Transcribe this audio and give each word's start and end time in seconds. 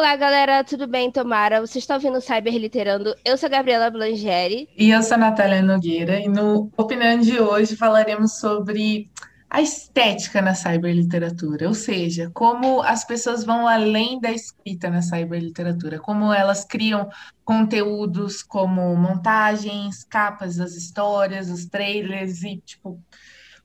Olá, 0.00 0.16
galera, 0.16 0.64
tudo 0.64 0.86
bem? 0.86 1.12
Tomara. 1.12 1.60
Você 1.60 1.78
está 1.78 1.92
ouvindo 1.92 2.16
o 2.16 2.22
Cyber 2.22 2.56
Literando. 2.56 3.14
Eu 3.22 3.36
sou 3.36 3.48
a 3.48 3.50
Gabriela 3.50 3.90
Blangeri. 3.90 4.66
E 4.74 4.88
eu 4.88 5.02
sou 5.02 5.16
a 5.16 5.18
Natália 5.18 5.60
Nogueira, 5.60 6.18
e 6.18 6.26
no 6.26 6.72
Opinando 6.74 7.22
de 7.22 7.38
hoje 7.38 7.76
falaremos 7.76 8.38
sobre 8.38 9.10
a 9.50 9.60
estética 9.60 10.40
na 10.40 10.54
cyberliteratura, 10.54 11.68
ou 11.68 11.74
seja, 11.74 12.30
como 12.32 12.80
as 12.80 13.04
pessoas 13.04 13.44
vão 13.44 13.68
além 13.68 14.18
da 14.18 14.32
escrita 14.32 14.88
na 14.88 15.02
cyberliteratura, 15.02 15.98
como 15.98 16.32
elas 16.32 16.64
criam 16.64 17.10
conteúdos 17.44 18.42
como 18.42 18.96
montagens, 18.96 20.02
capas 20.02 20.56
das 20.56 20.76
histórias, 20.76 21.50
os 21.50 21.66
trailers 21.66 22.42
e 22.42 22.56
tipo 22.56 22.98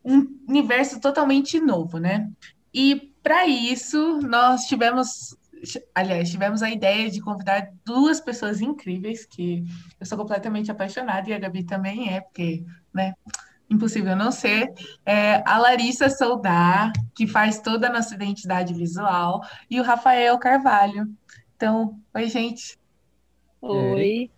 um 0.03 0.27
universo 0.49 0.99
totalmente 0.99 1.61
novo, 1.61 1.97
né? 1.97 2.29
E 2.73 3.13
para 3.23 3.47
isso 3.47 4.19
nós 4.21 4.65
tivemos 4.65 5.33
aliás, 5.93 6.29
tivemos 6.29 6.61
a 6.61 6.69
ideia 6.69 7.09
de 7.09 7.21
convidar 7.21 7.71
duas 7.83 8.19
pessoas 8.19 8.61
incríveis, 8.61 9.25
que 9.25 9.63
eu 9.99 10.05
sou 10.05 10.17
completamente 10.17 10.71
apaixonada, 10.71 11.29
e 11.29 11.33
a 11.33 11.39
Gabi 11.39 11.63
também 11.63 12.13
é, 12.13 12.21
porque, 12.21 12.63
né, 12.93 13.13
impossível 13.69 14.15
não 14.15 14.31
ser, 14.31 14.73
é 15.05 15.43
a 15.45 15.57
Larissa 15.57 16.09
Soldar, 16.09 16.91
que 17.15 17.27
faz 17.27 17.59
toda 17.59 17.87
a 17.87 17.93
nossa 17.93 18.15
identidade 18.15 18.73
visual, 18.73 19.41
e 19.69 19.79
o 19.79 19.83
Rafael 19.83 20.37
Carvalho. 20.37 21.07
Então, 21.55 21.99
oi, 22.13 22.27
gente. 22.27 22.77
Oi. 23.61 24.29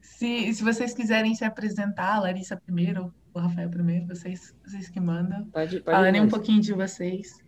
Se, 0.00 0.54
se 0.54 0.62
vocês 0.62 0.94
quiserem 0.94 1.34
se 1.34 1.44
apresentar, 1.44 2.14
a 2.14 2.20
Larissa 2.20 2.56
primeiro, 2.56 3.12
o 3.32 3.38
Rafael 3.38 3.68
primeiro, 3.68 4.06
vocês, 4.06 4.54
vocês 4.64 4.88
que 4.88 5.00
mandam. 5.00 5.44
Pode, 5.46 5.80
pode 5.80 5.96
Falarem 5.96 6.20
um 6.20 6.28
pouquinho 6.28 6.60
de 6.60 6.72
vocês. 6.72 7.43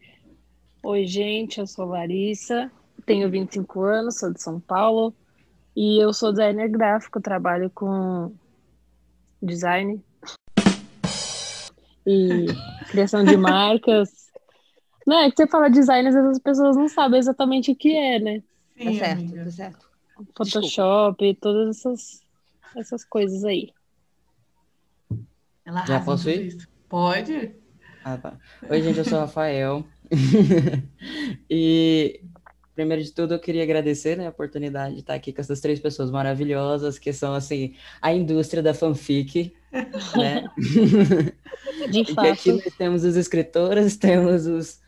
Oi, 0.88 1.04
gente, 1.04 1.58
eu 1.58 1.66
sou 1.66 1.84
Larissa, 1.84 2.70
tenho 3.04 3.28
25 3.28 3.82
anos, 3.82 4.20
sou 4.20 4.32
de 4.32 4.40
São 4.40 4.60
Paulo 4.60 5.12
e 5.74 6.00
eu 6.00 6.12
sou 6.12 6.30
designer 6.30 6.68
gráfico, 6.68 7.20
trabalho 7.20 7.68
com 7.74 8.32
design 9.42 10.00
e 12.06 12.46
criação 12.88 13.24
de 13.24 13.36
marcas. 13.36 14.30
Não, 15.04 15.22
é 15.22 15.28
que 15.28 15.36
você 15.38 15.48
fala 15.48 15.68
design, 15.68 16.08
às 16.08 16.14
vezes 16.14 16.30
as 16.30 16.38
pessoas 16.38 16.76
não 16.76 16.86
sabem 16.86 17.18
exatamente 17.18 17.72
o 17.72 17.76
que 17.76 17.92
é, 17.92 18.20
né? 18.20 18.42
Sim, 18.78 18.84
tá 18.84 18.92
certo, 18.92 19.20
amiga. 19.22 19.44
tá 19.44 19.50
certo. 19.50 19.90
Photoshop, 20.36 21.16
Desculpa. 21.18 21.40
todas 21.40 21.78
essas, 21.78 22.22
essas 22.76 23.04
coisas 23.04 23.42
aí. 23.42 23.72
Ela 25.64 25.84
Já 25.84 25.98
posso 25.98 26.30
ir? 26.30 26.56
Pode. 26.88 27.56
Ah, 28.04 28.16
tá. 28.16 28.38
Oi, 28.70 28.80
gente, 28.80 28.98
eu 28.98 29.04
sou 29.04 29.18
o 29.18 29.22
Rafael. 29.22 29.84
e 31.50 32.20
primeiro 32.76 33.02
de 33.02 33.10
tudo, 33.10 33.32
eu 33.32 33.40
queria 33.40 33.62
agradecer 33.62 34.18
né, 34.18 34.26
a 34.26 34.30
oportunidade 34.30 34.94
de 34.94 35.00
estar 35.00 35.14
aqui 35.14 35.32
com 35.32 35.40
essas 35.40 35.60
três 35.60 35.80
pessoas 35.80 36.10
maravilhosas, 36.10 36.98
que 36.98 37.10
são 37.10 37.32
assim 37.32 37.74
a 38.02 38.12
indústria 38.12 38.62
da 38.62 38.74
fanfic. 38.74 39.54
Né? 40.16 40.48
De 41.90 42.14
fato. 42.14 42.28
aqui 42.28 42.50
nós 42.50 42.74
temos 42.78 43.04
os 43.04 43.14
escritores, 43.14 43.94
temos 43.98 44.46
os, 44.46 44.80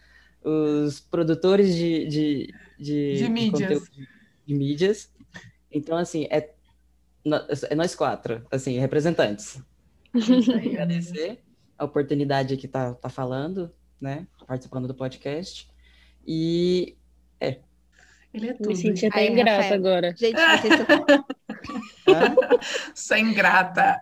os 0.43 0.99
produtores 0.99 1.77
de, 1.77 2.07
de, 2.07 2.55
de, 2.79 3.19
de 3.19 3.29
mídias. 3.29 3.83
De, 3.91 4.09
de, 4.47 4.55
mídias. 4.55 5.13
Então, 5.71 5.99
assim, 5.99 6.27
é, 6.31 6.51
é 7.69 7.75
nós 7.75 7.95
quatro, 7.95 8.47
assim, 8.51 8.79
representantes. 8.79 9.63
agradecer 10.15 11.39
a 11.77 11.85
oportunidade 11.85 12.57
que 12.57 12.67
tá, 12.67 12.95
tá 12.95 13.11
falando, 13.11 13.71
né? 14.01 14.27
Participando 14.47 14.89
do 14.89 14.95
podcast. 14.95 15.69
E 16.27 16.97
é. 17.41 17.59
Ele 18.33 18.51
é 18.51 18.53
tudo. 18.55 18.69
Me 18.69 18.77
senti 18.77 19.07
até 19.07 19.21
Aí, 19.21 19.31
ingrata 19.31 19.63
Rafael. 19.63 19.75
agora. 19.75 20.15
Gente, 20.17 20.37
vocês 20.37 20.81
estão... 20.81 21.05
Sou 22.95 23.17
ingrata. 23.17 23.97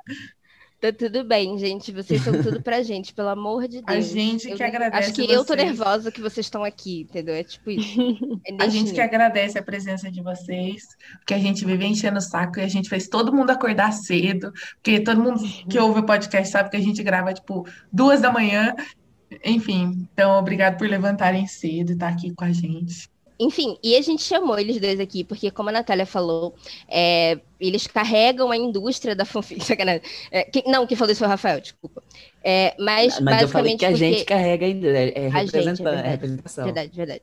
Tá 0.80 0.92
tudo 0.92 1.24
bem, 1.24 1.58
gente. 1.58 1.90
Vocês 1.90 2.22
são 2.22 2.42
tudo 2.42 2.60
pra 2.60 2.82
gente, 2.82 3.14
pelo 3.14 3.28
amor 3.28 3.66
de 3.66 3.80
Deus. 3.80 3.88
A 3.88 4.00
gente 4.00 4.50
eu, 4.50 4.56
que 4.56 4.62
agradece. 4.62 5.04
Acho 5.04 5.14
que 5.14 5.22
vocês. 5.22 5.32
eu 5.32 5.44
tô 5.44 5.54
nervosa 5.54 6.12
que 6.12 6.20
vocês 6.20 6.46
estão 6.46 6.62
aqui, 6.62 7.02
entendeu? 7.02 7.34
É 7.34 7.42
tipo 7.42 7.70
isso. 7.70 7.98
É 8.46 8.62
a 8.62 8.68
gente 8.68 8.92
que 8.92 9.00
agradece 9.00 9.58
a 9.58 9.62
presença 9.62 10.10
de 10.10 10.22
vocês, 10.22 10.82
porque 11.18 11.32
a 11.32 11.38
gente 11.38 11.64
vive 11.64 11.86
enchendo 11.86 12.18
o 12.18 12.20
saco 12.20 12.60
e 12.60 12.62
a 12.62 12.68
gente 12.68 12.88
fez 12.90 13.08
todo 13.08 13.34
mundo 13.34 13.50
acordar 13.50 13.90
cedo, 13.92 14.52
porque 14.74 15.00
todo 15.00 15.22
mundo 15.22 15.40
que 15.68 15.78
ouve 15.78 16.00
o 16.00 16.06
podcast 16.06 16.52
sabe 16.52 16.70
que 16.70 16.76
a 16.76 16.80
gente 16.80 17.02
grava, 17.02 17.32
tipo, 17.32 17.66
duas 17.90 18.20
da 18.20 18.30
manhã. 18.30 18.74
Enfim, 19.44 20.08
então 20.12 20.38
obrigado 20.38 20.78
por 20.78 20.88
levantarem 20.88 21.46
cedo 21.46 21.90
e 21.90 21.92
estar 21.94 22.08
aqui 22.08 22.32
com 22.34 22.44
a 22.44 22.52
gente. 22.52 23.08
Enfim, 23.38 23.76
e 23.82 23.94
a 23.96 24.00
gente 24.00 24.22
chamou 24.22 24.58
eles 24.58 24.80
dois 24.80 24.98
aqui, 24.98 25.22
porque, 25.22 25.50
como 25.50 25.68
a 25.68 25.72
Natália 25.72 26.06
falou, 26.06 26.54
é, 26.88 27.38
eles 27.60 27.86
carregam 27.86 28.50
a 28.50 28.56
indústria 28.56 29.14
da 29.14 29.24
fanfic. 29.24 29.60
É, 30.30 30.44
que, 30.44 30.62
não, 30.66 30.86
quem 30.86 30.96
falou 30.96 31.12
isso 31.12 31.18
foi 31.18 31.28
o 31.28 31.30
Rafael, 31.30 31.60
desculpa. 31.60 32.02
É, 32.42 32.74
mas, 32.78 33.20
mas 33.20 33.40
basicamente. 33.40 33.42
Eu 33.42 33.48
falei 33.48 33.76
que 33.76 33.84
a 33.84 33.94
gente 33.94 34.24
carrega 34.24 34.66
a 34.66 34.68
indústria, 34.68 35.12
é, 35.14 35.26
a 35.26 35.44
gente, 35.44 35.86
é, 35.86 35.90
é 35.90 36.08
representação. 36.08 36.64
Verdade, 36.64 37.20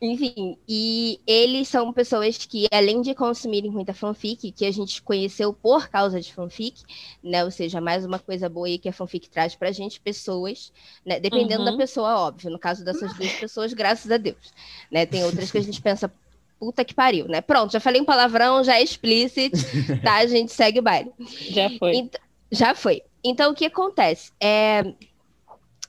Enfim, 0.00 0.56
e 0.66 1.20
eles 1.26 1.68
são 1.68 1.92
pessoas 1.92 2.38
que, 2.38 2.66
além 2.72 3.02
de 3.02 3.14
consumirem 3.14 3.70
muita 3.70 3.92
fanfic, 3.92 4.50
que 4.50 4.64
a 4.64 4.70
gente 4.70 5.00
conheceu 5.02 5.52
por 5.52 5.88
causa 5.88 6.20
de 6.20 6.32
fanfic, 6.32 6.82
né? 7.22 7.44
Ou 7.44 7.50
seja, 7.50 7.80
mais 7.80 8.04
uma 8.04 8.18
coisa 8.18 8.48
boa 8.48 8.66
aí 8.66 8.78
que 8.78 8.88
a 8.88 8.92
fanfic 8.92 9.28
traz 9.28 9.54
pra 9.54 9.70
gente, 9.70 10.00
pessoas, 10.00 10.72
né? 11.04 11.20
Dependendo 11.20 11.62
uhum. 11.62 11.70
da 11.70 11.76
pessoa, 11.76 12.18
óbvio. 12.18 12.50
No 12.50 12.58
caso 12.58 12.84
dessas 12.84 13.14
duas 13.14 13.32
pessoas, 13.34 13.72
graças 13.72 14.10
a 14.10 14.16
Deus. 14.16 14.52
Né? 14.90 15.06
Tem 15.06 15.24
outras 15.24 15.50
que 15.50 15.58
a 15.58 15.62
gente 15.62 15.80
pensa, 15.80 16.12
puta 16.58 16.84
que 16.84 16.94
pariu, 16.94 17.28
né? 17.28 17.40
Pronto, 17.40 17.72
já 17.72 17.80
falei 17.80 18.00
um 18.00 18.04
palavrão, 18.04 18.64
já 18.64 18.76
é 18.76 18.82
explícito, 18.82 19.58
tá? 20.02 20.16
A 20.16 20.26
gente 20.26 20.52
segue 20.52 20.78
o 20.78 20.82
baile. 20.82 21.12
Já 21.50 21.68
foi. 21.78 21.96
Então, 21.96 22.20
já 22.52 22.74
foi. 22.74 23.02
Então, 23.24 23.52
o 23.52 23.54
que 23.54 23.64
acontece? 23.64 24.30
É, 24.38 24.84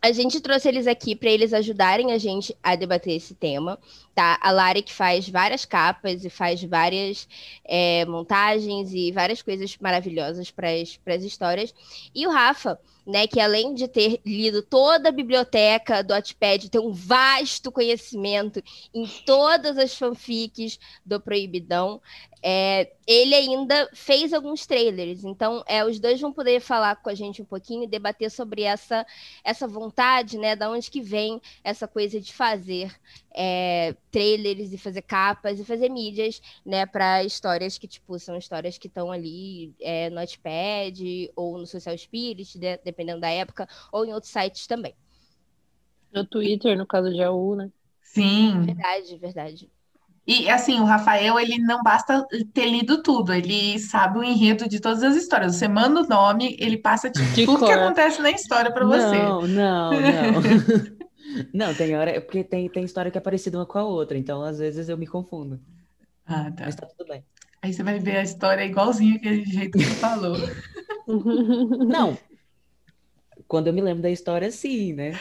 a 0.04 0.12
gente 0.12 0.42
trouxe 0.42 0.68
eles 0.68 0.86
aqui 0.86 1.16
para 1.16 1.30
eles 1.30 1.54
ajudarem 1.54 2.12
a 2.12 2.18
gente 2.18 2.54
a 2.62 2.76
debater 2.76 3.16
esse 3.16 3.34
tema, 3.34 3.80
tá? 4.14 4.38
A 4.42 4.52
Lari 4.52 4.82
que 4.82 4.92
faz 4.92 5.30
várias 5.30 5.64
capas 5.64 6.26
e 6.26 6.30
faz 6.30 6.62
várias 6.62 7.26
é, 7.64 8.04
montagens 8.06 8.94
e 8.94 9.14
várias 9.14 9.42
coisas 9.42 9.78
maravilhosas 9.80 10.52
para 10.52 10.68
as 10.72 11.24
histórias. 11.24 11.74
E 12.14 12.28
o 12.28 12.32
Rafa, 12.32 12.78
né, 13.06 13.28
que 13.28 13.40
além 13.40 13.74
de 13.74 13.88
ter 13.88 14.22
lido 14.26 14.62
toda 14.62 15.10
a 15.10 15.12
biblioteca 15.12 16.04
do 16.04 16.14
Wattpad, 16.14 16.70
tem 16.70 16.82
um 16.82 16.92
vasto 16.92 17.72
conhecimento 17.72 18.64
em 18.94 19.06
todas 19.26 19.78
as 19.78 19.96
fanfics 19.96 20.80
do 21.06 21.20
Proibidão, 21.20 22.02
é, 22.46 22.92
ele 23.08 23.34
ainda 23.34 23.90
fez 23.94 24.34
alguns 24.34 24.66
trailers, 24.66 25.24
então 25.24 25.64
é, 25.66 25.86
os 25.86 25.98
dois 25.98 26.20
vão 26.20 26.34
poder 26.34 26.60
falar 26.60 26.98
com 26.98 27.10
a 27.10 27.16
gente 27.16 27.42
um 27.42 27.46
pouquinho 27.46 27.84
e 27.84 27.88
debater 27.88 28.30
sobre 28.30 28.64
essa, 28.64 29.06
essa 29.46 29.66
vontade, 29.66 30.38
né, 30.38 30.54
da 30.54 30.70
onde 30.70 30.92
que 30.92 31.02
vem 31.02 31.42
essa 31.64 31.88
coisa 31.88 32.20
de 32.20 32.34
fazer 32.34 32.94
é, 33.34 33.96
trailers 34.12 34.74
e 34.74 34.78
fazer 34.78 35.02
capas 35.04 35.58
e 35.58 35.64
fazer 35.64 35.90
mídias, 35.90 36.42
né, 36.66 36.86
para 36.86 37.24
histórias 37.24 37.78
que, 37.78 37.88
tipo, 37.88 38.20
são 38.20 38.38
histórias 38.38 38.78
que 38.78 38.88
estão 38.88 39.10
ali 39.10 39.74
é, 39.80 40.10
no 40.10 40.18
Notepad 40.18 41.32
ou 41.38 41.58
no 41.58 41.66
Social 41.66 41.98
Spirit, 41.98 42.60
de, 42.60 42.78
dependendo 42.94 43.20
da 43.20 43.30
época, 43.30 43.68
ou 43.92 44.06
em 44.06 44.14
outros 44.14 44.32
sites 44.32 44.68
também. 44.68 44.96
No 46.14 46.26
Twitter, 46.26 46.78
no 46.78 46.86
caso 46.86 47.12
de 47.12 47.22
AU, 47.22 47.56
né? 47.56 47.72
Sim. 48.02 48.62
Verdade, 48.62 49.18
verdade. 49.18 49.70
E 50.26 50.50
assim, 50.50 50.80
o 50.80 50.86
Rafael, 50.86 51.38
ele 51.38 51.58
não 51.58 51.84
basta 51.84 52.26
ter 52.54 52.66
lido 52.66 53.04
tudo, 53.04 53.34
ele 53.34 53.78
sabe 53.78 54.20
o 54.20 54.24
enredo 54.24 54.70
de 54.70 54.80
todas 54.80 55.04
as 55.04 55.18
histórias. 55.18 55.56
Você 55.56 55.68
manda 55.68 56.02
o 56.02 56.08
nome, 56.08 56.56
ele 56.60 56.78
passa 56.78 57.10
tipo, 57.10 57.46
tudo 57.46 57.60
cor. 57.60 57.68
que 57.68 57.74
acontece 57.74 58.22
na 58.22 58.32
história 58.32 58.72
para 58.72 58.86
você. 58.86 59.18
Não, 59.18 59.42
não, 59.46 59.92
não. 59.92 60.42
não, 61.54 61.74
tem 61.74 61.98
hora, 61.98 62.22
porque 62.22 62.42
tem, 62.42 62.70
tem 62.70 62.86
história 62.86 63.12
que 63.12 63.18
é 63.18 63.22
parecida 63.22 63.58
uma 63.58 63.66
com 63.66 63.80
a 63.80 63.84
outra, 63.84 64.18
então 64.18 64.42
às 64.44 64.60
vezes 64.60 64.88
eu 64.88 64.98
me 64.98 65.08
confundo. 65.08 65.60
Ah, 66.26 66.50
tá. 66.52 66.66
Mas 66.66 66.76
tá 66.76 66.86
tudo 66.86 67.10
bem. 67.10 67.26
Aí 67.62 67.74
você 67.74 67.84
vai 67.84 68.00
ver 68.00 68.18
a 68.18 68.24
história 68.24 68.64
igualzinho 68.64 69.18
aquele 69.18 69.44
jeito 69.46 69.78
que 69.78 69.84
você 69.84 69.96
falou. 69.96 70.38
Não, 71.88 72.18
quando 73.54 73.68
eu 73.68 73.74
me 73.74 73.82
lembro 73.82 74.02
da 74.02 74.10
história, 74.10 74.50
sim, 74.50 74.94
né? 74.94 75.12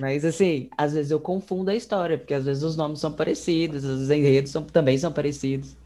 Mas 0.00 0.24
assim, 0.24 0.68
às 0.76 0.92
vezes 0.92 1.12
eu 1.12 1.20
confundo 1.20 1.70
a 1.70 1.74
história, 1.76 2.18
porque 2.18 2.34
às 2.34 2.44
vezes 2.44 2.64
os 2.64 2.76
nomes 2.76 2.98
são 2.98 3.12
parecidos, 3.12 3.84
os 3.84 4.10
enredos 4.10 4.50
são, 4.50 4.64
também 4.64 4.98
são 4.98 5.12
parecidos. 5.12 5.76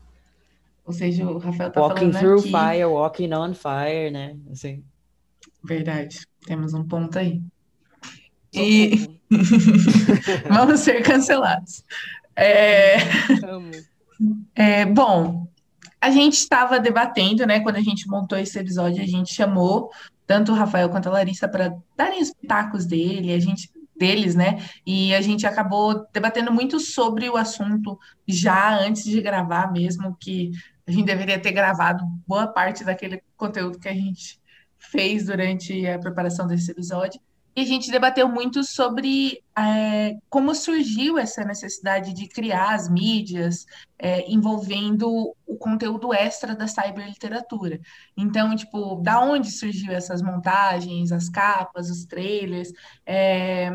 Ou 0.87 0.94
seja, 0.94 1.29
o 1.29 1.37
Rafael 1.37 1.70
tá 1.70 1.79
Walking 1.79 2.11
falando 2.11 2.19
through 2.19 2.38
aqui. 2.38 2.49
fire, 2.50 2.85
walking 2.87 3.35
on 3.35 3.52
fire, 3.52 4.11
né? 4.11 4.35
Assim. 4.50 4.82
Verdade, 5.62 6.26
temos 6.47 6.73
um 6.73 6.88
ponto 6.88 7.19
aí. 7.19 7.43
E 8.55 9.20
vamos 10.49 10.81
ser 10.81 11.02
cancelados. 11.02 11.85
É, 12.35 12.97
é, 14.55 14.87
bom, 14.87 15.47
a 16.00 16.11
gente 16.11 16.38
estava 16.38 16.81
debatendo, 16.81 17.47
né? 17.47 17.61
Quando 17.61 17.76
a 17.76 17.82
gente 17.82 18.08
montou 18.08 18.38
esse 18.38 18.58
episódio, 18.58 19.02
a 19.02 19.06
gente 19.06 19.35
chamou 19.35 19.91
tanto 20.30 20.52
o 20.52 20.54
Rafael 20.54 20.88
quanto 20.88 21.08
a 21.08 21.12
Larissa 21.12 21.48
para 21.48 21.76
darem 21.96 22.22
os 22.22 22.32
pitacos 22.32 22.86
dele, 22.86 23.32
a 23.32 23.40
gente 23.40 23.68
deles, 23.96 24.36
né? 24.36 24.64
E 24.86 25.12
a 25.12 25.20
gente 25.20 25.44
acabou 25.44 26.06
debatendo 26.12 26.52
muito 26.52 26.78
sobre 26.78 27.28
o 27.28 27.36
assunto 27.36 27.98
já 28.28 28.78
antes 28.78 29.02
de 29.02 29.20
gravar 29.20 29.72
mesmo, 29.72 30.16
que 30.20 30.52
a 30.86 30.92
gente 30.92 31.04
deveria 31.04 31.36
ter 31.36 31.50
gravado 31.50 32.04
boa 32.28 32.46
parte 32.46 32.84
daquele 32.84 33.20
conteúdo 33.36 33.80
que 33.80 33.88
a 33.88 33.92
gente 33.92 34.40
fez 34.78 35.26
durante 35.26 35.84
a 35.84 35.98
preparação 35.98 36.46
desse 36.46 36.70
episódio. 36.70 37.20
E 37.55 37.62
a 37.62 37.64
gente 37.64 37.91
debateu 37.91 38.29
muito 38.29 38.62
sobre 38.62 39.43
é, 39.58 40.17
como 40.29 40.55
surgiu 40.55 41.19
essa 41.19 41.44
necessidade 41.44 42.12
de 42.12 42.29
criar 42.29 42.75
as 42.75 42.88
mídias 42.88 43.67
é, 43.99 44.31
envolvendo 44.31 45.35
o 45.47 45.56
conteúdo 45.58 46.14
extra 46.14 46.55
da 46.55 46.69
cyberliteratura. 46.69 47.81
Então, 48.17 48.55
tipo, 48.55 48.97
da 49.02 49.20
onde 49.20 49.50
surgiu 49.50 49.93
essas 49.93 50.23
montagens, 50.23 51.11
as 51.11 51.29
capas, 51.29 51.91
os 51.91 52.05
trailers, 52.05 52.73
é, 53.05 53.73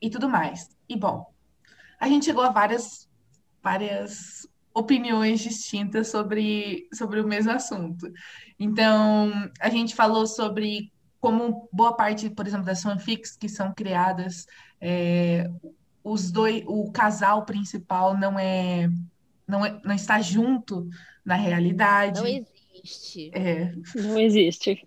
e 0.00 0.10
tudo 0.10 0.28
mais. 0.28 0.68
E 0.88 0.96
bom, 0.96 1.26
a 1.98 2.08
gente 2.08 2.26
chegou 2.26 2.42
a 2.42 2.50
várias, 2.50 3.08
várias 3.62 4.46
opiniões 4.74 5.40
distintas 5.40 6.08
sobre, 6.08 6.86
sobre 6.92 7.20
o 7.20 7.26
mesmo 7.26 7.50
assunto. 7.50 8.06
Então, 8.58 9.32
a 9.60 9.70
gente 9.70 9.94
falou 9.94 10.26
sobre 10.26 10.92
como 11.20 11.68
boa 11.72 11.96
parte, 11.96 12.30
por 12.30 12.46
exemplo, 12.46 12.66
das 12.66 12.82
fanfics 12.82 13.36
que 13.36 13.48
são 13.48 13.72
criadas, 13.72 14.46
é, 14.80 15.50
os 16.04 16.30
dois, 16.30 16.62
o 16.66 16.90
casal 16.92 17.44
principal 17.44 18.16
não 18.16 18.38
é, 18.38 18.88
não 19.46 19.64
é, 19.64 19.80
não 19.84 19.94
está 19.94 20.20
junto 20.20 20.88
na 21.24 21.34
realidade. 21.34 22.20
Não 22.20 22.26
existe. 22.28 23.30
É, 23.34 23.72
Não 23.94 24.18
existe. 24.20 24.86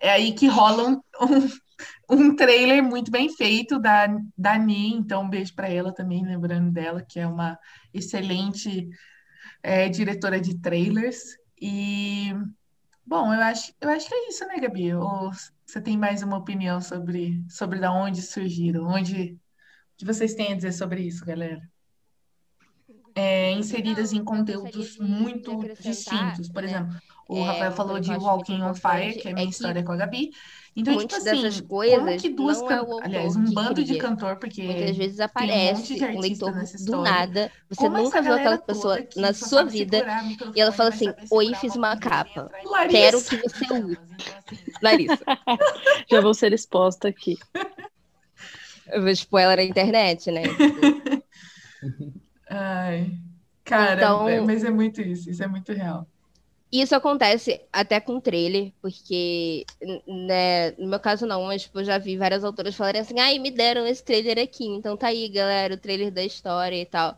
é 0.00 0.10
aí 0.10 0.32
que 0.32 0.46
rola 0.46 0.88
um, 0.88 1.00
um, 1.20 2.16
um 2.16 2.36
trailer 2.36 2.82
muito 2.82 3.10
bem 3.10 3.28
feito 3.28 3.78
da, 3.78 4.06
da 4.36 4.56
Ni, 4.56 4.94
então 4.94 5.22
um 5.22 5.28
beijo 5.28 5.54
para 5.54 5.68
ela 5.68 5.92
também, 5.92 6.24
lembrando 6.24 6.72
dela, 6.72 7.02
que 7.02 7.20
é 7.20 7.26
uma 7.26 7.58
excelente 7.92 8.88
é, 9.62 9.88
diretora 9.88 10.40
de 10.40 10.58
trailers. 10.58 11.36
E, 11.60 12.32
bom, 13.06 13.32
eu 13.32 13.40
acho, 13.40 13.72
eu 13.80 13.88
acho 13.90 14.08
que 14.08 14.14
é 14.14 14.28
isso, 14.28 14.46
né, 14.46 14.58
Gabi? 14.60 14.94
Ou 14.94 15.30
você 15.66 15.80
tem 15.82 15.96
mais 15.98 16.22
uma 16.22 16.36
opinião 16.38 16.80
sobre, 16.80 17.42
sobre 17.48 17.80
da 17.80 17.92
onde 17.92 18.22
surgiram? 18.22 18.84
Onde, 18.86 19.32
o 19.34 19.40
que 19.98 20.04
vocês 20.06 20.34
têm 20.34 20.52
a 20.52 20.56
dizer 20.56 20.72
sobre 20.72 21.02
isso, 21.02 21.24
galera? 21.26 21.60
É, 23.16 23.52
inseridas 23.52 24.12
Não, 24.12 24.12
em 24.12 24.24
conteúdos 24.24 24.98
muito 24.98 25.72
distintos. 25.78 26.48
Por 26.48 26.64
né? 26.64 26.64
exemplo, 26.64 27.00
o 27.28 27.42
É, 27.42 27.42
Rafael 27.42 27.72
falou 27.72 28.00
de 28.00 28.12
que 28.12 28.16
Walking 28.16 28.60
on 28.62 28.74
Fire, 28.74 29.16
que 29.16 29.28
é 29.28 29.30
a 29.30 29.34
é 29.34 29.34
minha 29.34 29.48
que 29.48 29.50
história 29.50 29.84
com 29.84 29.92
a 29.92 29.96
Gabi. 29.96 30.30
Então, 30.76 30.92
tipo 30.92 30.98
muitas 30.98 31.24
assim, 31.26 31.42
dessas 31.42 31.60
como 31.60 31.68
coisas 31.68 32.20
que 32.22 32.28
duas, 32.30 32.58
não 32.58 32.66
é 32.66 32.68
can- 32.68 32.78
autor 32.80 33.00
aliás, 33.04 33.36
um 33.36 33.44
bando 33.52 33.84
de 33.84 33.96
cantor, 33.96 34.36
porque 34.36 34.62
Muitas 34.62 34.96
vezes 34.96 35.16
tem 35.16 35.24
um 35.26 35.28
monte 35.28 35.30
aparece 35.30 35.94
de 35.94 36.04
um 36.04 36.06
artista 36.08 36.46
leitor 36.46 36.54
nessa 36.56 36.84
do 36.84 37.02
nada, 37.02 37.52
você 37.68 37.82
Como 37.84 37.96
nunca 37.98 38.20
viu 38.22 38.34
aquela 38.34 38.58
pessoa 38.58 38.98
na 39.16 39.32
sua 39.32 39.62
vida 39.64 40.04
e 40.54 40.60
ela 40.60 40.72
fala 40.72 40.88
assim: 40.88 41.12
Oi, 41.30 41.54
fiz 41.54 41.76
uma 41.76 41.96
capa. 41.96 42.50
atrair 42.50 42.88
Quero 42.88 43.18
Larissa. 43.18 43.30
que 43.30 43.36
você 43.36 43.64
use. 43.72 43.98
Então, 44.14 44.34
assim, 44.48 44.58
Larissa. 44.82 45.24
Já 46.10 46.20
vou 46.20 46.34
ser 46.34 46.52
exposta 46.52 47.06
aqui. 47.08 47.36
Eu 48.88 49.00
vou 49.00 49.10
expor 49.10 49.40
ela 49.40 49.56
na 49.56 49.62
internet, 49.62 50.30
né? 50.30 50.42
Tipo, 50.42 51.14
ai, 52.50 53.12
cara, 53.64 53.94
Então- 53.94 54.28
é- 54.28 54.40
mas 54.40 54.64
é 54.64 54.70
muito 54.70 55.00
isso, 55.00 55.30
isso 55.30 55.42
é 55.42 55.46
muito 55.46 55.72
real. 55.72 56.06
Isso 56.76 56.96
acontece 56.96 57.60
até 57.72 58.00
com 58.00 58.18
trailer, 58.20 58.72
porque, 58.82 59.64
né, 60.08 60.72
no 60.72 60.88
meu 60.88 60.98
caso 60.98 61.24
não, 61.24 61.44
mas 61.44 61.62
tipo, 61.62 61.78
eu 61.78 61.84
já 61.84 61.98
vi 61.98 62.16
várias 62.16 62.42
autoras 62.42 62.74
falarem 62.74 63.00
assim, 63.00 63.20
ai, 63.20 63.38
me 63.38 63.52
deram 63.52 63.86
esse 63.86 64.02
trailer 64.02 64.38
aqui, 64.42 64.66
então 64.66 64.96
tá 64.96 65.06
aí, 65.06 65.28
galera, 65.28 65.74
o 65.74 65.78
trailer 65.78 66.10
da 66.10 66.24
história 66.24 66.74
e 66.80 66.84
tal. 66.84 67.16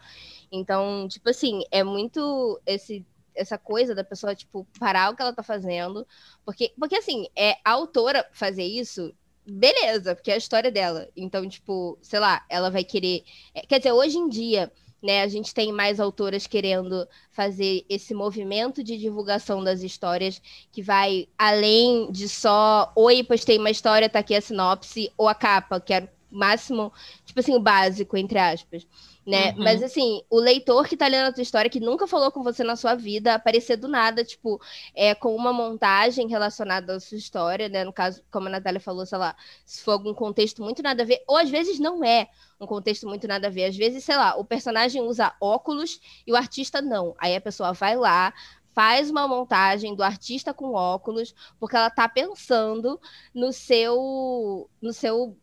Então, 0.53 1.09
tipo 1.09 1.31
assim, 1.31 1.63
é 1.71 1.83
muito 1.83 2.61
esse, 2.67 3.07
essa 3.35 3.57
coisa 3.57 3.95
da 3.95 4.05
pessoa, 4.05 4.35
tipo, 4.35 4.67
parar 4.79 5.11
o 5.11 5.17
que 5.17 5.23
ela 5.23 5.33
tá 5.33 5.43
fazendo, 5.43 6.07
porque, 6.45 6.75
porque 6.79 6.97
assim, 6.97 7.27
é 7.35 7.53
a 7.65 7.71
autora 7.73 8.29
fazer 8.33 8.65
isso, 8.65 9.11
beleza, 9.47 10.15
porque 10.15 10.31
é 10.31 10.35
a 10.35 10.39
história 10.39 10.71
dela. 10.71 11.09
Então, 11.17 11.49
tipo, 11.49 11.99
sei 12.03 12.21
lá, 12.21 12.45
ela 12.51 12.71
vai 12.71 12.85
querer. 12.85 13.25
é, 13.55 13.63
Quer 13.63 13.79
dizer, 13.79 13.93
hoje 13.93 14.19
em 14.19 14.29
dia, 14.29 14.71
né, 15.03 15.23
a 15.23 15.29
gente 15.29 15.55
tem 15.55 15.73
mais 15.73 16.01
autoras 16.01 16.47
querendo 16.47 17.07
fazer 17.31 17.85
esse 17.89 18.15
movimento 18.15 18.83
de 18.83 18.97
divulgação 18.97 19.63
das 19.63 19.83
histórias 19.83 20.41
que 20.73 20.83
vai 20.83 21.29
além 21.39 22.11
de 22.11 22.29
só, 22.29 22.93
oi, 22.97 23.23
postei 23.23 23.59
uma 23.59 23.71
história, 23.71 24.09
tá 24.09 24.21
aqui 24.21 24.35
a 24.35 24.41
sinopse, 24.41 25.13
ou 25.17 25.29
a 25.29 25.35
capa, 25.35 25.81
que 25.81 25.93
é 25.95 26.09
o 26.31 26.37
máximo, 26.39 26.93
tipo 27.25 27.41
assim, 27.41 27.55
o 27.55 27.61
básico, 27.61 28.17
entre 28.17 28.39
aspas. 28.39 28.87
Né? 29.27 29.51
Uhum. 29.53 29.65
Mas 29.65 29.83
assim, 29.83 30.23
o 30.31 30.39
leitor 30.39 30.87
que 30.87 30.97
tá 30.97 31.09
lendo 31.09 31.27
a 31.29 31.33
tua 31.33 31.43
história, 31.43 31.69
que 31.69 31.81
nunca 31.81 32.07
falou 32.07 32.31
com 32.31 32.43
você 32.45 32.63
na 32.63 32.77
sua 32.77 32.95
vida, 32.95 33.35
aparecer 33.35 33.77
do 33.77 33.89
nada, 33.89 34.23
tipo, 34.25 34.61
é, 34.95 35.15
com 35.17 35.35
uma 35.35 35.53
montagem 35.53 36.29
relacionada 36.29 36.95
à 36.95 37.01
sua 37.01 37.19
história, 37.19 37.69
né? 37.69 37.85
No 37.85 37.93
caso, 37.93 38.23
como 38.31 38.47
a 38.47 38.51
Natália 38.51 38.81
falou, 38.81 39.05
sei 39.05 39.19
lá, 39.19 39.35
se 39.65 39.83
for 39.83 39.93
algum 39.93 40.15
contexto 40.15 40.63
muito 40.63 40.81
nada 40.83 41.03
a 41.03 41.07
ver, 41.07 41.23
ou 41.27 41.37
às 41.37 41.51
vezes 41.51 41.79
não 41.81 42.05
é 42.05 42.29
um 42.61 42.67
contexto 42.67 43.07
muito 43.09 43.27
nada 43.27 43.49
a 43.49 43.51
ver. 43.51 43.65
Às 43.65 43.77
vezes, 43.77 44.05
sei 44.05 44.17
lá, 44.17 44.37
o 44.37 44.45
personagem 44.45 45.03
usa 45.03 45.35
óculos 45.41 46.01
e 46.27 46.33
o 46.33 46.37
artista 46.37 46.81
não. 46.81 47.15
Aí 47.19 47.35
a 47.35 47.41
pessoa 47.41 47.73
vai 47.73 47.97
lá, 47.97 48.33
faz 48.75 49.11
uma 49.11 49.27
montagem 49.27 49.95
do 49.95 50.03
artista 50.03 50.53
com 50.55 50.73
óculos, 50.73 51.35
porque 51.59 51.77
ela 51.77 51.91
tá 51.91 52.09
pensando 52.09 53.01
no 53.35 53.53
seu 53.53 54.71
no 54.81 54.93
seu 54.93 55.37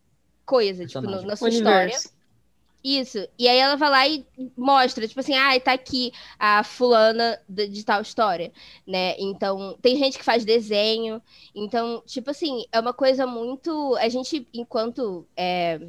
coisa, 0.44 0.86
tipo, 0.86 1.06
no- 1.06 1.22
Personagem. 1.22 1.26
na 1.26 1.36
sua 1.36 1.48
história. 1.48 2.02
Isso. 2.86 3.26
E 3.38 3.48
aí 3.48 3.56
ela 3.58 3.76
vai 3.76 3.90
lá 3.90 4.06
e 4.06 4.26
mostra, 4.56 5.08
tipo 5.08 5.18
assim, 5.20 5.34
ah, 5.34 5.58
tá 5.58 5.72
aqui 5.72 6.12
a 6.38 6.62
fulana 6.62 7.40
de, 7.48 7.66
de 7.68 7.82
tal 7.84 8.02
história, 8.02 8.52
né? 8.86 9.16
Então, 9.18 9.78
tem 9.80 9.96
gente 9.96 10.18
que 10.18 10.24
faz 10.24 10.44
desenho. 10.44 11.22
Então, 11.54 12.02
tipo 12.06 12.30
assim, 12.30 12.66
é 12.70 12.78
uma 12.78 12.92
coisa 12.92 13.26
muito. 13.26 13.96
A 13.96 14.08
gente, 14.10 14.46
enquanto. 14.52 15.26
é, 15.34 15.80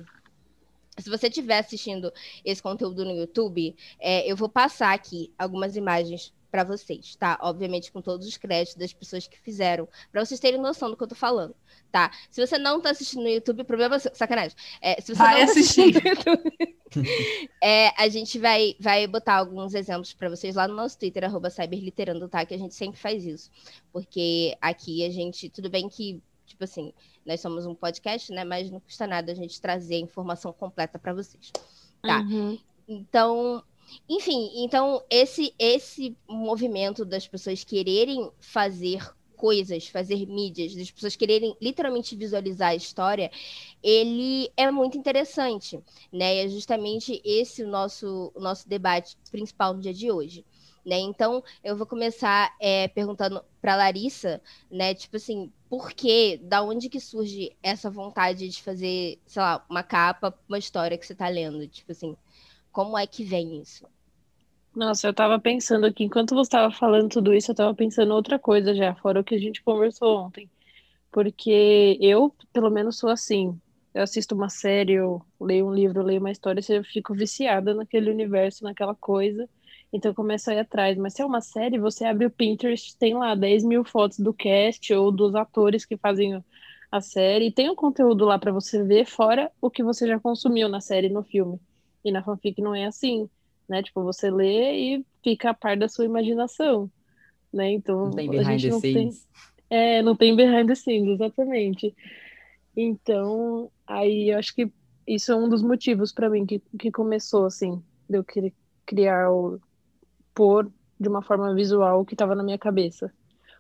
Se 0.98 1.10
você 1.10 1.28
estiver 1.28 1.60
assistindo 1.60 2.12
esse 2.44 2.62
conteúdo 2.64 3.04
no 3.04 3.12
YouTube, 3.12 3.76
é, 4.00 4.30
eu 4.32 4.36
vou 4.38 4.48
passar 4.48 4.94
aqui 4.94 5.34
algumas 5.38 5.76
imagens 5.76 6.34
para 6.56 6.64
vocês, 6.64 7.18
tá? 7.18 7.38
Obviamente 7.42 7.92
com 7.92 8.02
todos 8.02 8.26
os 8.26 8.38
créditos 8.38 8.76
das 8.76 8.94
pessoas 8.94 9.28
que 9.28 9.38
fizeram, 9.38 9.90
para 10.10 10.24
vocês 10.24 10.40
terem 10.40 10.58
noção 10.58 10.90
do 10.90 10.96
que 10.96 11.04
eu 11.04 11.08
tô 11.08 11.16
falando, 11.16 11.54
tá? 11.92 12.10
Se 12.32 12.46
você 12.46 12.58
não 12.58 12.80
tá 12.80 12.92
assistindo 12.92 13.24
no 13.24 13.28
YouTube, 13.28 13.66
problema 13.66 13.98
é 13.98 14.00
seu, 14.00 14.16
sacanagem. 14.16 14.56
É, 14.80 15.02
se 15.02 15.14
você 15.14 15.22
Vai 15.22 15.40
não 15.40 15.46
tá 15.46 15.52
assistindo 15.52 16.02
no 16.02 16.10
YouTube, 16.10 16.78
é, 17.62 17.90
a 18.02 18.08
gente 18.08 18.40
vai, 18.40 18.74
vai 18.80 19.06
botar 19.06 19.36
alguns 19.36 19.74
exemplos 19.74 20.14
para 20.14 20.30
vocês 20.30 20.56
lá 20.56 20.66
no 20.66 20.76
nosso 20.76 20.98
Twitter, 20.98 21.26
arroba 21.26 21.50
cyberliterando, 21.50 22.30
tá? 22.30 22.46
Que 22.46 22.54
a 22.54 22.58
gente 22.58 22.74
sempre 22.74 22.98
faz 22.98 23.26
isso. 23.26 23.52
Porque 23.92 24.56
aqui 24.62 25.06
a 25.06 25.10
gente, 25.10 25.50
tudo 25.50 25.70
bem 25.70 25.90
que, 25.90 26.24
tipo 26.46 26.64
assim, 26.64 26.94
nós 27.26 27.42
somos 27.42 27.66
um 27.66 27.76
podcast, 27.76 28.32
né? 28.32 28.46
Mas 28.46 28.72
não 28.72 28.80
custa 28.80 29.06
nada 29.06 29.34
a 29.34 29.36
gente 29.36 29.60
trazer 29.60 29.96
a 29.96 30.00
informação 30.00 30.54
completa 30.54 30.98
para 30.98 31.14
vocês. 31.14 31.52
Tá. 32.02 32.22
Uhum. 32.22 32.58
Então, 32.88 33.62
enfim, 34.10 34.52
então 34.64 35.04
esse 35.10 35.54
esse 35.60 36.16
movimento 36.28 37.06
das 37.06 37.28
pessoas 37.28 37.64
quererem 37.64 38.32
fazer 38.40 39.02
coisas, 39.36 39.88
fazer 39.88 40.26
mídias, 40.26 40.76
das 40.76 40.90
pessoas 40.90 41.16
quererem 41.16 41.56
literalmente 41.62 42.16
visualizar 42.16 42.70
a 42.70 42.76
história, 42.76 43.30
ele 43.84 44.52
é 44.58 44.72
muito 44.72 44.98
interessante, 44.98 45.80
né? 46.12 46.38
E 46.38 46.46
é 46.46 46.48
justamente 46.50 47.22
esse 47.24 47.64
o 47.64 47.68
nosso 47.68 48.32
o 48.34 48.40
nosso 48.40 48.68
debate 48.68 49.18
principal 49.32 49.74
no 49.74 49.82
dia 49.82 49.94
de 49.94 50.12
hoje. 50.12 50.46
Né? 50.86 51.00
Então, 51.00 51.44
eu 51.64 51.76
vou 51.76 51.88
começar 51.88 52.56
é, 52.60 52.88
perguntando 52.88 53.44
para 53.60 53.76
Larissa, 53.76 54.40
né? 54.70 54.94
Tipo 54.94 55.18
assim, 55.18 55.52
por 55.68 55.92
que, 55.92 56.38
da 56.38 56.62
onde 56.62 56.90
que 56.90 57.00
surge 57.00 57.56
essa 57.64 57.90
vontade 57.90 58.48
de 58.48 58.62
fazer, 58.62 59.20
sei 59.26 59.42
lá, 59.42 59.66
uma 59.68 59.82
capa, 59.82 60.38
uma 60.48 60.60
história 60.60 60.96
que 60.96 61.06
você 61.06 61.14
está 61.14 61.28
lendo? 61.28 61.68
Tipo 61.68 61.92
assim, 61.92 62.16
como 62.76 62.98
é 62.98 63.08
que 63.08 63.24
vem 63.24 63.62
isso? 63.62 63.88
Nossa, 64.76 65.08
eu 65.08 65.14
tava 65.14 65.40
pensando 65.40 65.86
aqui, 65.86 66.04
enquanto 66.04 66.36
você 66.36 66.50
tava 66.50 66.74
falando 66.76 67.08
tudo 67.08 67.34
isso, 67.34 67.52
eu 67.52 67.56
tava 67.56 67.74
pensando 67.74 68.14
outra 68.14 68.38
coisa 68.38 68.76
já, 68.76 68.94
fora 68.96 69.22
o 69.22 69.24
que 69.24 69.34
a 69.34 69.40
gente 69.40 69.64
conversou 69.64 70.18
ontem. 70.18 70.50
Porque 71.10 71.98
eu, 72.02 72.36
pelo 72.52 72.70
menos, 72.70 72.98
sou 72.98 73.10
assim. 73.10 73.58
Eu 73.94 74.04
assisto 74.04 74.36
uma 74.36 74.50
série, 74.50 74.92
eu 74.92 75.22
leio 75.40 75.68
um 75.68 75.74
livro, 75.74 76.04
leio 76.04 76.20
uma 76.20 76.32
história, 76.32 76.62
eu 76.68 76.84
fico 76.84 77.14
viciada 77.14 77.74
naquele 77.74 78.12
universo, 78.12 78.66
naquela 78.66 78.94
coisa. 78.94 79.48
Então 79.94 80.12
eu 80.12 80.16
começo 80.16 80.50
a 80.50 80.56
ir 80.56 80.60
atrás. 80.60 80.98
Mas 80.98 81.14
se 81.14 81.22
é 81.22 81.26
uma 81.26 81.40
série, 81.40 81.80
você 81.80 82.04
abre 82.04 82.26
o 82.26 82.30
Pinterest, 82.30 82.98
tem 82.98 83.14
lá 83.14 83.36
10 83.36 83.64
mil 83.64 83.86
fotos 83.86 84.20
do 84.20 84.34
cast 84.34 84.94
ou 84.94 85.14
dos 85.14 85.34
atores 85.34 85.86
que 85.86 85.96
fazem 85.96 86.44
a 86.92 87.00
série. 87.00 87.54
Tem 87.54 87.70
um 87.70 87.76
conteúdo 87.76 88.26
lá 88.26 88.38
para 88.38 88.52
você 88.52 88.84
ver, 88.84 89.06
fora 89.06 89.50
o 89.62 89.72
que 89.72 89.82
você 89.82 90.06
já 90.06 90.20
consumiu 90.20 90.68
na 90.68 90.82
série, 90.82 91.08
no 91.08 91.24
filme. 91.24 91.58
E 92.06 92.12
na 92.12 92.24
fanfic 92.24 92.62
não 92.62 92.76
é 92.76 92.86
assim, 92.86 93.28
né? 93.68 93.82
Tipo, 93.82 94.04
você 94.04 94.30
lê 94.30 94.98
e 94.98 95.06
fica 95.24 95.50
a 95.50 95.54
par 95.56 95.76
da 95.76 95.90
sua 95.90 96.06
imaginação, 96.06 96.90
né? 97.52 97.72
Então, 97.72 98.06
Não 98.06 98.12
tem 98.12 98.28
a 98.28 98.32
behind 98.32 98.62
the 98.62 98.70
não 98.70 98.80
tem... 98.80 98.94
scenes. 98.94 99.28
É, 99.68 100.02
não 100.04 100.16
tem 100.16 100.36
behind 100.36 100.68
the 100.68 100.76
scenes, 100.76 101.10
exatamente. 101.10 101.96
Então, 102.78 103.72
aí 103.88 104.30
eu 104.30 104.38
acho 104.38 104.54
que 104.54 104.72
isso 105.08 105.32
é 105.32 105.36
um 105.36 105.50
dos 105.50 105.64
motivos 105.64 106.14
para 106.14 106.30
mim 106.30 106.46
que, 106.46 106.62
que 106.78 106.92
começou, 106.92 107.46
assim, 107.46 107.82
de 108.08 108.18
eu 108.18 108.24
querer 108.24 108.54
criar 108.86 109.32
o 109.32 109.60
pôr 110.34 110.72
de 111.00 111.10
uma 111.10 111.24
forma 111.24 111.54
visual 111.56 112.02
o 112.02 112.06
que 112.06 112.14
estava 112.14 112.36
na 112.36 112.44
minha 112.44 112.60
cabeça. 112.60 113.12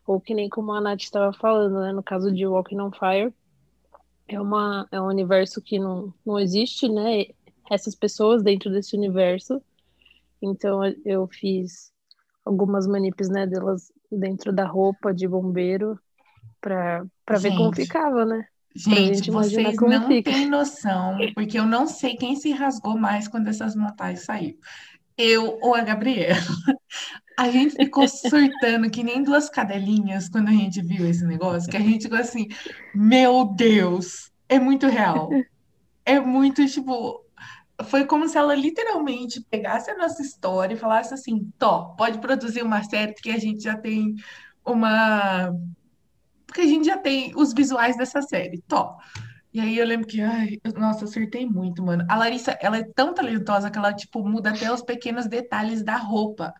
Ou 0.05 0.21
que 0.21 0.35
nem 0.35 0.47
como 0.47 0.71
a 0.71 0.79
Nath 0.79 1.01
estava 1.01 1.33
falando, 1.33 1.79
né? 1.81 1.91
No 1.91 2.03
caso 2.03 2.31
de 2.31 2.45
Walking 2.45 2.79
on 2.79 2.91
Fire, 2.91 3.33
é, 4.27 4.39
uma, 4.39 4.87
é 4.91 5.01
um 5.01 5.07
universo 5.07 5.59
que 5.61 5.79
não, 5.79 6.13
não 6.23 6.39
existe, 6.39 6.87
né? 6.87 7.25
Essas 7.69 7.95
pessoas 7.95 8.43
dentro 8.43 8.71
desse 8.71 8.95
universo. 8.95 9.61
Então 10.41 10.81
eu 11.03 11.27
fiz 11.27 11.91
algumas 12.43 12.85
manipes, 12.85 13.27
né, 13.29 13.47
delas 13.47 13.91
dentro 14.11 14.53
da 14.53 14.65
roupa 14.65 15.13
de 15.13 15.27
bombeiro 15.27 15.99
para 16.61 17.03
ver 17.39 17.55
como 17.55 17.73
ficava, 17.73 18.25
né? 18.25 18.45
Gente, 18.75 19.31
vocês 19.31 19.75
não 19.77 20.07
fica. 20.07 20.31
têm 20.31 20.49
noção, 20.49 21.17
porque 21.33 21.57
eu 21.57 21.65
não 21.65 21.87
sei 21.87 22.17
quem 22.17 22.35
se 22.35 22.51
rasgou 22.51 22.97
mais 22.97 23.27
quando 23.27 23.47
essas 23.47 23.75
montagens 23.75 24.25
saíram. 24.25 24.57
Eu 25.17 25.57
ou 25.61 25.73
a 25.73 25.81
Gabriela. 25.81 26.35
A 27.37 27.49
gente 27.49 27.75
ficou 27.75 28.05
surtando 28.07 28.89
que 28.89 29.01
nem 29.01 29.23
duas 29.23 29.49
cadelinhas 29.49 30.27
quando 30.27 30.49
a 30.49 30.53
gente 30.53 30.81
viu 30.81 31.07
esse 31.07 31.25
negócio, 31.25 31.69
que 31.69 31.77
a 31.77 31.81
gente 31.81 32.03
ficou 32.03 32.19
assim, 32.19 32.47
meu 32.93 33.45
Deus, 33.45 34.29
é 34.49 34.59
muito 34.59 34.87
real. 34.87 35.29
É 36.05 36.19
muito, 36.19 36.65
tipo, 36.67 37.24
foi 37.83 38.05
como 38.05 38.27
se 38.27 38.37
ela 38.37 38.55
literalmente 38.55 39.41
pegasse 39.49 39.91
a 39.91 39.97
nossa 39.97 40.21
história 40.21 40.73
e 40.73 40.77
falasse 40.77 41.13
assim, 41.13 41.51
Tó, 41.57 41.95
pode 41.97 42.19
produzir 42.19 42.63
uma 42.63 42.83
série 42.83 43.13
que 43.13 43.31
a 43.31 43.37
gente 43.37 43.63
já 43.63 43.77
tem 43.77 44.15
uma 44.65 45.51
porque 46.55 46.61
a 46.61 46.65
gente 46.65 46.85
já 46.85 46.97
tem 46.97 47.33
os 47.35 47.53
visuais 47.53 47.97
dessa 47.97 48.21
série, 48.21 48.61
top. 48.61 49.03
E 49.53 49.59
aí 49.59 49.77
eu 49.77 49.85
lembro 49.85 50.07
que, 50.07 50.21
ai, 50.21 50.57
nossa, 50.77 51.05
acertei 51.05 51.45
muito, 51.45 51.83
mano. 51.83 52.05
A 52.09 52.15
Larissa, 52.15 52.57
ela 52.61 52.77
é 52.77 52.83
tão 52.83 53.13
talentosa 53.13 53.69
que 53.69 53.77
ela, 53.77 53.93
tipo, 53.93 54.25
muda 54.27 54.51
até 54.51 54.71
os 54.71 54.81
pequenos 54.81 55.27
detalhes 55.27 55.83
da 55.83 55.97
roupa, 55.97 56.53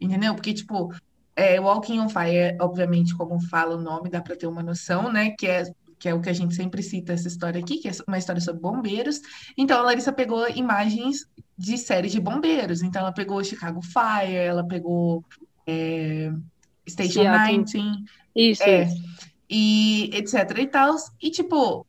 entendeu? 0.00 0.34
Porque, 0.34 0.52
tipo, 0.52 0.92
é, 1.36 1.60
Walking 1.60 1.98
on 1.98 2.08
Fire, 2.08 2.56
obviamente, 2.60 3.16
como 3.16 3.40
fala 3.40 3.76
o 3.76 3.80
nome, 3.80 4.10
dá 4.10 4.20
pra 4.20 4.36
ter 4.36 4.46
uma 4.46 4.62
noção, 4.62 5.10
né? 5.12 5.30
Que 5.30 5.46
é, 5.46 5.62
que 5.98 6.08
é 6.08 6.14
o 6.14 6.20
que 6.20 6.30
a 6.30 6.32
gente 6.32 6.54
sempre 6.54 6.82
cita 6.82 7.12
essa 7.12 7.28
história 7.28 7.60
aqui, 7.60 7.78
que 7.78 7.88
é 7.88 7.92
uma 8.06 8.18
história 8.18 8.40
sobre 8.40 8.60
bombeiros. 8.60 9.20
Então, 9.56 9.78
a 9.78 9.82
Larissa 9.82 10.12
pegou 10.12 10.48
imagens 10.50 11.26
de 11.56 11.76
séries 11.76 12.12
de 12.12 12.20
bombeiros. 12.20 12.82
Então, 12.82 13.02
ela 13.02 13.12
pegou 13.12 13.42
Chicago 13.42 13.80
Fire, 13.82 14.34
ela 14.34 14.64
pegou 14.66 15.24
é, 15.66 16.30
Station 16.88 17.22
Seattle. 17.22 17.64
19, 17.64 18.04
Isso, 18.34 18.62
é, 18.62 18.84
isso. 18.84 19.02
e 19.50 20.10
etc 20.14 20.58
e 20.58 20.66
tal. 20.66 20.94
E, 21.20 21.30
tipo, 21.30 21.86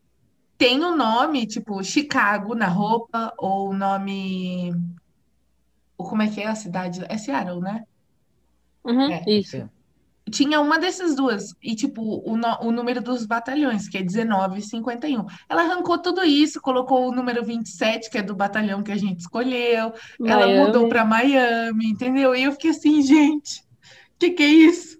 tem 0.58 0.84
o 0.84 0.96
nome, 0.96 1.46
tipo, 1.46 1.82
Chicago 1.82 2.54
na 2.54 2.66
roupa, 2.66 3.32
ou 3.38 3.70
o 3.70 3.74
nome. 3.74 4.72
Ou 5.96 6.08
como 6.08 6.22
é 6.22 6.28
que 6.28 6.40
é 6.40 6.46
a 6.48 6.54
cidade? 6.54 7.04
É 7.08 7.16
Seattle, 7.16 7.60
né? 7.60 7.84
Uhum, 8.84 9.10
É. 9.12 9.22
isso. 9.26 9.68
Tinha 10.30 10.60
uma 10.60 10.78
dessas 10.78 11.14
duas. 11.16 11.54
E, 11.62 11.74
tipo, 11.74 12.02
o, 12.24 12.36
no- 12.36 12.58
o 12.62 12.72
número 12.72 13.02
dos 13.02 13.26
batalhões, 13.26 13.88
que 13.88 13.98
é 13.98 14.02
1951. 14.02 15.24
Ela 15.48 15.62
arrancou 15.62 15.98
tudo 15.98 16.24
isso, 16.24 16.60
colocou 16.60 17.08
o 17.08 17.14
número 17.14 17.44
27, 17.44 18.10
que 18.10 18.18
é 18.18 18.22
do 18.22 18.34
batalhão 18.34 18.82
que 18.82 18.92
a 18.92 18.96
gente 18.96 19.20
escolheu. 19.20 19.92
Ela 20.24 20.46
Miami. 20.46 20.66
mudou 20.66 20.88
para 20.88 21.04
Miami, 21.04 21.86
entendeu? 21.90 22.34
E 22.34 22.42
eu 22.44 22.52
fiquei 22.52 22.70
assim, 22.70 23.02
gente, 23.02 23.60
o 23.60 24.18
que 24.18 24.30
que 24.30 24.42
é 24.42 24.46
isso? 24.48 24.98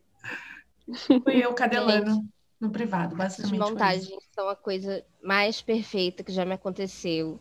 Fui 1.23 1.45
eu 1.45 1.55
cadelando 1.55 2.23
no 2.61 2.71
privado, 2.71 3.17
basicamente 3.17 3.59
montagens 3.59 4.23
são 4.35 4.49
a 4.49 4.57
coisa 4.57 5.05
mais 5.23 5.63
perfeita 5.63 6.23
que 6.23 6.33
já 6.33 6.45
me 6.45 6.53
aconteceu. 6.55 7.41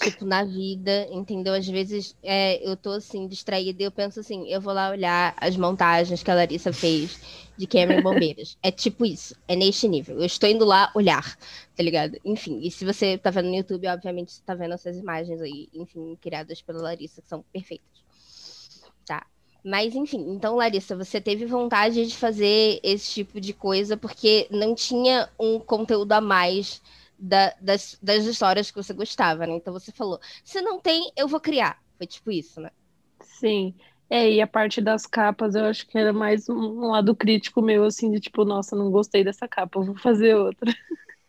Tipo, 0.00 0.24
na 0.24 0.44
vida, 0.44 1.08
entendeu? 1.10 1.54
Às 1.54 1.66
vezes 1.66 2.14
é, 2.22 2.64
eu 2.66 2.76
tô 2.76 2.90
assim, 2.90 3.26
distraída 3.26 3.82
e 3.82 3.86
eu 3.86 3.90
penso 3.90 4.20
assim, 4.20 4.48
eu 4.48 4.60
vou 4.60 4.72
lá 4.72 4.90
olhar 4.90 5.34
as 5.36 5.56
montagens 5.56 6.22
que 6.22 6.30
a 6.30 6.34
Larissa 6.34 6.72
fez 6.72 7.18
de 7.56 7.66
Cameron 7.66 8.02
Bombeiras. 8.02 8.56
É 8.62 8.70
tipo 8.70 9.04
isso, 9.04 9.34
é 9.48 9.56
neste 9.56 9.88
nível. 9.88 10.18
Eu 10.18 10.24
estou 10.24 10.48
indo 10.48 10.64
lá 10.64 10.92
olhar, 10.94 11.36
tá 11.76 11.82
ligado? 11.82 12.16
Enfim, 12.24 12.60
e 12.62 12.70
se 12.70 12.84
você 12.84 13.18
tá 13.18 13.30
vendo 13.30 13.48
no 13.48 13.56
YouTube, 13.56 13.88
obviamente 13.88 14.32
você 14.32 14.42
tá 14.46 14.54
vendo 14.54 14.74
essas 14.74 14.96
imagens 14.96 15.40
aí, 15.40 15.68
enfim, 15.74 16.16
criadas 16.20 16.62
pela 16.62 16.80
Larissa, 16.80 17.20
que 17.20 17.28
são 17.28 17.44
perfeitas. 17.52 17.86
Tá. 19.04 19.26
Mas, 19.64 19.96
enfim, 19.96 20.24
então, 20.30 20.54
Larissa, 20.54 20.94
você 20.94 21.20
teve 21.20 21.44
vontade 21.44 22.06
de 22.06 22.16
fazer 22.16 22.78
esse 22.84 23.12
tipo 23.14 23.40
de 23.40 23.52
coisa 23.52 23.96
porque 23.96 24.46
não 24.50 24.74
tinha 24.74 25.28
um 25.38 25.58
conteúdo 25.58 26.12
a 26.12 26.20
mais 26.20 26.80
da- 27.18 27.54
das, 27.60 27.98
das 28.02 28.24
histórias 28.24 28.70
que 28.70 28.76
você 28.76 28.92
gostava, 28.94 29.46
né? 29.46 29.54
Então 29.56 29.72
você 29.72 29.92
falou, 29.92 30.20
se 30.44 30.60
não 30.62 30.80
tem, 30.80 31.12
eu 31.16 31.28
vou 31.28 31.40
criar. 31.40 31.78
Foi 31.96 32.06
tipo 32.06 32.30
isso, 32.30 32.60
né? 32.60 32.70
Sim. 33.22 33.74
É, 34.10 34.30
e 34.30 34.40
a 34.40 34.46
parte 34.46 34.80
das 34.80 35.04
capas 35.06 35.54
eu 35.54 35.64
acho 35.66 35.86
que 35.86 35.98
era 35.98 36.12
mais 36.12 36.48
um 36.48 36.88
lado 36.88 37.14
crítico 37.14 37.60
meu, 37.60 37.84
assim, 37.84 38.10
de 38.10 38.20
tipo, 38.20 38.44
nossa, 38.44 38.74
não 38.74 38.90
gostei 38.90 39.22
dessa 39.22 39.46
capa, 39.46 39.78
eu 39.78 39.84
vou 39.84 39.96
fazer 39.98 40.34
outra. 40.34 40.72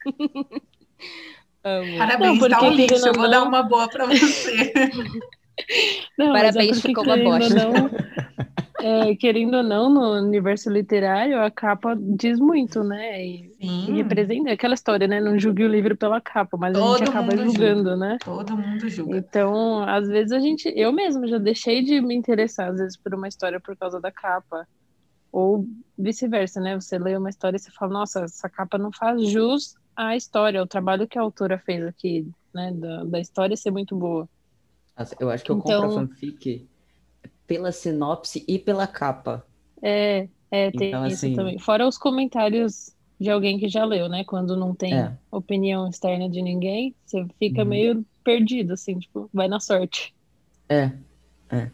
Amo. 1.63 1.97
Parabéns, 1.97 2.39
Não, 2.39 2.49
tá 2.49 2.61
um 2.63 2.71
lixo. 2.71 3.07
Eu 3.07 3.13
vou 3.13 3.25
ou 3.25 3.29
dar 3.31 3.43
uma 3.43 3.63
boa 3.63 3.87
pra 3.89 4.05
você. 4.05 4.71
Não, 6.17 6.35
é 6.35 6.39
Parabéns, 6.39 6.77
porque, 6.77 6.87
ficou 6.89 7.03
uma 7.03 7.17
bosta. 7.17 7.55
não, 7.55 7.89
é, 8.81 9.15
querendo 9.15 9.57
ou 9.57 9.63
não, 9.63 9.89
no 9.89 10.11
universo 10.27 10.69
literário, 10.69 11.41
a 11.41 11.49
capa 11.51 11.95
diz 11.99 12.39
muito, 12.39 12.83
né? 12.83 13.25
E, 13.25 13.51
e 13.59 13.67
Sim, 13.67 13.93
representa 13.95 14.51
aquela 14.51 14.73
história, 14.73 15.07
né? 15.07 15.19
Não 15.19 15.37
julgue 15.37 15.63
o 15.63 15.67
livro 15.67 15.95
pela 15.97 16.19
capa, 16.21 16.57
mas 16.57 16.75
a 16.75 16.79
Todo 16.79 16.97
gente 16.99 17.09
acaba 17.09 17.35
julgando, 17.37 17.95
né? 17.97 18.17
todo 18.23 18.57
mundo 18.57 18.89
julga. 18.89 19.17
Então, 19.17 19.83
às 19.83 20.07
vezes 20.07 20.31
a 20.31 20.39
gente, 20.39 20.71
eu 20.75 20.91
mesma 20.91 21.27
já 21.27 21.37
deixei 21.37 21.83
de 21.83 21.99
me 22.01 22.15
interessar, 22.15 22.69
às 22.71 22.77
vezes, 22.79 22.97
por 22.97 23.13
uma 23.13 23.27
história 23.27 23.59
por 23.59 23.75
causa 23.75 23.99
da 23.99 24.11
capa. 24.11 24.67
Ou 25.31 25.65
vice-versa, 25.97 26.59
né? 26.59 26.73
Você 26.79 26.97
lê 26.97 27.15
uma 27.15 27.29
história 27.29 27.57
e 27.57 27.59
você 27.59 27.69
fala, 27.71 27.91
nossa, 27.93 28.21
essa 28.21 28.49
capa 28.49 28.77
não 28.79 28.91
faz 28.91 29.29
jus 29.29 29.75
à 29.95 30.15
história, 30.15 30.59
ao 30.59 30.65
trabalho 30.65 31.07
que 31.07 31.19
a 31.19 31.21
autora 31.21 31.59
fez 31.59 31.85
aqui, 31.85 32.27
né? 32.53 32.71
Da, 32.73 33.03
da 33.03 33.19
história 33.19 33.55
ser 33.55 33.69
muito 33.69 33.95
boa. 33.95 34.27
Nossa, 34.97 35.15
eu 35.19 35.29
acho 35.29 35.43
que 35.43 35.51
eu 35.51 35.57
compro 35.57 35.71
Então- 35.71 35.85
a 35.89 35.91
fanfic 36.07 36.67
pela 37.49 37.71
sinopse 37.71 38.45
e 38.47 38.59
pela 38.59 38.85
capa. 38.85 39.43
É, 39.81 40.27
é, 40.51 40.69
tem 40.71 40.89
Então, 40.89 41.07
isso 41.07 41.25
assim- 41.25 41.35
também. 41.35 41.57
Fora 41.57 41.87
os 41.87 41.97
comentários 41.97 42.91
de 43.19 43.29
alguém 43.29 43.57
que 43.57 43.67
já 43.67 43.83
leu, 43.83 44.07
né? 44.07 44.23
Quando 44.23 44.55
não 44.55 44.73
tem 44.75 44.93
É. 44.93 45.11
opinião 45.31 45.89
externa 45.89 46.29
de 46.29 46.41
ninguém, 46.43 46.95
você 47.03 47.25
fica 47.39 47.63
Uhum. 47.63 47.67
meio 47.69 48.05
perdido, 48.23 48.73
assim, 48.73 48.99
tipo, 48.99 49.27
vai 49.33 49.47
na 49.47 49.59
sorte. 49.59 50.13
É, 50.69 50.91
é. 51.49 51.71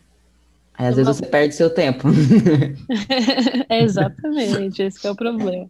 Aí 0.77 0.88
às 0.88 0.96
vezes 0.96 1.15
você 1.17 1.25
perde 1.25 1.53
seu 1.55 1.70
tempo. 1.70 2.08
É 3.70 3.82
exatamente, 3.82 4.82
esse 4.82 5.00
que 5.00 5.08
é 5.08 5.12
o 5.12 5.15
problema. 5.15 5.70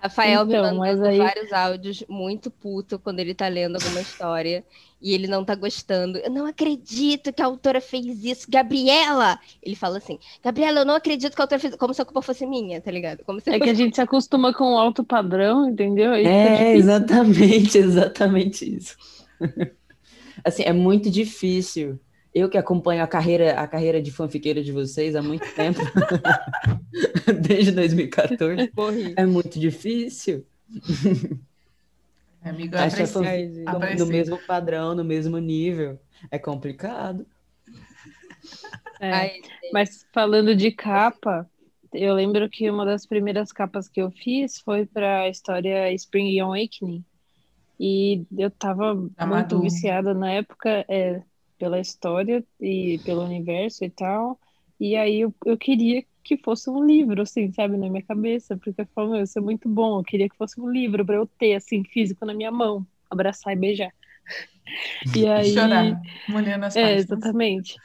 Rafael 0.00 0.44
me 0.46 0.52
Então, 0.52 0.62
mandando 0.62 0.80
mas 0.80 1.00
aí- 1.02 1.18
vários 1.18 1.52
áudios 1.52 2.04
muito 2.08 2.50
puto 2.50 2.98
quando 2.98 3.20
ele 3.20 3.34
tá 3.34 3.48
lendo 3.48 3.76
alguma 3.76 4.00
história 4.00 4.64
e 5.02 5.12
ele 5.14 5.26
não 5.26 5.44
tá 5.44 5.54
gostando. 5.54 6.18
Eu 6.18 6.30
não 6.30 6.46
acredito 6.46 7.32
que 7.32 7.42
a 7.42 7.46
autora 7.46 7.80
fez 7.80 8.24
isso. 8.24 8.46
Gabriela! 8.50 9.38
Ele 9.62 9.74
fala 9.76 9.98
assim, 9.98 10.18
Gabriela, 10.42 10.80
eu 10.80 10.84
não 10.86 10.94
acredito 10.94 11.34
que 11.34 11.40
a 11.42 11.44
autora 11.44 11.58
fez 11.60 11.74
Como 11.76 11.92
se 11.94 12.00
a 12.02 12.04
culpa 12.04 12.22
fosse 12.22 12.46
minha, 12.46 12.80
tá 12.80 12.90
ligado? 12.90 13.24
Como 13.24 13.40
se 13.40 13.50
É 13.50 13.60
que 13.60 13.68
a 13.68 13.74
gente 13.74 13.94
se 13.96 14.00
acostuma 14.00 14.54
com 14.54 14.74
o 14.74 14.78
alto 14.78 15.04
padrão, 15.04 15.68
entendeu? 15.68 16.12
Aí 16.12 16.28
fica 16.30 16.50
É, 16.50 16.50
difícil. 16.50 16.78
exatamente, 16.78 17.78
exatamente 17.78 18.76
isso. 18.76 18.96
Assim, 20.44 20.62
é 20.64 20.72
muito 20.72 21.10
difícil. 21.10 22.00
Eu 22.34 22.48
que 22.48 22.56
acompanho 22.56 23.02
a 23.02 23.06
carreira, 23.06 23.60
a 23.60 23.66
carreira 23.68 24.00
de 24.00 24.10
fanfiqueira 24.10 24.62
de 24.62 24.72
vocês 24.72 25.14
há 25.14 25.22
muito 25.22 25.52
tempo, 25.54 25.80
desde 27.42 27.72
2014, 27.72 28.70
morri. 28.76 29.12
é 29.16 29.26
muito 29.26 29.58
difícil. 29.58 30.46
Amigo. 32.44 32.74
No, 32.74 33.76
Aprecio. 33.76 34.04
no 34.04 34.06
mesmo 34.06 34.38
padrão, 34.46 34.94
no 34.94 35.04
mesmo 35.04 35.38
nível. 35.38 35.98
É 36.30 36.38
complicado. 36.38 37.26
É. 39.00 39.12
Ai, 39.12 39.32
Mas 39.72 40.06
falando 40.12 40.54
de 40.54 40.70
capa, 40.70 41.48
eu 41.92 42.14
lembro 42.14 42.48
que 42.48 42.70
uma 42.70 42.84
das 42.84 43.06
primeiras 43.06 43.52
capas 43.52 43.88
que 43.88 44.00
eu 44.00 44.10
fiz 44.10 44.58
foi 44.60 44.86
para 44.86 45.22
a 45.22 45.28
história 45.28 45.92
Spring 45.92 46.38
Awakening. 46.40 47.04
E 47.78 48.24
eu 48.38 48.50
tava 48.50 48.94
Da 49.16 49.26
muito 49.26 49.60
viciada 49.60 50.14
na 50.14 50.30
época 50.30 50.84
é, 50.88 51.22
pela 51.58 51.80
história 51.80 52.44
e 52.60 53.00
pelo 53.04 53.24
universo 53.24 53.84
e 53.84 53.90
tal. 53.90 54.38
E 54.78 54.96
aí 54.96 55.20
eu, 55.20 55.34
eu 55.44 55.56
queria 55.56 56.04
que 56.22 56.36
fosse 56.38 56.70
um 56.70 56.84
livro, 56.84 57.22
assim, 57.22 57.52
sabe, 57.52 57.76
na 57.76 57.88
minha 57.90 58.02
cabeça, 58.04 58.56
porque 58.56 58.80
eu 58.82 58.86
falo, 58.94 59.12
meu, 59.12 59.22
isso 59.22 59.38
é 59.38 59.42
muito 59.42 59.68
bom, 59.68 60.00
eu 60.00 60.04
queria 60.04 60.28
que 60.28 60.36
fosse 60.36 60.60
um 60.60 60.70
livro 60.70 61.04
para 61.04 61.16
eu 61.16 61.26
ter, 61.38 61.54
assim, 61.54 61.84
físico 61.84 62.24
na 62.26 62.34
minha 62.34 62.50
mão, 62.52 62.86
abraçar 63.10 63.52
e 63.54 63.56
beijar. 63.56 63.92
E 65.14 65.26
aí... 65.28 65.54
Chorar, 65.54 66.02
molhando 66.26 66.66
as 66.66 66.76
É, 66.76 66.80
páginas. 66.80 66.96
exatamente. 66.96 67.80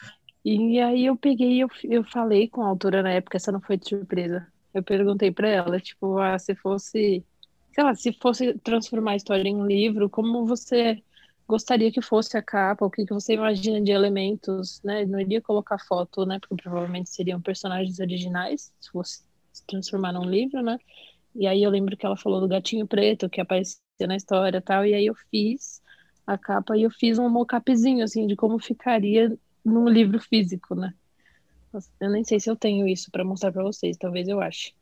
E 0.46 0.80
aí 0.82 1.06
eu 1.06 1.18
peguei, 1.18 1.62
eu, 1.64 1.70
eu 1.86 2.04
falei 2.06 2.50
com 2.50 2.62
a 2.64 2.68
autora 2.68 3.04
na 3.04 3.12
época, 3.12 3.38
essa 3.38 3.52
não 3.52 3.62
foi 3.62 3.78
de 3.78 3.88
surpresa. 3.90 4.48
Eu 4.74 4.84
perguntei 4.84 5.32
pra 5.32 5.50
ela, 5.50 5.80
tipo, 5.80 6.20
ah, 6.20 6.40
se 6.40 6.56
fosse, 6.56 7.26
sei 7.74 7.84
lá, 7.84 7.96
se 7.96 8.14
fosse 8.22 8.58
transformar 8.60 9.12
a 9.14 9.16
história 9.18 9.48
em 9.50 9.56
um 9.58 9.66
livro, 9.68 10.10
como 10.10 10.46
você 10.48 11.04
gostaria 11.48 11.92
que 11.92 12.02
fosse 12.02 12.38
a 12.38 12.42
capa, 12.42 12.86
o 12.86 12.90
que 12.90 13.06
que 13.06 13.14
você 13.14 13.34
imagina 13.34 13.82
de 13.82 13.92
elementos, 13.92 14.82
né? 14.84 15.06
Não 15.06 15.20
iria 15.20 15.42
colocar 15.42 15.80
foto, 15.80 16.26
né? 16.26 16.40
Porque 16.40 16.62
provavelmente 16.62 17.10
seriam 17.10 17.42
personagens 17.42 18.00
originais, 18.00 18.74
se 18.80 18.92
fosse 18.92 19.24
se 19.54 19.66
transformar 19.66 20.14
num 20.14 20.26
livro, 20.26 20.62
né? 20.62 20.78
E 21.36 21.48
aí 21.48 21.64
eu 21.64 21.70
lembro 21.70 21.96
que 21.96 22.06
ela 22.06 22.18
falou 22.18 22.42
do 22.42 22.48
gatinho 22.48 22.88
preto 22.88 23.30
que 23.30 23.42
aparecia 23.42 23.80
na 24.08 24.16
história 24.16 24.62
tal, 24.62 24.86
e 24.86 24.94
aí 24.94 25.06
eu 25.06 25.16
fiz 25.32 25.82
a 26.26 26.38
capa 26.38 26.78
e 26.78 26.84
eu 26.84 26.92
fiz 26.92 27.18
um 27.18 27.30
mocapzinho, 27.30 28.04
assim, 28.04 28.28
de 28.28 28.36
como 28.36 28.60
ficaria 28.60 29.38
num 29.64 29.88
livro 29.88 30.20
físico, 30.20 30.76
né? 30.76 30.94
Eu 32.00 32.10
nem 32.10 32.24
sei 32.24 32.40
se 32.40 32.50
eu 32.50 32.56
tenho 32.56 32.88
isso 32.88 33.12
para 33.12 33.24
mostrar 33.24 33.52
para 33.52 33.64
vocês, 33.64 33.98
talvez 33.98 34.28
eu 34.28 34.42
ache. 34.42 34.74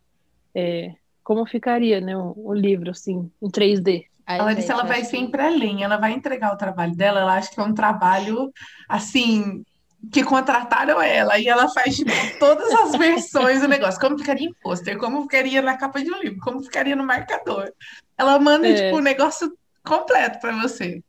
É, 0.54 0.96
como 1.24 1.46
ficaria, 1.46 2.00
né, 2.00 2.16
o, 2.18 2.34
o 2.36 2.54
livro, 2.54 2.92
assim, 2.92 3.30
em 3.42 3.50
3D. 3.50 4.06
Ai, 4.28 4.40
A 4.40 4.44
Larissa, 4.44 4.74
ela 4.74 4.84
vai 4.84 5.02
acho 5.02 5.10
que- 5.12 5.18
sempre 5.18 5.42
além, 5.42 5.84
ela 5.84 5.98
vai 5.98 6.12
entregar 6.14 6.54
o 6.54 6.58
trabalho 6.58 6.96
dela, 6.96 7.20
ela 7.22 7.36
acha 7.36 7.52
que 7.52 7.60
é 7.60 7.64
um 7.64 7.74
trabalho, 7.74 8.52
assim, 8.90 9.64
que 10.12 10.24
contrataram 10.24 11.02
ela, 11.02 11.38
e 11.40 11.48
ela 11.48 11.68
faz, 11.70 11.96
tipo, 11.96 12.12
todas 12.40 12.72
as 12.74 12.96
versões 12.98 13.62
do 13.62 13.68
negócio, 13.68 14.00
como 14.00 14.18
ficaria 14.18 14.48
em 14.48 14.54
pôster, 14.62 14.98
como 14.98 15.22
ficaria 15.24 15.62
na 15.62 15.78
capa 15.78 16.04
de 16.04 16.12
um 16.12 16.20
livro, 16.20 16.40
como 16.42 16.62
ficaria 16.64 16.96
no 16.96 17.04
marcador. 17.06 17.72
Ela 18.18 18.40
manda, 18.40 18.68
É. 18.68 18.86
tipo, 18.86 18.98
o 18.98 19.02
negócio 19.02 19.56
completo 19.84 20.40
para 20.40 20.56
você. 20.62 21.04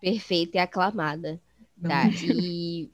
perfeita 0.00 0.58
e 0.58 0.60
aclamada. 0.60 1.40
Não 1.78 1.88
Tá? 1.90 2.08
E, 2.22 2.88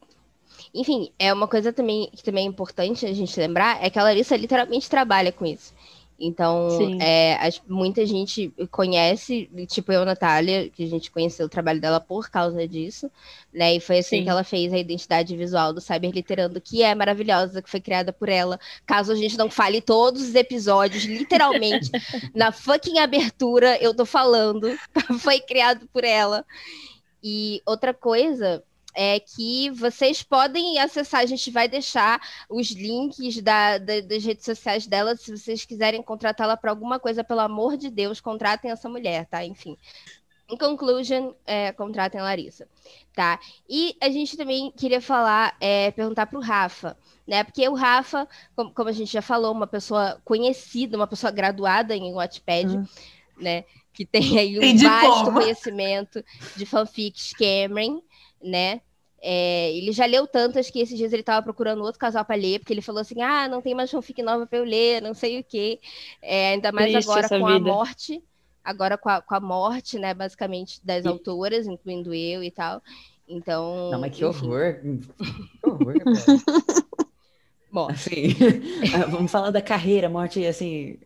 enfim, 0.75 1.13
é 1.19 1.33
uma 1.33 1.49
coisa 1.49 1.73
também 1.73 2.11
que 2.15 2.23
também 2.23 2.47
é 2.47 2.49
importante 2.49 3.05
a 3.07 3.13
gente 3.13 3.39
lembrar 3.39 3.83
é 3.85 3.91
que 3.91 3.99
a 3.99 4.03
Larissa 4.03 4.37
literalmente 4.37 4.89
trabalha 4.89 5.33
com 5.33 5.45
isso. 5.45 5.75
Então, 6.23 6.91
é, 7.01 7.35
as- 7.37 7.63
muita 7.67 8.05
gente 8.05 8.53
conhece, 8.71 9.49
tipo 9.69 9.91
eu, 9.91 10.05
Natália, 10.05 10.69
que 10.69 10.85
a 10.85 10.87
gente 10.87 11.11
conheceu 11.11 11.47
o 11.47 11.49
trabalho 11.49 11.81
dela 11.81 11.99
por 12.01 12.29
causa 12.31 12.69
disso, 12.69 13.11
né? 13.53 13.75
E 13.77 13.81
foi 13.81 14.01
assim 14.01 14.19
Sim. 14.19 14.25
que 14.25 14.29
ela 14.29 14.45
fez 14.45 14.73
a 14.73 14.79
identidade 14.79 15.35
visual 15.37 15.73
do 15.73 15.81
Cyberliterando, 15.81 16.61
que 16.61 16.83
é 16.83 16.95
maravilhosa, 16.95 17.63
que 17.63 17.71
foi 17.71 17.81
criada 17.81 18.13
por 18.13 18.29
ela. 18.29 18.61
Caso 18.87 19.13
a 19.13 19.17
gente 19.17 19.37
não 19.39 19.51
fale 19.51 19.81
todos 19.81 20.23
os 20.23 20.35
episódios, 20.35 21.05
literalmente, 21.05 21.91
na 22.35 22.53
fucking 22.53 22.99
abertura, 22.99 23.79
eu 23.83 23.95
tô 23.95 24.05
falando, 24.05 24.79
foi 25.21 25.41
criado 25.41 25.89
por 25.93 26.05
ela. 26.05 26.45
E 27.23 27.63
outra 27.67 27.93
coisa 27.93 28.63
é 28.95 29.21
que 29.21 29.71
vocês 29.71 30.23
podem 30.23 30.79
acessar, 30.79 31.21
a 31.21 31.27
gente 31.27 31.51
vai 31.51 31.69
deixar 31.69 32.21
os 32.49 32.71
links 32.71 33.41
da- 33.41 33.79
da- 33.79 34.01
das 34.01 34.25
redes 34.25 34.45
sociais 34.45 34.87
dela, 34.87 35.17
se 35.17 35.37
vocês 35.37 35.65
quiserem 35.65 36.03
contratá-la 36.03 36.57
para 36.57 36.71
alguma 36.71 36.99
coisa, 36.99 37.23
pelo 37.25 37.41
amor 37.41 37.77
de 37.77 37.91
Deus, 37.91 38.21
contratem 38.21 38.71
essa 38.71 38.89
mulher, 38.89 39.27
tá? 39.27 39.45
Enfim. 39.45 39.77
Em 40.49 40.57
conclusion, 40.57 41.33
é, 41.47 41.71
contratem 41.71 42.21
a 42.21 42.25
Larissa, 42.25 42.67
tá? 43.15 43.39
E 43.69 43.97
a 44.01 44.11
gente 44.11 44.37
também 44.37 44.73
queria 44.73 45.01
falar, 45.01 45.57
é, 45.61 45.93
perguntar 45.93 46.27
para 46.27 46.39
o 46.39 46.43
Rafa, 46.43 46.97
né? 47.25 47.45
Porque 47.45 47.69
o 47.69 47.75
Rafa, 47.75 48.27
como, 48.57 48.73
como 48.73 48.89
a 48.89 48.93
gente 48.93 49.13
já 49.13 49.23
falou, 49.23 49.53
uma 49.53 49.69
pessoa 49.69 50.21
conhecida, 50.25 50.97
uma 50.97 51.07
pessoa 51.07 51.31
graduada 51.31 51.95
em 51.95 52.13
Wattpad, 52.13 52.67
né? 53.39 53.65
Que 53.93 54.05
tem 54.05 54.39
aí 54.41 54.59
um 54.59 54.63
vasto 54.89 55.33
conhecimento 55.33 56.25
de 56.57 56.67
fanfics 56.67 57.33
Cameron, 57.33 58.03
né? 58.43 58.81
É, 59.23 59.73
ele 59.77 59.93
já 59.93 60.07
leu 60.07 60.27
tantas 60.27 60.71
que 60.71 60.81
esses 60.81 60.97
dias 60.97 61.13
ele 61.13 61.23
estava 61.23 61.43
procurando 61.45 61.83
outro 61.83 61.99
casal 62.01 62.25
para 62.25 62.37
ler, 62.37 62.59
porque 62.61 62.73
ele 62.73 62.83
falou 62.83 63.01
assim: 63.01 63.21
ah, 63.23 63.49
não 63.49 63.61
tem 63.63 63.75
mais 63.75 63.91
fanfic 63.91 64.23
nova 64.23 64.47
para 64.47 64.59
eu 64.59 64.65
ler, 64.65 65.03
não 65.03 65.15
sei 65.15 65.41
o 65.41 65.45
quê. 65.45 65.81
É, 66.23 66.53
ainda 66.53 66.73
mais 66.73 66.95
Triste 66.95 66.95
agora 66.95 67.29
com 67.31 67.47
a 67.47 67.59
vida. 67.61 67.61
morte, 67.61 68.23
agora 68.65 68.97
com 68.99 69.09
a, 69.09 69.21
com 69.23 69.35
a 69.35 69.41
morte, 69.41 69.99
né, 69.99 70.15
basicamente, 70.15 70.81
das 70.85 71.05
E- 71.05 71.07
autoras, 71.07 71.67
incluindo 71.67 72.15
eu 72.15 72.43
e 72.43 72.51
tal. 72.51 72.83
Então. 73.29 73.75
Não, 73.89 73.99
mas 74.01 74.17
que 74.17 74.25
enfim, 74.25 74.25
horror. 74.25 74.81
Que 75.63 75.69
horror, 75.69 76.07
cara. 76.11 76.43
Bom, 77.73 77.89
Assim, 77.89 78.29
vamos 79.11 79.31
falar 79.31 79.51
da 79.51 79.61
carreira, 79.63 80.09
morte, 80.09 80.45
assim, 80.47 80.99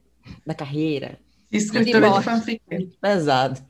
da 0.46 0.54
carreira. 0.54 1.18
Escritora 1.50 2.10
de 2.10 2.20
morte. 2.20 2.28
fanfic. 2.28 2.60
Pesado. 3.00 3.60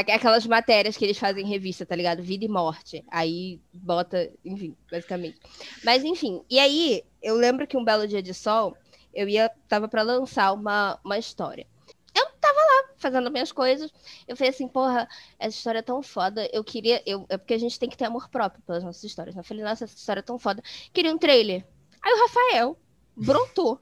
Aqu- 0.00 0.12
aquelas 0.12 0.46
matérias 0.46 0.96
que 0.96 1.04
eles 1.04 1.18
fazem 1.18 1.44
em 1.44 1.48
revista, 1.48 1.86
tá 1.86 1.94
ligado? 1.96 2.22
Vida 2.22 2.44
e 2.44 2.48
morte. 2.48 3.04
Aí 3.10 3.60
bota, 3.72 4.30
enfim, 4.44 4.76
basicamente. 4.90 5.38
Mas 5.84 6.04
enfim, 6.04 6.42
e 6.50 6.58
aí 6.58 7.02
eu 7.22 7.34
lembro 7.36 7.66
que 7.66 7.76
um 7.76 7.84
belo 7.84 8.06
dia 8.06 8.22
de 8.22 8.32
sol, 8.34 8.76
eu 9.12 9.28
ia, 9.28 9.50
tava 9.68 9.88
para 9.88 10.02
lançar 10.02 10.52
uma, 10.52 10.98
uma 11.04 11.18
história. 11.18 11.66
Eu 12.14 12.26
tava 12.40 12.56
lá 12.58 12.94
fazendo 12.96 13.30
minhas 13.30 13.52
coisas. 13.52 13.92
Eu 14.26 14.36
falei 14.36 14.50
assim, 14.50 14.66
porra, 14.68 15.08
essa 15.38 15.56
história 15.56 15.78
é 15.78 15.82
tão 15.82 16.02
foda. 16.02 16.48
Eu 16.52 16.64
queria. 16.64 17.02
Eu, 17.06 17.24
é 17.28 17.36
porque 17.36 17.54
a 17.54 17.58
gente 17.58 17.78
tem 17.78 17.88
que 17.88 17.96
ter 17.96 18.04
amor 18.06 18.28
próprio 18.28 18.62
pelas 18.62 18.82
nossas 18.82 19.04
histórias. 19.04 19.36
Eu 19.36 19.44
falei, 19.44 19.62
nossa, 19.64 19.84
essa 19.84 19.94
história 19.96 20.20
é 20.20 20.22
tão 20.22 20.38
foda. 20.38 20.62
Queria 20.92 21.12
um 21.12 21.18
trailer. 21.18 21.64
Aí 22.02 22.12
o 22.12 22.20
Rafael 22.22 22.78
brotou. 23.16 23.80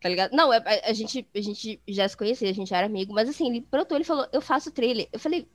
Tá 0.00 0.08
ligado? 0.08 0.32
Não, 0.32 0.50
a, 0.50 0.56
a- 0.56 0.90
a 0.90 0.92
gente, 0.92 1.26
a 1.34 1.40
gente 1.40 1.80
já 1.86 2.08
se 2.08 2.16
conhecia, 2.16 2.48
a 2.48 2.54
gente 2.54 2.72
era 2.72 2.86
amigo, 2.86 3.12
mas 3.12 3.28
assim, 3.28 3.48
ele 3.48 3.66
brotou, 3.70 3.96
ele 3.96 4.04
falou, 4.04 4.26
eu 4.32 4.40
faço 4.40 4.70
trailer. 4.70 5.08
Eu 5.12 5.18
falei, 5.20 5.46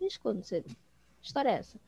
desde 0.00 0.18
quando 0.18 0.42
você. 0.42 0.62
Que 0.62 0.76
história 1.28 1.50
é 1.50 1.54
essa? 1.54 1.78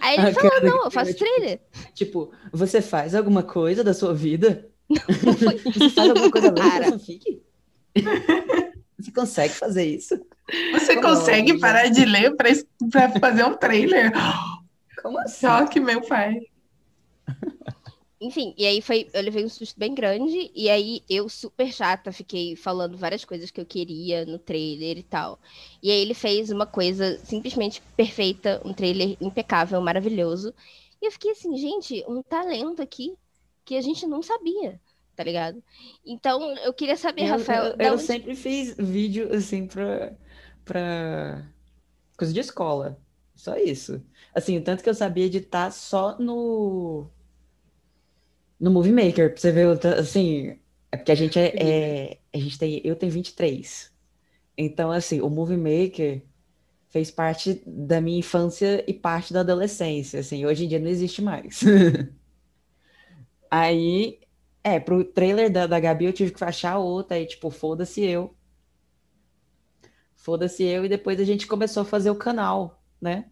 Aí 0.00 0.16
ele 0.18 0.28
Ah, 0.28 0.32
falou, 0.34 0.50
cara, 0.50 0.64
não, 0.64 0.84
eu 0.84 0.90
faço 0.90 1.12
tipo- 1.12 1.24
trailer. 1.24 1.60
Tipo, 1.94 2.32
você 2.52 2.80
faz 2.82 3.14
alguma 3.14 3.42
coisa 3.42 3.84
da 3.84 3.92
sua 3.94 4.14
vida? 4.14 4.68
foi. 4.88 5.58
Você 5.72 5.90
faz 5.90 6.10
alguma 6.10 6.30
coisa 6.30 6.52
Para. 6.52 6.84
da 6.86 6.90
fanfic? 6.92 7.42
Você 8.98 9.12
consegue 9.12 9.52
fazer 9.52 9.84
isso? 9.84 10.14
Você 10.72 10.94
Como 10.96 11.08
consegue 11.08 11.52
não? 11.52 11.60
parar 11.60 11.88
de 11.88 12.04
ler 12.04 12.34
para 12.34 12.48
fazer 13.20 13.44
um 13.44 13.54
trailer? 13.54 14.10
Como 15.02 15.18
assim? 15.18 15.46
Só 15.46 15.66
que 15.66 15.78
meu 15.80 16.00
pai. 16.06 16.40
Enfim, 18.26 18.54
e 18.56 18.66
aí 18.66 18.80
foi, 18.82 19.08
eu 19.12 19.22
levei 19.22 19.44
um 19.44 19.48
susto 19.48 19.78
bem 19.78 19.94
grande, 19.94 20.50
e 20.54 20.68
aí 20.70 21.02
eu, 21.08 21.28
super 21.28 21.72
chata, 21.72 22.12
fiquei 22.12 22.56
falando 22.56 22.96
várias 22.96 23.24
coisas 23.24 23.50
que 23.50 23.60
eu 23.60 23.66
queria 23.66 24.24
no 24.26 24.38
trailer 24.38 24.98
e 24.98 25.02
tal. 25.02 25.38
E 25.82 25.90
aí 25.90 26.00
ele 26.00 26.14
fez 26.14 26.50
uma 26.50 26.66
coisa 26.66 27.18
simplesmente 27.24 27.82
perfeita, 27.96 28.60
um 28.64 28.72
trailer 28.72 29.16
impecável, 29.20 29.80
maravilhoso. 29.80 30.54
E 31.00 31.06
eu 31.06 31.12
fiquei 31.12 31.30
assim, 31.32 31.56
gente, 31.56 32.04
um 32.08 32.22
talento 32.22 32.82
aqui 32.82 33.16
que 33.64 33.76
a 33.76 33.80
gente 33.82 34.06
não 34.06 34.22
sabia, 34.22 34.80
tá 35.14 35.22
ligado? 35.24 35.62
Então, 36.04 36.56
eu 36.58 36.72
queria 36.74 36.96
saber, 36.96 37.24
Eu, 37.24 37.26
Rafael, 37.26 37.66
eu- 37.70 37.76
eu 37.78 37.98
onde- 37.98 37.98
sempre 37.98 38.34
fiz 38.36 38.74
vídeo 38.76 39.32
assim 39.34 39.66
pra, 39.66 40.14
pra 40.64 41.50
coisa 42.18 42.32
de 42.34 42.40
escola. 42.40 43.00
Só 43.34 43.56
isso. 43.56 44.04
Assim, 44.34 44.58
o 44.58 44.64
tanto 44.64 44.82
que 44.82 44.90
eu 44.90 44.94
sabia 44.94 45.26
editar 45.26 45.70
só 45.70 46.18
no 46.18 47.10
no 48.58 48.70
Movie 48.70 48.92
Maker, 48.92 49.30
pra 49.32 49.36
você 49.40 49.52
ver, 49.52 49.68
assim, 49.98 50.58
é 50.90 50.96
porque 50.96 51.12
a 51.12 51.14
gente 51.14 51.38
é, 51.38 52.12
é- 52.12 52.18
a 52.34 52.38
gente 52.38 52.58
tem, 52.58 52.80
eu 52.84 52.96
tenho 52.96 53.12
23. 53.12 53.92
Então, 54.56 54.90
assim, 54.92 55.20
o 55.20 55.28
Movie 55.30 55.56
Maker 55.56 56.22
fez 56.90 57.10
parte 57.10 57.62
da 57.66 58.00
minha 58.00 58.18
infância 58.20 58.84
e 58.88 58.94
parte 58.94 59.32
da 59.32 59.40
adolescência, 59.40 60.20
assim, 60.20 60.46
hoje 60.46 60.64
em 60.66 60.68
dia 60.68 60.78
não 60.80 60.88
existe 60.88 61.22
mais. 61.22 61.60
Aí, 63.50 64.20
é, 64.62 64.78
pro 64.80 65.04
trailer 65.04 65.50
da, 65.50 65.66
da 65.66 65.80
Gabi 65.80 66.04
eu 66.06 66.12
tive 66.12 66.32
que 66.32 66.44
achar 66.44 66.78
outra, 66.78 67.16
aí 67.16 67.26
tipo, 67.26 67.50
foda-se 67.50 68.02
eu. 68.04 68.34
Foda-se 70.16 70.64
eu, 70.64 70.84
e 70.84 70.88
depois 70.88 71.20
a 71.20 71.24
gente 71.24 71.46
começou 71.46 71.82
a 71.82 71.86
fazer 71.86 72.10
o 72.10 72.16
canal, 72.16 72.82
né? 73.00 73.30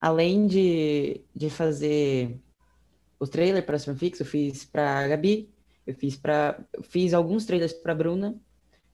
Além 0.00 0.46
de, 0.46 1.24
de 1.34 1.48
fazer 1.50 2.38
o 3.24 3.28
trailer 3.30 3.64
para 3.64 3.78
Fix, 3.78 4.20
eu 4.20 4.26
fiz 4.26 4.64
pra 4.64 5.06
Gabi, 5.08 5.48
eu 5.86 5.94
fiz 5.94 6.16
para 6.16 6.58
fiz 6.82 7.12
alguns 7.14 7.44
trailers 7.44 7.72
pra 7.72 7.94
Bruna, 7.94 8.34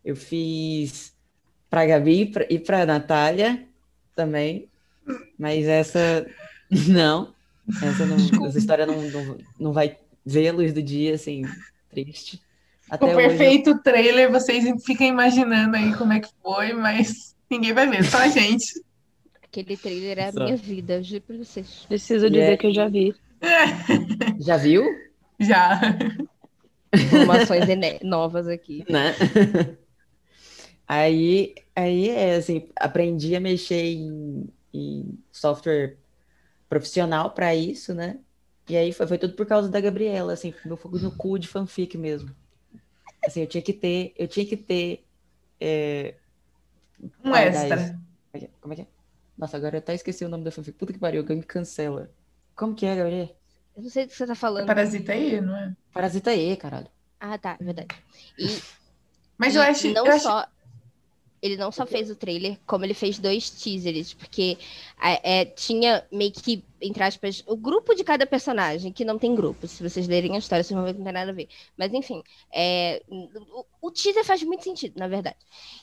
eu 0.04 0.16
fiz 0.16 1.12
pra 1.68 1.86
Gabi 1.86 2.22
e 2.22 2.26
pra- 2.26 2.46
e 2.50 2.58
pra 2.58 2.86
Natália 2.86 3.66
também, 4.16 4.68
mas 5.38 5.66
essa 5.66 6.26
não, 6.88 7.32
essa, 7.82 8.06
não, 8.06 8.46
essa 8.46 8.58
história 8.58 8.86
não, 8.86 9.00
não, 9.10 9.38
não 9.58 9.72
vai 9.72 9.96
ver 10.24 10.48
a 10.48 10.52
luz 10.52 10.72
do 10.72 10.82
dia, 10.82 11.14
assim, 11.14 11.42
triste. 11.90 12.40
Até 12.90 13.06
O 13.06 13.08
hoje 13.16 13.28
perfeito 13.28 13.78
trailer, 13.82 14.30
vocês 14.32 14.64
ficam 14.84 15.06
imaginando 15.06 15.76
aí 15.76 15.94
como 15.94 16.12
é 16.12 16.20
que 16.20 16.28
foi, 16.42 16.72
mas 16.72 17.36
ninguém 17.48 17.72
vai 17.72 17.88
ver, 17.88 18.04
só 18.04 18.18
a 18.18 18.28
gente. 18.28 18.82
Aquele 19.42 19.76
trailer 19.76 20.18
é 20.18 20.28
a 20.28 20.32
Só. 20.32 20.44
minha 20.44 20.56
vida, 20.56 20.94
eu 20.94 21.02
juro 21.02 21.22
pra 21.22 21.36
vocês. 21.36 21.84
Preciso 21.88 22.28
dizer 22.30 22.52
é- 22.52 22.56
que 22.56 22.66
eu 22.68 22.74
já 22.74 22.88
vi. 22.88 23.14
Já 24.38 24.57
viu? 24.57 24.85
Já. 25.38 25.81
Informações 26.94 27.64
novas 28.03 28.46
aqui. 28.46 28.85
Né? 28.88 29.14
Aí, 30.92 31.55
aí 31.76 32.09
é 32.11 32.35
assim, 32.35 32.68
aprendi 32.74 33.37
a 33.37 33.40
mexer 33.40 33.81
em, 33.81 34.53
em 34.74 35.18
software 35.31 35.96
profissional 36.68 37.31
para 37.31 37.55
isso, 37.55 37.94
né? 37.94 38.18
E 38.68 38.76
aí 38.76 38.92
foi, 38.92 39.07
foi 39.07 39.16
tudo 39.16 39.35
por 39.35 39.46
causa 39.46 39.68
da 39.68 39.81
Gabriela, 39.81 40.33
assim, 40.33 40.53
meu 40.64 40.76
fogo 40.76 40.98
no 40.98 41.16
cu 41.16 41.38
de 41.38 41.46
fanfic 41.46 41.96
mesmo. 41.96 42.35
Assim, 43.24 43.42
eu 43.42 43.46
tinha 43.46 43.62
que 43.62 43.72
ter, 43.72 44.12
eu 44.16 44.26
tinha 44.26 44.44
que 44.44 44.57
ter 44.57 45.07
é, 45.61 46.14
um 47.24 47.35
extra. 47.35 48.00
É 48.33 48.38
é? 48.38 48.50
Como 48.61 48.72
é 48.72 48.76
que 48.76 48.83
é? 48.83 48.87
Nossa, 49.38 49.57
agora 49.57 49.76
eu 49.76 49.79
até 49.79 49.94
esqueci 49.94 50.24
o 50.24 50.29
nome 50.29 50.42
da 50.42 50.50
fanfic. 50.50 50.76
Puta 50.76 50.92
que 50.92 50.98
pariu, 50.98 51.20
alguém 51.20 51.37
me 51.37 51.44
cancela. 51.44 52.11
Como 52.60 52.74
que 52.74 52.84
é, 52.84 52.94
Gabriel? 52.94 53.34
Eu 53.74 53.84
não 53.84 53.88
sei 53.88 54.04
do 54.04 54.10
que 54.10 54.16
você 54.16 54.26
tá 54.26 54.34
falando. 54.34 54.64
É 54.64 54.66
Parasita 54.66 55.14
E, 55.14 55.40
não 55.40 55.56
é? 55.56 55.74
Parasita 55.94 56.34
E, 56.34 56.54
caralho. 56.58 56.88
Ah, 57.18 57.38
tá, 57.38 57.56
é 57.58 57.64
verdade. 57.64 57.88
E, 58.38 58.60
Mas 59.38 59.54
e 59.54 59.56
eu 59.56 59.62
acho. 59.62 59.88
Não 59.94 60.06
eu 60.06 60.20
só. 60.20 60.40
Acho... 60.40 60.48
Ele 61.40 61.56
não 61.56 61.72
só 61.72 61.86
fez 61.86 62.10
o 62.10 62.14
trailer, 62.14 62.58
como 62.66 62.84
ele 62.84 62.92
fez 62.92 63.18
dois 63.18 63.48
teasers, 63.48 64.12
porque 64.12 64.58
é, 65.02 65.46
tinha 65.46 66.04
meio 66.12 66.32
que, 66.32 66.62
entre 66.82 67.02
aspas, 67.02 67.42
o 67.46 67.56
grupo 67.56 67.94
de 67.94 68.04
cada 68.04 68.26
personagem, 68.26 68.92
que 68.92 69.06
não 69.06 69.18
tem 69.18 69.34
grupo. 69.34 69.66
Se 69.66 69.82
vocês 69.82 70.06
lerem 70.06 70.34
a 70.34 70.38
história, 70.38 70.62
vocês 70.62 70.76
vão 70.76 70.84
ver 70.84 70.92
que 70.92 70.98
não 70.98 71.06
tem 71.06 71.14
nada 71.14 71.30
a 71.30 71.34
ver. 71.34 71.48
Mas 71.78 71.94
enfim, 71.94 72.22
é, 72.52 73.02
o, 73.08 73.64
o, 73.80 73.90
teaser 73.90 74.22
faz 74.22 74.42
muito 74.42 74.64
sentido, 74.64 74.98
na 74.98 75.08
verdade. 75.08 75.38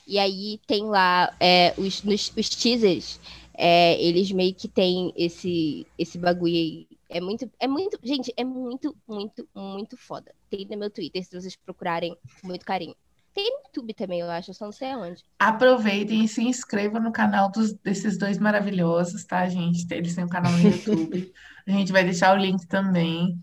E 0.06 0.16
aí 0.16 0.60
tem 0.64 0.84
lá 0.84 1.34
é, 1.40 1.74
os, 1.76 2.04
nos, 2.04 2.32
os 2.36 2.48
teasers, 2.50 3.18
é, 3.60 4.00
eles 4.00 4.30
meio 4.30 4.54
que 4.54 4.68
tem 4.68 5.12
esse, 5.16 5.84
esse 5.98 6.16
bagulho 6.16 6.54
aí 6.54 6.86
é 7.08 7.20
muito, 7.20 7.50
é 7.58 7.66
muito, 7.66 7.98
gente, 8.04 8.32
é 8.36 8.44
muito, 8.44 8.96
muito, 9.06 9.48
muito 9.52 9.96
foda. 9.96 10.32
Tem 10.48 10.64
no 10.70 10.76
meu 10.76 10.90
Twitter, 10.90 11.24
se 11.24 11.40
vocês 11.40 11.56
procurarem 11.56 12.16
com 12.40 12.46
muito 12.46 12.64
carinho. 12.64 12.94
Tem 13.34 13.50
no 13.50 13.62
YouTube 13.66 13.94
também, 13.94 14.20
eu 14.20 14.30
acho, 14.30 14.54
só 14.54 14.66
não 14.66 14.72
sei 14.72 14.92
aonde. 14.92 15.24
Aproveitem 15.38 16.24
e 16.24 16.28
se 16.28 16.42
inscrevam 16.42 17.02
no 17.02 17.10
canal 17.10 17.50
dos, 17.50 17.72
desses 17.72 18.16
dois 18.16 18.38
maravilhosos, 18.38 19.24
tá, 19.24 19.48
gente? 19.48 19.92
Eles 19.92 20.14
têm 20.14 20.24
um 20.24 20.28
canal 20.28 20.52
no 20.52 20.60
YouTube. 20.60 21.32
A 21.66 21.70
gente 21.70 21.90
vai 21.90 22.04
deixar 22.04 22.36
o 22.36 22.40
link 22.40 22.64
também. 22.66 23.42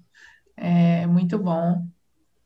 É 0.56 1.06
muito 1.08 1.38
bom. 1.38 1.86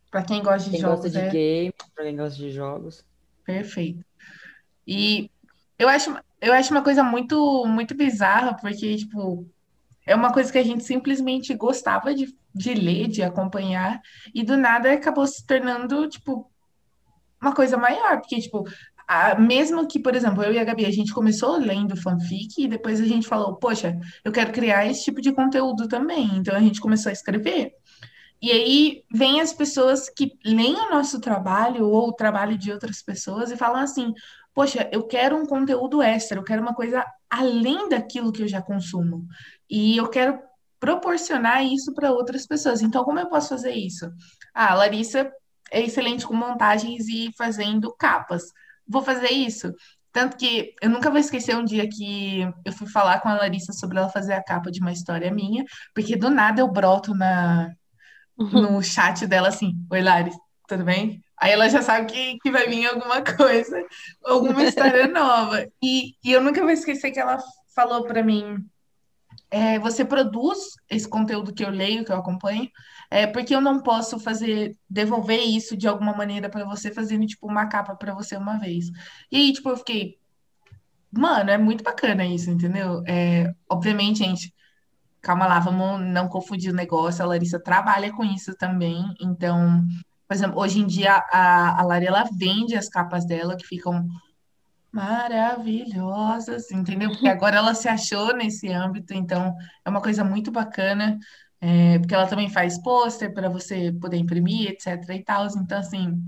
Para 0.10 0.24
quem 0.24 0.42
gosta 0.42 0.70
de 0.70 0.72
quem 0.72 0.82
jogos. 0.82 1.02
Gosta 1.02 1.10
de 1.10 1.26
é... 1.26 1.30
game, 1.30 1.74
para 1.94 2.04
quem 2.06 2.16
gosta 2.16 2.38
de 2.38 2.52
jogos. 2.52 3.06
Perfeito. 3.46 4.04
E 4.88 5.30
eu 5.78 5.88
acho, 5.88 6.16
eu 6.42 6.54
acho 6.54 6.72
uma 6.72 6.84
coisa 6.84 7.04
muito, 7.04 7.66
muito 7.66 7.96
bizarra, 7.96 8.56
porque, 8.56 8.96
tipo, 8.96 9.46
é 10.06 10.16
uma 10.16 10.32
coisa 10.32 10.52
que 10.52 10.58
a 10.58 10.64
gente 10.64 10.84
simplesmente 10.84 11.54
gostava 11.54 12.14
de, 12.14 12.36
de 12.54 12.74
ler, 12.74 13.08
de 13.08 13.22
acompanhar, 13.22 14.02
e 14.34 14.44
do 14.44 14.58
nada 14.58 14.92
acabou 14.94 15.28
se 15.28 15.46
tornando, 15.46 16.08
tipo, 16.08 16.50
uma 17.42 17.54
coisa 17.54 17.78
maior, 17.78 18.20
porque, 18.20 18.40
tipo, 18.40 18.66
a, 19.08 19.34
mesmo 19.40 19.88
que, 19.88 20.00
por 20.00 20.16
exemplo, 20.16 20.44
eu 20.44 20.54
e 20.54 20.60
a 20.60 20.64
Gabi, 20.64 20.86
a 20.86 20.92
gente 20.92 21.12
começou 21.12 21.58
lendo 21.58 21.98
fanfic 21.98 22.62
e 22.64 22.68
depois 22.68 23.02
a 23.02 23.06
gente 23.06 23.28
falou, 23.28 23.56
poxa, 23.56 23.98
eu 24.24 24.32
quero 24.32 24.52
criar 24.52 24.86
esse 24.86 25.04
tipo 25.04 25.20
de 25.20 25.32
conteúdo 25.32 25.88
também. 25.88 26.30
Então 26.36 26.56
a 26.56 26.60
gente 26.60 26.80
começou 26.80 27.10
a 27.10 27.14
escrever. 27.14 27.74
E 28.42 28.52
aí 28.52 29.04
vem 29.12 29.42
as 29.42 29.52
pessoas 29.52 30.10
que 30.10 30.38
leem 30.46 30.76
o 30.76 30.92
nosso 30.92 31.20
trabalho 31.20 31.88
ou 31.88 32.10
o 32.10 32.14
trabalho 32.14 32.56
de 32.56 32.72
outras 32.72 33.02
pessoas 33.02 33.52
e 33.52 33.58
falam 33.58 33.82
assim: 33.82 34.14
poxa, 34.54 34.90
eu 34.92 35.08
quero 35.08 35.38
um 35.38 35.46
conteúdo 35.46 36.02
extra, 36.02 36.38
eu 36.38 36.44
quero 36.44 36.62
uma 36.62 36.74
coisa 36.74 37.06
além 37.30 37.90
daquilo 37.90 38.32
que 38.32 38.44
eu 38.44 38.48
já 38.48 38.62
consumo. 38.62 39.26
E 39.70 39.98
eu 39.98 40.10
quero 40.10 40.40
proporcionar 40.80 41.64
isso 41.66 41.94
para 41.94 42.12
outras 42.12 42.48
pessoas. 42.48 42.82
Então, 42.82 43.04
como 43.04 43.20
eu 43.20 43.30
posso 43.30 43.50
fazer 43.50 43.74
isso? 43.74 44.10
Ah, 44.54 44.72
a 44.72 44.76
Larissa 44.76 45.32
é 45.72 45.82
excelente 45.82 46.26
com 46.26 46.34
montagens 46.34 47.08
e 47.08 47.32
fazendo 47.38 47.94
capas. 47.98 48.44
Vou 48.88 49.02
fazer 49.02 49.32
isso. 49.32 49.74
Tanto 50.12 50.38
que 50.38 50.74
eu 50.82 50.90
nunca 50.90 51.12
vou 51.12 51.20
esquecer 51.20 51.56
um 51.56 51.64
dia 51.64 51.88
que 51.88 52.42
eu 52.66 52.74
fui 52.74 52.88
falar 52.88 53.20
com 53.20 53.30
a 53.30 53.36
Larissa 53.36 53.74
sobre 53.74 54.00
ela 54.00 54.10
fazer 54.10 54.34
a 54.34 54.44
capa 54.44 54.72
de 54.72 54.80
uma 54.80 54.92
história 54.92 55.32
minha, 55.32 55.64
porque 55.94 56.16
do 56.16 56.30
nada 56.30 56.62
eu 56.62 56.68
broto 56.68 57.14
na, 57.14 57.70
no 58.36 58.82
chat 58.82 59.28
dela 59.28 59.50
assim: 59.50 59.74
Oi, 59.92 60.02
Larissa, 60.02 60.40
tudo 60.68 60.84
bem? 60.84 61.22
Aí 61.40 61.52
ela 61.52 61.70
já 61.70 61.82
sabe 61.82 62.12
que, 62.12 62.38
que 62.40 62.52
vai 62.52 62.68
vir 62.68 62.86
alguma 62.88 63.22
coisa, 63.36 63.84
alguma 64.24 64.64
história 64.64 65.08
nova. 65.08 65.66
E, 65.82 66.16
e 66.24 66.32
eu 66.32 66.42
nunca 66.42 66.62
vou 66.62 66.72
esquecer 66.72 67.12
que 67.12 67.20
ela 67.20 67.38
falou 67.74 68.04
para 68.04 68.22
mim: 68.22 68.58
é, 69.50 69.80
você 69.80 70.04
produz 70.04 70.60
esse 70.90 71.08
conteúdo 71.08 71.54
que 71.54 71.64
eu 71.64 71.70
leio, 71.70 72.04
que 72.06 72.12
eu 72.12 72.18
acompanho, 72.18 72.70
é, 73.10 73.26
porque 73.26 73.56
eu 73.56 73.62
não 73.62 73.82
posso 73.82 74.20
fazer, 74.20 74.78
devolver 74.90 75.40
isso 75.40 75.76
de 75.78 75.88
alguma 75.88 76.14
maneira 76.14 76.50
para 76.50 76.66
você, 76.66 76.92
fazendo 76.92 77.26
tipo 77.26 77.48
uma 77.48 77.68
capa 77.68 77.96
para 77.96 78.14
você 78.14 78.36
uma 78.36 78.60
vez. 78.60 78.88
E 79.32 79.38
aí, 79.38 79.54
tipo, 79.54 79.70
eu 79.70 79.78
fiquei, 79.78 80.18
mano, 81.12 81.50
é 81.50 81.58
muito 81.58 81.84
bacana 81.84 82.26
isso, 82.26 82.52
entendeu? 82.52 83.02
É, 83.08 83.54
obviamente, 83.70 84.20
gente, 84.20 84.54
calma 85.22 85.48
lá, 85.48 85.60
vamos 85.60 86.02
não 86.02 86.28
confundir 86.28 86.72
o 86.72 86.76
negócio. 86.76 87.24
A 87.24 87.28
Larissa 87.28 87.60
trabalha 87.60 88.12
com 88.12 88.24
isso 88.24 88.56
também, 88.56 89.04
então 89.20 89.84
por 90.30 90.36
exemplo, 90.36 90.62
hoje 90.62 90.80
em 90.80 90.86
dia 90.86 91.24
a, 91.32 91.82
a 91.82 91.84
Lari 91.84 92.06
ela 92.06 92.24
vende 92.32 92.76
as 92.76 92.88
capas 92.88 93.26
dela 93.26 93.58
que 93.58 93.66
ficam 93.66 94.08
maravilhosas, 94.92 96.70
entendeu? 96.70 97.10
Porque 97.10 97.28
agora 97.28 97.58
ela 97.58 97.74
se 97.74 97.90
achou 97.90 98.36
nesse 98.36 98.72
âmbito, 98.72 99.12
então 99.12 99.56
é 99.84 99.90
uma 99.90 100.00
coisa 100.00 100.24
muito 100.24 100.52
bacana, 100.52 101.18
é, 101.60 101.98
porque 101.98 102.14
ela 102.14 102.28
também 102.28 102.48
faz 102.48 102.78
pôster 102.78 103.34
para 103.34 103.50
você 103.50 103.92
poder 103.92 104.18
imprimir, 104.18 104.70
etc. 104.70 105.04
e 105.16 105.24
tal. 105.24 105.48
Então, 105.48 105.80
assim, 105.80 106.22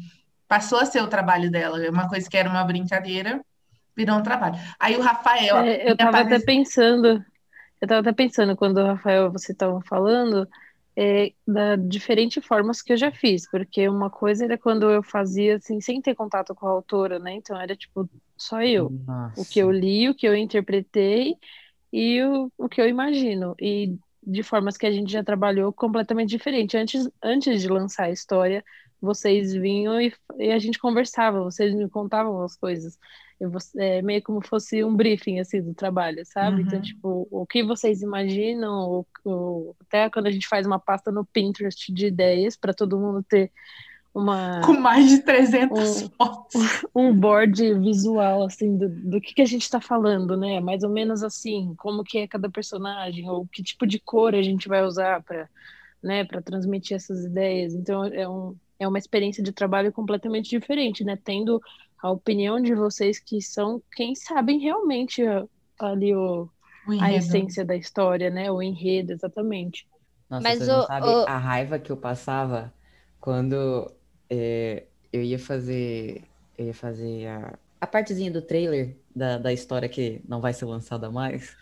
passou 0.47 0.79
a 0.79 0.85
ser 0.85 1.03
o 1.03 1.07
trabalho 1.07 1.51
dela. 1.51 1.79
É 1.85 1.89
uma 1.91 2.09
coisa 2.09 2.27
que 2.27 2.37
era 2.37 2.49
uma 2.49 2.63
brincadeira, 2.63 3.39
virou 3.95 4.17
um 4.17 4.23
trabalho. 4.23 4.55
Aí 4.79 4.97
o 4.97 5.01
Rafael. 5.01 5.57
É, 5.57 5.87
eu 5.87 5.93
estava 5.93 6.21
até 6.21 6.39
pensando, 6.39 7.07
eu 7.07 7.85
estava 7.85 8.01
até 8.01 8.13
pensando 8.13 8.57
quando 8.57 8.77
o 8.77 8.87
Rafael 8.87 9.31
você 9.31 9.51
estava 9.51 9.79
falando 9.81 10.49
é, 10.95 11.33
da 11.47 11.75
diferentes 11.75 12.45
formas 12.45 12.81
que 12.81 12.93
eu 12.93 12.97
já 12.97 13.11
fiz, 13.11 13.49
porque 13.49 13.87
uma 13.87 14.09
coisa 14.09 14.45
era 14.45 14.57
quando 14.57 14.89
eu 14.89 15.01
fazia 15.01 15.55
assim, 15.55 15.79
sem 15.79 16.01
ter 16.01 16.15
contato 16.15 16.53
com 16.53 16.67
a 16.67 16.71
autora, 16.71 17.19
né? 17.19 17.33
Então 17.33 17.59
era 17.59 17.75
tipo 17.75 18.09
só 18.37 18.61
eu. 18.61 18.89
Nossa. 18.89 19.41
O 19.41 19.45
que 19.45 19.59
eu 19.59 19.71
li, 19.71 20.09
o 20.09 20.15
que 20.15 20.27
eu 20.27 20.35
interpretei 20.35 21.35
e 21.91 22.21
o, 22.23 22.51
o 22.57 22.67
que 22.69 22.81
eu 22.81 22.87
imagino. 22.87 23.55
E 23.59 23.95
de 24.23 24.43
formas 24.43 24.77
que 24.77 24.85
a 24.85 24.91
gente 24.91 25.11
já 25.11 25.23
trabalhou 25.23 25.73
completamente 25.73 26.29
diferente. 26.29 26.77
Antes, 26.77 27.09
antes 27.23 27.61
de 27.61 27.67
lançar 27.67 28.05
a 28.05 28.11
história, 28.11 28.63
vocês 29.01 29.53
vinham 29.53 29.99
e, 29.99 30.13
e 30.37 30.51
a 30.51 30.59
gente 30.59 30.79
conversava, 30.79 31.43
vocês 31.43 31.73
me 31.73 31.89
contavam 31.89 32.41
as 32.43 32.55
coisas 32.55 32.97
é 33.77 34.01
meio 34.01 34.21
como 34.21 34.41
fosse 34.41 34.83
um 34.83 34.95
briefing 34.95 35.39
assim 35.39 35.61
do 35.61 35.73
trabalho, 35.73 36.23
sabe? 36.25 36.61
Então, 36.61 36.61
uhum. 36.61 36.67
Então, 36.67 36.81
tipo, 36.81 37.27
o 37.31 37.45
que 37.45 37.63
vocês 37.63 38.01
imaginam, 38.01 38.89
ou, 38.89 39.07
ou, 39.23 39.75
até 39.81 40.09
quando 40.09 40.27
a 40.27 40.31
gente 40.31 40.47
faz 40.47 40.65
uma 40.67 40.79
pasta 40.79 41.11
no 41.11 41.25
Pinterest 41.25 41.91
de 41.91 42.07
ideias 42.07 42.55
para 42.55 42.73
todo 42.73 42.99
mundo 42.99 43.23
ter 43.27 43.51
uma 44.13 44.59
com 44.65 44.73
mais 44.73 45.09
de 45.09 45.19
300 45.19 46.01
um, 46.03 46.09
fotos, 46.09 46.85
um 46.93 47.13
board 47.13 47.79
visual 47.79 48.43
assim 48.43 48.77
do, 48.77 48.89
do 48.89 49.21
que 49.21 49.33
que 49.33 49.41
a 49.41 49.45
gente 49.45 49.63
está 49.63 49.79
falando, 49.79 50.35
né? 50.37 50.59
Mais 50.59 50.83
ou 50.83 50.89
menos 50.89 51.23
assim, 51.23 51.73
como 51.77 52.03
que 52.03 52.19
é 52.19 52.27
cada 52.27 52.49
personagem 52.49 53.29
ou 53.29 53.47
que 53.47 53.63
tipo 53.63 53.87
de 53.87 53.99
cor 53.99 54.35
a 54.35 54.41
gente 54.41 54.67
vai 54.67 54.83
usar 54.83 55.23
para, 55.23 55.49
né, 56.03 56.25
para 56.25 56.41
transmitir 56.41 56.95
essas 56.95 57.25
ideias. 57.25 57.73
Então, 57.73 58.05
é 58.05 58.27
um 58.27 58.55
é 58.81 58.87
uma 58.87 58.97
experiência 58.97 59.43
de 59.43 59.51
trabalho 59.51 59.91
completamente 59.91 60.49
diferente, 60.49 61.03
né? 61.03 61.17
Tendo 61.23 61.61
a 62.01 62.09
opinião 62.09 62.59
de 62.59 62.73
vocês 62.73 63.19
que 63.19 63.39
são 63.39 63.81
quem 63.95 64.15
sabem 64.15 64.59
realmente 64.59 65.21
ali 65.79 66.15
o, 66.15 66.49
o 66.87 66.99
a 66.99 67.13
essência 67.13 67.63
da 67.63 67.75
história, 67.75 68.31
né? 68.31 68.51
O 68.51 68.61
enredo, 68.61 69.13
exatamente. 69.13 69.87
Nossa, 70.27 70.43
Mas 70.43 70.59
você 70.59 70.71
o, 70.71 70.77
não 70.77 70.87
sabe 70.87 71.07
o... 71.07 71.25
a 71.27 71.37
raiva 71.37 71.77
que 71.77 71.91
eu 71.91 71.97
passava 71.97 72.73
quando 73.19 73.91
é, 74.27 74.85
eu 75.13 75.21
ia 75.21 75.37
fazer 75.37 76.23
eu 76.57 76.65
ia 76.65 76.73
fazer 76.73 77.27
a, 77.27 77.59
a 77.79 77.85
partezinha 77.85 78.31
do 78.31 78.41
trailer 78.41 78.95
da, 79.15 79.37
da 79.37 79.53
história 79.53 79.87
que 79.87 80.21
não 80.27 80.41
vai 80.41 80.53
ser 80.53 80.65
lançada 80.65 81.11
mais. 81.11 81.55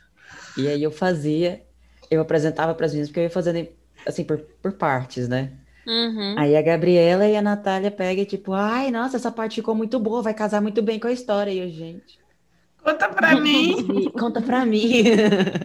E 0.57 0.67
aí 0.67 0.81
eu 0.81 0.91
fazia, 0.91 1.65
eu 2.09 2.21
apresentava 2.21 2.73
para 2.73 2.85
as 2.85 2.93
meninas, 2.93 3.09
porque 3.09 3.19
eu 3.19 3.23
ia 3.23 3.29
fazendo 3.29 3.67
assim 4.05 4.23
por, 4.23 4.37
por 4.61 4.73
partes, 4.73 5.27
né? 5.27 5.51
Uhum. 5.89 6.35
Aí 6.37 6.55
a 6.55 6.61
Gabriela 6.61 7.27
e 7.27 7.35
a 7.35 7.41
Natália 7.41 7.89
pegam 7.89 8.23
tipo, 8.23 8.53
ai, 8.53 8.91
nossa, 8.91 9.17
essa 9.17 9.31
parte 9.31 9.55
ficou 9.55 9.73
muito 9.73 9.99
boa, 9.99 10.21
vai 10.21 10.35
casar 10.35 10.61
muito 10.61 10.83
bem 10.83 10.99
com 10.99 11.07
a 11.07 11.11
história. 11.11 11.49
E 11.49 11.57
eu, 11.57 11.69
gente. 11.69 12.19
Conta 12.83 13.09
pra 13.09 13.35
mim. 13.39 14.09
Conta 14.11 14.39
pra 14.39 14.65
mim. 14.67 15.03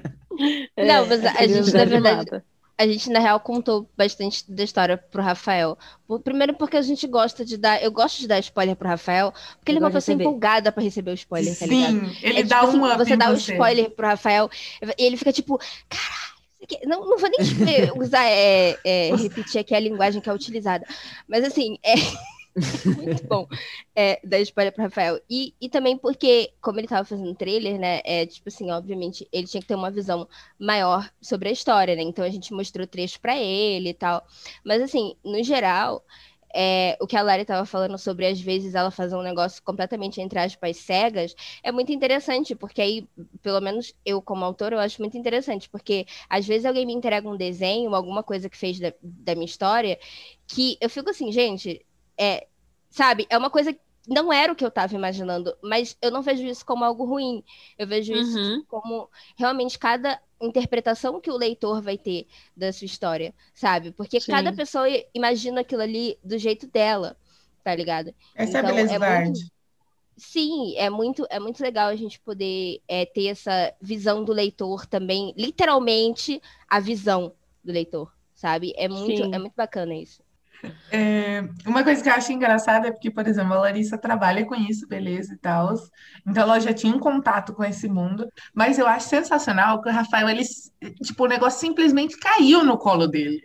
Não, 0.77 1.07
mas 1.07 1.25
a 1.25 1.47
gente, 1.47 1.75
na 1.75 1.85
verdade, 1.85 2.43
a 2.77 2.87
gente, 2.87 3.11
na 3.11 3.21
real, 3.21 3.39
contou 3.39 3.87
bastante 3.97 4.51
da 4.51 4.65
história 4.65 4.97
pro 4.97 5.23
Rafael. 5.23 5.79
Primeiro 6.25 6.55
porque 6.55 6.79
a 6.79 6.83
gente 6.83 7.07
gosta 7.07 7.45
de 7.45 7.59
dar. 7.59 7.83
Eu 7.83 7.93
gosto 7.93 8.19
de 8.19 8.27
dar 8.27 8.39
spoiler 8.41 8.75
pro 8.75 8.89
Rafael, 8.89 9.33
porque 9.59 9.71
ele 9.71 9.79
é 9.79 9.81
uma 9.83 9.91
pessoa 9.91 10.15
empolgada 10.15 10.73
pra 10.73 10.83
receber 10.83 11.11
o 11.11 11.15
spoiler, 11.15 11.57
tá 11.57 11.67
ligado? 11.67 11.93
Sim, 11.93 12.17
ele 12.23 12.41
é, 12.41 12.43
dá 12.43 12.61
tipo, 12.61 12.77
um 12.79 12.85
assim, 12.85 12.95
up 12.95 13.05
Você 13.05 13.17
dá 13.17 13.31
o 13.31 13.37
você. 13.37 13.53
spoiler 13.53 13.91
pro 13.91 14.07
Rafael 14.07 14.51
e 14.99 15.05
ele 15.05 15.17
fica 15.17 15.33
tipo, 15.33 15.59
caralho 15.89 16.34
Não, 16.87 17.09
não 17.09 17.19
vou 17.19 17.31
nem 17.31 17.41
usar, 17.97 18.25
é, 18.25 18.77
é, 18.85 19.15
repetir 19.17 19.61
aqui 19.61 19.75
a 19.75 19.81
linguagem 19.81 20.21
que 20.21 20.29
é 20.29 20.33
utilizada. 20.33 20.87
Mas 21.29 21.45
assim, 21.45 21.79
é. 21.83 21.95
Muito 22.85 23.27
bom 23.27 23.49
é, 23.97 24.21
dar 24.23 24.39
spoiler 24.41 24.73
para 24.73 24.85
Rafael. 24.85 25.21
E, 25.29 25.55
e 25.61 25.69
também 25.69 25.97
porque, 25.99 26.53
como 26.61 26.79
ele 26.79 26.87
estava 26.87 27.05
fazendo 27.05 27.35
trailer, 27.35 27.79
né? 27.79 28.01
É 28.05 28.27
tipo 28.27 28.49
assim, 28.49 28.71
obviamente, 28.71 29.29
ele 29.33 29.47
tinha 29.47 29.61
que 29.61 29.67
ter 29.67 29.75
uma 29.75 29.91
visão 29.91 30.29
maior 30.59 31.11
sobre 31.21 31.49
a 31.49 31.53
história, 31.53 31.97
né? 31.97 32.03
Então 32.03 32.25
a 32.25 32.31
gente 32.31 32.53
mostrou 32.53 32.87
trecho 32.87 33.21
para 33.21 33.37
ele 33.37 33.91
e 33.91 33.95
tal. 33.95 34.25
Mas 34.65 34.83
assim, 34.83 35.17
no 35.25 35.43
geral, 35.43 36.05
é, 36.55 36.97
o 37.01 37.07
que 37.07 37.17
a 37.17 37.23
Lari 37.23 37.43
estava 37.43 37.67
falando 37.67 37.99
sobre 37.99 38.27
às 38.27 38.41
vezes 38.41 38.77
ela 38.77 38.91
fazer 38.91 39.17
um 39.17 39.23
negócio 39.23 39.61
completamente 39.63 40.21
entre 40.21 40.39
aspas 40.39 40.77
cegas 40.77 41.35
é 41.63 41.73
muito 41.73 41.91
interessante, 41.91 42.55
porque 42.55 42.81
aí, 42.81 43.09
pelo 43.43 43.61
menos 43.61 43.93
eu 44.05 44.23
como 44.23 44.45
autor, 44.45 44.73
eu 44.73 44.79
acho 44.79 45.03
muito 45.03 45.19
interessante, 45.19 45.69
porque 45.69 46.07
às 46.31 46.47
vezes 46.47 46.65
alguém 46.65 46.87
me 46.87 46.95
entrega 46.95 47.29
um 47.29 47.37
desenho, 47.37 47.95
alguma 47.95 48.23
coisa 48.23 48.49
que 48.49 48.57
fez 48.57 48.79
da, 48.79 48.93
da 49.03 49.35
minha 49.35 49.47
história, 49.47 49.99
que 50.47 50.79
eu 50.81 50.89
fico 50.89 51.11
assim, 51.11 51.33
gente, 51.33 51.85
é, 52.17 52.47
sabe, 52.89 53.27
é 53.29 53.37
uma 53.37 53.51
coisa 53.51 53.77
não 54.07 54.33
era 54.33 54.53
o 54.53 54.57
que 54.57 54.65
eu 54.65 54.69
estava 54.69 54.95
imaginando, 54.95 55.57
mas 55.63 55.97
eu 56.01 56.11
não 56.11 56.23
vejo 56.23 56.45
isso 56.45 56.65
como 56.65 56.85
algo 56.85 57.07
ruim. 57.07 57.43
Eu 57.79 57.87
vejo 57.87 58.13
uhum. 58.13 58.21
isso 58.21 58.65
como 58.69 59.09
realmente 59.37 59.79
cada 59.79 60.21
interpretação 60.45 61.21
que 61.21 61.31
o 61.31 61.37
leitor 61.37 61.83
vai 61.83 61.99
ter 61.99 62.27
da 62.57 62.73
sua 62.73 62.85
história, 62.87 63.35
sabe? 63.55 63.91
Porque 63.93 64.21
Sim. 64.21 64.33
cada 64.33 64.53
pessoa 64.53 64.87
imagina 65.15 65.61
aquilo 65.61 65.83
ali 65.83 66.19
do 66.23 66.39
jeito 66.39 66.67
dela, 66.67 67.17
tá 67.63 67.75
ligado? 67.75 68.15
Essa 68.35 68.59
então, 68.59 68.71
é 68.71 68.73
a 68.73 68.75
beleza 68.75 68.95
é 68.95 69.25
muito... 69.25 69.55
Sim, 70.17 70.77
é 70.77 70.89
muito, 70.89 71.27
é 71.29 71.41
muito 71.41 71.61
legal 71.61 71.89
a 71.89 71.97
gente 71.97 72.21
poder 72.21 72.81
é, 72.87 73.05
ter 73.05 73.27
essa 73.27 73.75
visão 73.81 74.23
do 74.23 74.33
leitor 74.33 74.87
também, 74.87 75.35
literalmente 75.37 76.41
a 76.69 76.79
visão 76.79 77.33
do 77.65 77.73
leitor, 77.73 78.13
sabe? 78.33 78.73
É 78.77 78.87
muito, 78.87 79.25
é 79.25 79.39
muito 79.39 79.55
bacana 79.57 79.93
isso. 79.93 80.23
É, 80.91 81.43
uma 81.67 81.83
coisa 81.83 82.03
que 82.03 82.09
eu 82.09 82.13
acho 82.13 82.33
engraçada 82.33 82.89
é 82.89 82.93
porque, 82.93 83.11
por 83.11 83.27
exemplo, 83.27 83.53
a 83.55 83.61
Larissa 83.61 83.99
trabalha 83.99 84.45
com 84.47 84.55
isso, 84.55 84.87
beleza 84.87 85.35
e 85.35 85.37
tal. 85.37 85.75
Então 86.27 86.43
ela 86.43 86.61
já 86.61 86.73
tinha 86.73 86.95
um 86.95 86.99
contato 86.99 87.53
com 87.53 87.65
esse 87.65 87.89
mundo. 87.89 88.29
Mas 88.55 88.79
eu 88.79 88.87
acho 88.87 89.09
sensacional 89.09 89.83
que 89.83 89.89
o 89.89 89.93
Rafael, 89.93 90.29
ele, 90.29 90.45
tipo, 91.03 91.25
o 91.25 91.29
negócio 91.29 91.61
simplesmente 91.61 92.19
caiu 92.19 92.65
no 92.65 92.79
colo 92.79 93.07
dele. 93.07 93.43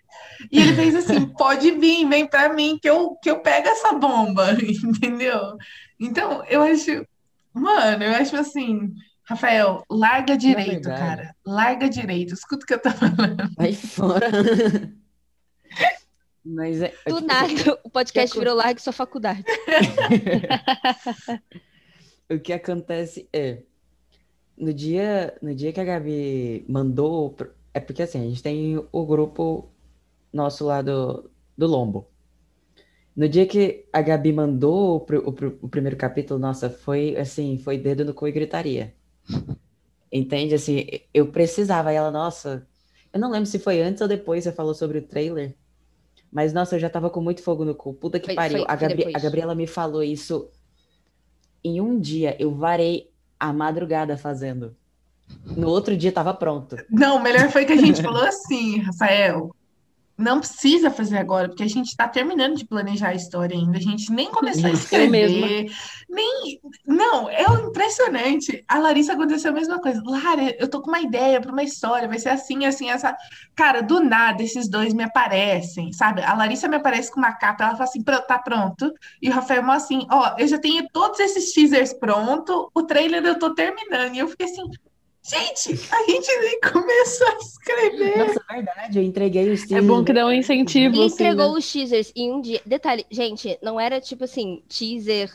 E 0.51 0.59
ele 0.59 0.73
fez 0.73 0.95
assim: 0.95 1.25
pode 1.37 1.71
vir, 1.71 2.07
vem 2.07 2.27
pra 2.27 2.53
mim, 2.53 2.77
que 2.81 2.89
eu, 2.89 3.15
que 3.21 3.29
eu 3.29 3.39
pego 3.41 3.67
essa 3.67 3.93
bomba, 3.93 4.51
entendeu? 4.83 5.57
Então, 5.99 6.43
eu 6.45 6.61
acho, 6.61 7.05
mano, 7.53 8.03
eu 8.03 8.15
acho 8.15 8.35
assim. 8.35 8.93
Rafael, 9.25 9.83
larga 9.91 10.35
direito, 10.35 10.89
cara. 10.89 11.35
Larga 11.45 11.87
direito. 11.87 12.33
Escuta 12.33 12.63
o 12.63 12.67
que 12.67 12.73
eu 12.73 12.81
tô 12.81 12.89
falando. 12.89 13.47
Vai 13.55 13.73
fora. 13.73 14.27
Mas 16.49 16.81
é, 16.81 16.89
Do 17.07 17.17
tipo, 17.17 17.27
nada, 17.27 17.79
o 17.83 17.89
podcast 17.89 18.37
virou 18.37 18.55
Largue 18.55 18.81
Sua 18.81 18.91
Faculdade. 18.91 19.45
o 22.29 22.39
que 22.39 22.51
acontece 22.51 23.29
é, 23.31 23.61
no 24.57 24.73
dia, 24.73 25.37
no 25.41 25.53
dia 25.53 25.71
que 25.71 25.79
a 25.79 25.83
Gabi 25.83 26.65
mandou, 26.67 27.35
é 27.71 27.79
porque 27.79 28.01
assim, 28.01 28.19
a 28.19 28.23
gente 28.23 28.41
tem 28.41 28.83
o 28.91 29.05
grupo 29.05 29.69
nosso 30.33 30.65
lá 30.65 30.81
do, 30.81 31.29
do 31.55 31.67
Lombo. 31.67 32.09
No 33.15 33.29
dia 33.29 33.45
que 33.45 33.85
a 33.93 34.01
Gabi 34.01 34.33
mandou 34.33 34.97
o, 34.97 35.29
o, 35.29 35.65
o 35.65 35.69
primeiro 35.69 35.97
capítulo, 35.97 36.39
nossa, 36.39 36.69
foi 36.69 37.15
assim, 37.15 37.59
foi 37.59 37.77
dedo 37.77 38.03
no 38.03 38.13
cu 38.13 38.27
e 38.27 38.31
gritaria. 38.31 38.95
Entende? 40.11 40.55
Assim, 40.55 40.87
eu 41.13 41.31
precisava. 41.31 41.93
E 41.93 41.95
ela, 41.95 42.09
nossa, 42.09 42.67
eu 43.13 43.19
não 43.19 43.29
lembro 43.29 43.45
se 43.45 43.59
foi 43.59 43.81
antes 43.81 44.01
ou 44.01 44.07
depois 44.07 44.43
você 44.43 44.51
falou 44.51 44.73
sobre 44.73 44.99
o 44.99 45.07
trailer. 45.07 45.55
Mas, 46.31 46.53
nossa, 46.53 46.75
eu 46.75 46.79
já 46.79 46.89
tava 46.89 47.09
com 47.09 47.21
muito 47.21 47.41
fogo 47.41 47.65
no 47.65 47.73
cu. 47.73 47.93
Puta 47.93 48.19
que 48.19 48.27
foi, 48.27 48.35
pariu. 48.35 48.57
Foi, 48.59 48.65
a, 48.67 48.75
Gabri 48.75 49.15
a 49.15 49.19
Gabriela 49.19 49.55
me 49.55 49.65
falou 49.65 50.03
isso 50.03 50.49
em 51.63 51.81
um 51.81 51.99
dia. 51.99 52.35
Eu 52.39 52.51
varei 52.53 53.09
a 53.39 53.51
madrugada 53.51 54.17
fazendo. 54.17 54.75
No 55.45 55.69
outro 55.69 55.95
dia 55.95 56.11
tava 56.11 56.33
pronto. 56.33 56.75
Não, 56.89 57.17
o 57.17 57.23
melhor 57.23 57.49
foi 57.49 57.65
que 57.65 57.73
a 57.73 57.77
gente 57.77 58.01
falou 58.01 58.23
assim, 58.23 58.79
Rafael. 58.79 59.55
Não 60.19 60.39
precisa 60.39 60.91
fazer 60.91 61.17
agora, 61.17 61.47
porque 61.47 61.63
a 61.63 61.69
gente 61.69 61.87
está 61.87 62.05
terminando 62.05 62.57
de 62.57 62.65
planejar 62.65 63.09
a 63.09 63.15
história 63.15 63.55
ainda. 63.55 63.77
A 63.77 63.81
gente 63.81 64.11
nem 64.11 64.29
começou 64.29 64.65
a 64.65 64.73
escrever, 64.73 65.71
nem. 66.09 66.59
Não, 66.85 67.29
é 67.29 67.43
impressionante. 67.43 68.63
A 68.67 68.79
Larissa 68.79 69.13
aconteceu 69.13 69.51
a 69.51 69.53
mesma 69.53 69.79
coisa. 69.79 70.03
Lara, 70.05 70.53
eu 70.59 70.69
tô 70.69 70.81
com 70.81 70.89
uma 70.89 70.99
ideia 70.99 71.39
para 71.39 71.53
uma 71.53 71.63
história, 71.63 72.07
vai 72.07 72.19
ser 72.19 72.29
assim, 72.29 72.65
assim, 72.65 72.89
essa. 72.89 73.15
Cara, 73.55 73.81
do 73.81 74.01
nada 74.01 74.43
esses 74.43 74.69
dois 74.69 74.93
me 74.93 75.03
aparecem, 75.03 75.93
sabe? 75.93 76.21
A 76.21 76.33
Larissa 76.33 76.67
me 76.67 76.75
aparece 76.75 77.09
com 77.09 77.19
uma 77.19 77.33
capa, 77.33 77.63
ela 77.63 77.73
fala 77.73 77.85
assim: 77.85 78.03
tá 78.03 78.37
pronto. 78.39 78.93
E 79.21 79.29
o 79.29 79.33
Rafael 79.33 79.63
assim: 79.71 80.05
ó, 80.11 80.35
eu 80.37 80.47
já 80.47 80.57
tenho 80.59 80.85
todos 80.91 81.19
esses 81.21 81.53
teasers 81.53 81.93
pronto, 81.93 82.69
o 82.75 82.83
trailer 82.83 83.23
eu 83.25 83.39
tô 83.39 83.53
terminando. 83.55 84.15
E 84.15 84.19
eu 84.19 84.27
fiquei 84.27 84.47
assim, 84.47 84.63
Gente, 85.29 85.79
a 85.93 86.11
gente 86.11 86.39
nem 86.39 86.59
começou 86.59 87.27
a 87.27 87.37
escrever. 87.37 88.17
Nossa, 88.17 88.43
é 88.49 88.55
verdade, 88.55 88.97
eu 88.97 89.03
entreguei 89.03 89.51
os 89.51 89.61
teasers. 89.61 89.83
É 89.83 89.87
bom 89.87 90.03
que 90.03 90.11
dá 90.11 90.25
um 90.25 90.31
incentivo. 90.31 90.95
E 90.95 91.05
entregou 91.05 91.43
assim, 91.43 91.53
né? 91.53 91.59
os 91.59 91.71
teasers 91.71 92.11
em 92.15 92.31
um 92.33 92.41
dia. 92.41 92.61
Detalhe, 92.65 93.05
gente, 93.11 93.59
não 93.61 93.79
era 93.79 94.01
tipo 94.01 94.23
assim, 94.23 94.63
teaser. 94.67 95.31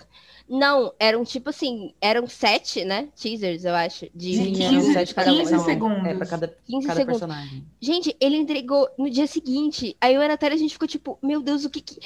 Não, 0.48 0.92
eram 0.98 1.24
tipo 1.24 1.50
assim, 1.50 1.94
eram 2.00 2.26
sete, 2.26 2.84
né? 2.84 3.08
Teasers, 3.14 3.64
eu 3.64 3.74
acho. 3.74 4.06
De, 4.12 4.50
de 4.50 4.68
15, 4.68 4.92
sete 4.92 5.14
cada 5.14 5.30
15 5.30 5.60
segundos. 5.60 6.06
É, 6.06 6.14
pra 6.14 6.26
cada, 6.26 6.48
15 6.66 6.86
cada 6.86 7.00
segundos. 7.00 7.20
personagem. 7.20 7.64
Gente, 7.80 8.16
ele 8.20 8.36
entregou 8.36 8.88
no 8.98 9.08
dia 9.08 9.28
seguinte. 9.28 9.96
Aí 10.00 10.14
eu 10.14 10.20
e 10.20 10.24
a 10.24 10.28
Natália, 10.28 10.56
a 10.56 10.58
gente 10.58 10.72
ficou 10.72 10.88
tipo, 10.88 11.18
meu 11.22 11.40
Deus, 11.40 11.64
o 11.64 11.70
que 11.70 11.80
que. 11.80 12.00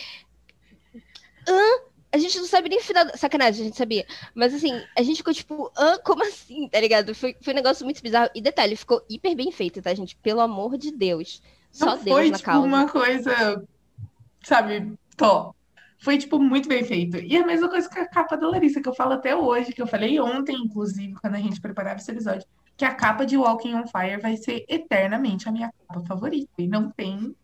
Hã? 1.49 1.89
A 2.11 2.19
gente 2.19 2.39
não 2.39 2.47
sabe 2.47 2.69
nem 2.69 2.79
o 2.79 2.83
final. 2.83 3.07
Sacanagem, 3.17 3.63
a 3.63 3.65
gente 3.67 3.77
sabia. 3.77 4.07
Mas 4.35 4.55
assim, 4.55 4.73
a 4.97 5.03
gente 5.03 5.19
ficou 5.19 5.35
tipo, 5.35 5.73
ah, 5.77 5.99
como 6.05 6.23
assim? 6.25 6.69
Tá 6.69 6.81
ligado? 6.81 7.15
Foi, 7.15 7.37
foi 7.41 7.53
um 7.53 7.57
negócio 7.57 7.85
muito 7.85 8.03
bizarro. 8.03 8.31
E 8.35 8.41
detalhe, 8.41 8.77
ficou 8.77 9.03
hiper 9.09 9.37
bem 9.37 9.53
feito, 9.53 9.83
tá, 9.83 9.95
gente? 9.95 10.17
Pelo 10.17 10.41
amor 10.41 10.79
de 10.79 10.91
Deus. 10.91 11.43
Só 11.71 11.97
não 11.97 12.03
Deus 12.03 12.17
foi, 12.17 12.31
na 12.31 12.37
tipo, 12.39 12.51
causa. 12.51 12.67
uma 12.67 12.89
coisa, 12.89 13.63
sabe, 14.43 14.93
top. 15.17 15.57
Foi, 16.01 16.17
tipo, 16.17 16.39
muito 16.39 16.69
bem 16.69 16.85
feito. 16.85 17.19
E 17.19 17.37
a 17.37 17.45
mesma 17.45 17.69
coisa 17.69 17.89
com 17.91 18.01
a 18.01 18.07
capa 18.07 18.37
da 18.37 18.49
Larissa, 18.49 18.81
que 18.81 18.89
eu 18.89 18.95
falo 18.95 19.15
até 19.15 19.35
hoje, 19.35 19.73
que 19.73 19.83
eu 19.83 19.87
falei 19.87 20.19
ontem, 20.21 20.57
inclusive, 20.57 21.15
quando 21.15 21.35
a 21.35 21.41
gente 21.41 21.61
preparava 21.61 21.97
esse 21.97 22.11
episódio, 22.11 22.47
que 22.77 22.85
a 22.85 22.95
capa 22.95 23.27
de 23.27 23.37
Walking 23.37 23.75
on 23.75 23.87
Fire 23.87 24.21
vai 24.21 24.37
ser 24.37 24.65
eternamente 24.69 25.49
a 25.49 25.53
minha 25.53 25.73
capa 25.89 26.07
favorita. 26.07 26.51
E 26.57 26.69
não 26.69 26.89
tem. 26.91 27.35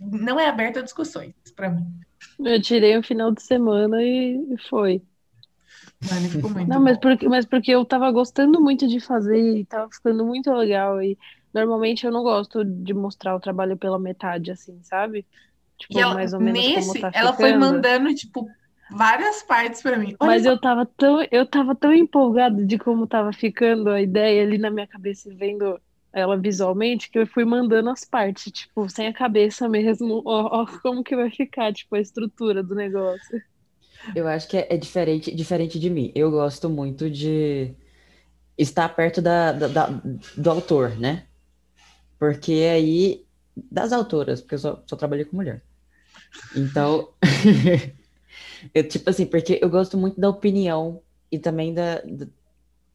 Não 0.00 0.38
é 0.38 0.48
aberta 0.48 0.80
a 0.80 0.82
discussões 0.82 1.32
para 1.54 1.70
mim. 1.70 1.86
Eu 2.38 2.60
tirei 2.60 2.96
o 2.96 3.02
final 3.02 3.30
de 3.32 3.42
semana 3.42 4.02
e 4.02 4.56
foi. 4.68 5.02
Ficou 6.30 6.50
muito 6.50 6.68
Não, 6.68 6.80
mas 6.80 6.98
porque, 6.98 7.28
mas 7.28 7.46
porque 7.46 7.70
eu 7.70 7.84
tava 7.84 8.10
gostando 8.10 8.60
muito 8.60 8.88
de 8.88 9.00
fazer 9.00 9.58
e 9.58 9.64
tava 9.64 9.90
ficando 9.90 10.24
muito 10.24 10.52
legal. 10.52 11.00
E 11.02 11.16
normalmente 11.54 12.04
eu 12.04 12.12
não 12.12 12.22
gosto 12.22 12.64
de 12.64 12.92
mostrar 12.92 13.36
o 13.36 13.40
trabalho 13.40 13.76
pela 13.76 13.98
metade, 13.98 14.50
assim, 14.50 14.78
sabe? 14.82 15.24
Tipo, 15.78 15.98
ela, 15.98 16.14
mais 16.14 16.32
ou 16.32 16.40
menos 16.40 16.64
nesse, 16.64 17.00
tá 17.00 17.10
ela 17.12 17.32
foi 17.32 17.52
mandando, 17.56 18.14
tipo, 18.14 18.48
várias 18.90 19.42
partes 19.42 19.82
para 19.82 19.96
mim. 19.98 20.16
Olha 20.20 20.32
mas 20.32 20.44
eu 20.44 20.60
tava 20.60 20.86
tão, 20.86 21.26
eu 21.30 21.46
tava 21.46 21.74
tão 21.74 21.92
empolgada 21.92 22.64
de 22.64 22.78
como 22.78 23.06
tava 23.06 23.32
ficando 23.32 23.90
a 23.90 24.00
ideia 24.00 24.42
ali 24.42 24.58
na 24.58 24.70
minha 24.70 24.86
cabeça, 24.86 25.30
vendo 25.34 25.80
ela 26.12 26.36
visualmente, 26.36 27.10
que 27.10 27.18
eu 27.18 27.26
fui 27.26 27.44
mandando 27.44 27.88
as 27.90 28.04
partes, 28.04 28.52
tipo, 28.52 28.88
sem 28.88 29.06
a 29.06 29.12
cabeça 29.12 29.68
mesmo, 29.68 30.22
ó, 30.26 30.62
ó 30.62 30.66
como 30.80 31.02
que 31.02 31.16
vai 31.16 31.30
ficar, 31.30 31.72
tipo, 31.72 31.94
a 31.94 32.00
estrutura 32.00 32.62
do 32.62 32.74
negócio. 32.74 33.42
Eu 34.14 34.26
acho 34.28 34.48
que 34.48 34.56
é, 34.56 34.66
é 34.70 34.76
diferente, 34.76 35.34
diferente 35.34 35.78
de 35.78 35.88
mim. 35.88 36.12
Eu 36.14 36.30
gosto 36.30 36.68
muito 36.68 37.08
de 37.08 37.74
estar 38.58 38.88
perto 38.90 39.22
da, 39.22 39.52
da, 39.52 39.68
da, 39.68 39.86
do 40.36 40.50
autor, 40.50 40.98
né? 40.98 41.24
Porque 42.18 42.52
aí, 42.72 43.24
das 43.56 43.92
autoras, 43.92 44.40
porque 44.40 44.56
eu 44.56 44.58
só, 44.58 44.82
só 44.86 44.96
trabalhei 44.96 45.24
com 45.24 45.36
mulher. 45.36 45.62
Então, 46.56 47.08
eu, 48.74 48.86
tipo 48.86 49.08
assim, 49.08 49.26
porque 49.26 49.58
eu 49.62 49.70
gosto 49.70 49.96
muito 49.96 50.20
da 50.20 50.28
opinião 50.28 51.00
e 51.30 51.38
também 51.38 51.72
da, 51.72 52.00
da, 52.00 52.26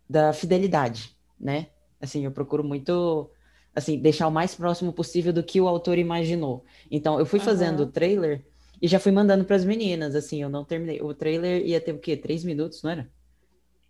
da 0.09 0.33
fidelidade, 0.33 1.15
né? 1.39 1.67
Assim, 1.99 2.25
eu 2.25 2.31
procuro 2.31 2.63
muito 2.63 3.29
assim, 3.77 3.99
deixar 3.99 4.27
o 4.27 4.31
mais 4.31 4.55
próximo 4.55 4.91
possível 4.91 5.31
do 5.31 5.43
que 5.43 5.61
o 5.61 5.67
autor 5.67 5.99
imaginou. 5.99 6.65
Então, 6.89 7.19
eu 7.19 7.27
fui 7.27 7.39
fazendo 7.39 7.81
o 7.83 7.85
trailer 7.85 8.43
e 8.81 8.87
já 8.87 8.99
fui 8.99 9.11
mandando 9.11 9.45
para 9.45 9.55
as 9.55 9.63
meninas, 9.63 10.15
assim, 10.15 10.41
eu 10.41 10.49
não 10.49 10.65
terminei. 10.65 10.99
O 10.99 11.13
trailer 11.13 11.63
ia 11.63 11.79
ter 11.79 11.93
o 11.93 11.99
quê? 11.99 12.17
Três 12.17 12.43
minutos, 12.43 12.81
não 12.81 12.89
era? 12.89 13.07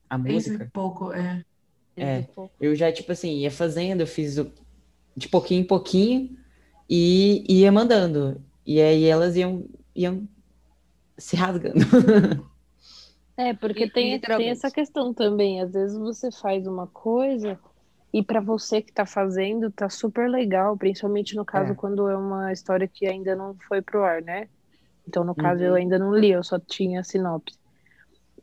A 0.10 0.18
música? 0.18 0.64
Esse 0.64 0.72
pouco, 0.72 1.14
é. 1.14 1.42
É, 1.96 2.26
eu 2.60 2.76
já, 2.76 2.92
tipo 2.92 3.12
assim, 3.14 3.38
ia 3.38 3.50
fazendo, 3.50 4.02
eu 4.02 4.08
fiz 4.08 4.38
o, 4.38 4.52
de 5.16 5.30
pouquinho 5.30 5.62
em 5.62 5.68
pouquinho 5.68 6.38
e 6.90 7.44
ia 7.48 7.72
mandando. 7.72 8.42
E 8.66 8.82
aí 8.82 9.06
elas 9.06 9.38
iam, 9.38 9.66
iam 9.96 10.28
se 11.18 11.36
rasgando. 11.36 11.80
É, 13.38 13.54
porque 13.54 13.90
tem, 13.90 14.20
tem 14.20 14.50
essa 14.50 14.70
questão 14.70 15.14
também. 15.14 15.62
Às 15.62 15.72
vezes 15.72 15.98
você 15.98 16.32
faz 16.32 16.66
uma 16.66 16.88
coisa 16.88 17.60
E 18.14 18.24
para 18.24 18.42
você 18.42 18.82
que 18.82 18.94
tá 18.94 19.06
fazendo, 19.06 19.72
tá 19.72 19.90
super 19.90 20.30
legal, 20.30 20.78
principalmente 20.78 21.36
no 21.36 21.46
caso 21.46 21.74
É. 21.74 21.78
quando 21.78 22.08
é 22.10 22.18
uma 22.18 22.52
história 22.54 22.88
que 22.92 23.06
ainda 23.08 23.36
não 23.36 23.56
foi 23.68 23.82
pro 23.82 24.04
ar, 24.04 24.22
né? 24.22 24.50
Então, 25.08 25.24
no 25.26 25.36
caso, 25.36 25.64
eu 25.64 25.74
Uhum. 25.74 25.78
ainda 25.78 26.00
não 26.00 26.16
li, 26.16 26.32
eu 26.32 26.44
só 26.44 26.60
tinha 26.60 27.02
a 27.02 27.04
sinopse. 27.04 27.58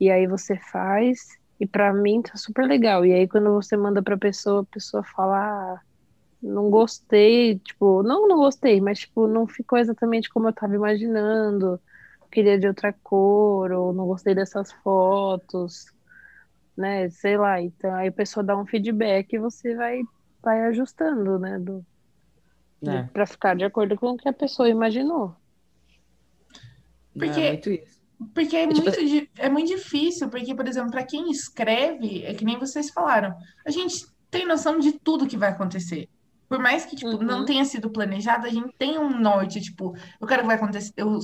E 0.00 0.10
aí 0.10 0.26
você 0.26 0.56
faz, 0.72 1.20
e 1.60 1.66
pra 1.66 1.92
mim 1.92 2.22
tá 2.22 2.36
super 2.36 2.66
legal. 2.66 3.04
E 3.06 3.12
aí 3.12 3.28
quando 3.28 3.52
você 3.54 3.76
manda 3.76 4.02
pra 4.02 4.16
pessoa, 4.18 4.62
a 4.62 4.66
pessoa 4.66 5.02
fala, 5.16 5.74
ah, 5.76 5.80
não 6.42 6.70
gostei, 6.70 7.58
tipo, 7.60 8.02
não, 8.04 8.28
não 8.28 8.38
gostei, 8.38 8.80
mas 8.80 9.00
tipo, 9.00 9.28
não 9.28 9.46
ficou 9.48 9.78
exatamente 9.78 10.28
como 10.30 10.48
eu 10.48 10.54
tava 10.54 10.74
imaginando, 10.76 11.80
queria 12.32 12.58
de 12.58 12.68
outra 12.68 12.92
cor, 13.04 13.72
ou 13.72 13.92
não 13.94 14.06
gostei 14.06 14.34
dessas 14.34 14.72
fotos, 14.84 15.86
né? 16.76 17.08
Sei 17.10 17.36
lá. 17.36 17.60
Então 17.60 17.94
aí 17.94 18.08
a 18.08 18.12
pessoa 18.12 18.42
dá 18.44 18.56
um 18.56 18.66
feedback 18.66 19.32
e 19.34 19.38
você 19.38 19.74
vai, 19.74 20.02
vai 20.42 20.60
ajustando, 20.66 21.38
né? 21.38 21.58
Do, 21.58 21.84
É. 22.86 23.02
pra 23.04 23.26
ficar 23.26 23.54
de 23.56 23.64
acordo 23.64 23.96
com 23.96 24.10
o 24.10 24.16
que 24.16 24.28
a 24.28 24.32
pessoa 24.32 24.68
imaginou. 24.68 25.34
Porque- 27.16 27.40
É 27.40 27.50
muito 27.52 27.70
isso. 27.70 28.02
Porque 28.32 28.56
é 28.56 28.66
tipo 28.68 28.82
muito, 28.82 29.04
di- 29.06 29.30
é 29.38 29.48
muito 29.50 29.68
difícil, 29.68 30.28
porque, 30.30 30.54
por 30.54 30.66
exemplo, 30.66 30.90
para 30.90 31.04
quem 31.04 31.30
escreve, 31.30 32.24
é 32.24 32.32
que 32.32 32.44
nem 32.44 32.58
vocês 32.58 32.90
falaram, 32.90 33.36
a 33.66 33.70
gente 33.70 34.06
tem 34.30 34.46
noção 34.46 34.78
de 34.78 34.92
tudo 34.92 35.26
que 35.26 35.36
vai 35.36 35.50
acontecer. 35.50 36.08
Por 36.48 36.58
mais 36.58 36.84
que, 36.84 36.96
tipo, 36.96 37.16
Uhum. 37.16 37.22
não 37.22 37.44
tenha 37.44 37.64
sido 37.64 37.90
planejado, 37.90 38.46
a 38.46 38.50
gente 38.50 38.72
tem 38.78 38.98
um 38.98 39.18
norte, 39.18 39.60
tipo, 39.60 39.94
eu 40.20 40.26
quero 40.26 40.42
que 40.42 40.46
vai 40.46 40.56
acontecer, 40.56 40.92
eu 40.96 41.18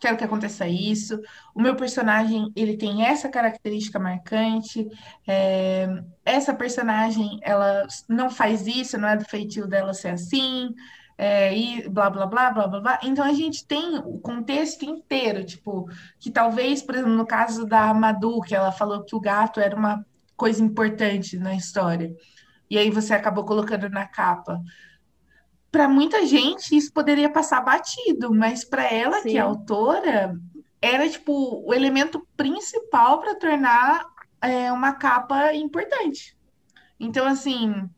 quero 0.00 0.16
que 0.16 0.24
aconteça 0.24 0.68
isso. 0.68 1.20
O 1.54 1.60
meu 1.62 1.74
personagem, 1.76 2.52
ele 2.54 2.76
tem 2.76 3.04
essa 3.04 3.28
característica 3.28 3.98
marcante. 3.98 4.86
é, 5.26 5.86
essa 6.24 6.54
personagem, 6.54 7.38
ela 7.42 7.86
não 8.08 8.30
faz 8.30 8.66
isso, 8.66 8.98
não 8.98 9.08
é 9.08 9.16
do 9.16 9.24
feitio 9.24 9.66
dela 9.66 9.94
ser 9.94 10.08
assim. 10.10 10.70
é, 11.18 11.56
e 11.56 11.88
blá, 11.88 12.10
blá, 12.10 12.26
blá, 12.26 12.50
blá, 12.50 12.68
blá, 12.68 12.80
blá. 12.80 13.00
Então 13.02 13.24
a 13.24 13.32
gente 13.32 13.66
tem 13.66 13.96
o 14.04 14.18
contexto 14.18 14.84
inteiro, 14.84 15.44
tipo, 15.44 15.88
que 16.20 16.30
talvez, 16.30 16.82
por 16.82 16.94
exemplo, 16.94 17.14
no 17.14 17.26
caso 17.26 17.64
da 17.66 17.92
Madu, 17.94 18.40
que 18.42 18.54
ela 18.54 18.70
falou 18.72 19.02
que 19.04 19.16
o 19.16 19.20
gato 19.20 19.58
era 19.60 19.74
uma 19.74 20.04
coisa 20.36 20.62
importante 20.62 21.38
na 21.38 21.54
história, 21.54 22.14
e 22.70 22.78
aí 22.78 22.90
você 22.90 23.14
acabou 23.14 23.44
colocando 23.44 23.88
na 23.88 24.06
capa. 24.06 24.60
Para 25.70 25.88
muita 25.88 26.24
gente, 26.26 26.76
isso 26.76 26.92
poderia 26.92 27.30
passar 27.30 27.60
batido, 27.60 28.34
mas 28.34 28.64
para 28.64 28.84
ela, 28.92 29.22
que 29.22 29.30
Sim. 29.30 29.36
é 29.36 29.40
autora, 29.40 30.38
era 30.80 31.08
tipo 31.08 31.62
o 31.66 31.74
elemento 31.74 32.26
principal 32.36 33.20
para 33.20 33.34
tornar 33.34 34.06
é, 34.40 34.72
uma 34.72 34.92
capa 34.92 35.52
importante. 35.54 36.36
Então, 36.98 37.26
assim, 37.26 37.88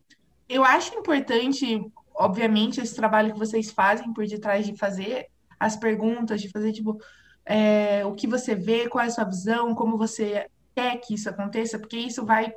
eu 0.49 0.65
acho 0.65 0.95
importante, 0.95 1.81
obviamente, 2.15 2.81
esse 2.81 2.95
trabalho 2.95 3.33
que 3.33 3.39
vocês 3.39 3.71
fazem 3.71 4.13
por 4.13 4.27
detrás 4.27 4.67
de 4.67 4.77
fazer 4.77 5.27
as 5.59 5.77
perguntas, 5.77 6.41
de 6.41 6.51
fazer, 6.51 6.73
tipo, 6.73 6.99
é, 7.45 8.05
o 8.05 8.15
que 8.15 8.27
você 8.27 8.55
vê, 8.55 8.89
qual 8.89 9.05
é 9.05 9.09
a 9.09 9.11
sua 9.11 9.25
visão, 9.25 9.75
como 9.75 9.97
você 9.97 10.49
quer 10.79 10.97
que 11.01 11.15
isso 11.15 11.29
aconteça, 11.29 11.79
porque 11.79 11.97
isso 11.99 12.25
vai, 12.25 12.53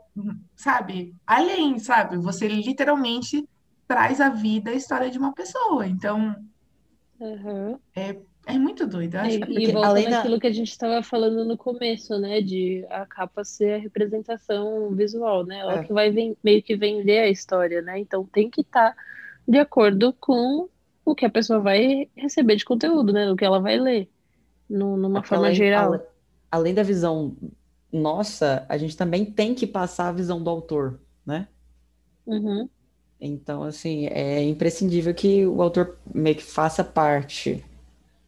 sabe, 0.56 1.16
além, 1.26 1.80
sabe? 1.80 2.18
Você 2.18 2.48
literalmente 2.48 3.48
traz 3.88 4.22
à 4.22 4.30
vida 4.30 4.72
a 4.72 4.76
história 4.76 5.10
de 5.10 5.18
uma 5.18 5.34
pessoa. 5.34 5.88
Então, 5.88 6.36
Uhum. 7.20 7.78
é 8.48 8.58
muito 8.58 8.88
doido. 8.88 9.16
Eu 9.16 9.22
acho 9.22 9.38
E, 9.38 9.40
que 9.40 9.52
e 9.52 9.54
porque 9.54 9.72
volta 9.72 9.88
além 9.90 10.04
da- 10.06 10.18
naquilo 10.18 10.40
que 10.40 10.48
a 10.48 10.52
gente 10.52 10.70
estava 10.72 11.04
falando 11.04 11.46
no 11.46 11.58
começo, 11.58 12.18
né? 12.20 12.42
De 12.42 12.86
a 12.90 13.06
capa 13.06 13.44
ser 13.44 13.74
a 13.76 13.78
representação 13.78 14.90
visual, 14.96 15.46
né? 15.46 15.60
Ela 15.60 15.80
É. 15.80 15.84
que 15.84 15.94
vai 15.94 16.12
meio 16.44 16.64
que 16.64 16.76
vender 16.76 17.20
a 17.20 17.30
história, 17.30 17.82
né? 17.82 18.00
Então 18.00 18.26
tem 18.26 18.50
que 18.50 18.62
estar 18.62 18.96
de 19.48 19.58
acordo 19.58 20.14
com 20.14 20.70
o 21.06 21.16
que 21.16 21.26
a 21.26 21.30
pessoa 21.30 21.60
vai 21.60 22.10
receber 22.16 22.56
de 22.56 22.66
conteúdo, 22.66 23.12
né? 23.14 23.32
O 23.32 23.36
que 23.36 23.46
ela 23.46 23.60
vai 23.60 23.78
ler, 23.80 24.10
no- 24.70 24.98
numa 24.98 25.22
Porque 25.22 25.30
forma 25.30 25.46
além, 25.48 25.56
geral. 25.56 26.00
além 26.52 26.74
da 26.74 26.84
visão 26.84 27.36
nossa, 27.92 28.66
a 28.70 28.78
gente 28.78 28.96
também 28.98 29.26
tem 29.26 29.54
que 29.56 29.68
passar 29.68 30.10
a 30.10 30.12
visão 30.12 30.42
do 30.44 30.50
autor, 30.50 31.00
né? 31.26 31.48
Uhum. 32.26 32.70
Então, 33.20 33.64
assim, 33.64 34.08
é 34.08 34.42
imprescindível 34.44 35.14
que 35.14 35.46
o 35.46 35.62
autor 35.62 35.98
meio 36.14 36.36
que 36.36 36.44
faça 36.44 36.84
parte. 36.84 37.64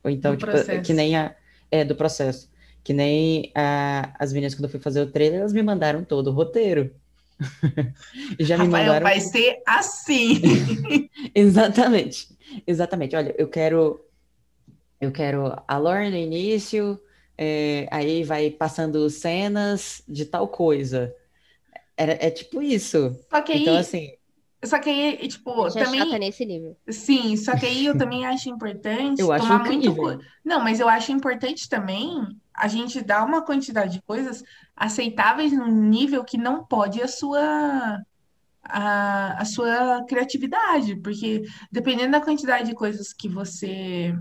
Ou 0.04 0.12
então, 0.12 0.38
tipo, 0.38 0.52
que 0.84 0.94
nem 0.94 1.16
a. 1.16 1.36
É, 1.72 1.84
do 1.86 1.96
processo. 1.96 2.50
Que 2.84 2.94
nem 2.94 3.52
a- 3.56 4.14
as 4.20 4.34
meninas, 4.34 4.56
quando 4.56 4.66
eu 4.66 4.70
fui 4.70 4.80
fazer 4.80 5.02
o 5.02 5.12
trailer, 5.12 5.40
elas 5.42 5.54
me 5.54 5.64
mandaram 5.64 6.04
todo 6.04 6.28
o 6.30 6.34
roteiro. 6.34 6.94
E 8.40 8.44
já 8.46 8.58
me 8.58 8.66
Rafael 8.66 8.88
mandaram. 8.88 9.04
vai 9.04 9.20
ser 9.20 9.62
assim. 9.68 10.42
Exatamente. 11.36 12.28
Exatamente. 12.68 13.16
Olha, 13.16 13.36
eu 13.38 13.48
quero. 13.50 14.00
Eu 15.00 15.12
quero 15.12 15.54
a 15.68 15.78
Lore 15.78 16.10
no 16.10 16.16
início, 16.18 17.00
é, 17.38 17.88
aí 17.92 18.24
vai 18.24 18.50
passando 18.50 19.10
cenas 19.10 20.04
de 20.08 20.26
tal 20.26 20.48
coisa. 20.48 21.14
Era, 21.98 22.14
é 22.14 22.30
tipo 22.32 22.62
isso. 22.62 23.16
Só 23.30 23.42
que 23.42 23.52
aí, 23.52 23.62
Então, 23.62 23.78
assim, 23.78 24.14
só 24.64 24.80
que 24.80 24.90
aí, 24.90 25.28
tipo, 25.28 25.70
Já 25.70 25.86
também. 25.86 26.00
chata 26.02 26.18
nesse 26.18 26.46
nível. 26.46 26.78
Sim, 26.90 27.36
só 27.36 27.56
que 27.58 27.66
aí 27.66 27.86
eu 27.86 27.98
também 27.98 28.26
acho 28.26 28.50
importante 28.50 29.20
eu 29.22 29.32
acho 29.32 29.46
tomar 29.46 29.60
muito 29.66 29.88
incrível. 29.88 30.20
Não, 30.44 30.62
mas 30.62 30.80
eu 30.80 30.88
acho 30.88 31.12
importante 31.12 31.68
também 31.68 32.10
a 32.56 32.68
gente 32.68 33.02
dar 33.02 33.26
uma 33.26 33.44
quantidade 33.44 33.94
de 33.94 34.02
coisas 34.04 34.44
aceitáveis 34.76 35.52
num 35.52 35.68
nível 35.68 36.24
que 36.24 36.38
não 36.38 36.64
pode 36.66 37.02
a 37.02 37.08
sua 37.08 38.00
a, 38.64 39.42
a 39.42 39.46
sua 39.46 40.06
criatividade, 40.08 40.96
porque 40.98 41.42
dependendo 41.72 42.12
da 42.12 42.22
quantidade 42.22 42.70
de 42.70 42.76
coisas 42.76 43.12
que 43.12 43.28
você 43.28 44.16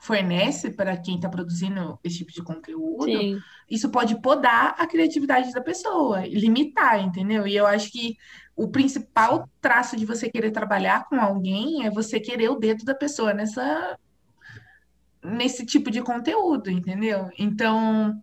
fornece 0.00 0.70
para 0.70 0.96
quem 0.96 1.16
está 1.16 1.28
produzindo 1.28 1.98
esse 2.04 2.18
tipo 2.18 2.32
de 2.32 2.42
conteúdo, 2.42 3.04
Sim. 3.04 3.38
isso 3.68 3.90
pode 3.90 4.20
podar 4.20 4.74
a 4.78 4.86
criatividade 4.86 5.52
da 5.52 5.60
pessoa, 5.60 6.26
limitar, 6.26 7.00
entendeu? 7.00 7.46
E 7.46 7.56
eu 7.56 7.66
acho 7.66 7.90
que 7.90 8.16
o 8.54 8.68
principal 8.68 9.48
traço 9.60 9.96
de 9.96 10.04
você 10.04 10.30
querer 10.30 10.50
trabalhar 10.50 11.08
com 11.08 11.20
alguém 11.20 11.86
é 11.86 11.90
você 11.90 12.18
querer 12.18 12.48
o 12.48 12.58
dedo 12.58 12.84
da 12.84 12.94
pessoa 12.94 13.32
nessa 13.32 13.98
nesse 15.22 15.66
tipo 15.66 15.90
de 15.90 16.00
conteúdo, 16.00 16.70
entendeu? 16.70 17.28
Então, 17.38 18.20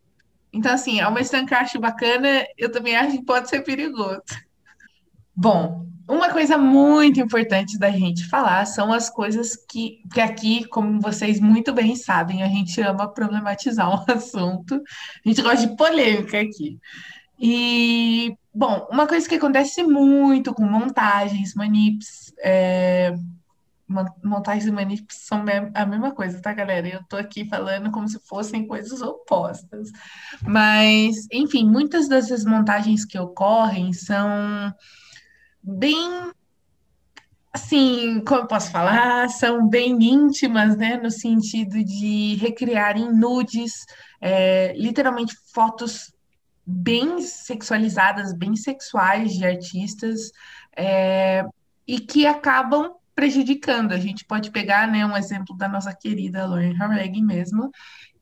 então 0.52 0.74
assim, 0.74 1.00
ao 1.02 1.12
mesmo 1.12 1.32
tempo 1.32 1.48
que 1.48 1.54
eu 1.54 1.58
acho 1.58 1.80
bacana, 1.80 2.46
eu 2.58 2.72
também 2.72 2.96
acho 2.96 3.18
que 3.18 3.26
pode 3.26 3.50
ser 3.50 3.62
perigoso. 3.62 4.22
Bom, 5.36 5.86
uma 6.08 6.30
coisa 6.32 6.58
muito 6.58 7.20
importante 7.20 7.78
da 7.80 7.90
gente 7.90 8.28
falar 8.28 8.66
são 8.66 8.94
as 8.94 9.10
coisas 9.10 9.56
que, 9.56 10.02
que 10.14 10.22
aqui, 10.22 10.66
como 10.68 11.02
vocês 11.02 11.40
muito 11.40 11.74
bem 11.74 11.96
sabem, 11.96 12.44
a 12.44 12.48
gente 12.48 12.80
ama 12.82 13.12
problematizar 13.12 13.90
um 14.08 14.12
assunto. 14.12 14.76
A 14.76 15.30
gente 15.30 15.42
gosta 15.42 15.68
de 15.68 15.76
polêmica 15.76 16.40
aqui. 16.40 16.80
E, 17.40 18.34
bom, 18.54 18.88
uma 18.92 19.08
coisa 19.08 19.28
que 19.28 19.36
acontece 19.36 19.84
muito 19.84 20.54
com 20.54 20.64
montagens, 20.64 21.54
manips, 21.54 22.34
é, 22.40 23.14
mon- 23.88 24.06
montagens 24.24 24.66
e 24.68 24.72
manips 24.72 25.18
são 25.26 25.44
a 25.74 25.86
mesma 25.86 26.12
coisa, 26.14 26.42
tá, 26.42 26.54
galera? 26.54 26.88
Eu 26.88 27.04
tô 27.10 27.18
aqui 27.18 27.46
falando 27.46 27.92
como 27.92 28.08
se 28.08 28.20
fossem 28.28 28.68
coisas 28.68 29.02
opostas. 29.02 29.90
Mas, 30.44 31.28
enfim, 31.32 31.66
muitas 31.68 32.08
das 32.08 32.28
desmontagens 32.28 33.04
que 33.06 33.20
ocorrem 33.20 33.92
são 33.92 34.74
bem, 35.66 36.32
assim, 37.52 38.24
como 38.26 38.48
posso 38.48 38.72
falar, 38.72 39.30
são 39.30 39.68
bem 39.68 39.98
íntimas, 40.02 40.78
né? 40.78 40.98
No 40.98 41.10
sentido 41.10 41.84
de 41.84 42.36
recriarem 42.36 43.12
nudes, 43.12 43.86
é, 44.22 44.74
literalmente 44.78 45.36
fotos 45.54 46.14
bem 46.66 47.22
sexualizadas, 47.22 48.34
bem 48.34 48.56
sexuais 48.56 49.34
de 49.34 49.46
artistas, 49.46 50.32
é, 50.76 51.44
e 51.88 52.00
que 52.00 52.26
acabam 52.26 52.94
prejudicando. 53.16 53.94
A 53.94 54.00
gente 54.00 54.26
pode 54.26 54.52
pegar, 54.52 54.88
né, 54.88 55.06
um 55.06 55.16
exemplo 55.16 55.56
da 55.56 55.68
nossa 55.68 55.94
querida 55.94 56.46
Lauren 56.46 56.74
Harreg 56.74 57.22
mesmo, 57.22 57.72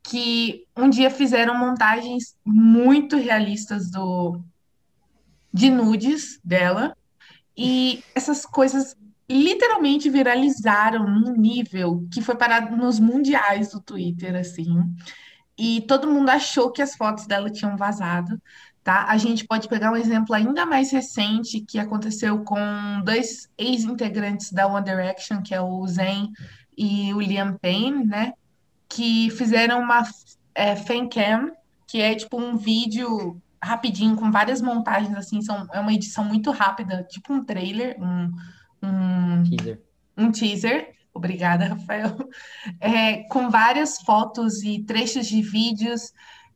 que 0.03 0.65
um 0.75 0.89
dia 0.89 1.09
fizeram 1.09 1.57
montagens 1.57 2.35
muito 2.45 3.17
realistas 3.17 3.89
do 3.89 4.41
de 5.53 5.69
nudes 5.69 6.39
dela, 6.43 6.95
e 7.57 8.03
essas 8.15 8.45
coisas 8.45 8.95
literalmente 9.29 10.09
viralizaram 10.09 11.07
num 11.07 11.33
nível 11.33 12.05
que 12.11 12.21
foi 12.21 12.35
parado 12.35 12.75
nos 12.75 12.99
mundiais 12.99 13.71
do 13.71 13.81
Twitter, 13.81 14.35
assim. 14.35 14.77
E 15.57 15.81
todo 15.81 16.09
mundo 16.09 16.29
achou 16.29 16.71
que 16.71 16.81
as 16.81 16.95
fotos 16.95 17.25
dela 17.25 17.49
tinham 17.49 17.77
vazado, 17.77 18.41
tá? 18.83 19.05
A 19.07 19.17
gente 19.17 19.45
pode 19.45 19.67
pegar 19.67 19.91
um 19.91 19.95
exemplo 19.95 20.35
ainda 20.35 20.65
mais 20.65 20.91
recente 20.91 21.61
que 21.61 21.79
aconteceu 21.79 22.43
com 22.43 22.57
dois 23.03 23.49
ex-integrantes 23.57 24.51
da 24.51 24.67
One 24.67 24.83
Direction, 24.83 25.41
que 25.41 25.53
é 25.53 25.61
o 25.61 25.85
Zayn 25.87 26.31
e 26.77 27.13
o 27.13 27.21
Liam 27.21 27.57
Payne, 27.61 28.05
né? 28.05 28.33
Que 28.89 29.29
fizeram 29.31 29.81
uma 29.81 30.03
é, 30.55 30.75
fancam, 30.75 31.51
que 31.87 32.01
é 32.01 32.15
tipo 32.15 32.39
um 32.39 32.57
vídeo 32.57 33.41
rapidinho, 33.63 34.15
com 34.15 34.29
várias 34.29 34.61
montagens, 34.61 35.15
assim, 35.15 35.41
são, 35.41 35.67
é 35.71 35.79
uma 35.79 35.93
edição 35.93 36.23
muito 36.23 36.51
rápida, 36.51 37.03
tipo 37.09 37.33
um 37.33 37.43
trailer, 37.43 37.95
um, 37.99 38.31
um, 38.83 39.43
Teaser. 39.43 39.81
um 40.17 40.31
teaser. 40.31 40.93
Obrigada, 41.13 41.67
Rafael. 41.67 42.17
É, 42.79 43.23
com 43.29 43.49
várias 43.49 43.99
fotos 44.01 44.63
e 44.63 44.83
trechos 44.83 45.27
de 45.27 45.41
vídeos. 45.41 46.11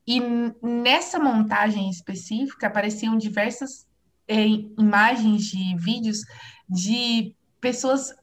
E 0.05 0.21
nessa 0.61 1.19
montagem 1.19 1.89
específica 1.89 2.67
apareciam 2.67 3.17
diversas 3.17 3.85
é, 4.27 4.45
imagens 4.79 5.45
de 5.45 5.75
vídeos 5.77 6.19
de 6.67 7.35
pessoas, 7.61 8.13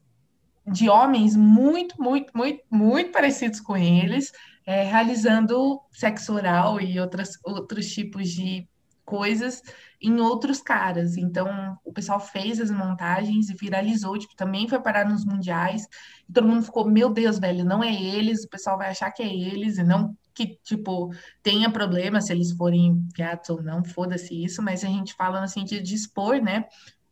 de 0.67 0.89
homens 0.89 1.37
muito, 1.37 2.01
muito, 2.03 2.33
muito, 2.37 2.63
muito 2.71 3.13
parecidos 3.13 3.61
com 3.61 3.77
eles, 3.77 4.33
é, 4.67 4.83
realizando 4.83 5.81
sexo 5.93 6.35
oral 6.35 6.81
e 6.81 6.99
outras, 6.99 7.39
outros 7.45 7.87
tipos 7.93 8.31
de 8.31 8.67
coisas 9.05 9.63
em 10.01 10.21
outros 10.21 10.61
caras. 10.61 11.17
Então, 11.17 11.79
o 11.85 11.93
pessoal 11.93 12.21
fez 12.21 12.61
as 12.61 12.71
montagens 12.71 13.49
e 13.49 13.55
viralizou, 13.55 14.19
tipo, 14.19 14.35
também 14.37 14.69
foi 14.69 14.81
parar 14.81 15.09
nos 15.09 15.25
mundiais. 15.25 15.87
E 16.29 16.33
todo 16.33 16.49
mundo 16.49 16.63
ficou, 16.65 16.85
meu 16.89 17.11
Deus, 17.11 17.39
velho, 17.39 17.65
não 17.65 17.83
é 17.83 17.95
eles, 17.95 18.45
o 18.45 18.49
pessoal 18.49 18.79
vai 18.79 18.91
achar 18.91 19.11
que 19.11 19.23
é 19.23 19.27
eles, 19.27 19.79
e 19.79 19.85
não 19.85 20.17
que, 20.35 20.59
tipo, 20.65 21.15
tenha 21.43 21.71
problema 21.71 22.21
se 22.21 22.33
eles 22.33 22.51
forem 22.53 23.07
viados 23.15 23.49
ou 23.49 23.63
não, 23.63 23.85
foda-se 23.85 24.45
isso, 24.45 24.61
mas 24.61 24.85
a 24.85 24.89
gente 24.89 25.15
fala 25.15 25.41
no 25.41 25.49
sentido 25.49 25.83
de 25.83 25.95
expor, 25.95 26.43
né? 26.43 26.65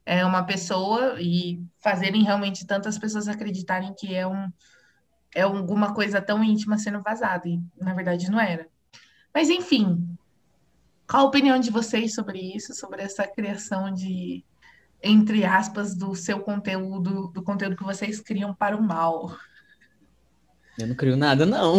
É 0.05 0.27
uma 0.27 0.45
pessoa 0.45 1.21
e 1.21 1.65
fazerem 1.79 2.25
realmente 2.25 2.67
tantas 2.67 2.99
pessoas 2.99 3.29
acreditarem 3.29 3.95
que 3.95 4.13
é 4.13 4.27
um 4.27 4.51
é 5.35 5.43
alguma 5.43 5.95
coisa 5.95 6.21
tão 6.21 6.45
íntima 6.45 6.77
sendo 6.77 7.01
vazada, 7.01 7.49
e 7.49 7.59
na 7.81 7.95
verdade 7.95 8.31
não 8.31 8.41
era. 8.41 8.69
Mas 9.35 9.49
enfim, 9.49 10.12
qual 11.13 11.25
a 11.25 11.29
opinião 11.29 11.59
de 11.59 11.71
vocês 11.71 12.15
sobre 12.15 12.39
isso, 12.39 12.73
sobre 12.73 13.03
essa 13.03 13.27
criação 13.27 13.93
de, 13.93 14.43
entre 15.03 15.45
aspas, 15.45 15.95
do 15.95 16.15
seu 16.15 16.41
conteúdo, 16.41 17.29
do 17.35 17.43
conteúdo 17.43 17.77
que 17.77 17.85
vocês 17.85 18.19
criam 18.19 18.55
para 18.55 18.75
o 18.75 18.83
mal? 18.83 19.37
Eu 20.79 20.87
não 20.87 20.95
crio 20.95 21.15
nada, 21.15 21.45
não. 21.45 21.75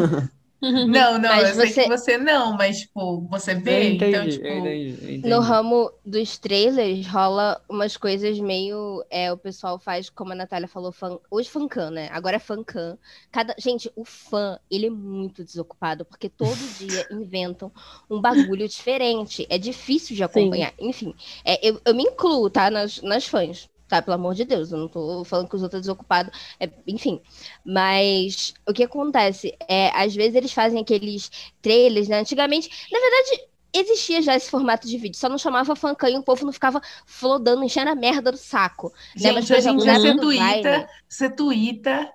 Não, 0.62 1.18
não, 1.18 1.28
Mas 1.28 1.48
eu 1.50 1.54
sei 1.54 1.72
você- 1.72 1.82
que 1.82 1.88
você 1.88 2.18
não, 2.18 2.56
mas, 2.56 2.80
tipo, 2.80 3.26
você 3.28 3.54
vê, 3.54 3.84
então, 3.84 4.08
entendi, 4.08 4.32
tipo, 4.38 4.46
eu 4.46 4.58
entendi, 4.58 4.98
eu 5.02 5.10
entendi. 5.10 5.28
No 5.28 5.40
ramo 5.40 5.92
dos 6.04 6.38
trailers, 6.38 7.06
rola 7.06 7.60
umas 7.68 7.96
coisas 7.96 8.38
meio. 8.40 9.04
É, 9.10 9.32
o 9.32 9.36
pessoal 9.36 9.78
faz, 9.78 10.08
como 10.10 10.32
a 10.32 10.34
Natália 10.34 10.68
falou, 10.68 10.92
fan, 10.92 11.18
hoje 11.30 11.48
fancam, 11.50 11.90
né? 11.90 12.08
Agora 12.12 12.36
é 12.36 12.38
fancam. 12.38 12.98
Cada, 13.30 13.54
gente, 13.58 13.90
o 13.96 14.04
fã, 14.04 14.58
ele 14.70 14.86
é 14.86 14.90
muito 14.90 15.44
desocupado, 15.44 16.04
porque 16.04 16.28
todo 16.28 16.68
dia 16.70 17.06
inventam 17.10 17.72
um 18.08 18.20
bagulho 18.20 18.66
diferente. 18.68 19.46
É 19.50 19.58
difícil 19.58 20.16
de 20.16 20.22
acompanhar. 20.24 20.72
Enfim, 20.78 21.14
é, 21.44 21.66
eu, 21.68 21.80
eu 21.84 21.94
me 21.94 22.02
incluo, 22.04 22.50
tá? 22.50 22.70
Nas, 22.70 23.00
nas 23.02 23.26
fãs. 23.26 23.68
Tá, 23.90 24.00
pelo 24.00 24.14
amor 24.14 24.36
de 24.36 24.44
Deus, 24.44 24.70
eu 24.70 24.78
não 24.78 24.86
tô 24.86 25.24
falando 25.24 25.48
que 25.48 25.56
os 25.56 25.62
outros 25.64 25.78
são 25.78 25.80
desocupados. 25.80 26.32
É, 26.60 26.70
enfim, 26.86 27.20
mas 27.64 28.54
o 28.64 28.72
que 28.72 28.84
acontece 28.84 29.52
é, 29.68 29.90
às 29.92 30.14
vezes 30.14 30.36
eles 30.36 30.52
fazem 30.52 30.80
aqueles 30.80 31.28
trailers, 31.60 32.06
né? 32.06 32.20
Antigamente, 32.20 32.70
na 32.92 33.00
verdade, 33.00 33.48
existia 33.74 34.22
já 34.22 34.36
esse 34.36 34.48
formato 34.48 34.86
de 34.86 34.96
vídeo, 34.96 35.18
só 35.18 35.28
não 35.28 35.36
chamava 35.36 35.74
fancam 35.74 36.08
e 36.08 36.16
o 36.16 36.22
povo 36.22 36.46
não 36.46 36.52
ficava 36.52 36.80
flodando, 37.04 37.64
enchendo 37.64 37.90
a 37.90 37.96
merda 37.96 38.30
do 38.30 38.38
saco. 38.38 38.92
né? 39.20 39.32
Mas, 39.32 39.46
gente, 39.46 39.58
hoje 39.58 39.68
em 39.68 39.76
dia 39.78 39.98
você 39.98 40.16
tuita, 40.16 40.88
você 41.08 41.28
tuita, 41.28 42.12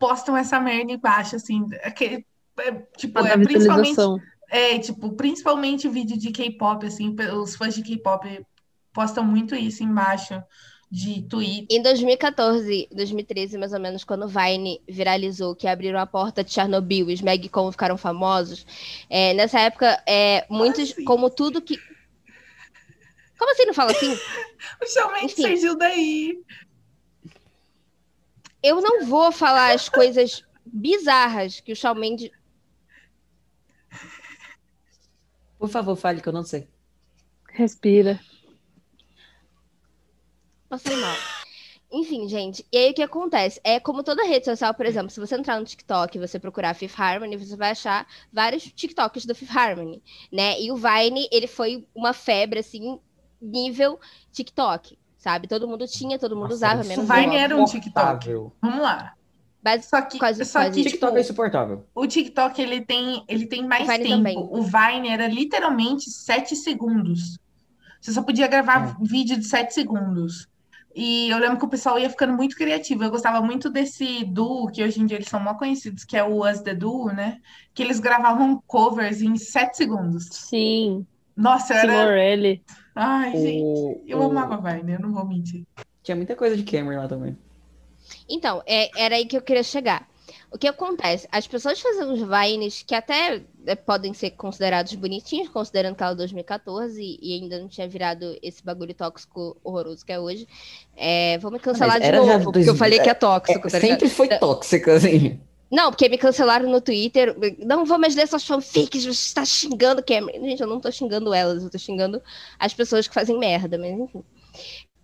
postam 0.00 0.36
essa 0.36 0.58
merda 0.58 0.90
embaixo, 0.90 1.36
assim, 1.36 1.64
aquele, 1.84 2.26
é, 2.58 2.72
tipo, 2.96 3.20
é 3.20 3.36
principalmente. 3.36 4.00
É, 4.50 4.78
tipo, 4.80 5.12
principalmente 5.12 5.88
vídeo 5.88 6.18
de 6.18 6.32
K-pop, 6.32 6.84
assim, 6.84 7.14
os 7.40 7.54
fãs 7.54 7.72
de 7.72 7.82
K-pop 7.82 8.44
postam 8.92 9.22
muito 9.22 9.54
isso 9.54 9.84
embaixo 9.84 10.42
de 10.90 11.22
tweet. 11.22 11.66
Em 11.70 11.82
2014, 11.82 12.88
2013, 12.92 13.58
mais 13.58 13.72
ou 13.72 13.80
menos, 13.80 14.04
quando 14.04 14.24
o 14.24 14.28
Vine 14.28 14.80
viralizou, 14.88 15.54
que 15.54 15.66
abriram 15.68 15.98
a 15.98 16.06
porta 16.06 16.42
de 16.42 16.52
Chernobyl 16.52 17.10
e 17.10 17.14
os 17.14 17.20
Megcon 17.20 17.70
ficaram 17.70 17.98
famosos, 17.98 18.66
é, 19.10 19.34
nessa 19.34 19.60
época, 19.60 20.02
é, 20.06 20.46
muitos, 20.48 20.92
assim? 20.92 21.04
como 21.04 21.28
tudo 21.28 21.60
que. 21.60 21.78
Como 23.38 23.52
assim 23.52 23.66
não 23.66 23.74
fala 23.74 23.92
assim? 23.92 24.16
O 24.82 25.24
Enfim. 25.24 25.42
surgiu 25.42 25.76
daí. 25.76 26.42
Eu 28.62 28.80
não 28.80 29.06
vou 29.06 29.30
falar 29.30 29.72
as 29.72 29.88
coisas 29.88 30.42
bizarras 30.66 31.60
que 31.60 31.72
o 31.72 31.76
Shawn 31.76 31.94
Mendes. 31.94 32.30
Por 35.58 35.68
favor, 35.68 35.94
fale 35.96 36.20
que 36.20 36.28
eu 36.28 36.32
não 36.32 36.42
sei. 36.42 36.68
Respira. 37.50 38.20
Passei 40.68 40.96
mal. 40.96 41.16
Enfim, 41.90 42.28
gente, 42.28 42.66
e 42.70 42.76
aí 42.76 42.90
o 42.90 42.94
que 42.94 43.02
acontece? 43.02 43.58
É 43.64 43.80
como 43.80 44.02
toda 44.02 44.22
rede 44.26 44.44
social, 44.44 44.74
por 44.74 44.84
exemplo, 44.84 45.08
se 45.10 45.18
você 45.18 45.36
entrar 45.36 45.58
no 45.58 45.64
TikTok 45.64 46.16
e 46.16 46.20
você 46.20 46.38
procurar 46.38 46.74
Fifth 46.74 47.00
Harmony, 47.00 47.34
você 47.36 47.56
vai 47.56 47.70
achar 47.70 48.06
vários 48.30 48.64
TikToks 48.64 49.24
do 49.24 49.34
Fifth 49.34 49.56
Harmony, 49.56 50.02
né? 50.30 50.60
E 50.60 50.70
o 50.70 50.76
Vine, 50.76 51.26
ele 51.32 51.46
foi 51.46 51.86
uma 51.94 52.12
febre, 52.12 52.58
assim, 52.58 53.00
nível 53.40 53.98
TikTok, 54.30 54.98
sabe? 55.16 55.48
Todo 55.48 55.66
mundo 55.66 55.86
tinha, 55.86 56.18
todo 56.18 56.36
mundo 56.36 56.50
Nossa, 56.50 56.54
usava, 56.56 56.84
menos 56.84 57.08
O 57.08 57.14
Vine 57.14 57.36
era 57.36 57.56
um 57.56 57.64
TikTok. 57.64 58.28
Vamos 58.60 58.82
lá. 58.82 59.14
Mas 59.64 59.86
Só 59.86 60.02
que, 60.02 60.18
Quase- 60.18 60.44
só 60.44 60.60
quase 60.60 60.70
que 60.74 60.76
tipo, 60.82 60.90
TikTok 60.90 61.16
é 61.16 61.20
insuportável. 61.20 61.86
o 61.94 62.06
TikTok 62.06 62.60
ele 62.60 62.84
tem, 62.84 63.24
ele 63.26 63.46
tem 63.46 63.66
mais 63.66 63.84
O 63.84 63.86
tempo. 63.92 64.08
também. 64.10 64.36
O 64.38 64.62
Vine 64.62 65.08
era 65.08 65.26
literalmente 65.26 66.10
7 66.10 66.54
segundos. 66.54 67.38
Você 68.00 68.12
só 68.12 68.22
podia 68.22 68.46
gravar 68.46 68.94
vídeo 69.00 69.38
de 69.38 69.44
7 69.46 69.72
segundos. 69.72 70.46
E 70.94 71.28
eu 71.30 71.38
lembro 71.38 71.58
que 71.58 71.64
o 71.64 71.68
pessoal 71.68 71.98
ia 71.98 72.10
ficando 72.10 72.32
muito 72.32 72.56
criativo. 72.56 73.04
Eu 73.04 73.10
gostava 73.10 73.40
muito 73.40 73.70
desse 73.70 74.24
duo, 74.24 74.70
que 74.70 74.82
hoje 74.82 75.00
em 75.00 75.06
dia 75.06 75.16
eles 75.16 75.28
são 75.28 75.38
mal 75.38 75.56
conhecidos, 75.56 76.04
que 76.04 76.16
é 76.16 76.24
o 76.24 76.48
Us 76.48 76.60
The 76.60 76.74
Duo, 76.74 77.12
né? 77.12 77.38
Que 77.74 77.82
eles 77.82 78.00
gravavam 78.00 78.60
covers 78.66 79.22
em 79.22 79.36
7 79.36 79.76
segundos. 79.76 80.26
Sim. 80.30 81.06
Nossa, 81.36 81.74
era. 81.74 81.92
Simorelli. 81.92 82.64
Ai, 82.94 83.36
gente, 83.36 83.62
O- 83.62 84.02
eu 84.08 84.18
o- 84.18 84.22
amava 84.22 84.56
Vine, 84.56 84.94
eu 84.94 85.00
não 85.00 85.12
vou 85.12 85.24
mentir. 85.24 85.64
Tinha 86.02 86.16
muita 86.16 86.34
coisa 86.34 86.56
de 86.56 86.64
Cameron 86.64 87.00
lá 87.00 87.08
também. 87.08 87.36
Então, 88.28 88.62
é- 88.66 88.90
era 88.96 89.16
aí 89.16 89.26
que 89.26 89.36
eu 89.36 89.42
queria 89.42 89.62
chegar. 89.62 90.08
O 90.50 90.56
que 90.56 90.66
acontece? 90.66 91.28
As 91.30 91.46
pessoas 91.46 91.78
fazem 91.78 92.06
uns 92.06 92.20
vines 92.22 92.82
que 92.82 92.94
até 92.94 93.42
é, 93.66 93.74
podem 93.74 94.14
ser 94.14 94.30
considerados 94.30 94.94
bonitinhos, 94.94 95.48
considerando 95.50 95.94
que 95.94 96.02
ela 96.02 96.12
é 96.12 96.16
2014 96.16 97.18
e 97.20 97.34
ainda 97.34 97.58
não 97.58 97.68
tinha 97.68 97.86
virado 97.86 98.36
esse 98.42 98.64
bagulho 98.64 98.94
tóxico 98.94 99.56
horroroso 99.62 100.04
que 100.06 100.12
é 100.12 100.18
hoje. 100.18 100.48
É, 100.96 101.36
vou 101.38 101.50
me 101.50 101.58
cancelar 101.58 102.00
de 102.00 102.10
novo, 102.12 102.50
porque 102.50 102.68
eu 102.68 102.74
falei 102.74 102.98
que 102.98 103.10
é 103.10 103.14
tóxico, 103.14 103.68
É, 103.68 103.70
tá 103.70 103.80
sempre 103.80 104.08
foi 104.08 104.28
tóxica, 104.28 104.94
assim. 104.94 105.38
Não, 105.70 105.90
porque 105.90 106.08
me 106.08 106.16
cancelaram 106.16 106.70
no 106.70 106.80
Twitter. 106.80 107.36
Não 107.58 107.84
vou 107.84 107.98
mais 107.98 108.14
ler 108.14 108.26
suas 108.26 108.46
fanfics, 108.46 109.04
você 109.04 109.10
está 109.10 109.44
xingando 109.44 110.02
Cameron. 110.02 110.42
Gente, 110.46 110.62
eu 110.62 110.66
não 110.66 110.80
tô 110.80 110.90
xingando 110.90 111.34
elas, 111.34 111.62
eu 111.62 111.70
tô 111.70 111.78
xingando 111.78 112.22
as 112.58 112.72
pessoas 112.72 113.06
que 113.06 113.12
fazem 113.12 113.38
merda, 113.38 113.76
mas 113.76 113.90
enfim. 113.90 114.24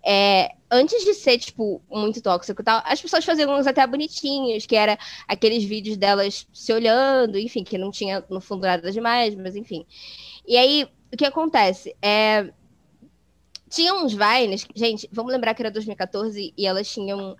É, 0.06 0.54
antes 0.70 1.04
de 1.04 1.14
ser, 1.14 1.38
tipo, 1.38 1.80
muito 1.90 2.20
tóxico 2.20 2.60
e 2.60 2.64
tal, 2.64 2.82
as 2.84 3.00
pessoas 3.00 3.24
faziam 3.24 3.58
uns 3.58 3.66
até 3.66 3.86
bonitinhos, 3.86 4.66
que 4.66 4.76
era 4.76 4.98
aqueles 5.26 5.64
vídeos 5.64 5.96
delas 5.96 6.46
se 6.52 6.72
olhando, 6.72 7.38
enfim, 7.38 7.64
que 7.64 7.78
não 7.78 7.90
tinha 7.90 8.24
no 8.28 8.40
fundo 8.40 8.62
nada 8.62 8.90
demais, 8.92 9.34
mas 9.34 9.56
enfim. 9.56 9.86
E 10.46 10.56
aí, 10.56 10.86
o 11.12 11.16
que 11.16 11.24
acontece? 11.24 11.96
É, 12.02 12.52
tinha 13.70 13.94
uns 13.94 14.12
Vines, 14.12 14.66
gente, 14.74 15.08
vamos 15.10 15.32
lembrar 15.32 15.54
que 15.54 15.62
era 15.62 15.70
2014 15.70 16.52
e 16.56 16.66
elas 16.66 16.88
tinham 16.88 17.36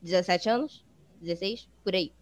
17 0.00 0.48
anos? 0.48 0.84
16? 1.20 1.68
Por 1.82 1.94
aí. 1.94 2.12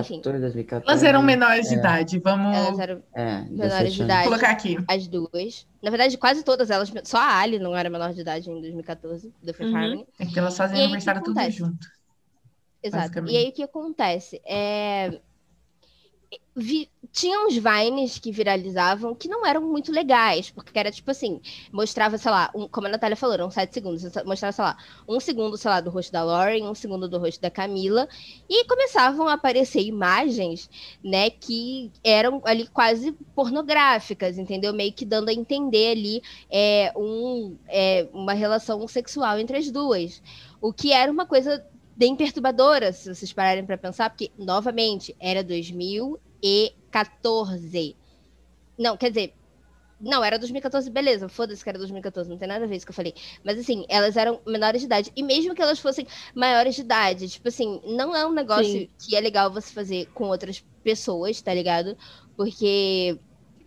Enfim. 0.00 0.16
14, 0.16 0.40
2014. 0.40 0.88
Elas 0.90 1.02
eram 1.02 1.22
menores 1.22 1.68
de 1.68 1.74
É. 1.74 1.78
idade, 1.78 2.18
vamos 2.18 2.56
Elas 2.56 2.78
eram 2.78 3.02
É, 3.14 3.24
menores 3.42 3.50
17 3.58 3.90
de 3.96 4.02
idade. 4.02 4.24
colocar 4.28 4.50
aqui. 4.50 4.76
As 4.88 5.08
duas. 5.08 5.66
Na 5.82 5.90
verdade, 5.90 6.16
quase 6.18 6.42
todas 6.42 6.70
elas. 6.70 6.92
Só 7.04 7.18
a 7.18 7.38
Ali 7.38 7.58
não 7.58 7.76
era 7.76 7.88
menor 7.90 8.12
de 8.12 8.20
idade 8.20 8.50
em 8.50 8.60
2014, 8.60 9.32
do 9.42 9.54
Fifth 9.54 9.66
Uhum. 9.68 9.76
Harmony. 9.76 10.06
É 10.18 10.24
porque 10.24 10.38
elas 10.38 10.56
fazem 10.56 10.82
aniversário 10.82 11.20
que 11.22 11.26
tudo 11.32 11.50
junto. 11.50 11.86
Exato. 12.82 13.24
E 13.28 13.36
aí 13.36 13.48
o 13.48 13.52
que 13.52 13.62
acontece? 13.62 14.40
É... 14.44 15.20
vi- 16.56 16.90
Tinha 17.12 17.38
uns 17.46 17.56
vines 17.56 18.18
que 18.18 18.32
viralizavam 18.32 19.14
que 19.14 19.28
não 19.28 19.44
eram 19.44 19.60
muito 19.60 19.92
legais, 19.92 20.50
porque 20.50 20.78
era 20.78 20.90
tipo 20.90 21.10
assim, 21.10 21.40
mostrava, 21.70 22.16
sei 22.16 22.30
lá, 22.30 22.50
um- 22.54 22.66
como 22.68 22.86
a 22.86 22.90
Natália 22.90 23.16
falou, 23.16 23.34
eram 23.34 23.50
sete 23.50 23.74
segundos, 23.74 24.02
mostrava, 24.24 24.52
sei 24.52 24.64
lá, 24.64 24.76
um 25.06 25.20
segundo, 25.20 25.58
sei 25.58 25.70
lá, 25.70 25.80
do 25.82 25.90
rosto 25.90 26.10
da 26.10 26.24
Lauren, 26.24 26.62
um 26.68 26.74
segundo 26.74 27.06
do 27.08 27.18
rosto 27.18 27.40
da 27.40 27.50
Camila, 27.50 28.08
e 28.48 28.64
começavam 28.64 29.28
a 29.28 29.34
aparecer 29.34 29.82
imagens, 29.82 30.70
né, 31.04 31.28
que 31.30 31.92
eram 32.02 32.40
ali 32.44 32.66
quase 32.68 33.12
pornográficas, 33.34 34.38
entendeu? 34.38 34.72
Meio 34.72 34.92
que 34.92 35.04
dando 35.04 35.28
a 35.28 35.32
entender 35.34 35.90
ali 35.92 36.22
é, 36.50 36.92
um, 36.96 37.56
é, 37.68 38.08
uma 38.12 38.32
relação 38.32 38.86
sexual 38.88 39.38
entre 39.38 39.58
as 39.58 39.70
duas. 39.70 40.22
O 40.60 40.72
que 40.72 40.92
era 40.92 41.10
uma 41.10 41.26
coisa 41.26 41.64
bem 41.96 42.16
perturbadora, 42.16 42.92
se 42.92 43.14
vocês 43.14 43.32
pararem 43.32 43.66
para 43.66 43.78
pensar, 43.78 44.10
porque, 44.10 44.32
novamente, 44.38 45.16
era 45.20 45.42
2014. 45.44 47.96
Não, 48.78 48.96
quer 48.96 49.10
dizer, 49.10 49.34
Não, 50.00 50.24
era 50.24 50.38
2014, 50.38 50.90
beleza. 50.90 51.28
Foda-se 51.28 51.62
que 51.62 51.68
era 51.70 51.78
2014, 51.78 52.28
não 52.30 52.38
tem 52.38 52.48
nada 52.48 52.64
a 52.64 52.68
ver 52.68 52.76
isso 52.76 52.86
que 52.86 52.90
eu 52.92 52.96
falei. 52.96 53.14
Mas 53.44 53.58
assim, 53.58 53.84
elas 53.88 54.16
eram 54.16 54.40
menores 54.46 54.80
de 54.82 54.86
idade. 54.86 55.12
E 55.16 55.22
mesmo 55.22 55.54
que 55.54 55.62
elas 55.62 55.78
fossem 55.80 56.06
maiores 56.34 56.74
de 56.76 56.80
idade, 56.82 57.28
tipo 57.30 57.48
assim, 57.48 57.80
não 57.84 58.14
é 58.16 58.26
um 58.26 58.32
negócio 58.32 58.80
Sim. 58.80 58.88
que 58.98 59.16
é 59.16 59.20
legal 59.20 59.52
você 59.52 59.72
fazer 59.72 60.06
com 60.14 60.28
outras 60.28 60.64
pessoas, 60.82 61.40
tá 61.42 61.54
ligado? 61.54 61.96
Porque. 62.36 63.20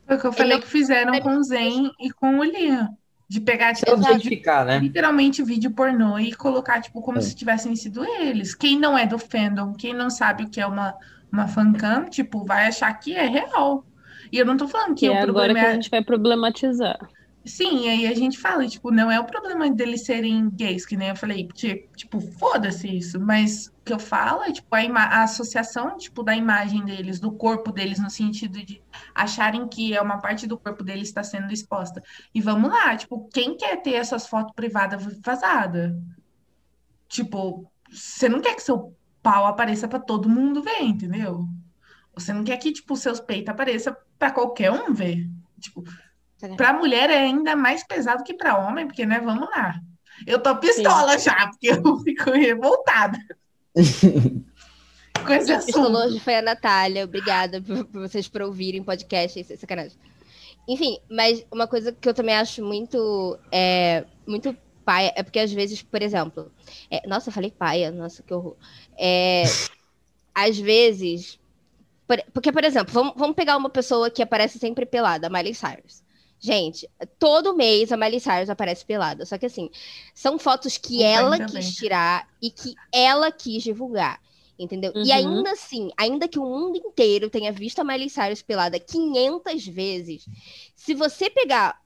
Foi 0.07 0.17
o 0.17 0.19
que 0.19 0.27
eu 0.27 0.33
falei 0.33 0.59
que 0.59 0.67
fizeram 0.67 1.19
com 1.19 1.37
o 1.37 1.43
Zen 1.43 1.91
e 1.99 2.11
com 2.11 2.39
o 2.39 2.43
Liam. 2.43 2.97
De 3.27 3.41
pegar, 3.41 3.73
tipo, 3.73 3.91
objetificar, 3.91 4.65
né? 4.65 4.77
literalmente 4.77 5.43
vídeo 5.43 5.71
pornô 5.71 6.19
e 6.19 6.31
colocar, 6.33 6.79
tipo, 6.79 7.01
como 7.01 7.17
é. 7.17 7.21
se 7.21 7.35
tivessem 7.35 7.75
sido 7.75 8.05
eles. 8.05 8.53
Quem 8.53 8.79
não 8.79 8.95
é 8.95 9.07
do 9.07 9.17
fandom, 9.17 9.73
quem 9.73 9.93
não 9.93 10.11
sabe 10.11 10.43
o 10.43 10.49
que 10.49 10.61
é 10.61 10.67
uma, 10.67 10.95
uma 11.31 11.47
fancam, 11.47 12.05
tipo, 12.05 12.45
vai 12.45 12.67
achar 12.67 12.93
que 12.93 13.15
é 13.15 13.25
real. 13.25 13.83
E 14.31 14.37
eu 14.37 14.45
não 14.45 14.57
tô 14.57 14.67
falando 14.67 14.95
que 14.95 15.05
e 15.05 15.09
o 15.09 15.13
agora 15.13 15.25
problema 15.25 15.59
que 15.59 15.65
é... 15.65 15.69
a 15.69 15.73
gente 15.73 15.89
vai 15.89 16.03
problematizar. 16.03 16.99
Sim, 17.45 17.87
aí 17.87 18.07
a 18.07 18.15
gente 18.15 18.39
fala, 18.39 18.67
tipo, 18.67 18.89
não 18.89 19.11
é 19.11 19.19
o 19.19 19.25
problema 19.25 19.69
deles 19.69 20.03
serem 20.03 20.49
gays, 20.49 20.83
que 20.83 20.97
nem 20.97 21.09
eu 21.09 21.15
falei, 21.15 21.47
tipo, 21.95 22.19
foda-se 22.19 22.87
isso, 22.87 23.19
mas 23.19 23.67
o 23.67 23.83
que 23.85 23.93
eu 23.93 23.99
falo 23.99 24.41
é, 24.43 24.51
tipo, 24.51 24.67
a, 24.73 24.79
a, 24.79 25.23
associação, 25.23 25.95
tipo, 25.95 26.23
da 26.23 26.35
imagem 26.35 26.83
deles, 26.83 27.19
do 27.19 27.31
corpo 27.31 27.71
deles, 27.71 27.99
no 27.99 28.09
sentido 28.09 28.57
de 28.65 28.81
acharem 29.13 29.67
que 29.67 29.93
é 29.93 30.01
uma 30.01 30.19
parte 30.19 30.47
do 30.47 30.57
corpo 30.57 30.83
deles 30.83 31.07
está 31.07 31.23
sendo 31.23 31.53
exposta. 31.53 32.01
E 32.33 32.41
vamos 32.41 32.71
lá, 32.71 32.97
tipo, 32.97 33.29
quem 33.31 33.55
quer 33.55 33.79
ter 33.79 33.93
essas 33.93 34.27
fotos 34.27 34.53
privadas 34.55 35.05
vazadas? 35.23 35.93
Tipo, 37.07 37.71
você 37.91 38.27
não 38.27 38.41
quer 38.41 38.55
que 38.55 38.63
seu 38.63 38.97
pau 39.21 39.45
apareça 39.45 39.87
para 39.87 39.99
todo 39.99 40.27
mundo 40.27 40.63
ver, 40.63 40.81
entendeu? 40.81 41.47
Você 42.15 42.33
não 42.33 42.43
quer 42.43 42.57
que, 42.57 42.71
tipo, 42.71 42.95
seus 42.95 43.19
peitos 43.19 43.49
apareçam 43.49 43.95
para 44.17 44.31
qualquer 44.31 44.71
um 44.71 44.93
ver. 44.93 45.29
Tipo, 45.59 45.83
para 46.57 46.73
mulher 46.73 47.09
é 47.09 47.17
ainda 47.17 47.55
mais 47.55 47.83
pesado 47.83 48.23
que 48.23 48.33
para 48.33 48.57
homem, 48.57 48.85
porque, 48.85 49.05
né, 49.05 49.19
vamos 49.19 49.49
lá. 49.49 49.79
Eu 50.25 50.39
tô 50.39 50.55
pistola 50.57 51.17
Sim. 51.17 51.25
já, 51.25 51.47
porque 51.47 51.67
eu 51.67 51.97
fico 52.03 52.31
revoltada. 52.31 53.17
Com 55.25 55.33
esse 55.33 55.51
assunto. 55.51 55.97
hoje 55.97 56.19
foi 56.19 56.35
a 56.35 56.41
Natália. 56.41 57.03
Obrigada 57.03 57.61
por, 57.61 57.85
por 57.85 58.01
vocês 58.01 58.27
por 58.27 58.41
ouvirem 58.41 58.83
podcast. 58.83 59.39
Isso 59.39 59.53
é 59.53 59.55
sacanagem. 59.55 59.97
Enfim, 60.67 60.99
mas 61.09 61.45
uma 61.51 61.67
coisa 61.67 61.91
que 61.91 62.07
eu 62.07 62.13
também 62.13 62.35
acho 62.35 62.63
muito, 62.63 63.37
é, 63.51 64.05
muito 64.25 64.55
paia 64.83 65.13
é 65.15 65.23
porque 65.23 65.39
às 65.39 65.51
vezes, 65.51 65.81
por 65.81 66.01
exemplo, 66.01 66.51
é, 66.89 67.07
nossa, 67.07 67.29
eu 67.29 67.33
falei 67.33 67.51
paia, 67.51 67.91
nossa, 67.91 68.23
que 68.23 68.33
horror. 68.33 68.55
É, 68.97 69.43
às 70.33 70.57
vezes, 70.57 71.39
por, 72.07 72.21
porque, 72.33 72.51
por 72.51 72.63
exemplo, 72.63 72.93
vamos, 72.93 73.13
vamos 73.15 73.35
pegar 73.35 73.57
uma 73.57 73.69
pessoa 73.69 74.09
que 74.09 74.23
aparece 74.23 74.59
sempre 74.59 74.85
pelada, 74.85 75.27
a 75.27 75.29
Miley 75.29 75.53
Cyrus. 75.53 76.04
Gente, 76.39 76.89
todo 77.17 77.55
mês 77.55 77.91
a 77.91 77.97
Miley 77.97 78.19
Cyrus 78.19 78.49
aparece 78.49 78.85
pelada. 78.85 79.25
Só 79.25 79.37
que 79.37 79.45
assim, 79.45 79.69
são 80.13 80.37
fotos 80.37 80.77
que 80.77 81.03
ela 81.03 81.43
quis 81.45 81.75
tirar 81.75 82.27
e 82.41 82.51
que 82.51 82.75
ela 82.91 83.31
quis 83.31 83.63
divulgar. 83.63 84.21
Entendeu? 84.57 84.93
Uhum. 84.95 85.03
E 85.03 85.11
ainda 85.11 85.51
assim, 85.51 85.91
ainda 85.97 86.27
que 86.27 86.39
o 86.39 86.45
mundo 86.45 86.77
inteiro 86.77 87.29
tenha 87.29 87.51
visto 87.51 87.79
a 87.79 87.83
Miley 87.83 88.09
Cyrus 88.09 88.41
pelada 88.41 88.79
500 88.79 89.67
vezes, 89.67 90.25
se 90.75 90.93
você 90.93 91.29
pegar 91.29 91.81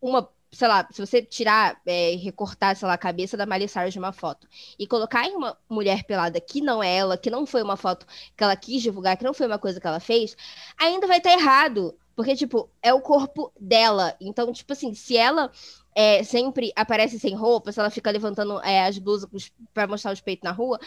uma 0.00 0.28
sei 0.50 0.66
lá, 0.66 0.88
se 0.90 1.04
você 1.04 1.22
tirar, 1.22 1.80
é, 1.86 2.16
recortar, 2.16 2.74
sei 2.74 2.88
lá, 2.88 2.94
a 2.94 2.98
cabeça 2.98 3.36
da 3.36 3.44
Miley 3.44 3.68
Cyrus 3.68 3.92
de 3.92 3.98
uma 3.98 4.12
foto 4.12 4.48
e 4.78 4.86
colocar 4.86 5.26
em 5.26 5.36
uma 5.36 5.56
mulher 5.68 6.04
pelada 6.04 6.40
que 6.40 6.60
não 6.60 6.82
é 6.82 6.96
ela, 6.96 7.18
que 7.18 7.30
não 7.30 7.44
foi 7.44 7.62
uma 7.62 7.76
foto 7.76 8.06
que 8.36 8.42
ela 8.42 8.56
quis 8.56 8.82
divulgar, 8.82 9.16
que 9.16 9.24
não 9.24 9.34
foi 9.34 9.46
uma 9.46 9.58
coisa 9.58 9.80
que 9.80 9.86
ela 9.86 10.00
fez, 10.00 10.36
ainda 10.78 11.06
vai 11.06 11.18
estar 11.18 11.30
tá 11.30 11.36
errado. 11.36 11.94
Porque, 12.18 12.34
tipo, 12.34 12.68
é 12.82 12.92
o 12.92 13.00
corpo 13.00 13.52
dela. 13.60 14.16
Então, 14.20 14.52
tipo 14.52 14.72
assim, 14.72 14.92
se 14.92 15.16
ela 15.16 15.52
é, 15.94 16.24
sempre 16.24 16.72
aparece 16.74 17.16
sem 17.16 17.32
roupa, 17.36 17.70
se 17.70 17.78
ela 17.78 17.90
fica 17.90 18.10
levantando 18.10 18.60
é, 18.64 18.84
as 18.88 18.98
blusas 18.98 19.52
para 19.72 19.86
mostrar 19.86 20.12
os 20.12 20.20
peitos 20.20 20.42
na 20.42 20.50
rua, 20.50 20.80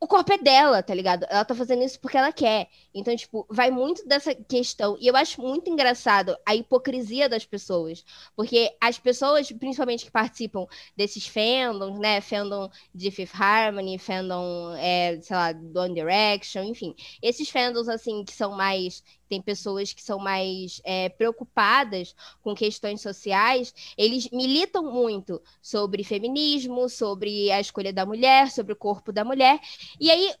o 0.00 0.06
corpo 0.06 0.32
é 0.32 0.38
dela, 0.38 0.82
tá 0.82 0.94
ligado? 0.94 1.24
Ela 1.28 1.44
tá 1.44 1.54
fazendo 1.54 1.82
isso 1.82 2.00
porque 2.00 2.16
ela 2.16 2.32
quer. 2.32 2.68
Então, 2.94 3.14
tipo, 3.14 3.46
vai 3.50 3.70
muito 3.70 4.06
dessa 4.06 4.34
questão. 4.34 4.96
E 5.00 5.06
eu 5.06 5.14
acho 5.16 5.40
muito 5.40 5.70
engraçado 5.70 6.36
a 6.46 6.54
hipocrisia 6.54 7.28
das 7.28 7.44
pessoas. 7.44 8.04
Porque 8.34 8.74
as 8.80 8.98
pessoas, 8.98 9.52
principalmente 9.52 10.04
que 10.04 10.10
participam 10.10 10.66
desses 10.96 11.26
fandoms, 11.26 11.98
né? 11.98 12.20
Fandom 12.22 12.70
de 12.94 13.10
Fifth 13.10 13.34
Harmony, 13.38 13.98
fandom, 13.98 14.74
é, 14.76 15.20
sei 15.20 15.36
lá, 15.36 15.52
do 15.52 15.78
One 15.78 15.94
Direction, 15.94 16.64
enfim. 16.64 16.94
Esses 17.22 17.48
fandoms, 17.50 17.88
assim, 17.88 18.24
que 18.24 18.32
são 18.32 18.52
mais 18.52 19.02
tem 19.34 19.42
pessoas 19.42 19.92
que 19.92 20.02
são 20.02 20.18
mais 20.18 20.80
é, 20.84 21.08
preocupadas 21.08 22.14
com 22.42 22.54
questões 22.54 23.00
sociais, 23.00 23.74
eles 23.98 24.30
militam 24.30 24.92
muito 24.92 25.42
sobre 25.60 26.04
feminismo, 26.04 26.88
sobre 26.88 27.50
a 27.50 27.60
escolha 27.60 27.92
da 27.92 28.06
mulher, 28.06 28.50
sobre 28.50 28.72
o 28.72 28.76
corpo 28.76 29.12
da 29.12 29.24
mulher, 29.24 29.60
e 30.00 30.10
aí 30.10 30.32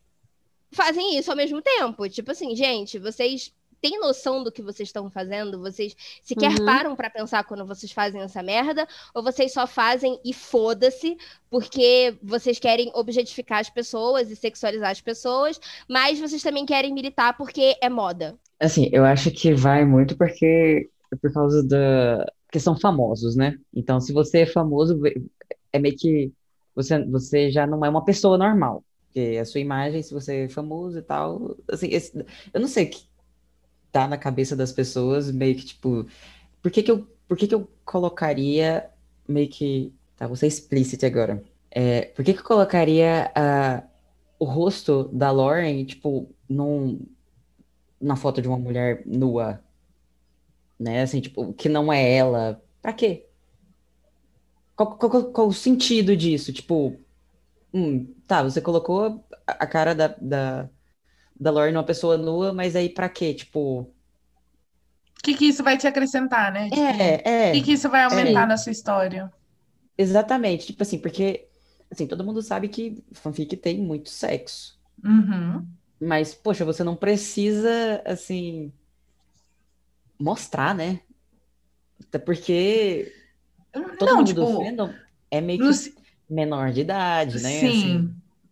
fazem 0.70 1.18
isso 1.18 1.30
ao 1.30 1.36
mesmo 1.36 1.60
tempo. 1.60 2.08
Tipo 2.08 2.30
assim, 2.30 2.54
gente, 2.54 2.98
vocês 2.98 3.52
têm 3.80 3.98
noção 3.98 4.42
do 4.42 4.52
que 4.52 4.62
vocês 4.62 4.88
estão 4.88 5.10
fazendo? 5.10 5.60
Vocês 5.60 5.96
sequer 6.22 6.52
uhum. 6.52 6.64
param 6.64 6.96
para 6.96 7.10
pensar 7.10 7.44
quando 7.44 7.66
vocês 7.66 7.90
fazem 7.92 8.20
essa 8.22 8.42
merda? 8.42 8.86
Ou 9.12 9.22
vocês 9.22 9.52
só 9.52 9.66
fazem 9.66 10.20
e 10.24 10.32
foda-se 10.32 11.18
porque 11.50 12.16
vocês 12.22 12.58
querem 12.58 12.90
objetificar 12.94 13.58
as 13.58 13.70
pessoas 13.70 14.30
e 14.30 14.36
sexualizar 14.36 14.90
as 14.90 15.00
pessoas, 15.00 15.60
mas 15.88 16.18
vocês 16.18 16.42
também 16.42 16.64
querem 16.64 16.94
militar 16.94 17.36
porque 17.36 17.76
é 17.80 17.88
moda? 17.88 18.38
Assim, 18.60 18.88
eu 18.92 19.04
acho 19.04 19.30
que 19.30 19.54
vai 19.54 19.84
muito 19.84 20.16
porque 20.16 20.90
por 21.20 21.32
causa 21.32 21.62
da. 21.66 22.24
Porque 22.46 22.60
são 22.60 22.78
famosos, 22.78 23.36
né? 23.36 23.58
Então, 23.74 24.00
se 24.00 24.12
você 24.12 24.40
é 24.40 24.46
famoso, 24.46 25.00
é 25.72 25.78
meio 25.78 25.96
que 25.96 26.32
você, 26.74 27.04
você 27.06 27.50
já 27.50 27.66
não 27.66 27.84
é 27.84 27.88
uma 27.88 28.04
pessoa 28.04 28.38
normal. 28.38 28.84
Porque 29.06 29.38
a 29.38 29.44
sua 29.44 29.60
imagem, 29.60 30.02
se 30.02 30.12
você 30.12 30.44
é 30.44 30.48
famoso 30.48 30.98
e 30.98 31.02
tal. 31.02 31.56
Assim, 31.68 31.88
esse, 31.88 32.16
eu 32.52 32.60
não 32.60 32.68
sei 32.68 32.86
que 32.86 33.04
tá 33.92 34.08
na 34.08 34.18
cabeça 34.18 34.56
das 34.56 34.72
pessoas, 34.72 35.30
meio 35.30 35.56
que 35.56 35.66
tipo, 35.66 36.06
por 36.62 36.70
que 36.70 36.82
que 36.82 36.90
eu, 36.90 37.06
por 37.28 37.36
que 37.36 37.46
que 37.46 37.54
eu 37.54 37.68
colocaria 37.84 38.90
meio 39.28 39.48
que, 39.48 39.92
tá, 40.16 40.32
ser 40.34 40.46
explícito 40.46 41.06
agora. 41.06 41.42
É, 41.70 42.02
por 42.06 42.24
que 42.24 42.34
que 42.34 42.40
eu 42.40 42.44
colocaria 42.44 43.32
uh, 43.36 43.88
o 44.38 44.44
rosto 44.44 45.08
da 45.12 45.30
Lauren, 45.30 45.84
tipo, 45.84 46.28
num, 46.48 47.00
na 48.04 48.16
foto 48.16 48.42
de 48.42 48.48
uma 48.48 48.58
mulher 48.58 49.02
nua, 49.06 49.60
né, 50.78 51.02
assim, 51.02 51.20
tipo, 51.20 51.52
que 51.54 51.68
não 51.68 51.92
é 51.92 52.16
ela, 52.16 52.62
pra 52.82 52.92
quê? 52.92 53.26
Qual, 54.76 54.96
qual, 54.96 55.10
qual, 55.10 55.24
qual 55.24 55.48
o 55.48 55.52
sentido 55.52 56.16
disso? 56.16 56.52
Tipo, 56.52 56.98
hum, 57.72 58.12
tá, 58.26 58.42
você 58.42 58.60
colocou 58.60 59.24
a 59.46 59.66
cara 59.66 59.94
da, 59.94 60.08
da, 60.20 60.68
da 61.38 61.50
Lore 61.50 61.72
numa 61.72 61.84
pessoa 61.84 62.18
nua, 62.18 62.52
mas 62.52 62.76
aí 62.76 62.88
pra 62.88 63.08
quê? 63.08 63.32
Tipo. 63.32 63.80
O 63.80 65.22
que, 65.22 65.34
que 65.34 65.46
isso 65.46 65.62
vai 65.62 65.78
te 65.78 65.86
acrescentar, 65.86 66.52
né? 66.52 66.68
Tipo, 66.68 66.82
é, 66.82 67.22
é. 67.24 67.50
O 67.50 67.52
que, 67.54 67.62
que 67.62 67.72
isso 67.72 67.88
vai 67.88 68.04
aumentar 68.04 68.42
é. 68.42 68.46
na 68.46 68.56
sua 68.56 68.72
história? 68.72 69.32
Exatamente. 69.96 70.66
Tipo 70.66 70.82
assim, 70.82 70.98
porque 70.98 71.46
assim, 71.90 72.06
todo 72.06 72.24
mundo 72.24 72.42
sabe 72.42 72.68
que 72.68 73.02
fanfic 73.12 73.56
tem 73.56 73.78
muito 73.78 74.10
sexo. 74.10 74.78
Uhum. 75.02 75.66
Mas, 76.04 76.34
poxa, 76.34 76.64
você 76.64 76.84
não 76.84 76.94
precisa, 76.94 78.02
assim, 78.04 78.72
mostrar, 80.18 80.74
né? 80.74 81.00
Até 82.00 82.18
porque 82.18 83.12
todo 83.98 84.10
não, 84.10 84.16
mundo 84.18 84.26
tipo, 84.26 84.40
do 84.40 84.64
fandom 84.64 84.94
é 85.30 85.40
meio 85.40 85.60
que 85.60 85.94
menor 86.28 86.72
de 86.72 86.82
idade, 86.82 87.42
né? 87.42 87.60
Sim. 87.60 87.68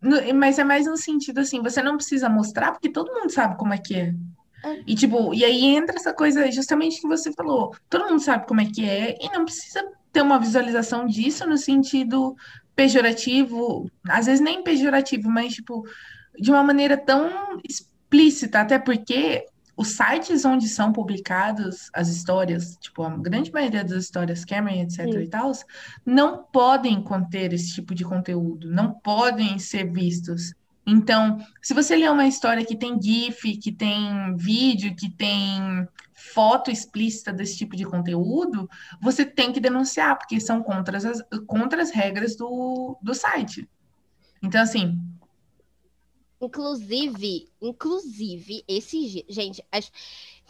Assim, 0.02 0.32
mas 0.32 0.58
é 0.58 0.64
mais 0.64 0.86
no 0.86 0.96
sentido 0.96 1.38
assim, 1.38 1.62
você 1.62 1.82
não 1.82 1.96
precisa 1.96 2.28
mostrar, 2.28 2.72
porque 2.72 2.88
todo 2.88 3.12
mundo 3.12 3.30
sabe 3.30 3.56
como 3.56 3.72
é 3.72 3.78
que 3.78 3.94
é. 3.94 4.14
é. 4.64 4.82
E 4.86 4.94
tipo, 4.94 5.32
e 5.32 5.44
aí 5.44 5.64
entra 5.64 5.96
essa 5.96 6.12
coisa 6.12 6.50
justamente 6.50 7.00
que 7.00 7.06
você 7.06 7.32
falou. 7.32 7.74
Todo 7.88 8.08
mundo 8.08 8.20
sabe 8.20 8.46
como 8.46 8.60
é 8.60 8.66
que 8.66 8.84
é 8.84 9.16
e 9.20 9.28
não 9.30 9.44
precisa 9.44 9.84
ter 10.12 10.22
uma 10.22 10.38
visualização 10.38 11.06
disso 11.06 11.46
no 11.46 11.56
sentido 11.56 12.34
pejorativo, 12.74 13.88
às 14.08 14.26
vezes 14.26 14.40
nem 14.40 14.62
pejorativo, 14.62 15.28
mas 15.30 15.54
tipo, 15.54 15.84
de 16.38 16.50
uma 16.50 16.62
maneira 16.62 16.96
tão 16.96 17.60
explícita, 17.68 18.60
até 18.60 18.78
porque 18.78 19.46
os 19.76 19.88
sites 19.88 20.44
onde 20.44 20.68
são 20.68 20.92
publicadas 20.92 21.88
as 21.92 22.08
histórias, 22.08 22.76
tipo, 22.80 23.02
a 23.02 23.10
grande 23.16 23.50
maioria 23.52 23.82
das 23.82 24.04
histórias 24.04 24.44
Cameron, 24.44 24.82
etc 24.82 25.12
Sim. 25.12 25.18
e 25.18 25.28
tal, 25.28 25.52
não 26.04 26.44
podem 26.44 27.02
conter 27.02 27.52
esse 27.52 27.74
tipo 27.74 27.94
de 27.94 28.04
conteúdo, 28.04 28.70
não 28.70 28.92
podem 28.92 29.58
ser 29.58 29.90
vistos. 29.90 30.54
Então, 30.86 31.38
se 31.60 31.72
você 31.72 31.96
lê 31.96 32.08
uma 32.08 32.26
história 32.26 32.64
que 32.64 32.76
tem 32.76 33.00
GIF, 33.00 33.56
que 33.56 33.72
tem 33.72 34.36
vídeo, 34.36 34.94
que 34.94 35.08
tem 35.08 35.88
foto 36.12 36.70
explícita 36.70 37.32
desse 37.32 37.56
tipo 37.56 37.76
de 37.76 37.84
conteúdo, 37.84 38.68
você 39.00 39.24
tem 39.24 39.52
que 39.52 39.60
denunciar, 39.60 40.18
porque 40.18 40.38
são 40.40 40.62
contra 40.62 40.98
as, 40.98 41.22
contra 41.46 41.82
as 41.82 41.90
regras 41.90 42.36
do, 42.36 42.98
do 43.02 43.14
site. 43.14 43.68
Então, 44.42 44.60
assim, 44.60 44.98
Inclusive, 46.42 47.48
inclusive, 47.60 48.64
esse 48.66 49.24
gente, 49.28 49.64
as 49.70 49.92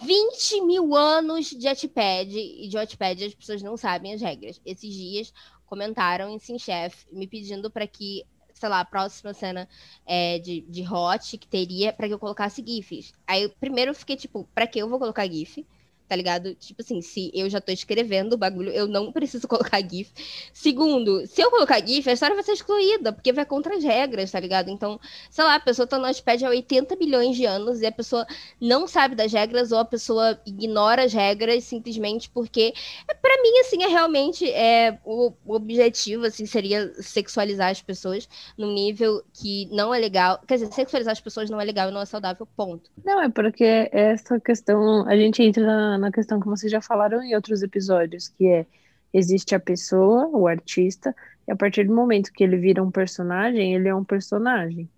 20 0.00 0.62
mil 0.62 0.96
anos 0.96 1.50
de 1.50 1.68
Wattpad 1.68 2.34
e 2.34 2.66
de 2.66 2.76
Wattpad 2.78 3.22
as 3.26 3.34
pessoas 3.34 3.62
não 3.62 3.76
sabem 3.76 4.14
as 4.14 4.22
regras. 4.22 4.58
Esses 4.64 4.94
dias 4.94 5.34
comentaram 5.66 6.30
em 6.30 6.38
Sim 6.38 6.58
Chef 6.58 7.04
me 7.12 7.26
pedindo 7.26 7.70
para 7.70 7.86
que, 7.86 8.24
sei 8.54 8.70
lá, 8.70 8.80
a 8.80 8.86
próxima 8.86 9.34
cena 9.34 9.68
é, 10.06 10.38
de, 10.38 10.62
de 10.62 10.82
Hot 10.82 11.36
que 11.36 11.46
teria 11.46 11.92
para 11.92 12.08
que 12.08 12.14
eu 12.14 12.18
colocasse 12.18 12.64
GIFs. 12.66 13.12
Aí 13.26 13.46
primeiro 13.60 13.90
eu 13.90 13.94
fiquei 13.94 14.16
tipo, 14.16 14.48
para 14.54 14.66
que 14.66 14.78
eu 14.78 14.88
vou 14.88 14.98
colocar 14.98 15.30
GIF? 15.30 15.66
Tá 16.12 16.16
ligado? 16.16 16.54
Tipo 16.56 16.82
assim, 16.82 17.00
se 17.00 17.30
eu 17.32 17.48
já 17.48 17.58
tô 17.58 17.72
escrevendo 17.72 18.34
o 18.34 18.36
bagulho, 18.36 18.70
eu 18.70 18.86
não 18.86 19.10
preciso 19.10 19.48
colocar 19.48 19.80
GIF. 19.80 20.12
Segundo, 20.52 21.26
se 21.26 21.40
eu 21.40 21.50
colocar 21.50 21.80
GIF, 21.80 22.06
a 22.06 22.12
história 22.12 22.34
vai 22.34 22.44
ser 22.44 22.52
excluída, 22.52 23.14
porque 23.14 23.32
vai 23.32 23.46
contra 23.46 23.74
as 23.74 23.82
regras, 23.82 24.30
tá 24.30 24.38
ligado? 24.38 24.68
Então, 24.68 25.00
sei 25.30 25.42
lá, 25.42 25.54
a 25.54 25.60
pessoa 25.60 25.86
tá 25.86 25.96
no 25.96 26.06
Notepad 26.06 26.44
há 26.44 26.50
80 26.50 26.96
bilhões 26.96 27.34
de 27.34 27.46
anos 27.46 27.80
e 27.80 27.86
a 27.86 27.92
pessoa 27.92 28.26
não 28.60 28.86
sabe 28.86 29.14
das 29.14 29.32
regras 29.32 29.72
ou 29.72 29.78
a 29.78 29.86
pessoa 29.86 30.38
ignora 30.44 31.04
as 31.04 31.14
regras 31.14 31.64
simplesmente 31.64 32.28
porque, 32.28 32.74
é, 33.08 33.14
para 33.14 33.42
mim, 33.42 33.58
assim, 33.60 33.82
é 33.82 33.88
realmente 33.88 34.50
é, 34.50 34.98
o, 35.06 35.32
o 35.46 35.54
objetivo, 35.54 36.26
assim, 36.26 36.44
seria 36.44 36.92
sexualizar 37.00 37.70
as 37.70 37.80
pessoas 37.80 38.28
num 38.58 38.74
nível 38.74 39.22
que 39.32 39.66
não 39.72 39.94
é 39.94 39.98
legal. 39.98 40.38
Quer 40.46 40.56
dizer, 40.56 40.74
sexualizar 40.74 41.12
as 41.12 41.20
pessoas 41.22 41.48
não 41.48 41.58
é 41.58 41.64
legal 41.64 41.88
e 41.88 41.92
não 41.92 42.02
é 42.02 42.04
saudável, 42.04 42.46
ponto. 42.54 42.90
Não, 43.02 43.18
é 43.22 43.30
porque 43.30 43.88
essa 43.90 44.38
questão, 44.38 45.08
a 45.08 45.16
gente 45.16 45.42
entra 45.42 45.96
na 45.96 46.01
na 46.02 46.12
questão 46.12 46.40
que 46.40 46.46
vocês 46.46 46.70
já 46.70 46.80
falaram 46.80 47.22
em 47.22 47.34
outros 47.34 47.62
episódios, 47.62 48.28
que 48.28 48.46
é 48.46 48.66
existe 49.14 49.54
a 49.54 49.60
pessoa, 49.60 50.26
o 50.28 50.46
artista, 50.46 51.14
e 51.46 51.52
a 51.52 51.56
partir 51.56 51.84
do 51.84 51.94
momento 51.94 52.32
que 52.32 52.42
ele 52.42 52.56
vira 52.56 52.82
um 52.82 52.90
personagem, 52.90 53.74
ele 53.74 53.88
é 53.88 53.94
um 53.94 54.04
personagem. 54.04 54.88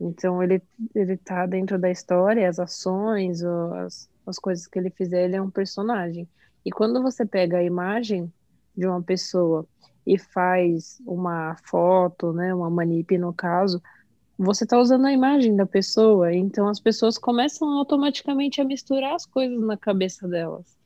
Então 0.00 0.42
ele 0.42 0.62
ele 0.94 1.16
tá 1.16 1.46
dentro 1.46 1.78
da 1.78 1.90
história, 1.90 2.48
as 2.48 2.58
ações, 2.58 3.42
as, 3.42 4.08
as 4.26 4.38
coisas 4.38 4.66
que 4.66 4.78
ele 4.78 4.90
fizer, 4.90 5.24
ele 5.24 5.36
é 5.36 5.42
um 5.42 5.50
personagem. 5.50 6.28
E 6.64 6.70
quando 6.70 7.02
você 7.02 7.24
pega 7.24 7.58
a 7.58 7.62
imagem 7.62 8.32
de 8.76 8.86
uma 8.86 9.02
pessoa 9.02 9.66
e 10.06 10.18
faz 10.18 11.00
uma 11.06 11.56
foto, 11.64 12.32
né, 12.32 12.54
uma 12.54 12.70
manip 12.70 13.16
no 13.18 13.32
caso, 13.32 13.82
você 14.38 14.64
está 14.64 14.78
usando 14.78 15.06
a 15.06 15.12
imagem 15.12 15.56
da 15.56 15.64
pessoa, 15.64 16.34
então 16.34 16.68
as 16.68 16.78
pessoas 16.78 17.16
começam 17.16 17.68
automaticamente 17.78 18.60
a 18.60 18.64
misturar 18.64 19.14
as 19.14 19.24
coisas 19.24 19.60
na 19.60 19.76
cabeça 19.76 20.28
delas. 20.28 20.76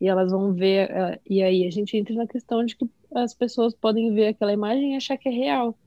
E 0.00 0.08
elas 0.08 0.30
vão 0.30 0.52
ver, 0.52 0.90
eh, 0.90 1.20
e 1.28 1.42
aí 1.42 1.66
a 1.66 1.70
gente 1.70 1.96
entra 1.96 2.14
na 2.14 2.26
questão 2.26 2.64
de 2.64 2.76
que 2.76 2.88
as 3.14 3.34
pessoas 3.34 3.74
podem 3.74 4.14
ver 4.14 4.28
aquela 4.28 4.52
imagem 4.52 4.94
e 4.94 4.96
achar 4.96 5.16
que 5.16 5.28
é 5.28 5.32
real. 5.32 5.78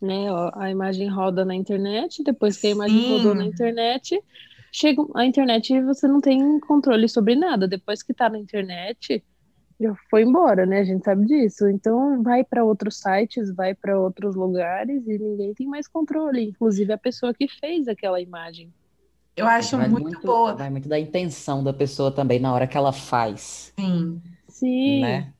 Né? 0.00 0.26
A 0.54 0.70
imagem 0.70 1.08
roda 1.08 1.44
na 1.44 1.54
internet, 1.54 2.22
depois 2.22 2.58
que 2.58 2.66
a 2.66 2.70
imagem 2.70 3.02
Sim. 3.02 3.08
rodou 3.08 3.34
na 3.34 3.44
internet, 3.44 4.18
chega 4.72 5.02
a 5.14 5.26
internet 5.26 5.72
e 5.74 5.82
você 5.82 6.08
não 6.08 6.20
tem 6.20 6.58
controle 6.60 7.08
sobre 7.08 7.34
nada. 7.34 7.68
Depois 7.68 8.02
que 8.02 8.12
está 8.12 8.28
na 8.28 8.38
internet, 8.38 9.22
já 9.80 9.94
foi 10.10 10.22
embora, 10.22 10.66
né? 10.66 10.80
A 10.80 10.84
gente 10.84 11.04
sabe 11.04 11.24
disso. 11.24 11.68
Então 11.68 12.22
vai 12.22 12.44
para 12.44 12.62
outros 12.62 12.98
sites, 12.98 13.52
vai 13.54 13.74
para 13.74 13.98
outros 13.98 14.36
lugares 14.36 15.06
e 15.06 15.18
ninguém 15.18 15.54
tem 15.54 15.66
mais 15.66 15.88
controle, 15.88 16.50
inclusive 16.50 16.92
a 16.92 16.98
pessoa 16.98 17.32
que 17.32 17.48
fez 17.48 17.88
aquela 17.88 18.20
imagem. 18.20 18.70
Eu 19.36 19.46
acho 19.46 19.78
muito, 19.78 20.02
muito, 20.02 20.20
boa. 20.20 20.54
Vai 20.54 20.68
muito 20.68 20.88
da 20.88 20.98
intenção 20.98 21.64
da 21.64 21.72
pessoa 21.72 22.10
também 22.10 22.38
na 22.38 22.52
hora 22.52 22.66
que 22.66 22.76
ela 22.76 22.92
faz. 22.92 23.72
Sim. 23.78 24.20
Sim. 24.46 25.00
Né? 25.00 25.32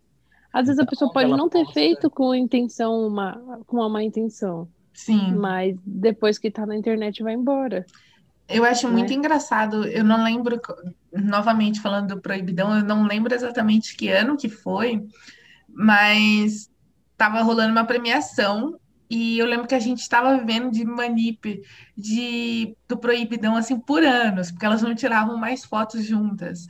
Às 0.52 0.66
vezes 0.66 0.78
então, 0.78 0.84
a 0.84 0.88
pessoa 0.88 1.12
pode 1.12 1.30
não 1.30 1.48
ter 1.48 1.64
posta... 1.64 1.74
feito 1.74 2.08
com 2.10 2.34
intenção 2.34 3.06
uma 3.06 3.60
com 3.66 3.76
uma 3.76 3.88
má 3.88 4.02
intenção. 4.02 4.66
Sim. 4.94 5.34
Mas 5.34 5.76
depois 5.84 6.38
que 6.38 6.50
tá 6.50 6.64
na 6.64 6.76
internet 6.76 7.22
vai 7.22 7.34
embora. 7.34 7.84
Eu 8.50 8.64
acho 8.64 8.86
né? 8.88 8.92
muito 8.92 9.12
engraçado, 9.12 9.86
eu 9.86 10.04
não 10.04 10.22
lembro, 10.22 10.60
novamente 11.12 11.80
falando 11.80 12.14
do 12.14 12.20
Proibidão, 12.20 12.76
eu 12.76 12.84
não 12.84 13.06
lembro 13.06 13.34
exatamente 13.34 13.96
que 13.96 14.08
ano 14.08 14.36
que 14.36 14.48
foi, 14.48 15.02
mas 15.68 16.70
estava 17.12 17.42
rolando 17.42 17.72
uma 17.72 17.84
premiação 17.84 18.78
e 19.08 19.38
eu 19.38 19.46
lembro 19.46 19.66
que 19.66 19.74
a 19.74 19.80
gente 19.80 20.00
estava 20.00 20.36
vivendo 20.36 20.70
de 20.70 20.84
manip 20.84 21.62
de, 21.96 22.76
do 22.88 22.96
Proibidão 22.96 23.56
assim 23.56 23.78
por 23.78 24.02
anos, 24.02 24.50
porque 24.50 24.66
elas 24.66 24.82
não 24.82 24.94
tiravam 24.94 25.36
mais 25.36 25.64
fotos 25.64 26.04
juntas. 26.04 26.66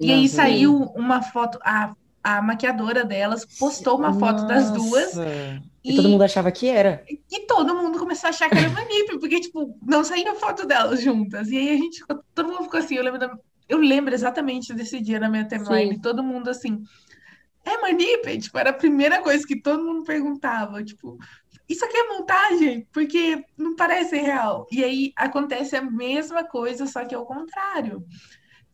E 0.00 0.10
aí 0.10 0.28
saiu 0.28 0.82
uma 0.96 1.22
foto, 1.22 1.58
a 1.62 1.94
a 2.22 2.40
maquiadora 2.40 3.04
delas 3.04 3.44
postou 3.58 3.98
uma 3.98 4.14
foto 4.14 4.46
das 4.46 4.70
duas. 4.70 5.16
E, 5.84 5.92
e, 5.92 5.96
todo 5.96 6.08
mundo 6.08 6.22
achava 6.22 6.52
que 6.52 6.68
era. 6.68 7.02
Começou 8.12 8.26
a 8.26 8.30
achar 8.30 8.50
que 8.50 8.58
era 8.58 8.68
Manip, 8.70 9.18
porque, 9.18 9.40
tipo, 9.40 9.78
não 9.82 10.04
saía 10.04 10.34
foto 10.34 10.66
delas 10.66 11.00
juntas. 11.00 11.48
E 11.48 11.56
aí 11.56 11.70
a 11.70 11.76
gente, 11.76 12.04
todo 12.34 12.48
mundo 12.48 12.64
ficou 12.64 12.80
assim, 12.80 12.96
eu 12.96 13.02
lembro, 13.02 13.18
da, 13.18 13.38
eu 13.68 13.78
lembro 13.78 14.14
exatamente 14.14 14.74
desse 14.74 15.00
dia 15.00 15.18
na 15.18 15.28
minha 15.28 15.46
timeline, 15.46 16.00
todo 16.00 16.22
mundo 16.22 16.48
assim, 16.48 16.82
é 17.64 17.78
Manip? 17.78 18.38
Tipo, 18.38 18.58
era 18.58 18.70
a 18.70 18.74
primeira 18.74 19.22
coisa 19.22 19.46
que 19.46 19.60
todo 19.60 19.84
mundo 19.84 20.04
perguntava, 20.04 20.82
tipo, 20.84 21.18
isso 21.68 21.84
aqui 21.84 21.96
é 21.96 22.08
montagem? 22.08 22.86
Porque 22.92 23.44
não 23.56 23.74
parece 23.74 24.16
real. 24.16 24.66
E 24.70 24.84
aí 24.84 25.12
acontece 25.16 25.74
a 25.74 25.82
mesma 25.82 26.44
coisa, 26.44 26.86
só 26.86 27.04
que 27.04 27.14
ao 27.14 27.24
contrário. 27.24 28.04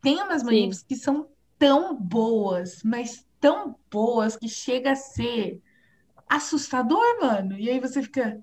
Tem 0.00 0.20
umas 0.22 0.42
manips 0.42 0.82
que 0.82 0.96
são 0.96 1.28
tão 1.58 1.94
boas, 1.94 2.82
mas 2.84 3.26
tão 3.40 3.76
boas 3.90 4.36
que 4.36 4.48
chega 4.48 4.92
a 4.92 4.96
ser 4.96 5.60
assustador, 6.28 7.20
mano. 7.20 7.58
E 7.58 7.68
aí 7.70 7.80
você 7.80 8.02
fica. 8.02 8.40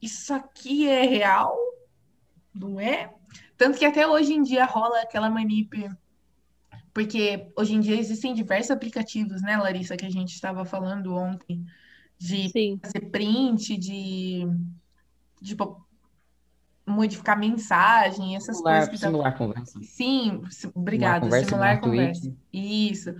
Isso 0.00 0.32
aqui 0.32 0.88
é 0.88 1.02
real? 1.02 1.56
Não 2.54 2.80
é? 2.80 3.12
Tanto 3.56 3.78
que 3.78 3.84
até 3.84 4.06
hoje 4.06 4.32
em 4.32 4.42
dia 4.42 4.64
rola 4.64 5.00
aquela 5.02 5.30
manip. 5.30 5.88
Porque 6.92 7.50
hoje 7.56 7.74
em 7.74 7.80
dia 7.80 7.96
existem 7.96 8.34
diversos 8.34 8.70
aplicativos, 8.70 9.42
né, 9.42 9.56
Larissa, 9.56 9.96
que 9.96 10.06
a 10.06 10.10
gente 10.10 10.34
estava 10.34 10.64
falando 10.64 11.14
ontem, 11.14 11.64
de 12.18 12.48
Sim. 12.48 12.80
fazer 12.82 13.00
print, 13.10 13.76
de, 13.76 14.44
de 15.40 15.54
tipo, 15.54 15.86
modificar 16.84 17.38
mensagem, 17.38 18.34
essas 18.34 18.56
simular, 18.56 18.86
coisas. 18.86 19.00
Simular 19.00 19.32
tá... 19.32 19.38
conversa. 19.38 19.80
Sim, 19.82 20.42
obrigada, 20.74 21.26
simular 21.26 21.40
conversa. 21.40 21.48
Simular 21.48 21.80
conversa. 21.80 22.36
Isso. 22.52 23.14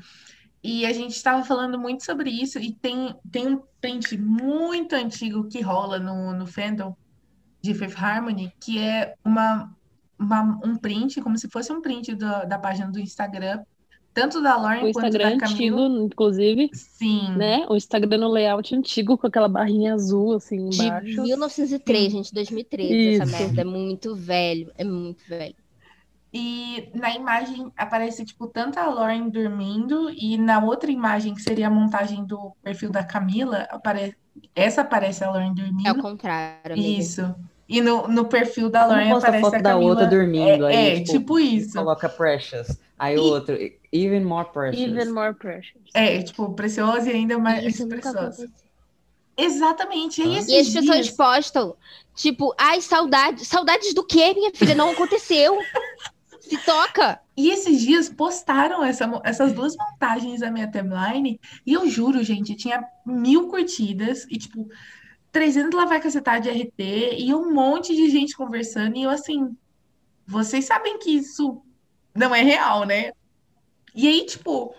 E 0.62 0.84
a 0.84 0.92
gente 0.92 1.12
estava 1.12 1.42
falando 1.42 1.78
muito 1.78 2.04
sobre 2.04 2.30
isso, 2.30 2.58
e 2.58 2.72
tem, 2.72 3.14
tem 3.30 3.48
um 3.48 3.62
print 3.80 4.18
muito 4.18 4.94
antigo 4.94 5.48
que 5.48 5.60
rola 5.60 5.98
no, 5.98 6.34
no 6.34 6.46
fandom 6.46 6.94
de 7.62 7.74
Fifth 7.74 7.98
Harmony, 7.98 8.52
que 8.60 8.78
é 8.78 9.14
uma, 9.24 9.74
uma, 10.18 10.60
um 10.64 10.76
print, 10.76 11.20
como 11.22 11.38
se 11.38 11.48
fosse 11.48 11.72
um 11.72 11.80
print 11.80 12.14
da, 12.14 12.44
da 12.44 12.58
página 12.58 12.90
do 12.90 13.00
Instagram, 13.00 13.62
tanto 14.12 14.42
da 14.42 14.56
Lauren 14.56 14.84
o 14.84 14.88
Instagram 14.88 15.30
quanto 15.30 15.40
da 15.40 15.46
Camila. 15.46 15.82
antigo, 15.82 16.04
inclusive. 16.04 16.70
Sim. 16.72 17.36
Né? 17.36 17.64
O 17.68 17.76
Instagram 17.76 18.18
no 18.18 18.28
layout 18.28 18.74
antigo, 18.74 19.16
com 19.16 19.26
aquela 19.26 19.48
barrinha 19.48 19.94
azul, 19.94 20.34
assim, 20.34 20.68
embaixo. 20.72 21.06
De 21.06 21.20
1903, 21.20 22.12
gente, 22.12 22.34
2013, 22.34 22.92
Isso. 22.92 23.22
essa 23.22 23.38
merda. 23.38 23.60
É 23.60 23.64
muito 23.64 24.14
velho, 24.14 24.72
é 24.76 24.84
muito 24.84 25.24
velho. 25.26 25.54
E 26.32 26.90
na 26.94 27.14
imagem 27.14 27.72
aparece, 27.76 28.24
tipo, 28.24 28.46
tanto 28.46 28.78
a 28.78 28.86
Lauren 28.86 29.28
dormindo, 29.28 30.10
e 30.10 30.38
na 30.38 30.62
outra 30.64 30.90
imagem, 30.90 31.34
que 31.34 31.42
seria 31.42 31.66
a 31.66 31.70
montagem 31.70 32.24
do 32.24 32.52
perfil 32.62 32.90
da 32.90 33.02
Camila, 33.02 33.66
apare... 33.70 34.16
essa 34.54 34.82
aparece 34.82 35.24
a 35.24 35.30
Lauren 35.30 35.52
dormindo. 35.52 35.88
É 35.88 35.92
o 35.92 36.00
contrário. 36.00 36.74
Amiga. 36.74 36.88
Isso. 36.88 37.34
E 37.68 37.80
no, 37.80 38.06
no 38.08 38.24
perfil 38.26 38.68
da 38.68 38.86
Lauren 38.86 39.12
aparece 39.12 39.38
a, 39.38 39.40
foto 39.40 39.54
a 39.56 39.58
da 39.60 39.76
outra 39.76 40.06
dormindo. 40.06 40.66
É, 40.66 40.76
aí, 40.76 40.88
é 40.88 40.94
tipo, 41.00 41.12
tipo, 41.12 41.38
isso. 41.40 41.78
Coloca 41.78 42.08
Precious. 42.08 42.78
Aí 42.98 43.16
o 43.16 43.22
outro, 43.22 43.56
Even 43.92 44.24
More 44.24 44.48
Precious. 44.52 44.88
Even 44.88 45.12
More 45.12 45.34
Precious. 45.34 45.82
É, 45.94 46.22
tipo, 46.22 46.52
preciosa 46.52 47.10
e 47.10 47.14
ainda 47.14 47.38
mais 47.38 47.64
isso 47.64 47.88
preciosa. 47.88 48.48
Exatamente. 49.36 50.22
E, 50.22 50.34
e 50.34 50.38
as 50.38 50.46
dias... 50.46 50.72
pessoas 50.72 51.10
postam, 51.10 51.76
tipo, 52.14 52.54
ai, 52.58 52.80
saudade. 52.80 53.44
Saudades 53.44 53.94
do 53.94 54.04
quê, 54.04 54.34
minha 54.34 54.50
filha? 54.54 54.74
Não 54.74 54.90
aconteceu. 54.92 55.58
Se 56.50 56.58
toca! 56.64 57.20
E 57.36 57.48
esses 57.48 57.80
dias 57.80 58.08
postaram 58.08 58.82
essa, 58.84 59.08
essas 59.22 59.52
duas 59.52 59.76
montagens 59.76 60.40
da 60.40 60.50
minha 60.50 60.68
timeline 60.68 61.38
e 61.64 61.72
eu 61.72 61.88
juro, 61.88 62.24
gente, 62.24 62.56
tinha 62.56 62.84
mil 63.06 63.46
curtidas 63.46 64.26
e, 64.28 64.36
tipo, 64.36 64.68
300 65.30 65.78
lá 65.78 65.86
vai 65.86 66.00
cacetar 66.00 66.40
de 66.40 66.50
RT 66.50 67.18
e 67.18 67.32
um 67.32 67.54
monte 67.54 67.94
de 67.94 68.10
gente 68.10 68.36
conversando 68.36 68.96
e 68.96 69.04
eu, 69.04 69.10
assim, 69.10 69.56
vocês 70.26 70.64
sabem 70.64 70.98
que 70.98 71.10
isso 71.12 71.62
não 72.12 72.34
é 72.34 72.42
real, 72.42 72.84
né? 72.84 73.12
E 73.94 74.08
aí, 74.08 74.26
tipo, 74.26 74.74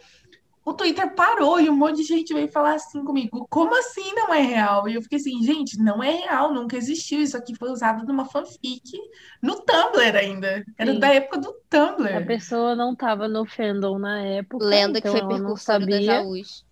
o 0.72 0.74
Twitter 0.74 1.14
parou 1.14 1.60
e 1.60 1.70
um 1.70 1.76
monte 1.76 1.98
de 1.98 2.04
gente 2.04 2.34
veio 2.34 2.52
falar 2.52 2.76
assim 2.76 3.04
comigo: 3.04 3.46
como 3.50 3.78
assim 3.78 4.14
não 4.14 4.34
é 4.34 4.42
real? 4.42 4.88
E 4.88 4.96
eu 4.96 5.02
fiquei 5.02 5.18
assim, 5.18 5.44
gente, 5.44 5.78
não 5.78 6.02
é 6.04 6.12
real, 6.12 6.54
nunca 6.54 6.76
existiu. 6.76 7.22
Isso 7.22 7.38
aqui 7.38 7.56
foi 7.56 7.70
usado 7.70 8.06
numa 8.06 8.26
fanfic 8.26 8.98
no 9.42 9.62
Tumblr 9.62 10.16
ainda. 10.16 10.64
Era 10.78 10.94
Sim. 10.94 11.00
da 11.00 11.14
época 11.14 11.38
do 11.40 11.54
Tumblr. 11.70 12.18
A 12.18 12.26
pessoa 12.26 12.76
não 12.76 12.94
estava 12.94 13.28
no 13.28 13.46
fandom 13.46 14.00
na 14.00 14.22
época. 14.22 14.66
Lenda 14.66 15.00
então 15.00 15.14
que 15.14 15.20
foi 15.20 15.28
percursora 15.28 15.86
das 15.86 16.08
AUs. 16.08 16.66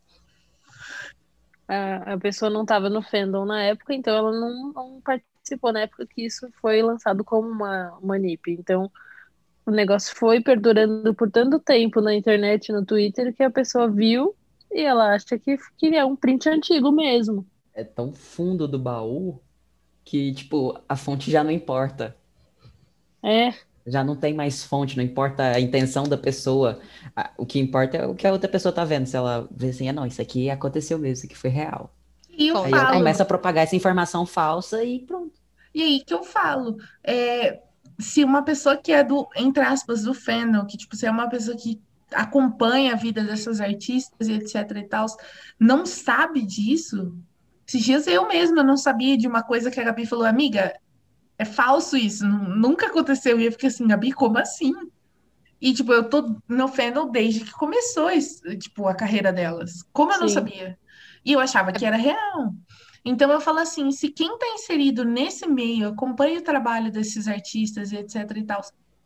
A, 1.67 2.13
a 2.13 2.17
pessoa 2.17 2.49
não 2.49 2.63
estava 2.63 2.89
no 2.89 3.01
fandom 3.01 3.45
na 3.45 3.61
época, 3.61 3.93
então 3.93 4.15
ela 4.15 4.31
não, 4.31 4.73
não 4.73 5.01
participou 5.01 5.71
na 5.71 5.81
época 5.81 6.07
que 6.07 6.25
isso 6.25 6.49
foi 6.59 6.81
lançado 6.81 7.23
como 7.23 7.47
uma, 7.47 7.95
uma 8.01 8.17
NIP. 8.17 8.51
Então, 8.53 8.91
o 9.69 9.71
negócio 9.71 10.15
foi 10.15 10.41
perdurando 10.41 11.13
por 11.13 11.29
tanto 11.31 11.59
tempo 11.59 12.01
na 12.01 12.13
internet, 12.13 12.71
no 12.71 12.85
Twitter, 12.85 13.33
que 13.33 13.43
a 13.43 13.51
pessoa 13.51 13.89
viu 13.89 14.35
e 14.71 14.81
ela 14.81 15.13
acha 15.15 15.37
que, 15.37 15.57
que 15.77 15.95
é 15.95 16.03
um 16.03 16.15
print 16.15 16.49
antigo 16.49 16.91
mesmo. 16.91 17.45
É 17.73 17.83
tão 17.83 18.11
fundo 18.11 18.67
do 18.67 18.79
baú 18.79 19.39
que, 20.03 20.33
tipo, 20.33 20.79
a 20.87 20.95
fonte 20.95 21.31
já 21.31 21.43
não 21.43 21.51
importa. 21.51 22.15
É. 23.23 23.53
Já 23.85 24.03
não 24.03 24.15
tem 24.15 24.33
mais 24.33 24.63
fonte, 24.63 24.97
não 24.97 25.03
importa 25.03 25.43
a 25.43 25.59
intenção 25.59 26.03
da 26.03 26.17
pessoa. 26.17 26.79
O 27.37 27.45
que 27.45 27.59
importa 27.59 27.97
é 27.97 28.05
o 28.05 28.15
que 28.15 28.27
a 28.27 28.31
outra 28.31 28.49
pessoa 28.49 28.73
tá 28.73 28.83
vendo. 28.83 29.07
Se 29.07 29.15
ela 29.15 29.47
vê 29.51 29.69
assim, 29.69 29.87
ah, 29.89 29.93
não, 29.93 30.05
isso 30.05 30.21
aqui 30.21 30.49
aconteceu 30.49 30.97
mesmo, 30.99 31.13
isso 31.13 31.25
aqui 31.25 31.35
foi 31.37 31.49
real. 31.49 31.93
E 32.29 32.47
eu 32.49 32.57
Aí 32.57 32.71
falo, 32.71 32.75
ela 32.75 32.93
começa 32.93 33.23
a 33.23 33.25
propagar 33.25 33.63
essa 33.63 33.75
informação 33.75 34.25
falsa 34.25 34.83
e 34.83 34.99
pronto. 34.99 35.39
e 35.73 35.81
aí 35.83 36.03
que 36.03 36.13
eu 36.13 36.23
falo, 36.23 36.77
é, 37.03 37.61
se 37.99 38.23
uma 38.23 38.43
pessoa 38.43 38.77
que 38.77 38.91
é 38.91 39.03
do, 39.03 39.27
entre 39.35 39.63
aspas, 39.63 40.03
do 40.03 40.13
fandom, 40.13 40.65
que 40.65 40.77
tipo, 40.77 40.95
se 40.95 41.05
é 41.05 41.11
uma 41.11 41.29
pessoa 41.29 41.57
que 41.57 41.81
acompanha 42.13 42.93
a 42.93 42.95
vida 42.95 43.23
dessas 43.23 43.61
artistas 43.61 44.27
e 44.27 44.33
etc 44.33 44.55
e 44.77 44.87
tal, 44.87 45.05
não 45.59 45.85
sabe 45.85 46.41
disso. 46.45 47.15
Esses 47.67 47.83
dias 47.83 48.07
eu 48.07 48.27
mesma 48.27 48.63
não 48.63 48.77
sabia 48.77 49.17
de 49.17 49.27
uma 49.27 49.43
coisa 49.43 49.69
que 49.69 49.79
a 49.79 49.83
Gabi 49.83 50.05
falou, 50.05 50.25
amiga, 50.25 50.73
é 51.37 51.45
falso 51.45 51.97
isso, 51.97 52.25
nu- 52.27 52.55
nunca 52.55 52.87
aconteceu. 52.87 53.39
E 53.39 53.45
eu 53.45 53.51
fiquei 53.51 53.69
assim, 53.69 53.87
Gabi, 53.87 54.11
como 54.13 54.37
assim? 54.39 54.73
E, 55.61 55.73
tipo, 55.73 55.91
eu 55.91 56.09
tô 56.09 56.37
no 56.47 56.67
fandom 56.67 57.11
desde 57.11 57.43
que 57.43 57.51
começou, 57.51 58.09
isso, 58.11 58.41
tipo, 58.57 58.87
a 58.87 58.95
carreira 58.95 59.33
delas. 59.33 59.83
Como 59.91 60.11
eu 60.13 60.19
não 60.19 60.27
Sim. 60.27 60.33
sabia? 60.33 60.77
E 61.25 61.33
eu 61.33 61.39
achava 61.39 61.73
que 61.73 61.85
era 61.85 61.97
real. 61.97 62.53
Então 63.09 63.31
eu 63.31 63.41
falo 63.41 63.59
assim, 63.59 63.91
se 63.91 64.09
quem 64.11 64.37
tá 64.37 64.47
inserido 64.49 65.05
nesse 65.05 65.47
meio, 65.47 65.89
acompanha 65.89 66.39
o 66.39 66.43
trabalho 66.43 66.91
desses 66.91 67.27
artistas 67.27 67.91
e 67.91 67.97
etc 67.97 68.15
e 68.37 68.43
tal, 68.45 68.61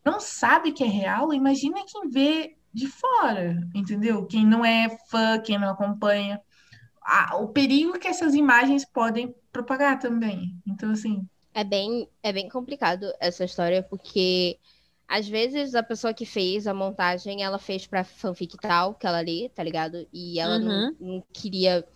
não 0.05 0.19
sabe 0.19 0.71
que 0.73 0.83
é 0.83 0.87
real, 0.87 1.33
imagina 1.33 1.83
quem 1.87 2.09
vê 2.09 2.57
de 2.73 2.87
fora, 2.87 3.57
entendeu? 3.75 4.25
Quem 4.27 4.45
não 4.45 4.65
é 4.65 4.89
fã, 5.09 5.39
quem 5.39 5.59
não 5.59 5.69
acompanha. 5.69 6.41
Ah, 7.03 7.37
o 7.37 7.49
perigo 7.49 7.99
que 7.99 8.07
essas 8.07 8.35
imagens 8.35 8.85
podem 8.85 9.33
propagar 9.51 9.99
também. 9.99 10.57
Então, 10.67 10.91
assim, 10.91 11.27
É 11.53 11.63
bem, 11.63 12.09
é 12.23 12.33
bem 12.33 12.49
complicado 12.49 13.11
essa 13.19 13.45
história, 13.45 13.83
porque 13.83 14.59
às 15.07 15.27
vezes 15.27 15.75
a 15.75 15.83
pessoa 15.83 16.13
que 16.13 16.25
fez 16.25 16.65
a 16.67 16.73
montagem, 16.73 17.43
ela 17.43 17.59
fez 17.59 17.85
pra 17.85 18.03
fanfic 18.03 18.57
tal, 18.59 18.95
que 18.95 19.05
ela 19.05 19.19
lê, 19.21 19.49
tá 19.49 19.61
ligado? 19.63 20.07
E 20.11 20.39
ela 20.39 20.57
não, 20.59 20.83
Uhum. 20.83 20.97
não 20.99 21.21
queria 21.33 21.87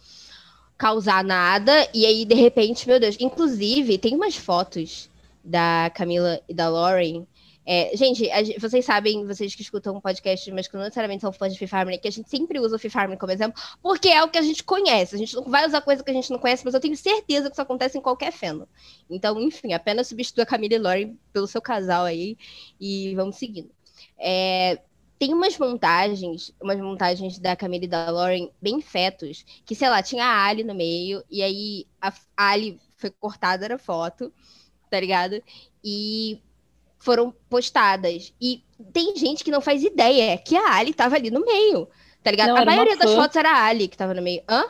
causar 0.78 1.24
nada, 1.24 1.88
e 1.94 2.06
aí 2.06 2.26
de 2.26 2.36
repente, 2.36 2.88
meu 2.88 3.00
Deus. 3.00 3.18
Inclusive, 3.20 3.98
tem 3.98 4.16
umas 4.16 4.36
fotos 4.36 5.10
da 5.44 5.92
Camila 5.96 6.40
e 6.48 6.54
da 6.54 6.70
Lauren. 6.70 7.26
É, 7.70 7.92
gente, 7.98 8.32
a 8.32 8.42
vocês 8.60 8.86
sabem, 8.86 9.26
vocês 9.26 9.54
que 9.54 9.62
escutam 9.62 9.98
um 9.98 10.00
podcast, 10.00 10.50
mas 10.54 10.70
que 10.70 10.76
não 10.76 10.84
necessariamente 10.84 11.20
são 11.20 11.34
fãs 11.34 11.52
de 11.52 11.60
Fifth 11.60 11.74
Harmony, 11.74 11.98
que 11.98 12.08
a 12.08 12.12
gente 12.12 12.30
sempre 12.30 12.60
usa 12.62 12.78
o 12.78 12.80
Fifth 12.80 12.96
Harmony 12.96 13.20
como 13.20 13.32
exemplo, 13.34 13.62
porque 13.82 14.08
é 14.08 14.24
o 14.24 14.30
que 14.30 14.38
a 14.38 14.42
gente 14.42 14.64
conhece. 14.64 15.16
A 15.16 15.18
gente 15.18 15.36
não 15.36 15.44
vai 15.44 15.68
usar 15.68 15.82
coisa 15.82 16.02
que 16.02 16.10
a 16.10 16.14
gente 16.14 16.32
não 16.32 16.40
conhece, 16.40 16.64
mas 16.64 16.74
eu 16.74 16.80
tenho 16.80 16.96
certeza 16.96 17.50
que 17.50 17.54
isso 17.54 17.62
acontece 17.62 17.98
em 17.98 18.02
qualquer 18.02 18.32
fandom. 18.32 18.66
Então, 19.10 19.38
enfim, 19.42 19.74
apenas 19.74 20.08
substitua 20.08 20.46
Camila 20.46 20.76
e 20.76 20.78
Lauren 20.78 21.18
pelo 21.34 21.46
seu 21.46 21.62
casal 21.62 22.06
aí 22.06 22.38
e 22.80 23.14
vamos 23.16 23.36
seguindo. 23.36 23.70
É, 24.18 24.80
tem 25.20 25.34
umas 25.34 25.58
montagens, 25.58 26.54
umas 26.62 26.80
montagens 26.80 27.40
da 27.40 27.56
Camila 27.56 27.86
e 27.86 27.88
da 27.88 28.10
Lauren 28.12 28.52
bem 28.62 28.82
fetos, 28.82 29.44
que, 29.66 29.76
sei 29.76 29.90
lá, 29.90 30.02
tinha 30.04 30.26
a 30.26 30.46
Ali 30.46 30.64
no 30.64 30.76
meio, 30.76 31.24
e 31.30 31.42
aí 31.44 31.88
a 32.02 32.10
a 32.38 32.50
Ali 32.52 32.80
foi 32.98 33.10
cortada 33.12 33.68
na 33.70 33.78
foto, 33.78 34.32
tá 34.90 35.00
ligado? 35.00 35.42
E 35.84 36.42
foram 37.00 37.32
postadas. 37.50 38.34
E 38.42 38.64
tem 38.94 39.16
gente 39.18 39.44
que 39.44 39.52
não 39.52 39.62
faz 39.62 39.84
ideia 39.84 40.38
que 40.38 40.56
a 40.56 40.76
Ali 40.76 40.94
tava 40.94 41.16
ali 41.16 41.32
no 41.32 41.42
meio, 41.46 41.88
tá 42.24 42.32
ligado? 42.32 42.52
Não, 42.52 42.58
a 42.58 42.64
uma 42.64 42.66
maioria 42.66 42.98
das 42.98 43.14
fotos 43.14 43.36
era 43.38 43.52
a 43.52 43.66
Ali 43.66 43.88
que 43.88 43.98
tava 43.98 44.14
no 44.14 44.22
meio. 44.22 44.44
Hã? 44.50 44.66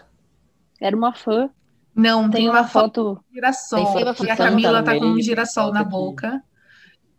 Era 0.81 0.95
uma 0.97 1.13
fã. 1.13 1.49
não, 1.95 2.31
Tem 2.31 2.41
tem 2.45 2.49
uma 2.49 2.53
uma 2.53 2.63
foto 2.63 2.91
foto. 2.93 3.23
girassol, 3.33 3.79
Tem 3.83 3.87
foto 3.87 4.13
que 4.15 4.29
a 4.29 4.37
Camila 4.37 4.83
tá 4.83 4.95
com 4.95 5.05
um 5.05 5.21
girassol 5.21 5.71
na 5.73 5.83
aqui. 5.83 5.83
boca. 5.83 6.41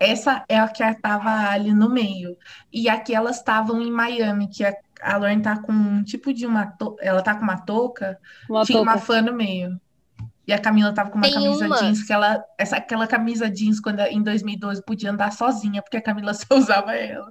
Essa 0.00 0.44
é 0.48 0.58
a 0.58 0.68
que 0.68 0.82
tava 1.00 1.30
ali 1.50 1.72
no 1.72 1.90
meio. 1.90 2.36
E 2.72 2.88
aqui 2.88 3.14
elas 3.14 3.36
estavam 3.38 3.82
em 3.82 3.90
Miami, 3.90 4.48
que 4.48 4.64
a, 4.64 4.74
a 5.02 5.16
Lauren 5.16 5.40
tá 5.40 5.60
com 5.60 5.72
um 5.72 6.02
tipo 6.04 6.32
de 6.32 6.46
uma... 6.46 6.66
to- 6.66 6.96
Ela 7.00 7.22
tá 7.22 7.34
com 7.34 7.42
uma 7.42 7.58
touca, 7.64 8.18
Uma 8.48 8.64
tinha 8.64 8.80
uma 8.80 8.92
touca. 8.92 9.06
fã 9.06 9.22
no 9.22 9.32
meio. 9.34 9.80
E 10.46 10.52
a 10.52 10.58
Camila 10.60 10.94
tava 10.94 11.10
com 11.10 11.18
uma 11.18 11.26
Tem 11.26 11.34
camisa 11.34 11.66
uma. 11.66 11.76
jeans, 11.78 12.02
que 12.04 12.12
ela, 12.12 12.42
essa, 12.58 12.76
aquela 12.78 13.06
camisa 13.06 13.50
jeans, 13.50 13.80
quando 13.80 14.00
em 14.00 14.22
2012 14.22 14.82
podia 14.84 15.10
andar 15.10 15.32
sozinha, 15.32 15.82
porque 15.82 15.98
a 15.98 16.02
Camila 16.02 16.32
só 16.34 16.56
usava 16.56 16.94
ela. 16.94 17.28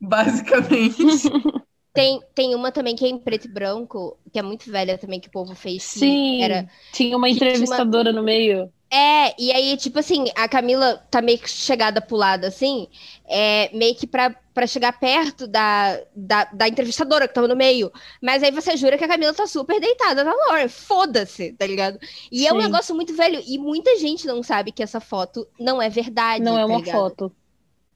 Basicamente. 0.00 1.02
Tem, 1.92 2.20
tem 2.34 2.54
uma 2.54 2.70
também 2.70 2.94
que 2.94 3.04
é 3.06 3.08
em 3.08 3.18
preto 3.18 3.46
e 3.46 3.52
branco, 3.52 4.18
que 4.30 4.38
é 4.38 4.42
muito 4.42 4.70
velha 4.70 4.98
também, 4.98 5.18
que 5.18 5.28
o 5.28 5.30
povo 5.30 5.54
fez. 5.54 5.90
que 5.94 5.98
Sim. 5.98 6.42
Era... 6.42 6.68
Tinha 6.92 7.16
uma 7.16 7.28
que 7.28 7.40
tinha 7.40 7.64
uma- 7.66 7.86
entrevistadora 7.86 8.12
no 8.12 8.22
meio. 8.22 8.70
É, 8.88 9.34
e 9.40 9.52
aí, 9.52 9.76
tipo 9.76 9.98
assim, 9.98 10.26
a 10.36 10.48
Camila 10.48 11.04
tá 11.10 11.20
meio 11.20 11.38
que 11.38 11.50
chegada 11.50 12.00
pro 12.00 12.16
lado, 12.16 12.44
assim, 12.44 12.86
é, 13.26 13.68
meio 13.76 13.96
que 13.96 14.06
pra, 14.06 14.30
pra 14.54 14.66
chegar 14.66 14.98
perto 14.98 15.46
da, 15.46 16.00
da, 16.14 16.44
da 16.44 16.68
entrevistadora 16.68 17.26
que 17.26 17.34
tava 17.34 17.48
no 17.48 17.56
meio. 17.56 17.90
Mas 18.22 18.42
aí 18.44 18.52
você 18.52 18.76
jura 18.76 18.96
que 18.96 19.04
a 19.04 19.08
Camila 19.08 19.34
tá 19.34 19.46
super 19.46 19.80
deitada 19.80 20.22
na 20.22 20.32
Lauren. 20.32 20.68
Foda-se, 20.68 21.52
tá 21.54 21.66
ligado? 21.66 21.98
E 22.30 22.46
é 22.46 22.52
um 22.52 22.56
Sim. 22.60 22.62
negócio 22.62 22.94
muito 22.94 23.14
velho. 23.14 23.42
E 23.44 23.58
muita 23.58 23.96
gente 23.98 24.26
não 24.26 24.42
sabe 24.42 24.70
que 24.70 24.82
essa 24.82 25.00
foto 25.00 25.46
não 25.58 25.82
é 25.82 25.88
verdade. 25.88 26.44
Não 26.44 26.56
é 26.56 26.60
tá 26.60 26.66
uma 26.66 26.78
ligado? 26.78 26.94
foto. 26.94 27.32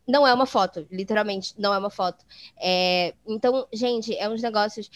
Não 0.09 0.27
é 0.27 0.35
uma 0.35 0.47
foto, 0.47 0.89
literalmente, 0.91 1.55
não 1.57 1.73
é 1.73 1.79
uma 1.79 1.91
foto. 1.91 2.25
É, 2.61 3.15
então, 3.25 3.65
gente, 3.73 4.13
é 4.17 4.29
uns 4.29 4.43
negócios. 4.43 4.91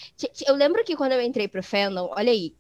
Eu 0.45 0.57
lembro 0.57 0.83
que 0.83 0.97
quando 0.97 1.13
eu 1.13 1.23
entrei 1.23 1.47
pro 1.47 1.63
fandom, 1.63 2.11
olha 2.17 2.33
aí, 2.33 2.53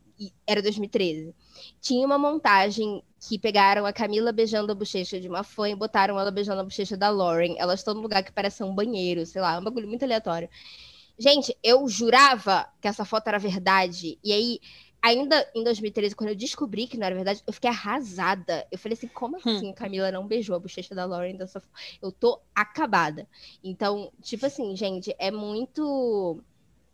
era 0.46 0.62
2013, 0.62 1.34
tinha 1.80 2.06
uma 2.06 2.18
montagem 2.18 3.02
que 3.28 3.38
pegaram 3.38 3.86
a 3.86 3.92
Camila 3.92 4.32
beijando 4.32 4.70
a 4.72 4.74
bochecha 4.74 5.20
de 5.20 5.28
uma 5.28 5.42
fã 5.42 5.68
e 5.70 5.74
botaram 5.74 6.18
ela 6.18 6.30
beijando 6.30 6.60
a 6.60 6.64
bochecha 6.64 6.96
da 6.96 7.08
Lauren. 7.10 7.54
Elas 7.58 7.80
estão 7.80 7.94
num 7.94 8.00
lugar 8.02 8.22
que 8.22 8.32
parece 8.32 8.62
um 8.62 8.74
banheiro, 8.74 9.24
sei 9.26 9.40
lá, 9.40 9.54
é 9.54 9.58
um 9.58 9.64
bagulho 9.64 9.88
muito 9.88 10.04
aleatório. 10.04 10.48
Gente, 11.18 11.56
eu 11.62 11.88
jurava 11.88 12.68
que 12.80 12.88
essa 12.88 13.04
foto 13.04 13.28
era 13.28 13.38
verdade. 13.38 14.18
E 14.22 14.32
aí, 14.32 14.60
ainda 15.00 15.48
em 15.54 15.62
2013, 15.62 16.14
quando 16.16 16.30
eu 16.30 16.36
descobri 16.36 16.86
que 16.88 16.96
não 16.98 17.06
era 17.06 17.14
verdade, 17.14 17.42
eu 17.46 17.52
fiquei 17.52 17.70
arrasada. 17.70 18.66
Eu 18.70 18.78
falei 18.78 18.94
assim, 18.98 19.08
como 19.08 19.36
Hum. 19.44 19.56
assim 19.56 19.70
a 19.70 19.74
Camila 19.74 20.10
não 20.10 20.26
beijou 20.26 20.56
a 20.56 20.58
bochecha 20.58 20.94
da 20.94 21.04
Lauren 21.04 21.36
dessa 21.36 21.60
forma? 21.60 21.76
Eu 22.02 22.10
tô 22.12 22.40
acabada. 22.54 23.28
Então, 23.62 24.12
tipo 24.22 24.44
assim, 24.46 24.74
gente, 24.76 25.14
é 25.18 25.30
muito. 25.30 26.42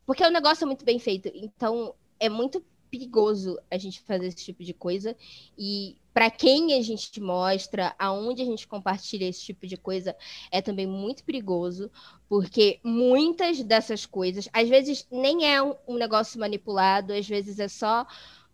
Porque 0.07 0.25
o 0.25 0.31
negócio 0.31 0.65
é 0.65 0.67
muito 0.67 0.85
bem 0.85 0.99
feito. 0.99 1.31
Então, 1.35 1.95
é 2.19 2.29
muito 2.29 2.65
perigoso 2.91 3.59
a 3.71 3.79
gente 3.79 4.01
fazer 4.01 4.27
esse 4.27 4.45
tipo 4.45 4.65
de 4.65 4.75
coisa. 4.75 5.17
E 5.57 5.97
para 6.13 6.31
quem 6.31 6.75
a 6.75 6.83
gente 6.83 7.21
mostra, 7.21 7.95
aonde 7.99 8.43
a 8.43 8.45
gente 8.45 8.67
compartilha 8.67 9.27
esse 9.27 9.43
tipo 9.43 9.67
de 9.67 9.77
coisa, 9.77 10.17
é 10.51 10.61
também 10.61 10.87
muito 10.87 11.25
perigoso. 11.25 11.91
Porque 12.29 12.81
muitas 12.85 13.63
dessas 13.63 14.05
coisas, 14.07 14.49
às 14.53 14.69
vezes 14.69 15.07
nem 15.11 15.47
é 15.47 15.63
um, 15.63 15.75
um 15.87 15.95
negócio 15.97 16.39
manipulado, 16.41 17.13
às 17.13 17.27
vezes 17.27 17.59
é 17.59 17.69
só 17.69 18.07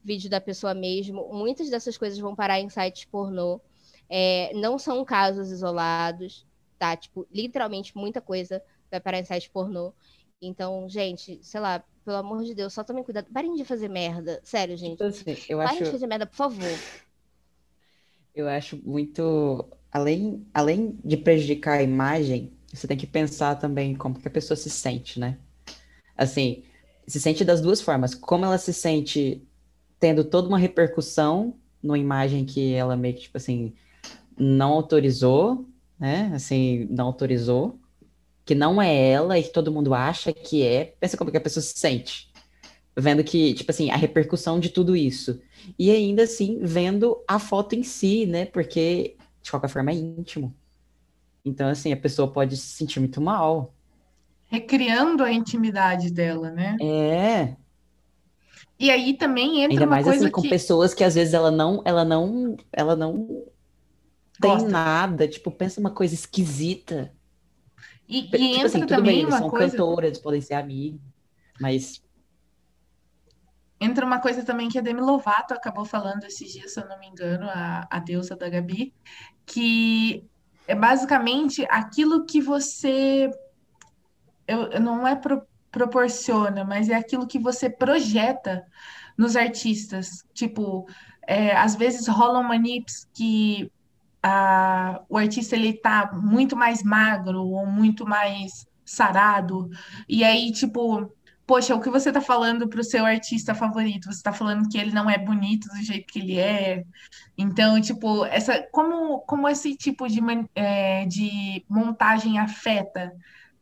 vídeo 0.05 0.31
da 0.31 0.41
pessoa 0.41 0.73
mesmo. 0.75 1.29
Muitas 1.33 1.69
dessas 1.69 1.99
coisas 1.99 2.19
vão 2.19 2.35
parar 2.37 2.61
em 2.61 2.69
sites 2.69 3.05
pornô. 3.05 3.61
É, 4.09 4.53
não 4.55 4.79
são 4.79 5.05
casos 5.05 5.51
isolados, 5.51 6.47
tá? 6.79 6.97
Tipo, 6.97 7.27
literalmente 7.33 7.97
muita 7.97 8.21
coisa 8.21 8.63
vai 8.91 9.01
parar 9.01 9.19
em 9.19 9.25
sites 9.25 9.49
pornô. 9.49 9.93
Então, 10.41 10.89
gente, 10.89 11.43
sei 11.43 11.61
lá, 11.61 11.83
pelo 12.05 12.17
amor 12.19 12.45
de 12.45 12.55
Deus, 12.55 12.73
só 12.73 12.85
tomem 12.85 13.03
cuidado. 13.05 13.31
Parem 13.33 13.55
de 13.55 13.65
fazer 13.65 13.89
merda. 13.89 14.41
Sério, 14.45 14.77
gente. 14.77 15.03
Então, 15.03 15.07
assim, 15.09 15.45
eu 15.49 15.61
Parem 15.63 15.83
de 15.83 15.89
acho, 15.89 15.91
fazer 15.91 16.07
merda, 16.07 16.27
por 16.27 16.37
favor. 16.37 16.85
eu 18.35 18.49
acho 18.49 18.77
muito. 18.85 19.65
Além, 19.91 20.47
além 20.53 20.99
de 21.05 21.17
prejudicar 21.17 21.79
a 21.79 21.83
imagem, 21.83 22.53
você 22.73 22.87
tem 22.87 22.97
que 22.97 23.07
pensar 23.07 23.57
também 23.57 23.95
como 23.95 24.19
que 24.19 24.29
a 24.29 24.31
pessoa 24.31 24.57
se 24.57 24.69
sente, 24.69 25.19
né? 25.19 25.39
Assim, 26.17 26.65
se 27.07 27.21
sente 27.21 27.45
das 27.45 27.61
duas 27.61 27.81
formas. 27.81 28.15
Como 28.15 28.45
ela 28.45 28.59
se 28.59 28.73
sente 28.75 29.43
tendo 30.01 30.25
toda 30.25 30.49
uma 30.49 30.59
repercussão 30.59 31.57
numa 31.83 31.99
imagem 31.99 32.45
que 32.47 32.75
ela 32.75 32.97
meio 32.97 33.15
que, 33.17 33.23
tipo 33.23 33.39
assim, 33.39 33.75
não 34.39 34.73
autorizou, 34.75 35.67
né? 35.99 36.33
Assim, 36.35 36.87
não 36.91 37.07
autorizou, 37.07 37.79
que 38.47 38.55
não 38.55 38.81
é 38.81 39.11
ela 39.11 39.37
e 39.37 39.43
que 39.43 39.51
todo 39.51 39.73
mundo 39.73 39.93
acha 39.93 40.33
que 40.33 40.63
é. 40.63 40.95
Pensa 41.01 41.17
como 41.17 41.33
que 41.33 41.37
a 41.37 41.41
pessoa 41.41 41.63
se 41.63 41.77
sente. 41.77 42.31
Vendo 42.97 43.25
que, 43.25 43.53
tipo 43.53 43.71
assim, 43.71 43.91
a 43.91 43.97
repercussão 43.97 44.61
de 44.61 44.71
tudo 44.71 44.97
isso. 44.97 45.41
E 45.77 45.91
ainda 45.91 46.23
assim, 46.23 46.61
vendo 46.63 47.23
a 47.27 47.41
foto 47.41 47.75
em 47.75 47.83
si, 47.83 48.25
né? 48.25 48.47
Porque, 48.47 49.17
de 49.43 49.51
qualquer 49.51 49.69
forma, 49.69 49.91
é 49.91 49.95
íntimo. 49.95 50.55
Então, 51.45 51.69
assim, 51.69 51.93
a 51.93 51.97
pessoa 51.97 52.31
pode 52.33 52.57
se 52.57 52.69
sentir 52.69 53.01
muito 53.01 53.21
mal. 53.21 53.75
Recriando 54.47 55.25
a 55.25 55.33
intimidade 55.33 56.13
dela, 56.13 56.51
né? 56.53 56.77
É. 56.81 57.57
E 58.79 58.91
aí 58.93 59.15
também 59.15 59.63
entra 59.63 59.73
Ainda 59.73 59.85
uma 59.87 59.91
mais 59.91 60.05
coisa 60.05 60.25
assim, 60.25 60.31
com 60.31 60.43
que 60.43 60.49
pessoas 60.49 60.95
que 60.95 61.03
às 61.03 61.17
vezes 61.17 61.35
ela 61.35 61.51
não, 61.51 61.83
ela 61.85 62.05
não, 62.05 62.57
ela 62.73 62.95
não 62.95 63.45
tem 64.41 64.53
Gosta. 64.53 64.69
nada, 64.69 65.27
tipo, 65.27 65.51
pensa 65.51 65.81
uma 65.81 65.91
coisa 65.91 66.15
esquisita. 66.15 67.13
E, 68.09 68.31
e 68.35 68.45
tipo 68.51 68.67
entra 68.67 68.67
assim, 68.67 68.87
também 68.87 69.25
bem, 69.25 69.27
uma 69.27 69.39
são 69.39 69.49
coisa. 69.49 69.77
cantoras, 69.77 70.19
podem 70.21 70.41
ser 70.41 70.55
amigos, 70.55 71.01
mas 71.61 72.03
Entra 73.79 74.07
uma 74.07 74.21
coisa 74.21 74.43
também 74.45 74.69
que 74.71 74.79
a 74.79 74.83
Demi 74.83 75.01
Lovato 75.03 75.53
acabou 75.53 75.85
falando 75.85 76.25
esses 76.25 76.51
dias, 76.51 76.73
se 76.73 76.81
eu 76.81 76.89
não 76.89 76.99
me 76.99 77.07
engano, 77.09 77.47
a, 77.51 77.87
a 77.91 77.99
deusa 77.99 78.35
da 78.35 78.49
Gabi, 78.49 78.95
que 79.45 80.25
é 80.67 80.75
basicamente 80.75 81.67
aquilo 81.71 82.25
que 82.25 82.41
você 82.41 83.31
eu- 84.47 84.81
não 84.81 85.07
é 85.07 85.15
pro- 85.17 85.47
proporciona, 85.71 86.65
mas 86.65 86.89
é 86.89 86.95
aquilo 86.95 87.27
que 87.27 87.39
você 87.39 87.69
projeta 87.71 88.65
nos 89.19 89.37
artistas. 89.37 90.25
Tipo, 90.35 90.87
é, 91.27 91.55
às 91.57 91.75
vezes 91.75 92.07
rolam 92.09 92.43
manips 92.45 93.07
que 93.15 93.71
o 95.09 95.17
artista 95.17 95.55
ele 95.55 95.73
tá 95.75 96.11
muito 96.13 96.57
mais 96.57 96.83
magro 96.83 97.43
ou 97.43 97.67
muito 97.67 98.07
mais 98.07 98.67
sarado, 98.85 99.69
e 100.09 100.23
aí, 100.25 100.53
tipo, 100.53 101.13
poxa, 101.47 101.75
o 101.75 101.81
que 101.81 101.89
você 101.89 102.13
tá 102.13 102.21
falando 102.21 102.69
pro 102.69 102.83
seu 102.83 103.05
artista 103.05 103.55
favorito? 103.55 104.13
Você 104.13 104.23
tá 104.23 104.33
falando 104.33 104.69
que 104.69 104.77
ele 104.79 104.93
não 104.93 105.09
é 105.09 105.17
bonito 105.17 105.69
do 105.69 105.83
jeito 105.83 106.13
que 106.13 106.19
ele 106.19 106.39
é. 106.39 106.85
Então, 107.39 107.81
tipo, 107.81 108.25
essa, 108.27 108.67
como, 108.73 109.21
como 109.21 109.49
esse 109.49 109.77
tipo 109.77 110.09
de, 110.09 110.21
é, 110.55 111.07
de 111.07 111.65
montagem 111.69 112.39
afeta 112.39 113.13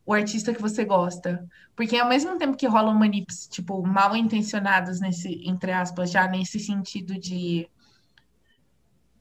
o 0.07 0.15
artista 0.15 0.55
que 0.55 0.63
você 0.63 0.85
gosta? 0.85 1.47
Porque 1.77 1.99
ao 1.99 2.09
mesmo 2.09 2.39
tempo 2.39 2.57
que 2.57 2.67
rolam 2.67 2.95
manips, 2.95 3.49
tipo, 3.49 3.83
mal 3.87 4.17
intencionados 4.17 5.01
nesse, 5.01 5.43
entre 5.47 5.73
aspas, 5.73 6.11
já 6.11 6.27
nesse 6.29 6.61
sentido 6.61 7.19
de 7.19 7.69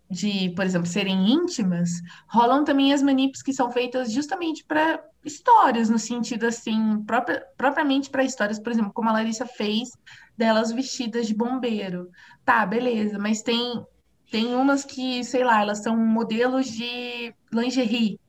de, 0.10 0.52
por 0.56 0.66
exemplo, 0.66 0.88
serem 0.88 1.32
íntimas, 1.32 1.90
rolam 2.30 2.64
também 2.64 2.94
as 2.94 3.02
manips 3.02 3.42
que 3.42 3.54
são 3.54 3.72
feitas 3.72 4.12
justamente 4.12 4.64
para 4.66 5.04
histórias, 5.26 5.90
no 5.90 5.98
sentido 5.98 6.46
assim, 6.46 7.04
própria- 7.06 7.44
propriamente 7.58 8.10
para 8.10 8.24
histórias, 8.24 8.60
por 8.60 8.72
exemplo, 8.72 8.94
como 8.94 9.10
a 9.10 9.14
Larissa 9.14 9.46
fez 9.46 9.90
delas 10.38 10.72
vestidas 10.72 11.28
de 11.28 11.34
bombeiro. 11.36 12.10
Tá, 12.46 12.66
beleza, 12.66 13.18
mas 13.20 13.42
tem 13.42 13.84
tem 14.32 14.56
umas 14.56 14.84
que, 14.84 15.24
sei 15.24 15.44
lá, 15.44 15.62
elas 15.62 15.84
são 15.84 15.96
modelos 15.96 16.66
de 16.68 17.34
lingerie. 17.54 18.20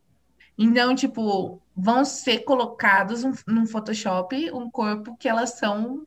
Então, 0.59 0.95
tipo, 0.95 1.61
vão 1.77 2.05
ser 2.05 2.41
colocados 2.41 3.25
um, 3.25 3.33
num 3.47 3.67
Photoshop 3.67 4.51
um 4.53 4.71
corpo 4.71 5.17
que 5.17 5.29
elas 5.29 5.59
são 5.59 6.07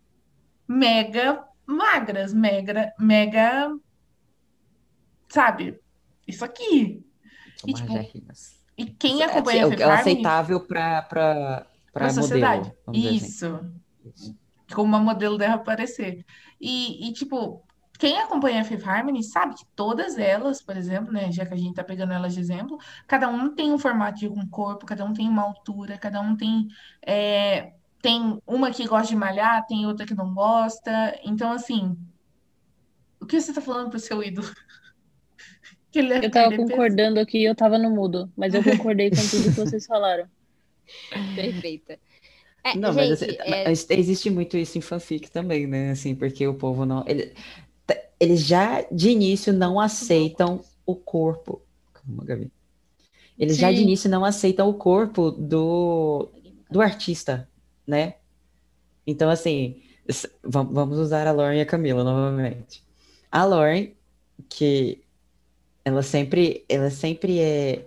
mega 0.67 1.43
magras, 1.65 2.33
mega, 2.33 2.93
mega, 2.99 3.69
sabe? 5.29 5.79
Isso 6.27 6.43
aqui. 6.45 7.05
são 7.55 7.69
E, 7.69 7.73
tipo. 7.73 7.93
E 8.77 8.85
quem 8.85 9.21
É, 9.21 9.25
acompanha 9.25 9.63
é, 9.63 9.65
a 9.65 9.67
é 9.83 9.91
Harmony 9.91 9.93
aceitável 9.93 10.65
para 10.67 11.01
para 11.03 11.67
pra 11.93 12.09
sociedade. 12.09 12.71
modelo, 12.85 13.09
assim. 13.09 13.15
Isso. 13.15 13.59
Isso. 14.05 14.37
Como 14.73 14.85
uma 14.89 14.99
modelo 14.99 15.37
deve 15.37 15.53
aparecer. 15.53 16.25
E, 16.59 17.07
e, 17.09 17.13
tipo, 17.13 17.65
quem 17.97 18.19
acompanha 18.19 18.61
a 18.61 18.63
Fifth 18.65 18.85
Harmony 18.87 19.23
sabe 19.23 19.55
que 19.55 19.65
todas 19.75 20.17
elas, 20.17 20.61
por 20.61 20.77
exemplo, 20.77 21.11
né, 21.11 21.31
já 21.31 21.45
que 21.45 21.53
a 21.53 21.57
gente 21.57 21.75
tá 21.75 21.83
pegando 21.83 22.13
elas 22.13 22.33
de 22.33 22.39
exemplo, 22.39 22.77
cada 23.07 23.29
um 23.29 23.53
tem 23.55 23.71
um 23.71 23.79
formato 23.79 24.19
de 24.19 24.27
um 24.27 24.47
corpo, 24.49 24.85
cada 24.85 25.03
um 25.05 25.13
tem 25.13 25.27
uma 25.27 25.43
altura, 25.43 25.97
cada 25.97 26.21
um 26.21 26.35
tem, 26.35 26.67
é, 27.05 27.73
tem 28.01 28.39
uma 28.45 28.71
que 28.71 28.85
gosta 28.87 29.07
de 29.07 29.15
malhar, 29.15 29.65
tem 29.65 29.85
outra 29.87 30.05
que 30.05 30.13
não 30.15 30.33
gosta. 30.33 31.19
Então, 31.23 31.51
assim, 31.51 31.97
o 33.19 33.25
que 33.25 33.39
você 33.39 33.53
tá 33.53 33.61
falando 33.61 33.89
pro 33.89 33.99
seu 33.99 34.23
ídolo? 34.23 34.47
Que 35.91 35.99
ele 35.99 36.09
deve 36.09 36.27
Eu 36.27 36.31
tava 36.31 36.53
concordando 36.53 37.19
aqui, 37.19 37.43
eu 37.43 37.55
tava 37.55 37.77
no 37.77 37.89
mudo, 37.91 38.31
mas 38.35 38.53
eu 38.53 38.63
concordei 38.63 39.11
com 39.11 39.27
tudo 39.27 39.51
que 39.51 39.57
vocês 39.57 39.85
falaram. 39.85 40.29
Perfeita. 41.33 41.99
É, 42.65 42.73
Não, 42.73 42.93
mas 42.93 43.09
gente, 43.09 43.11
assim, 43.11 43.37
é, 43.45 43.65
mas 43.65 43.87
existe 43.89 44.29
muito 44.29 44.57
isso 44.57 44.77
em 44.77 44.81
fanfic 44.81 45.31
também, 45.31 45.65
né? 45.67 45.91
Assim, 45.91 46.15
porque 46.15 46.45
o 46.47 46.53
povo 46.53 46.85
não. 46.85 47.03
ele- 47.07 47.33
eles 48.19 48.45
já 48.45 48.81
de 48.91 49.09
início 49.11 49.53
não 49.53 49.79
aceitam 49.79 50.61
o 50.85 50.95
corpo. 50.95 51.61
Calma, 51.93 52.23
Gabi. 52.25 52.51
Eles 53.39 53.57
já 53.57 53.71
de 53.71 53.81
Sim. 53.81 53.83
início 53.83 54.09
não 54.09 54.25
aceitam 54.25 54.69
o 54.69 54.73
corpo 54.75 55.31
do, 55.31 56.29
do 56.71 56.81
artista, 56.81 57.49
né? 57.87 58.15
Então, 59.05 59.29
assim, 59.29 59.81
vamos 60.43 60.99
usar 60.99 61.27
a 61.27 61.31
Lauren 61.31 61.57
e 61.57 61.61
a 61.61 61.65
Camila 61.65 62.03
novamente. 62.03 62.83
A 63.31 63.45
Lauren, 63.45 63.93
que 64.49 65.03
ela 65.87 66.03
sempre, 66.03 66.65
ela 66.67 66.89
sempre 66.89 67.39
é, 67.39 67.85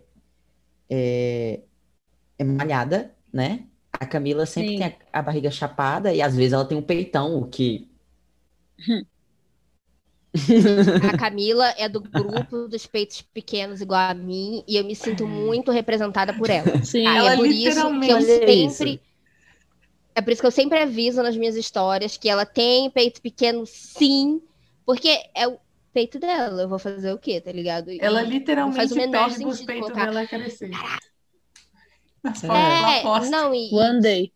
é, 0.88 1.60
é 2.38 2.44
malhada, 2.44 3.14
né? 3.32 3.66
A 3.92 4.06
Camila 4.06 4.46
sempre 4.46 4.72
Sim. 4.72 4.78
tem 4.78 4.86
a, 4.88 5.20
a 5.20 5.22
barriga 5.22 5.50
chapada 5.50 6.12
e 6.14 6.22
às 6.22 6.34
vezes 6.36 6.52
ela 6.54 6.64
tem 6.64 6.78
um 6.78 6.82
peitão, 6.82 7.36
o 7.38 7.48
que. 7.48 7.88
a 11.08 11.18
Camila 11.18 11.74
é 11.76 11.88
do 11.88 12.00
grupo 12.00 12.68
dos 12.68 12.86
peitos 12.86 13.20
pequenos 13.20 13.80
igual 13.80 14.10
a 14.10 14.14
mim 14.14 14.64
e 14.66 14.76
eu 14.76 14.84
me 14.84 14.94
sinto 14.94 15.26
muito 15.26 15.70
representada 15.70 16.32
por 16.32 16.48
ela. 16.48 16.82
Sim, 16.84 17.06
Ah, 17.06 17.16
Ela 17.16 17.32
é 17.34 17.36
por 17.36 17.46
isso 17.46 18.00
que 18.00 18.10
eu 18.10 18.20
sempre. 18.22 18.92
isso. 18.92 19.10
É 20.14 20.20
por 20.22 20.32
isso 20.32 20.40
que 20.40 20.46
eu 20.46 20.50
sempre 20.52 20.78
aviso 20.78 21.22
nas 21.22 21.36
minhas 21.36 21.56
histórias 21.56 22.16
que 22.16 22.28
ela 22.28 22.46
tem 22.46 22.90
peito 22.90 23.20
pequeno, 23.20 23.64
sim, 23.66 24.40
porque 24.84 25.08
é 25.34 25.46
o 25.48 25.58
peito 25.92 26.18
dela. 26.18 26.62
Eu 26.62 26.68
vou 26.68 26.78
fazer 26.78 27.12
o 27.12 27.18
quê, 27.18 27.40
tá 27.40 27.52
ligado? 27.52 27.90
E 27.90 27.98
Ela 28.00 28.22
literalmente 28.22 28.76
faz 28.76 28.92
o 28.92 28.96
menor 28.96 29.28
pede 29.30 29.42
pros 29.42 29.60
peitos 29.62 29.90
colocar. 29.90 30.06
dela 30.06 30.26
crescer. 30.26 30.70
É, 32.44 33.02
não, 33.30 33.54
e 33.54 33.70
One 33.74 34.00
Day. 34.00 34.32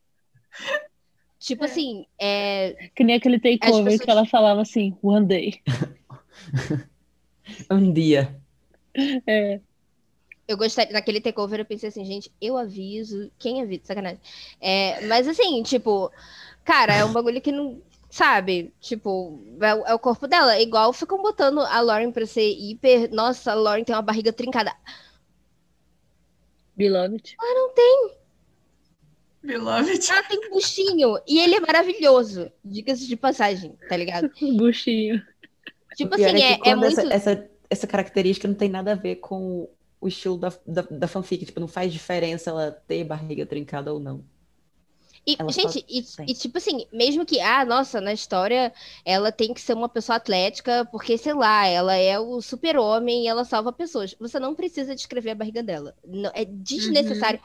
tipo 1.39 1.65
assim, 1.65 2.07
é, 2.19 2.89
Que 2.95 3.05
nem 3.05 3.17
aquele 3.17 3.39
takeover 3.39 3.85
pessoas- 3.85 4.01
que 4.01 4.11
ela 4.11 4.27
falava 4.27 4.63
assim, 4.63 4.97
One 5.03 5.27
Day. 5.27 5.61
Um 7.71 7.93
dia. 7.93 8.35
É, 9.27 9.61
eu 10.49 10.57
gostaria, 10.57 10.93
naquele 10.93 11.21
takeover 11.21 11.61
eu 11.61 11.65
pensei 11.67 11.91
assim, 11.91 12.05
gente, 12.05 12.33
eu 12.41 12.57
aviso, 12.57 13.31
quem 13.39 13.61
avisa, 13.63 13.83
sacanagem. 13.85 14.19
É, 14.61 15.05
mas 15.07 15.29
assim, 15.29 15.63
tipo, 15.63 16.11
cara, 16.65 16.95
é 16.95 17.05
um 17.05 17.13
bagulho 17.13 17.41
que 17.43 17.53
não, 17.53 17.83
sabe, 18.15 18.73
tipo, 18.81 19.43
é, 19.61 19.75
o- 19.75 19.87
é 19.87 19.95
o 19.95 19.99
corpo 19.99 20.29
dela, 20.29 20.61
igual 20.61 20.93
ficam 20.93 21.21
botando 21.21 21.61
a 21.61 21.81
Lauren 21.81 22.13
pra 22.13 22.25
ser 22.27 22.49
hiper, 22.49 23.13
nossa, 23.13 23.51
a 23.51 23.55
Lauren 23.55 23.83
tem 23.85 23.95
uma 23.95 24.03
barriga 24.03 24.33
trincada. 24.33 24.73
Beloved. 26.77 27.37
Beloved. 29.43 30.11
Ela 30.11 30.23
tem 30.23 30.39
um 30.47 30.51
buchinho 30.51 31.19
e 31.27 31.39
ele 31.41 31.57
é 31.57 31.61
maravilhoso, 31.61 32.51
diga-se 32.65 33.07
de 33.07 33.17
passagem, 33.17 33.77
tá 33.89 33.97
ligado? 33.97 34.31
Buchinho. 34.57 35.21
Tipo 35.97 36.15
assim, 36.15 36.41
é 36.41 36.53
é, 36.53 36.61
é 36.71 36.77
muito... 36.77 36.99
essa, 37.01 37.13
essa, 37.13 37.51
essa 37.69 37.87
característica 37.87 38.49
não 38.49 38.55
tem 38.55 38.69
nada 38.69 38.93
a 38.93 38.97
ver 38.97 39.17
com 39.17 39.69
o 40.01 40.09
estilo 40.09 40.39
da, 40.39 40.53
da, 40.67 40.83
da 40.83 41.09
fanfic. 41.09 41.45
Tipo, 41.47 41.61
não 41.61 41.69
faz 41.69 41.93
diferença 41.93 42.51
ela 42.51 42.71
ter 42.71 43.05
barriga 43.05 43.45
trincada 43.45 43.93
ou 43.93 44.01
não. 44.01 44.25
E, 45.27 45.37
Ela 45.39 45.51
só 45.51 45.63
gente, 45.63 45.85
e, 45.89 46.05
e 46.29 46.35
tipo 46.35 46.59
assim, 46.59 46.87
mesmo 46.93 47.25
que, 47.25 47.41
ah, 47.41 47.65
nossa, 47.65 48.01
na 48.01 48.13
história 48.13 48.73
ela 49.05 49.33
tem 49.33 49.55
que 49.55 49.61
ser 49.61 49.73
uma 49.73 49.89
pessoa 49.89 50.17
atlética, 50.17 50.87
porque, 50.91 51.17
sei 51.17 51.33
lá, 51.33 51.67
ela 51.67 51.97
é 51.97 52.19
o 52.19 52.43
super-homem 52.43 53.25
e 53.25 53.29
ela 53.29 53.45
salva 53.45 53.73
pessoas. 53.73 54.15
Você 54.21 54.39
não 54.39 54.55
precisa 54.55 54.95
descrever 54.95 55.31
a 55.31 55.35
barriga 55.35 55.63
dela. 55.63 55.95
Não, 56.07 56.31
é 56.35 56.45
desnecessário. 56.45 57.41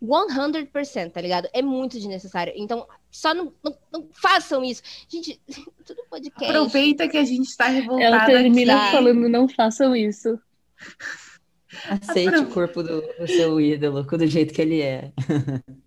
100%, 0.00 1.12
tá 1.12 1.20
ligado? 1.20 1.48
É 1.52 1.62
muito 1.62 1.96
desnecessário. 1.96 2.52
Então, 2.56 2.86
só 3.10 3.32
não, 3.32 3.52
não, 3.62 3.76
não 3.92 4.08
façam 4.12 4.62
isso. 4.62 4.82
Gente, 5.08 5.40
tudo 5.84 6.02
podcast. 6.10 6.44
Aproveita 6.44 7.08
que 7.08 7.16
a 7.16 7.24
gente 7.24 7.48
está 7.48 7.66
Ela 7.66 7.80
revoltada 7.80 8.26
termina 8.26 8.82
aqui. 8.82 8.92
falando, 8.92 9.28
não 9.28 9.48
façam 9.48 9.96
isso. 9.96 10.38
Aceite 11.88 12.28
Apro- 12.28 12.42
o 12.42 12.52
corpo 12.52 12.82
do, 12.82 13.00
do 13.00 13.26
seu 13.26 13.60
ídolo 13.60 14.02
do 14.04 14.26
jeito 14.26 14.54
que 14.54 14.62
ele 14.62 14.80
é. 14.80 15.12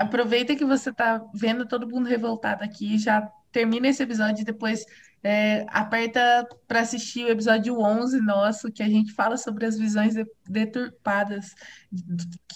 Aproveita 0.00 0.56
que 0.56 0.64
você 0.64 0.90
está 0.90 1.22
vendo 1.34 1.66
todo 1.66 1.88
mundo 1.88 2.08
revoltado 2.08 2.64
aqui, 2.64 2.98
já 2.98 3.28
termina 3.52 3.88
esse 3.88 4.02
episódio 4.02 4.42
e 4.42 4.44
depois 4.44 4.84
é, 5.22 5.66
aperta 5.68 6.48
para 6.66 6.80
assistir 6.80 7.24
o 7.24 7.28
episódio 7.28 7.78
11 7.78 8.20
nosso, 8.22 8.72
que 8.72 8.82
a 8.82 8.88
gente 8.88 9.12
fala 9.12 9.36
sobre 9.36 9.66
as 9.66 9.76
visões 9.78 10.14
de- 10.14 10.24
deturpadas 10.48 11.54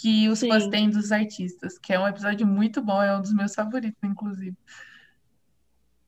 que 0.01 0.29
os 0.29 0.39
Sim. 0.39 0.49
fãs 0.49 0.67
têm 0.69 0.89
dos 0.89 1.13
artistas, 1.13 1.79
que 1.79 1.93
é 1.93 2.01
um 2.01 2.09
episódio 2.09 2.47
muito 2.47 2.81
bom, 2.83 3.03
é 3.03 3.15
um 3.17 3.21
dos 3.21 3.35
meus 3.35 3.55
favoritos, 3.55 4.03
inclusive. 4.03 4.57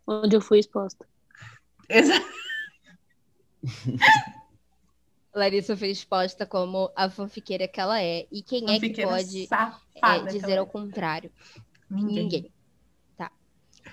Onde 0.06 0.36
eu 0.36 0.40
fui 0.40 0.58
exposta. 0.60 1.06
Exa- 1.88 2.22
Larissa 5.36 5.76
foi 5.76 5.90
exposta 5.90 6.46
como 6.46 6.90
a 6.96 7.10
fanfiqueira 7.10 7.68
que 7.68 7.78
ela 7.78 8.02
é. 8.02 8.26
E 8.32 8.42
quem 8.42 8.64
é 8.74 8.80
que 8.80 9.02
pode 9.02 9.48
é, 10.02 10.18
dizer 10.32 10.52
ela 10.52 10.60
ao 10.60 10.66
é. 10.66 10.70
contrário? 10.70 11.30
Ninguém. 11.90 12.22
Ninguém. 12.22 12.52
Tá. 13.16 13.30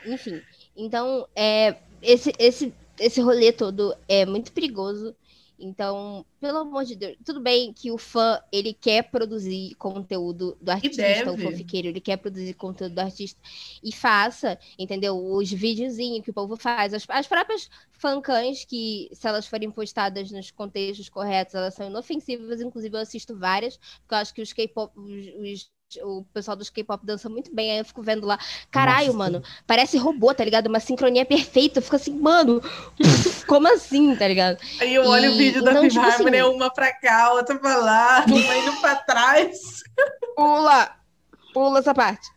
Enfim, 0.06 0.41
então, 0.76 1.28
é, 1.36 1.76
esse, 2.02 2.34
esse, 2.39 2.74
esse 2.98 3.22
rolê 3.22 3.52
todo 3.52 3.96
é 4.08 4.26
muito 4.26 4.54
perigoso. 4.54 5.16
Então, 5.64 6.26
pelo 6.39 6.59
amor 6.59 6.84
de 6.84 6.95
Deus, 6.95 7.16
tudo 7.26 7.39
bem 7.39 7.72
que 7.72 7.89
o 7.89 7.97
fã, 7.97 8.39
ele 8.51 8.74
quer 8.74 9.03
produzir 9.09 9.76
conteúdo 9.76 10.57
do 10.61 10.70
artista, 10.70 11.32
o 11.32 11.38
fanfiqueiro, 11.38 11.88
ele 11.88 12.01
quer 12.01 12.18
produzir 12.18 12.53
conteúdo 12.55 12.93
do 12.95 12.99
artista. 12.99 13.39
E 13.82 13.91
faça, 13.91 14.59
entendeu? 14.78 15.18
Os 15.18 15.51
videozinhos 15.51 16.24
que 16.24 16.32
o 16.32 16.34
povo 16.34 16.57
faz, 16.57 16.93
as, 16.93 17.05
as 17.07 17.28
próprias 17.28 17.70
fancãs 17.91 18.66
que, 18.66 19.09
se 19.14 19.28
elas 19.28 19.47
forem 19.47 19.72
postadas 19.72 20.30
nos 20.32 20.51
contextos 20.51 21.07
corretos, 21.07 21.55
elas 21.55 21.74
são 21.74 21.88
inofensivas, 21.88 22.59
inclusive 22.59 22.95
eu 22.95 23.01
assisto 23.01 23.38
várias, 23.38 23.78
porque 23.78 24.14
eu 24.14 24.18
acho 24.18 24.34
que 24.34 24.41
os 24.41 24.51
K-pop, 24.51 24.91
os, 24.99 25.28
os 25.39 25.72
o 26.02 26.26
pessoal 26.34 26.56
dos 26.58 26.70
K-pop 26.70 27.06
dança 27.06 27.30
muito 27.30 27.54
bem, 27.54 27.72
aí 27.72 27.80
eu 27.80 27.86
fico 27.86 28.02
vendo 28.02 28.26
lá, 28.26 28.39
caralho, 28.72 29.08
Nossa, 29.08 29.18
mano, 29.18 29.44
parece 29.68 29.98
robô, 29.98 30.34
tá 30.34 30.44
ligado? 30.44 30.68
Uma 30.68 30.80
sincronia 30.80 31.26
perfeita, 31.26 31.80
eu 31.80 31.84
fico 31.84 31.96
assim, 31.96 32.18
mano, 32.20 32.62
como 33.48 33.68
assim, 33.68 34.16
tá 34.16 34.28
ligado? 34.28 34.58
Aí 34.80 34.96
eu 34.96 35.06
olho 35.06 35.26
e, 35.26 35.30
o 35.30 35.38
vídeo 35.38 35.64
da 35.64 35.72
tipo 35.88 36.00
Harmony, 36.00 36.38
assim, 36.38 36.56
uma 36.56 36.70
pra 36.70 36.94
cá, 36.94 37.34
outra 37.34 37.58
pra 37.58 37.78
lá, 37.78 38.26
uma 38.30 38.58
indo 38.58 38.80
pra 38.82 38.96
trás. 38.96 39.60
Pula! 40.36 40.96
Pula 41.54 41.80
essa 41.80 41.94
parte. 41.94 42.28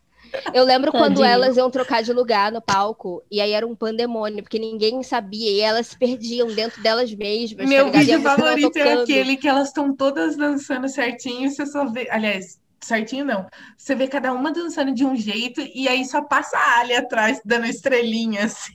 Eu 0.53 0.65
lembro 0.65 0.93
Tadinho. 0.93 1.15
quando 1.15 1.25
elas 1.25 1.57
iam 1.57 1.71
trocar 1.71 2.03
de 2.03 2.13
lugar 2.13 2.53
no 2.53 2.61
palco, 2.61 3.23
e 3.31 3.41
aí 3.41 3.53
era 3.53 3.67
um 3.67 3.75
pandemônio, 3.75 4.43
porque 4.43 4.59
ninguém 4.59 5.03
sabia, 5.03 5.51
e 5.51 5.61
elas 5.61 5.89
se 5.89 5.99
perdiam 5.99 6.49
dentro 6.49 6.83
delas 6.83 7.13
mesmas. 7.15 7.65
Tá 7.65 7.67
Meu 7.67 7.91
tá 7.91 7.99
vídeo 7.99 8.21
favorito 8.21 8.77
é 8.77 8.93
aquele 8.93 9.37
que 9.37 9.49
elas 9.49 9.69
estão 9.69 9.95
todas 9.95 10.37
dançando 10.37 10.89
certinho, 10.89 11.51
você 11.51 11.67
só 11.67 11.87
vê. 11.87 12.09
Aliás, 12.11 12.59
certinho 12.87 13.24
não. 13.24 13.47
Você 13.76 13.95
vê 13.95 14.09
cada 14.09 14.32
uma 14.32 14.53
dançando 14.53 14.95
de 14.95 15.05
um 15.05 15.16
jeito 15.16 15.61
e 15.61 15.89
aí 15.89 16.05
só 16.05 16.22
passa 16.22 16.57
a 16.57 16.80
Ali 16.80 16.95
atrás 16.95 17.41
dando 17.45 17.66
estrelinha 17.66 18.45
assim. 18.47 18.74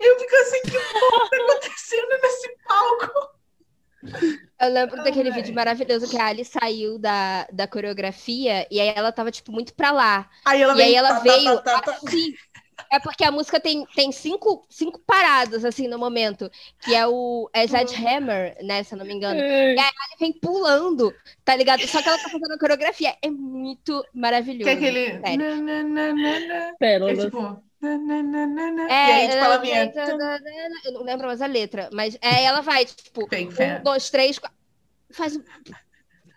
Eu 0.00 0.18
fico 0.18 0.36
assim, 0.36 0.62
que 0.62 0.70
porra 0.70 1.30
tá 1.30 1.36
acontecendo 1.36 2.22
nesse 2.22 2.56
palco? 2.66 3.36
Eu 4.58 4.70
lembro 4.70 5.02
daquele 5.02 5.30
vídeo 5.30 5.54
maravilhoso 5.54 6.08
que 6.08 6.18
a 6.18 6.26
Ali 6.26 6.44
saiu 6.44 6.98
da, 6.98 7.46
da 7.52 7.66
coreografia 7.66 8.66
e 8.70 8.80
aí 8.80 8.92
ela 8.94 9.12
tava, 9.12 9.30
tipo, 9.30 9.52
muito 9.52 9.74
pra 9.74 9.90
lá. 9.90 10.30
Aí 10.44 10.62
ela 10.62 10.78
e 10.78 10.82
aí 10.82 10.94
ela 10.94 11.14
tá, 11.14 11.20
veio 11.20 11.60
tá, 11.62 11.82
tá, 11.82 11.90
assim, 11.92 12.34
é 12.90 12.98
porque 12.98 13.24
a 13.24 13.30
música 13.30 13.60
tem, 13.60 13.86
tem 13.94 14.12
cinco, 14.12 14.64
cinco 14.68 15.00
paradas, 15.00 15.64
assim, 15.64 15.88
no 15.88 15.98
momento. 15.98 16.50
Que 16.80 16.94
é 16.94 17.06
o 17.06 17.48
é 17.52 17.64
Hammer, 17.64 18.56
né? 18.62 18.82
Se 18.82 18.94
eu 18.94 18.98
não 18.98 19.06
me 19.06 19.14
engano. 19.14 19.38
E 19.38 19.42
aí 19.42 19.76
ela 19.78 20.18
vem 20.18 20.32
pulando, 20.32 21.14
tá 21.44 21.54
ligado? 21.56 21.86
Só 21.86 22.02
que 22.02 22.08
ela 22.08 22.18
tá 22.18 22.28
fazendo 22.28 22.52
a 22.52 22.58
coreografia. 22.58 23.16
É 23.22 23.30
muito 23.30 24.04
maravilhoso. 24.14 24.64
Que 24.64 24.70
é 24.70 24.72
aquele. 24.72 25.20
Pérola. 26.78 27.12
É 27.12 27.16
tipo. 27.16 27.66
É, 27.82 29.08
e 29.08 29.12
aí, 29.12 29.28
tipo, 29.28 29.44
ela 29.44 29.58
vinha... 29.58 29.92
Eu 30.84 30.92
não 30.92 31.02
lembro 31.02 31.26
mais 31.26 31.42
a 31.42 31.46
letra, 31.46 31.90
mas 31.92 32.16
é, 32.20 32.42
ela 32.42 32.60
vai, 32.62 32.86
tipo, 32.86 33.24
um, 33.24 33.82
dois, 33.82 34.10
três, 34.10 34.38
quatro, 34.38 34.56
faz 35.10 35.38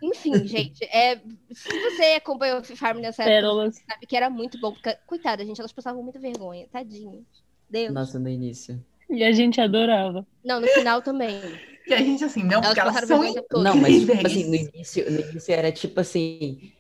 enfim, 0.01 0.33
gente, 0.47 0.83
é, 0.85 1.17
se 1.51 1.79
você 1.81 2.03
acompanhou 2.17 2.59
o 2.59 2.63
Farm 2.63 2.99
nessa 2.99 3.23
época, 3.23 3.71
sabe 3.71 4.05
que 4.07 4.15
era 4.15 4.29
muito 4.29 4.59
bom. 4.59 4.71
Porque, 4.71 4.97
coitada, 5.05 5.45
gente, 5.45 5.59
elas 5.59 5.73
passavam 5.73 6.03
muita 6.03 6.19
vergonha, 6.19 6.67
tadinho. 6.71 7.25
Deus. 7.69 7.93
Nossa, 7.93 8.17
no 8.17 8.29
início. 8.29 8.83
E 9.09 9.23
a 9.23 9.31
gente 9.31 9.59
adorava. 9.59 10.25
Não, 10.43 10.59
no 10.59 10.67
final 10.67 11.01
também. 11.01 11.39
E 11.87 11.93
a 11.93 11.97
gente, 11.97 12.23
assim, 12.23 12.43
não, 12.43 12.61
elas 12.61 12.67
porque 12.67 12.79
elas 12.79 13.07
são 13.07 13.23
Não, 13.63 13.75
mas, 13.75 14.01
tipo 14.01 14.27
assim, 14.27 14.47
no 14.47 14.55
início, 14.55 15.11
no 15.11 15.19
início 15.19 15.53
era 15.53 15.71
tipo 15.71 15.99
assim... 15.99 16.71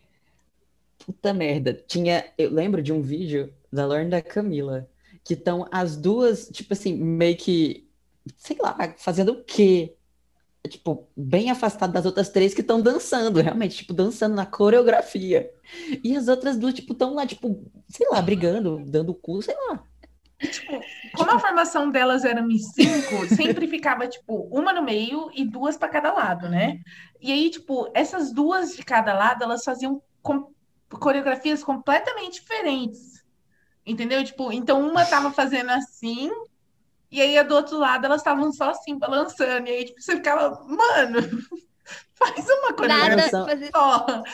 Puta 1.03 1.33
merda. 1.33 1.73
Tinha... 1.73 2.25
Eu 2.37 2.51
lembro 2.51 2.83
de 2.83 2.93
um 2.93 3.01
vídeo 3.01 3.51
da 3.73 3.85
Lorna 3.85 4.05
e 4.05 4.09
da 4.09 4.21
Camila, 4.21 4.87
que 5.23 5.33
estão 5.33 5.67
as 5.71 5.97
duas, 5.97 6.47
tipo 6.49 6.73
assim, 6.73 6.93
meio 6.95 7.35
que... 7.35 7.87
Sei 8.37 8.57
lá, 8.59 8.93
fazendo 8.97 9.31
o 9.31 9.43
quê? 9.43 9.95
Tipo, 10.67 11.07
bem 11.15 11.49
afastado 11.49 11.93
das 11.93 12.05
outras 12.05 12.29
três 12.29 12.53
que 12.53 12.61
estão 12.61 12.81
dançando, 12.81 13.41
realmente, 13.41 13.77
tipo, 13.77 13.93
dançando 13.93 14.35
na 14.35 14.45
coreografia. 14.45 15.49
E 16.03 16.15
as 16.15 16.27
outras 16.27 16.57
duas, 16.57 16.73
tipo, 16.73 16.93
estão 16.93 17.13
lá, 17.13 17.25
tipo, 17.25 17.63
sei 17.87 18.07
lá, 18.09 18.21
brigando, 18.21 18.83
dando 18.85 19.13
cu, 19.13 19.41
sei 19.41 19.55
lá. 19.67 19.83
Tipo, 20.39 20.79
como 21.15 21.31
a 21.31 21.39
formação 21.39 21.89
delas 21.89 22.23
era 22.23 22.39
em 22.39 22.57
cinco, 22.57 23.27
sempre 23.35 23.67
ficava, 23.67 24.07
tipo, 24.07 24.47
uma 24.51 24.71
no 24.71 24.81
meio 24.81 25.29
e 25.33 25.43
duas 25.43 25.75
para 25.75 25.89
cada 25.89 26.13
lado, 26.13 26.47
né? 26.47 26.79
E 27.19 27.31
aí, 27.31 27.49
tipo, 27.49 27.89
essas 27.93 28.31
duas 28.31 28.75
de 28.75 28.83
cada 28.83 29.13
lado, 29.13 29.43
elas 29.43 29.63
faziam 29.63 30.01
com 30.21 30.51
coreografias 30.89 31.63
completamente 31.63 32.39
diferentes. 32.39 33.23
Entendeu? 33.85 34.23
Tipo, 34.23 34.51
então 34.51 34.87
uma 34.87 35.05
tava 35.05 35.31
fazendo 35.31 35.71
assim, 35.71 36.29
e 37.11 37.21
aí, 37.21 37.43
do 37.43 37.55
outro 37.55 37.77
lado, 37.77 38.05
elas 38.05 38.21
estavam 38.21 38.51
só 38.51 38.69
assim, 38.69 38.97
balançando. 38.97 39.67
E 39.67 39.71
aí, 39.71 39.85
tipo, 39.85 40.01
você 40.01 40.15
ficava, 40.15 40.63
mano, 40.65 41.19
faz 42.13 42.45
uma 42.47 42.73
coisa. 42.73 42.93
Nada, 42.93 43.15
noção, 43.15 43.45
fazer... 43.47 43.69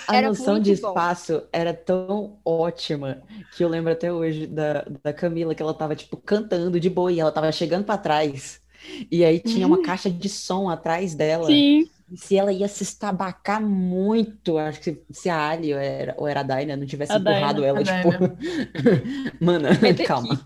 A 0.08 0.22
noção 0.22 0.60
de 0.60 0.72
espaço 0.74 1.40
bom. 1.40 1.48
era 1.54 1.74
tão 1.74 2.38
ótima 2.44 3.24
que 3.56 3.64
eu 3.64 3.70
lembro 3.70 3.92
até 3.92 4.12
hoje 4.12 4.46
da, 4.46 4.86
da 5.04 5.14
Camila, 5.14 5.56
que 5.56 5.62
ela 5.62 5.74
tava, 5.74 5.96
tipo, 5.96 6.18
cantando 6.18 6.80
de 6.80 6.90
boa 6.90 7.12
e 7.12 7.20
ela 7.20 7.32
tava 7.32 7.52
chegando 7.52 7.86
para 7.86 7.98
trás. 7.98 8.62
E 9.10 9.24
aí 9.24 9.40
tinha 9.40 9.66
uma 9.66 9.78
uhum. 9.78 9.84
caixa 9.84 10.10
de 10.10 10.30
som 10.30 10.70
atrás 10.70 11.16
dela. 11.16 11.48
Sim. 11.48 11.90
E 12.12 12.18
se 12.18 12.38
ela 12.38 12.52
ia 12.52 12.68
se 12.68 12.84
estabacar 12.84 13.62
muito, 13.62 14.58
acho 14.58 14.80
que 14.80 15.02
se 15.10 15.28
a 15.28 15.50
Ali 15.50 15.74
ou 15.74 15.80
era, 15.80 16.16
ou 16.18 16.28
era 16.28 16.42
a 16.42 16.44
Daina 16.44 16.76
não 16.76 16.86
tivesse 16.86 17.12
a 17.12 17.18
empurrado 17.18 17.62
Daina, 17.62 17.80
ela, 17.80 17.84
tipo. 17.84 18.10
Mano, 19.44 19.70
calma. 20.06 20.40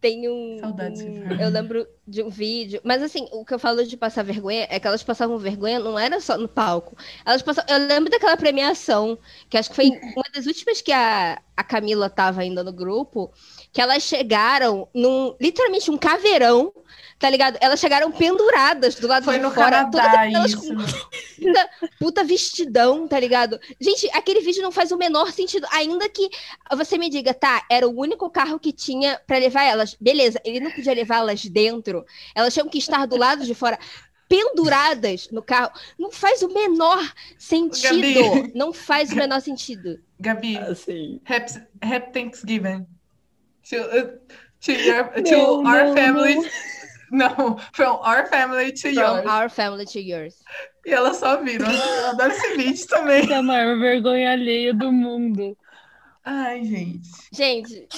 Tem 0.00 0.28
um, 0.28 0.58
Saudades, 0.60 1.00
um, 1.02 1.32
Eu 1.40 1.48
lembro 1.50 1.86
de 2.06 2.22
um 2.22 2.30
vídeo. 2.30 2.80
Mas 2.84 3.02
assim, 3.02 3.26
o 3.32 3.44
que 3.44 3.52
eu 3.52 3.58
falo 3.58 3.84
de 3.84 3.96
passar 3.96 4.22
vergonha 4.22 4.66
é 4.70 4.78
que 4.78 4.86
elas 4.86 5.02
passavam 5.02 5.36
vergonha, 5.38 5.80
não 5.80 5.98
era 5.98 6.20
só 6.20 6.38
no 6.38 6.48
palco. 6.48 6.96
Elas 7.24 7.42
passavam. 7.42 7.74
Eu 7.74 7.88
lembro 7.88 8.10
daquela 8.10 8.36
premiação, 8.36 9.18
que 9.50 9.58
acho 9.58 9.70
que 9.70 9.76
foi 9.76 9.90
uma 9.90 10.24
das 10.32 10.46
últimas 10.46 10.80
que 10.80 10.92
a, 10.92 11.42
a 11.56 11.64
Camila 11.64 12.08
tava 12.08 12.40
ainda 12.42 12.62
no 12.62 12.72
grupo, 12.72 13.32
que 13.72 13.80
elas 13.80 14.02
chegaram 14.02 14.88
num. 14.94 15.34
literalmente 15.40 15.90
um 15.90 15.98
caveirão 15.98 16.72
tá 17.18 17.28
ligado? 17.28 17.58
Elas 17.60 17.80
chegaram 17.80 18.12
penduradas 18.12 18.94
do 18.94 19.08
lado 19.08 19.24
Foi 19.24 19.38
de 19.38 19.42
fora. 19.42 19.54
Foi 19.54 19.68
no 19.68 19.90
Canadá 19.90 20.28
isso. 20.44 20.60
Com 20.60 20.76
puta, 20.76 21.70
puta 21.98 22.24
vestidão, 22.24 23.08
tá 23.08 23.18
ligado? 23.18 23.58
Gente, 23.80 24.08
aquele 24.12 24.40
vídeo 24.40 24.62
não 24.62 24.70
faz 24.70 24.92
o 24.92 24.96
menor 24.96 25.32
sentido. 25.32 25.66
Ainda 25.72 26.08
que 26.08 26.30
você 26.76 26.96
me 26.96 27.10
diga, 27.10 27.34
tá, 27.34 27.64
era 27.68 27.88
o 27.88 27.98
único 27.98 28.30
carro 28.30 28.58
que 28.58 28.72
tinha 28.72 29.20
para 29.26 29.38
levar 29.38 29.64
elas. 29.64 29.96
Beleza, 30.00 30.40
ele 30.44 30.60
não 30.60 30.70
podia 30.70 30.94
levá-las 30.94 31.44
dentro. 31.44 32.04
Elas 32.34 32.54
tinham 32.54 32.68
que 32.68 32.78
estar 32.78 33.06
do 33.06 33.16
lado 33.16 33.44
de 33.44 33.54
fora 33.54 33.78
penduradas 34.28 35.28
no 35.30 35.42
carro. 35.42 35.72
Não 35.98 36.12
faz 36.12 36.42
o 36.42 36.52
menor 36.52 37.12
sentido. 37.36 37.90
Gabi. 37.90 38.52
Não 38.54 38.72
faz 38.72 39.10
o 39.10 39.16
menor 39.16 39.40
sentido. 39.40 39.98
Gabi, 40.20 40.56
assim. 40.58 41.20
happy, 41.24 41.60
happy 41.82 42.12
Thanksgiving. 42.12 42.86
To, 43.68 43.76
uh, 43.76 44.18
to, 44.62 44.72
your, 44.72 45.04
to 45.10 45.22
não, 45.30 45.66
our 45.66 45.84
não, 45.84 45.94
family. 45.94 46.34
Não. 46.34 46.48
Não, 47.10 47.58
from 47.72 48.00
our 48.02 48.26
family 48.26 48.70
to 48.70 48.80
from 48.80 48.92
yours. 48.92 49.22
From 49.22 49.30
our 49.30 49.48
family 49.48 49.86
to 49.86 49.98
yours. 49.98 50.34
E 50.84 50.92
elas 50.92 51.16
só 51.16 51.42
viram. 51.42 51.66
Eu 51.70 52.08
adoro 52.08 52.32
esse 52.32 52.54
vídeo 52.54 52.86
também. 52.86 53.32
É 53.32 53.36
a 53.36 53.42
maior 53.42 53.78
vergonha 53.78 54.32
alheia 54.32 54.74
do 54.74 54.92
mundo. 54.92 55.56
Ai, 56.22 56.62
gente. 56.64 57.08
Gente. 57.32 57.88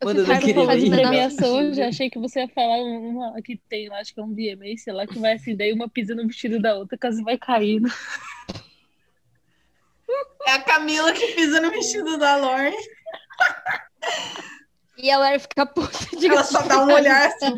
Quando 0.00 0.18
eu 0.18 0.38
queria 0.38 0.66
fazer 0.66 0.90
premiação, 0.90 1.62
eu 1.62 1.74
já 1.74 1.88
achei 1.88 2.10
que 2.10 2.18
você 2.18 2.40
ia 2.40 2.48
falar 2.48 2.76
uma 2.76 3.40
que 3.42 3.58
tem 3.68 3.88
lá, 3.88 3.98
acho 4.00 4.14
que 4.14 4.20
é 4.20 4.22
um 4.22 4.34
VMA, 4.34 4.76
sei 4.76 4.92
lá, 4.92 5.06
que 5.06 5.18
vai 5.18 5.32
assim, 5.32 5.56
daí 5.56 5.72
uma 5.72 5.88
pisa 5.88 6.14
no 6.14 6.26
vestido 6.26 6.60
da 6.60 6.76
outra, 6.76 6.96
caso 6.96 7.24
vai 7.24 7.36
caindo. 7.36 7.90
É 10.46 10.52
a 10.52 10.62
Camila 10.62 11.12
que 11.12 11.26
pisa 11.28 11.60
no 11.60 11.70
vestido 11.70 12.16
da 12.16 12.36
Lorne. 12.36 12.76
E 15.00 15.08
ela 15.08 15.38
fica 15.38 15.64
puta. 15.64 15.96
Ela 16.20 16.42
só 16.42 16.60
dá 16.62 16.84
um 16.84 16.92
olhar 16.92 17.28
assim, 17.28 17.56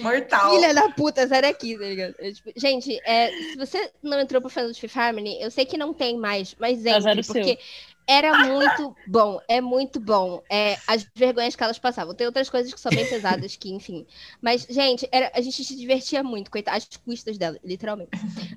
mortal. 0.00 0.50
Filha 0.50 0.74
da 0.74 0.90
puta, 0.90 1.28
sai 1.28 1.42
daqui, 1.42 1.78
tá 1.78 1.84
ligado? 1.84 2.14
Eu, 2.18 2.34
tipo, 2.34 2.50
gente, 2.56 3.00
é, 3.04 3.30
se 3.30 3.56
você 3.56 3.92
não 4.02 4.18
entrou 4.20 4.40
pro 4.40 4.50
Fans 4.50 4.76
Fifth 4.76 4.96
Harmony, 4.96 5.40
eu 5.40 5.50
sei 5.50 5.64
que 5.64 5.78
não 5.78 5.94
tem 5.94 6.18
mais, 6.18 6.56
mas 6.58 6.84
entre, 6.84 7.22
porque 7.22 7.44
seu. 7.44 7.58
era 8.06 8.46
muito 8.46 8.96
bom, 9.06 9.40
é 9.48 9.60
muito 9.60 10.00
bom. 10.00 10.42
É, 10.50 10.76
as 10.88 11.06
vergonhas 11.14 11.54
que 11.54 11.62
elas 11.62 11.78
passavam. 11.78 12.14
Tem 12.14 12.26
outras 12.26 12.50
coisas 12.50 12.74
que 12.74 12.80
são 12.80 12.90
bem 12.90 13.08
pesadas, 13.08 13.54
que, 13.54 13.72
enfim. 13.72 14.04
Mas, 14.42 14.66
gente, 14.68 15.08
era, 15.12 15.30
a 15.34 15.40
gente 15.40 15.62
se 15.62 15.76
divertia 15.76 16.24
muito, 16.24 16.50
coitado, 16.50 16.78
às 16.78 16.88
custas 16.96 17.38
dela, 17.38 17.58
literalmente. 17.64 18.10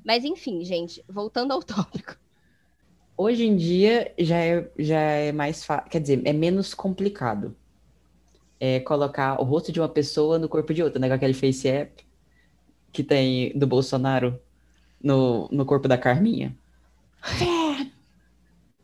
Mas, 0.03 0.25
enfim, 0.25 0.65
gente, 0.65 1.05
voltando 1.07 1.53
ao 1.53 1.61
tópico. 1.61 2.17
Hoje 3.15 3.45
em 3.45 3.55
dia 3.55 4.13
já 4.17 4.37
é, 4.37 4.69
já 4.77 4.99
é 4.99 5.31
mais 5.31 5.63
fácil, 5.63 5.89
quer 5.89 6.01
dizer, 6.01 6.21
é 6.25 6.33
menos 6.33 6.73
complicado 6.73 7.55
é 8.59 8.79
colocar 8.79 9.39
o 9.39 9.43
rosto 9.43 9.71
de 9.71 9.79
uma 9.79 9.89
pessoa 9.89 10.37
no 10.39 10.49
corpo 10.49 10.73
de 10.73 10.81
outra, 10.83 10.99
né? 10.99 11.07
Com 11.07 11.13
aquele 11.13 11.33
face 11.33 11.67
app 11.67 12.03
que 12.91 13.03
tem 13.03 13.51
do 13.57 13.67
Bolsonaro 13.67 14.39
no, 15.01 15.47
no 15.51 15.65
corpo 15.65 15.87
da 15.87 15.97
Carminha. 15.97 16.55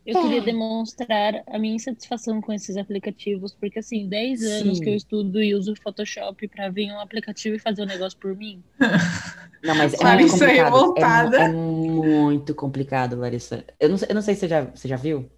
Eu 0.05 0.21
queria 0.21 0.39
É. 0.39 0.41
demonstrar 0.41 1.43
a 1.47 1.57
minha 1.57 1.76
insatisfação 1.76 2.41
com 2.41 2.51
esses 2.51 2.76
aplicativos, 2.76 3.53
porque 3.53 3.80
assim, 3.80 4.07
10 4.07 4.43
anos 4.43 4.78
Sim. 4.78 4.84
que 4.84 4.89
eu 4.89 4.95
estudo 4.95 5.41
e 5.41 5.55
uso 5.55 5.71
o 5.71 5.82
Photoshop 5.82 6.45
pra 6.49 6.67
vir 6.69 6.91
um 6.91 6.99
aplicativo 6.99 7.55
e 7.55 7.59
fazer 7.59 7.84
o 7.84 7.86
negócio 7.86 8.17
por 8.19 8.36
mim. 8.36 8.61
Não, 9.63 9.74
mas 9.76 9.93
é 9.93 10.03
Larissa 10.03 10.45
muito 10.45 10.69
complicado. 10.71 11.36
É, 11.36 11.39
revoltada. 11.39 11.49
mu- 11.53 12.03
é 12.03 12.07
muito 12.19 12.53
complicado, 12.53 13.15
Larissa. 13.15 13.63
Eu 13.80 13.88
não, 13.88 13.97
sei- 13.97 14.09
eu 14.11 14.15
não 14.15 14.21
sei 14.21 14.34
se 14.36 14.41
você 14.41 14.47
já, 14.49 14.61
você 14.65 14.88
já 14.89 14.97
viu, 14.97 15.30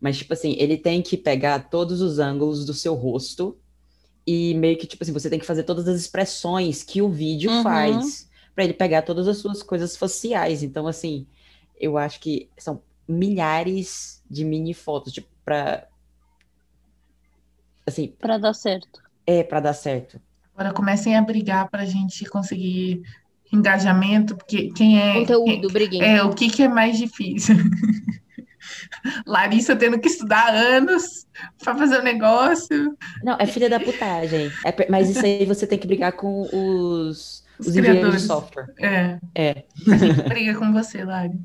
mas, 0.00 0.16
tipo 0.18 0.32
assim, 0.32 0.56
ele 0.58 0.76
tem 0.76 1.02
que 1.02 1.16
pegar 1.16 1.68
todos 1.70 2.00
os 2.00 2.18
ângulos 2.18 2.64
do 2.64 2.72
seu 2.74 2.94
rosto 2.94 3.56
e 4.26 4.54
meio 4.54 4.78
que, 4.78 4.86
tipo 4.86 5.02
assim, 5.04 5.12
você 5.12 5.28
tem 5.28 5.38
que 5.38 5.46
fazer 5.46 5.62
todas 5.64 5.86
as 5.88 6.00
expressões 6.00 6.82
que 6.82 7.02
o 7.02 7.08
vídeo 7.10 7.50
Uhum. 7.50 7.62
faz 7.62 8.28
pra 8.54 8.64
ele 8.64 8.74
pegar 8.74 9.02
todas 9.02 9.26
as 9.28 9.38
suas 9.38 9.62
coisas 9.62 9.96
faciais. 9.96 10.62
Então, 10.62 10.86
assim, 10.86 11.26
eu 11.78 11.96
acho 11.98 12.20
que 12.20 12.48
são 12.58 12.82
milhares 13.08 14.22
de 14.30 14.44
mini 14.44 14.72
fotos, 14.74 15.12
tipo, 15.12 15.28
pra. 15.44 15.86
Assim, 17.86 18.08
Pra 18.18 18.38
dar 18.38 18.54
certo. 18.54 19.00
é 19.26 19.42
pra 19.42 19.60
dar 19.60 19.72
certo. 19.74 20.20
Agora 20.54 20.72
comecem 20.74 21.16
a 21.16 21.22
brigar 21.22 21.68
para 21.70 21.82
a 21.82 21.86
gente 21.86 22.24
conseguir 22.26 23.02
engajamento, 23.52 24.36
porque 24.36 24.70
quem 24.72 25.00
é. 25.00 25.14
Conteúdo, 25.14 25.46
quem- 25.62 25.68
briguem. 25.70 26.02
é, 26.02 26.22
o 26.22 26.32
que, 26.34 26.48
que 26.50 26.62
é 26.62 26.68
mais 26.68 26.98
difícil? 26.98 27.56
Larissa 29.26 29.76
tendo 29.76 29.98
que 30.00 30.08
estudar 30.08 30.54
anos 30.54 31.26
para 31.62 31.76
fazer 31.76 32.00
o 32.00 32.02
negócio. 32.02 32.96
Não, 33.22 33.36
é 33.38 33.46
filha 33.46 33.68
da 33.68 33.80
putagem. 33.80 34.58
É 34.64 34.88
mas 34.90 35.08
isso 35.10 35.24
aí 35.24 35.44
você 35.46 35.66
tem 35.66 35.78
que 35.78 35.86
brigar 35.86 36.12
com 36.12 36.48
os, 36.52 37.44
Os 37.58 37.66
os 37.66 37.76
criadores. 37.76 38.14
de 38.14 38.20
software. 38.20 38.68
É, 38.78 39.20
É, 39.34 39.64
a 39.90 39.96
gente 39.96 40.22
briga 40.22 40.58
com 40.58 40.72
você, 40.72 41.04
Lari. 41.04 41.38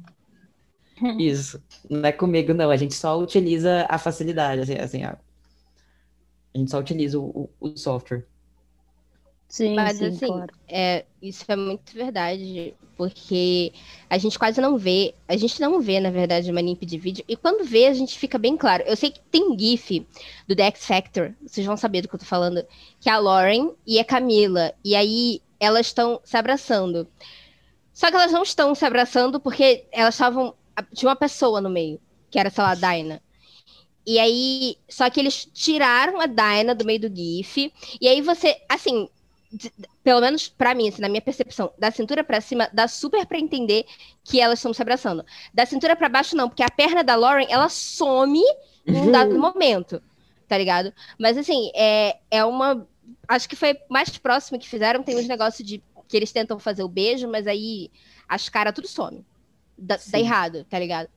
isso. 1.17 1.61
Não 1.89 2.05
é 2.05 2.11
comigo, 2.11 2.53
não. 2.53 2.69
A 2.71 2.77
gente 2.77 2.93
só 2.95 3.19
utiliza 3.19 3.85
a 3.89 3.97
facilidade, 3.97 4.61
assim, 4.61 4.75
assim, 4.79 5.03
a, 5.03 5.17
a 6.53 6.57
gente 6.57 6.71
só 6.71 6.79
utiliza 6.79 7.19
o, 7.19 7.49
o, 7.59 7.69
o 7.71 7.77
software. 7.77 8.25
Sim, 9.47 9.75
Mas 9.75 9.97
sim, 9.97 10.05
assim, 10.07 10.25
claro. 10.25 10.53
é, 10.67 11.05
isso 11.21 11.45
é 11.47 11.55
muito 11.55 11.93
verdade, 11.93 12.75
porque 12.97 13.71
a 14.09 14.17
gente 14.17 14.37
quase 14.39 14.59
não 14.59 14.77
vê, 14.77 15.15
a 15.27 15.37
gente 15.37 15.61
não 15.61 15.79
vê, 15.79 15.99
na 15.99 16.09
verdade, 16.09 16.51
uma 16.51 16.61
NIP 16.61 16.85
de 16.85 16.97
vídeo, 16.97 17.23
e 17.27 17.37
quando 17.37 17.63
vê, 17.63 17.87
a 17.87 17.93
gente 17.93 18.17
fica 18.17 18.37
bem 18.37 18.57
claro. 18.57 18.83
Eu 18.85 18.95
sei 18.97 19.11
que 19.11 19.21
tem 19.31 19.43
um 19.49 19.57
GIF 19.57 20.05
do 20.47 20.55
The 20.55 20.63
X 20.67 20.85
Factor, 20.85 21.33
vocês 21.45 21.65
vão 21.65 21.77
saber 21.77 22.01
do 22.01 22.07
que 22.09 22.15
eu 22.15 22.19
tô 22.19 22.25
falando, 22.25 22.65
que 22.99 23.09
é 23.09 23.13
a 23.13 23.19
Lauren 23.19 23.71
e 23.85 23.99
a 23.99 24.03
Camila, 24.05 24.73
e 24.83 24.95
aí 24.95 25.41
elas 25.59 25.87
estão 25.87 26.19
se 26.23 26.35
abraçando. 26.35 27.07
Só 27.93 28.09
que 28.09 28.15
elas 28.15 28.31
não 28.31 28.43
estão 28.43 28.75
se 28.75 28.85
abraçando 28.85 29.39
porque 29.39 29.85
elas 29.91 30.15
estavam. 30.15 30.53
Tinha 30.93 31.09
uma 31.09 31.15
pessoa 31.15 31.61
no 31.61 31.69
meio, 31.69 31.99
que 32.29 32.37
era, 32.37 32.49
sei 32.49 32.63
lá, 32.63 32.71
a 32.71 32.75
Dinah. 32.75 33.21
E 34.05 34.19
aí, 34.19 34.77
só 34.87 35.09
que 35.09 35.19
eles 35.19 35.45
tiraram 35.53 36.21
a 36.21 36.27
Dinah 36.27 36.73
do 36.75 36.85
meio 36.85 36.99
do 36.99 37.15
GIF, 37.15 37.73
e 37.99 38.07
aí 38.07 38.21
você, 38.21 38.55
assim, 38.69 39.09
de- 39.55 39.71
pelo 40.03 40.21
menos 40.21 40.47
pra 40.49 40.75
mim, 40.75 40.89
assim, 40.89 41.01
na 41.01 41.09
minha 41.09 41.21
percepção, 41.21 41.71
da 41.77 41.91
cintura 41.91 42.23
pra 42.23 42.41
cima, 42.41 42.69
dá 42.73 42.87
super 42.87 43.25
pra 43.25 43.39
entender 43.39 43.85
que 44.23 44.39
elas 44.39 44.59
estão 44.59 44.73
se 44.73 44.81
abraçando. 44.81 45.25
Da 45.53 45.65
cintura 45.65 45.95
pra 45.95 46.09
baixo, 46.09 46.35
não, 46.35 46.49
porque 46.49 46.63
a 46.63 46.69
perna 46.69 47.03
da 47.03 47.15
Lauren, 47.15 47.47
ela 47.49 47.69
some 47.69 48.41
em 48.87 48.95
um 49.01 49.09
dado 49.09 49.37
momento, 49.39 50.01
tá 50.47 50.57
ligado? 50.57 50.93
Mas, 51.19 51.37
assim, 51.37 51.71
é, 51.75 52.17
é 52.29 52.43
uma. 52.45 52.87
Acho 53.27 53.47
que 53.49 53.55
foi 53.55 53.77
mais 53.89 54.17
próximo 54.17 54.59
que 54.59 54.69
fizeram. 54.69 55.03
Tem 55.03 55.17
uns 55.17 55.27
negócios 55.27 55.67
de 55.67 55.81
que 56.07 56.17
eles 56.17 56.31
tentam 56.31 56.59
fazer 56.59 56.83
o 56.83 56.87
beijo, 56.89 57.27
mas 57.27 57.47
aí 57.47 57.89
as 58.27 58.49
caras 58.49 58.73
tudo 58.73 58.87
some. 58.87 59.25
Dá, 59.77 59.97
dá 60.07 60.19
errado, 60.19 60.63
tá 60.69 60.77
ligado? 60.79 61.09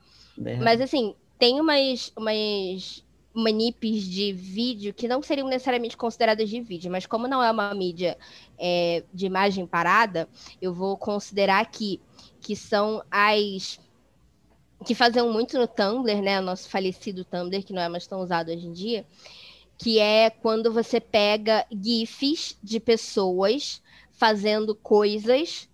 Mas 0.65 0.81
assim, 0.81 1.15
tem 1.39 1.61
umas, 1.61 2.13
umas 2.17 3.05
manipes 3.33 4.03
de 4.05 4.33
vídeo 4.33 4.93
que 4.93 5.07
não 5.07 5.23
seriam 5.23 5.49
necessariamente 5.49 5.97
consideradas 5.97 6.49
de 6.49 6.61
vídeo, 6.61 6.91
mas 6.91 7.07
como 7.07 7.29
não 7.29 7.43
é 7.43 7.51
uma 7.51 7.73
mídia 7.75 8.17
é, 8.59 9.05
de 9.13 9.27
imagem 9.27 9.67
parada, 9.67 10.29
eu 10.61 10.75
vou 10.75 10.97
considerar 10.97 11.61
aqui 11.61 12.01
que 12.41 12.57
são 12.57 13.03
as 13.11 13.79
que 14.85 14.95
faziam 14.95 15.33
muito 15.33 15.59
no 15.59 15.67
Tumblr, 15.67 16.23
né? 16.23 16.39
O 16.39 16.43
nosso 16.43 16.69
falecido 16.69 17.25
Tumblr, 17.25 17.65
que 17.65 17.73
não 17.73 17.83
é 17.83 17.89
mais 17.89 18.07
tão 18.07 18.21
usado 18.21 18.51
hoje 18.51 18.67
em 18.67 18.73
dia, 18.73 19.05
que 19.77 19.99
é 19.99 20.31
quando 20.31 20.73
você 20.73 21.01
pega 21.01 21.67
GIFs 21.71 22.57
de 22.63 22.79
pessoas 22.79 23.83
fazendo 24.13 24.75
coisas, 24.75 25.69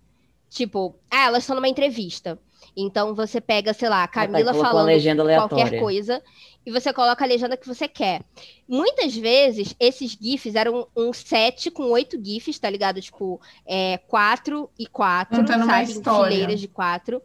tipo, 0.49 0.95
ah, 1.09 1.25
elas 1.25 1.43
estão 1.43 1.55
numa 1.55 1.67
entrevista. 1.67 2.39
Então 2.75 3.15
você 3.15 3.39
pega, 3.39 3.73
sei 3.73 3.87
lá, 3.89 4.03
a 4.03 4.07
Camila 4.07 4.51
colocou 4.51 4.61
uma 4.61 4.69
falando 4.69 4.87
legenda 4.87 5.23
qualquer 5.47 5.79
coisa 5.79 6.21
e 6.65 6.71
você 6.71 6.91
coloca 6.91 7.23
a 7.23 7.27
legenda 7.27 7.55
que 7.55 7.67
você 7.67 7.87
quer. 7.87 8.21
Muitas 8.67 9.15
vezes, 9.15 9.75
esses 9.79 10.17
GIFs 10.19 10.55
eram 10.55 10.87
um 10.95 11.13
set 11.13 11.69
com 11.69 11.91
oito 11.91 12.19
GIFs, 12.21 12.57
tá 12.57 12.69
ligado? 12.69 12.99
Tipo, 12.99 13.39
é, 13.65 13.97
quatro 14.07 14.69
e 14.77 14.87
quatro, 14.87 15.37
Contando 15.37 15.63
uma 15.63 15.73
sabe? 15.73 15.91
Em 15.91 15.95
história. 15.95 16.31
fileiras 16.31 16.59
de 16.59 16.67
quatro. 16.67 17.21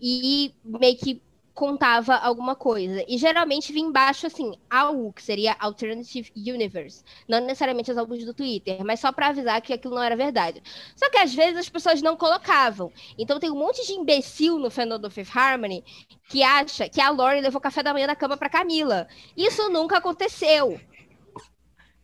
E 0.00 0.54
meio 0.64 0.96
que 0.96 1.22
contava 1.54 2.14
alguma 2.16 2.54
coisa. 2.54 3.04
E 3.06 3.18
geralmente 3.18 3.72
vinha 3.72 3.86
embaixo, 3.86 4.26
assim, 4.26 4.54
AU, 4.70 5.12
que 5.12 5.22
seria 5.22 5.56
Alternative 5.58 6.32
Universe. 6.36 7.04
Não 7.28 7.40
necessariamente 7.40 7.90
as 7.90 7.98
álbuns 7.98 8.24
do 8.24 8.34
Twitter, 8.34 8.84
mas 8.84 9.00
só 9.00 9.12
pra 9.12 9.28
avisar 9.28 9.60
que 9.60 9.72
aquilo 9.72 9.94
não 9.94 10.02
era 10.02 10.16
verdade. 10.16 10.62
Só 10.96 11.10
que 11.10 11.18
às 11.18 11.34
vezes 11.34 11.58
as 11.58 11.68
pessoas 11.68 12.00
não 12.00 12.16
colocavam. 12.16 12.92
Então 13.18 13.38
tem 13.38 13.50
um 13.50 13.58
monte 13.58 13.86
de 13.86 13.92
imbecil 13.92 14.58
no 14.58 14.70
fandom 14.70 14.98
do 14.98 15.10
Fifth 15.10 15.36
Harmony 15.36 15.84
que 16.28 16.42
acha 16.42 16.88
que 16.88 17.00
a 17.00 17.10
Lori 17.10 17.40
levou 17.40 17.60
café 17.60 17.82
da 17.82 17.92
manhã 17.92 18.06
da 18.06 18.16
cama 18.16 18.36
pra 18.36 18.48
Camila. 18.48 19.06
Isso 19.36 19.68
nunca 19.68 19.98
aconteceu. 19.98 20.80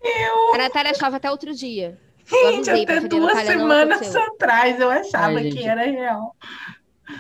Eu, 0.03 0.55
A 0.55 0.59
Natália 0.59 0.93
achava 0.93 1.17
até 1.17 1.31
outro 1.31 1.55
dia. 1.55 1.99
Gente, 2.25 2.71
até 2.71 3.01
duas 3.01 3.39
semanas 3.39 4.15
atrás 4.15 4.79
eu 4.79 4.91
achava 4.91 5.39
Ai, 5.39 5.51
que 5.51 5.67
era 5.67 5.85
real. 5.85 6.37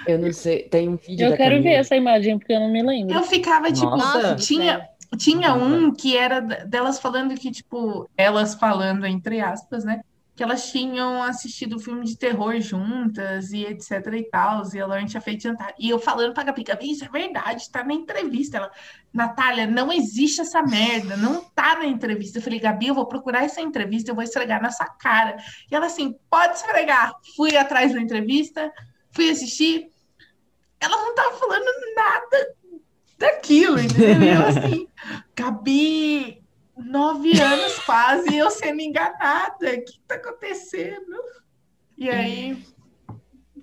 Eu 0.07 0.19
não 0.19 0.33
sei, 0.33 0.65
tem 0.65 0.89
um 0.89 0.97
vídeo 0.97 1.27
Eu 1.27 1.31
da 1.31 1.37
quero 1.37 1.57
ver 1.57 1.63
Camila. 1.63 1.81
essa 1.81 1.97
imagem, 1.97 2.39
porque 2.39 2.53
eu 2.53 2.61
não 2.61 2.71
me 2.71 2.83
lembro. 2.83 3.15
Eu 3.15 3.23
ficava, 3.23 3.73
tipo, 3.73 3.97
Nossa. 3.97 4.37
Tinha, 4.37 4.87
tinha 5.17 5.55
um 5.55 5.93
que 5.93 6.17
era 6.17 6.41
delas 6.41 6.99
falando 6.99 7.35
que, 7.35 7.51
tipo, 7.51 8.09
elas 8.17 8.55
falando, 8.55 9.07
entre 9.07 9.41
aspas, 9.41 9.85
né? 9.85 10.01
Que 10.37 10.45
elas 10.45 10.71
tinham 10.71 11.21
assistido 11.21 11.81
filme 11.81 12.05
de 12.05 12.17
terror 12.17 12.61
juntas 12.61 13.51
e 13.51 13.65
etc 13.65 14.07
e 14.13 14.23
tal, 14.23 14.63
e 14.73 14.81
a 14.81 14.87
Lauren 14.87 15.07
tinha 15.07 15.21
feito 15.21 15.43
jantar. 15.43 15.75
E 15.77 15.91
eu 15.91 15.99
falando 15.99 16.33
pra 16.33 16.45
Gabi, 16.45 16.63
Gabi, 16.63 16.93
isso 16.93 17.05
é 17.05 17.09
verdade, 17.09 17.69
tá 17.73 17.83
na 17.83 17.93
entrevista. 17.93 18.59
Ela, 18.59 18.71
Natália, 19.13 19.67
não 19.67 19.93
existe 19.93 20.41
essa 20.41 20.63
merda, 20.63 21.17
não 21.17 21.43
tá 21.43 21.77
na 21.77 21.87
entrevista. 21.87 22.39
Eu 22.39 22.43
falei, 22.43 22.61
Gabi, 22.61 22.87
eu 22.87 22.95
vou 22.95 23.07
procurar 23.07 23.43
essa 23.43 23.61
entrevista, 23.61 24.13
eu 24.13 24.15
vou 24.15 24.23
esfregar 24.23 24.63
na 24.63 24.71
sua 24.71 24.87
cara. 24.87 25.37
E 25.69 25.75
ela 25.75 25.87
assim, 25.87 26.15
pode 26.31 26.55
esfregar. 26.55 27.13
Fui 27.35 27.57
atrás 27.57 27.93
da 27.93 28.01
entrevista, 28.01 28.71
fui 29.19 29.31
assistir. 29.31 29.91
Ela 30.79 30.97
não 30.97 31.13
tava 31.13 31.37
falando 31.37 31.65
nada 31.97 32.55
daquilo, 33.19 33.81
entendeu? 33.81 34.23
E 34.23 34.29
eu 34.29 34.47
assim, 34.47 34.89
Gabi, 35.35 36.41
nove 36.77 37.41
anos 37.41 37.81
quase, 37.81 38.37
eu 38.37 38.49
sendo 38.49 38.81
enganada. 38.81 39.75
O 39.75 39.85
que 39.85 40.01
tá 40.07 40.15
acontecendo? 40.15 41.17
E 41.97 42.09
aí, 42.09 42.63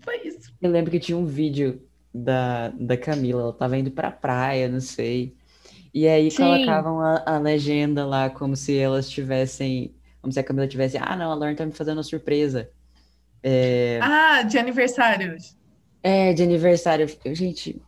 foi 0.02 0.28
isso. 0.28 0.54
Eu 0.62 0.70
lembro 0.70 0.92
que 0.92 1.00
tinha 1.00 1.18
um 1.18 1.26
vídeo 1.26 1.82
da, 2.14 2.68
da 2.70 2.98
Camila, 2.98 3.44
ela 3.44 3.54
tava 3.54 3.78
indo 3.78 3.92
pra 3.92 4.12
praia, 4.12 4.68
não 4.68 4.82
sei. 4.82 5.38
E 5.94 6.06
aí 6.06 6.30
Sim. 6.30 6.44
colocavam 6.44 7.00
a, 7.00 7.24
a 7.26 7.40
legenda 7.40 8.06
lá 8.06 8.30
como 8.30 8.58
se 8.58 8.78
elas 8.78 9.10
tivessem. 9.10 9.96
Como 10.22 10.34
se 10.34 10.40
a 10.40 10.44
Camila 10.44 10.68
tivesse. 10.68 10.98
Ah, 10.98 11.16
não, 11.16 11.32
a 11.32 11.36
Lauren 11.36 11.56
tá 11.56 11.66
me 11.66 11.72
fazendo 11.72 11.98
uma 12.00 12.04
surpresa. 12.04 12.70
É, 13.48 14.00
Ah, 14.02 14.42
de 14.42 14.58
aniversário. 14.58 15.38
é, 16.02 16.34
de 16.34 16.42
aniversário. 16.42 17.08
Eu, 17.24 17.36
gente. 17.36 17.80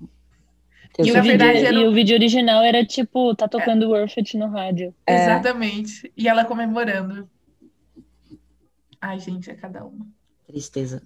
Eu 0.99 1.05
E 1.05 1.11
na 1.11 1.21
vídeo, 1.21 1.37
verdade 1.37 1.65
era 1.65 1.75
e 1.75 1.87
o- 1.87 1.91
vídeo 1.91 2.15
original 2.15 2.63
era 2.63 2.85
tipo, 2.85 3.33
tá 3.35 3.47
tocando 3.47 3.89
Worth 3.89 4.17
It 4.19 4.37
no 4.37 4.47
rádio. 4.49 4.93
É. 5.05 5.15
Exatamente. 5.23 6.11
E 6.15 6.27
ela 6.27 6.45
comemorando. 6.45 7.27
Ai, 9.01 9.19
gente, 9.19 9.49
é 9.49 9.55
cada 9.55 9.83
uma. 9.85 10.05
tristeza. 10.47 11.01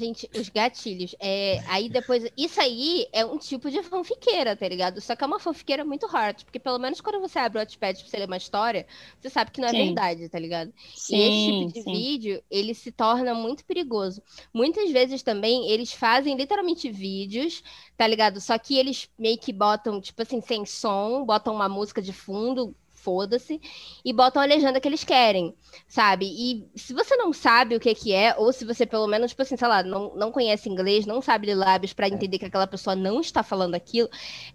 Gente, 0.00 0.30
os 0.34 0.48
gatilhos. 0.48 1.14
É, 1.20 1.62
aí 1.66 1.90
depois. 1.90 2.24
Isso 2.34 2.58
aí 2.58 3.06
é 3.12 3.22
um 3.22 3.36
tipo 3.36 3.70
de 3.70 3.82
fanfiqueira, 3.82 4.56
tá 4.56 4.66
ligado? 4.66 4.98
Só 4.98 5.14
que 5.14 5.22
é 5.22 5.26
uma 5.26 5.38
fanfiqueira 5.38 5.84
muito 5.84 6.06
hard. 6.06 6.42
Porque 6.42 6.58
pelo 6.58 6.78
menos 6.78 7.02
quando 7.02 7.20
você 7.20 7.38
abre 7.38 7.58
o 7.58 7.60
Wattpad 7.60 8.00
pra 8.00 8.08
você 8.08 8.16
ler 8.16 8.26
uma 8.26 8.38
história, 8.38 8.86
você 9.20 9.28
sabe 9.28 9.50
que 9.50 9.60
não 9.60 9.68
é 9.68 9.72
Sim. 9.72 9.84
verdade, 9.84 10.26
tá 10.30 10.38
ligado? 10.38 10.72
Sim, 10.94 11.16
e 11.16 11.20
esse 11.20 11.52
tipo 11.52 11.72
de 11.74 11.82
sim. 11.82 11.92
vídeo, 11.92 12.42
ele 12.50 12.72
se 12.72 12.90
torna 12.90 13.34
muito 13.34 13.62
perigoso. 13.66 14.22
Muitas 14.54 14.90
vezes 14.90 15.22
também 15.22 15.68
eles 15.68 15.92
fazem 15.92 16.34
literalmente 16.34 16.90
vídeos, 16.90 17.62
tá 17.94 18.06
ligado? 18.06 18.40
Só 18.40 18.58
que 18.58 18.78
eles 18.78 19.10
meio 19.18 19.36
que 19.36 19.52
botam, 19.52 20.00
tipo 20.00 20.22
assim, 20.22 20.40
sem 20.40 20.64
som, 20.64 21.26
botam 21.26 21.54
uma 21.54 21.68
música 21.68 22.00
de 22.00 22.14
fundo, 22.14 22.74
foda-se, 23.02 23.60
e 24.04 24.12
botam 24.12 24.42
a 24.42 24.44
legenda 24.44 24.80
que 24.80 24.88
eles 24.88 25.04
querem, 25.04 25.54
sabe? 25.88 26.26
E 26.26 26.68
se 26.78 26.92
você 26.92 27.16
não 27.16 27.32
sabe 27.32 27.74
o 27.74 27.80
que 27.80 27.94
que 27.94 28.12
é, 28.12 28.34
ou 28.36 28.52
se 28.52 28.64
você 28.64 28.86
pelo 28.86 29.06
menos, 29.06 29.30
tipo 29.30 29.42
assim, 29.42 29.56
sei 29.56 29.68
lá, 29.68 29.82
não, 29.82 30.14
não 30.14 30.30
conhece 30.30 30.68
inglês, 30.68 31.06
não 31.06 31.22
sabe 31.22 31.46
ler 31.46 31.54
lábios 31.54 31.92
para 31.92 32.08
entender 32.08 32.38
que 32.38 32.44
aquela 32.44 32.66
pessoa 32.66 32.94
não 32.94 33.20
está 33.20 33.42
falando 33.42 33.74
aquilo, 33.74 34.08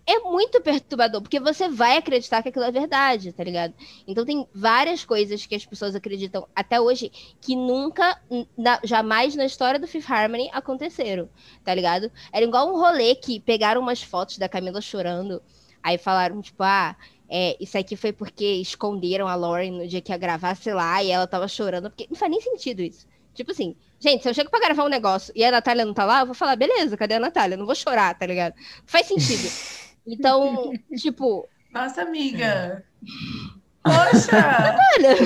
é 0.06 0.20
muito 0.20 0.62
perturbador, 0.62 1.22
porque 1.22 1.40
você 1.40 1.68
vai 1.70 1.98
acreditar 1.98 2.42
que 2.42 2.50
aquilo 2.50 2.66
é 2.66 2.72
verdade, 2.72 3.32
tá 3.34 3.44
ligado? 3.44 3.74
Então 4.08 4.26
tem 4.26 4.48
várias 4.54 5.04
coisas 5.04 5.46
que 5.46 5.56
as 5.56 5.66
pessoas 5.66 5.96
acreditam 5.96 6.48
até 6.56 6.80
hoje 6.80 7.12
que 7.42 7.56
nunca, 7.56 8.20
na, 8.58 8.80
jamais 8.84 9.36
na 9.36 9.46
história 9.46 9.80
do 9.80 9.88
Fifth 9.88 10.10
Harmony 10.10 10.50
aconteceram, 10.54 11.30
tá 11.64 11.74
ligado? 11.74 12.12
Era 12.32 12.46
igual 12.46 12.70
um 12.70 12.78
rolê 12.78 13.16
que 13.16 13.40
pegaram 13.40 13.82
umas 13.82 14.02
fotos 14.02 14.38
da 14.38 14.50
Camila 14.50 14.82
chorando, 14.82 15.42
aí 15.82 15.98
falaram, 15.98 16.42
tipo, 16.42 16.64
ah, 16.64 16.96
é, 17.30 17.56
isso 17.60 17.78
aqui 17.78 17.96
foi 17.96 18.14
porque 18.14 18.46
esconderam 18.46 19.28
a 19.28 19.36
Lauren 19.36 19.72
no 19.72 19.88
dia 19.88 20.02
que 20.02 20.12
ia 20.12 20.18
gravar, 20.18 20.56
sei 20.56 20.74
lá, 20.74 21.04
e 21.04 21.12
ela 21.12 21.28
tava 21.28 21.48
chorando, 21.48 21.90
porque 21.90 22.08
não 22.10 22.16
faz 22.16 22.32
nem 22.32 22.42
sentido 22.42 22.82
isso. 22.82 23.08
Tipo 23.34 23.52
assim, 23.52 23.76
gente, 24.00 24.24
se 24.24 24.30
eu 24.30 24.34
chego 24.34 24.50
pra 24.50 24.60
gravar 24.60 24.86
um 24.86 24.90
negócio 24.90 25.34
e 25.36 25.44
a 25.44 25.52
Natália 25.52 25.86
não 25.86 25.94
tá 25.94 26.06
lá, 26.06 26.22
eu 26.22 26.26
vou 26.26 26.36
falar, 26.36 26.56
beleza, 26.56 26.96
cadê 26.96 27.16
a 27.16 27.20
Natália? 27.20 27.58
Não 27.58 27.66
vou 27.66 27.76
chorar, 27.76 28.18
tá 28.18 28.26
ligado? 28.26 28.56
Faz 28.86 29.08
sentido. 29.08 29.50
Então, 30.08 30.72
tipo. 30.96 31.50
Nossa, 31.74 32.04
amiga. 32.04 32.86
Poxa! 33.82 34.40
Natália! 34.40 35.18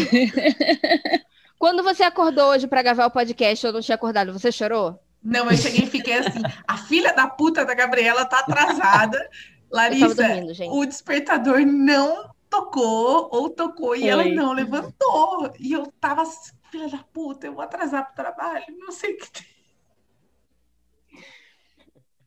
Quando 1.60 1.84
você 1.84 2.04
acordou 2.04 2.52
hoje 2.52 2.66
pra 2.66 2.82
gravar 2.82 3.08
o 3.08 3.12
podcast, 3.12 3.66
eu 3.66 3.74
não 3.74 3.82
tinha 3.82 3.96
acordado, 3.96 4.32
você 4.32 4.54
chorou? 4.54 4.98
Não, 5.22 5.52
eu 5.52 5.58
cheguei 5.58 5.84
e 5.84 5.90
fiquei 5.90 6.14
assim, 6.14 6.42
a 6.66 6.78
filha 6.78 7.14
da 7.14 7.28
puta 7.28 7.66
da 7.66 7.74
Gabriela 7.74 8.24
tá 8.24 8.40
atrasada. 8.40 9.30
Larissa, 9.72 10.16
dormindo, 10.16 10.54
o 10.74 10.86
despertador 10.86 11.60
não 11.66 12.30
tocou, 12.50 13.30
ou 13.32 13.50
tocou 13.50 13.96
e 13.96 14.08
ela 14.08 14.26
não 14.26 14.54
levantou. 14.54 15.54
E 15.60 15.72
eu 15.72 15.88
tava 16.00 16.24
assim, 16.24 16.52
filha 16.72 16.90
da 16.90 16.98
puta, 16.98 17.48
eu 17.48 17.54
vou 17.54 17.64
atrasar 17.64 18.06
pro 18.06 18.16
trabalho, 18.16 18.66
não 18.78 18.91
sei 18.91 19.14
o 19.14 19.18
que 19.18 19.32
tem. 19.32 19.46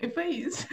E 0.01 0.09
foi 0.09 0.27
isso. 0.27 0.66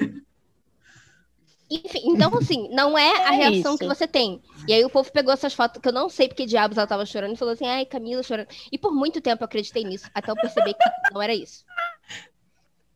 Enfim, 1.69 2.01
então 2.05 2.35
assim, 2.35 2.67
não 2.71 2.97
é, 2.97 3.07
é 3.07 3.27
a 3.27 3.31
reação 3.31 3.75
isso. 3.75 3.77
que 3.77 3.85
você 3.85 4.07
tem. 4.07 4.41
E 4.67 4.73
aí 4.73 4.83
o 4.83 4.89
povo 4.89 5.11
pegou 5.11 5.31
essas 5.31 5.53
fotos 5.53 5.79
que 5.79 5.87
eu 5.87 5.93
não 5.93 6.09
sei 6.09 6.27
porque 6.27 6.47
diabos 6.47 6.77
ela 6.77 6.87
tava 6.87 7.05
chorando 7.05 7.33
e 7.33 7.37
falou 7.37 7.53
assim, 7.53 7.67
ai, 7.67 7.85
Camila 7.85 8.23
chorando. 8.23 8.47
E 8.71 8.77
por 8.77 8.91
muito 8.91 9.21
tempo 9.21 9.43
eu 9.43 9.45
acreditei 9.45 9.83
nisso, 9.83 10.09
até 10.13 10.31
eu 10.31 10.35
perceber 10.35 10.73
que 10.73 11.13
não 11.13 11.21
era 11.21 11.33
isso. 11.33 11.63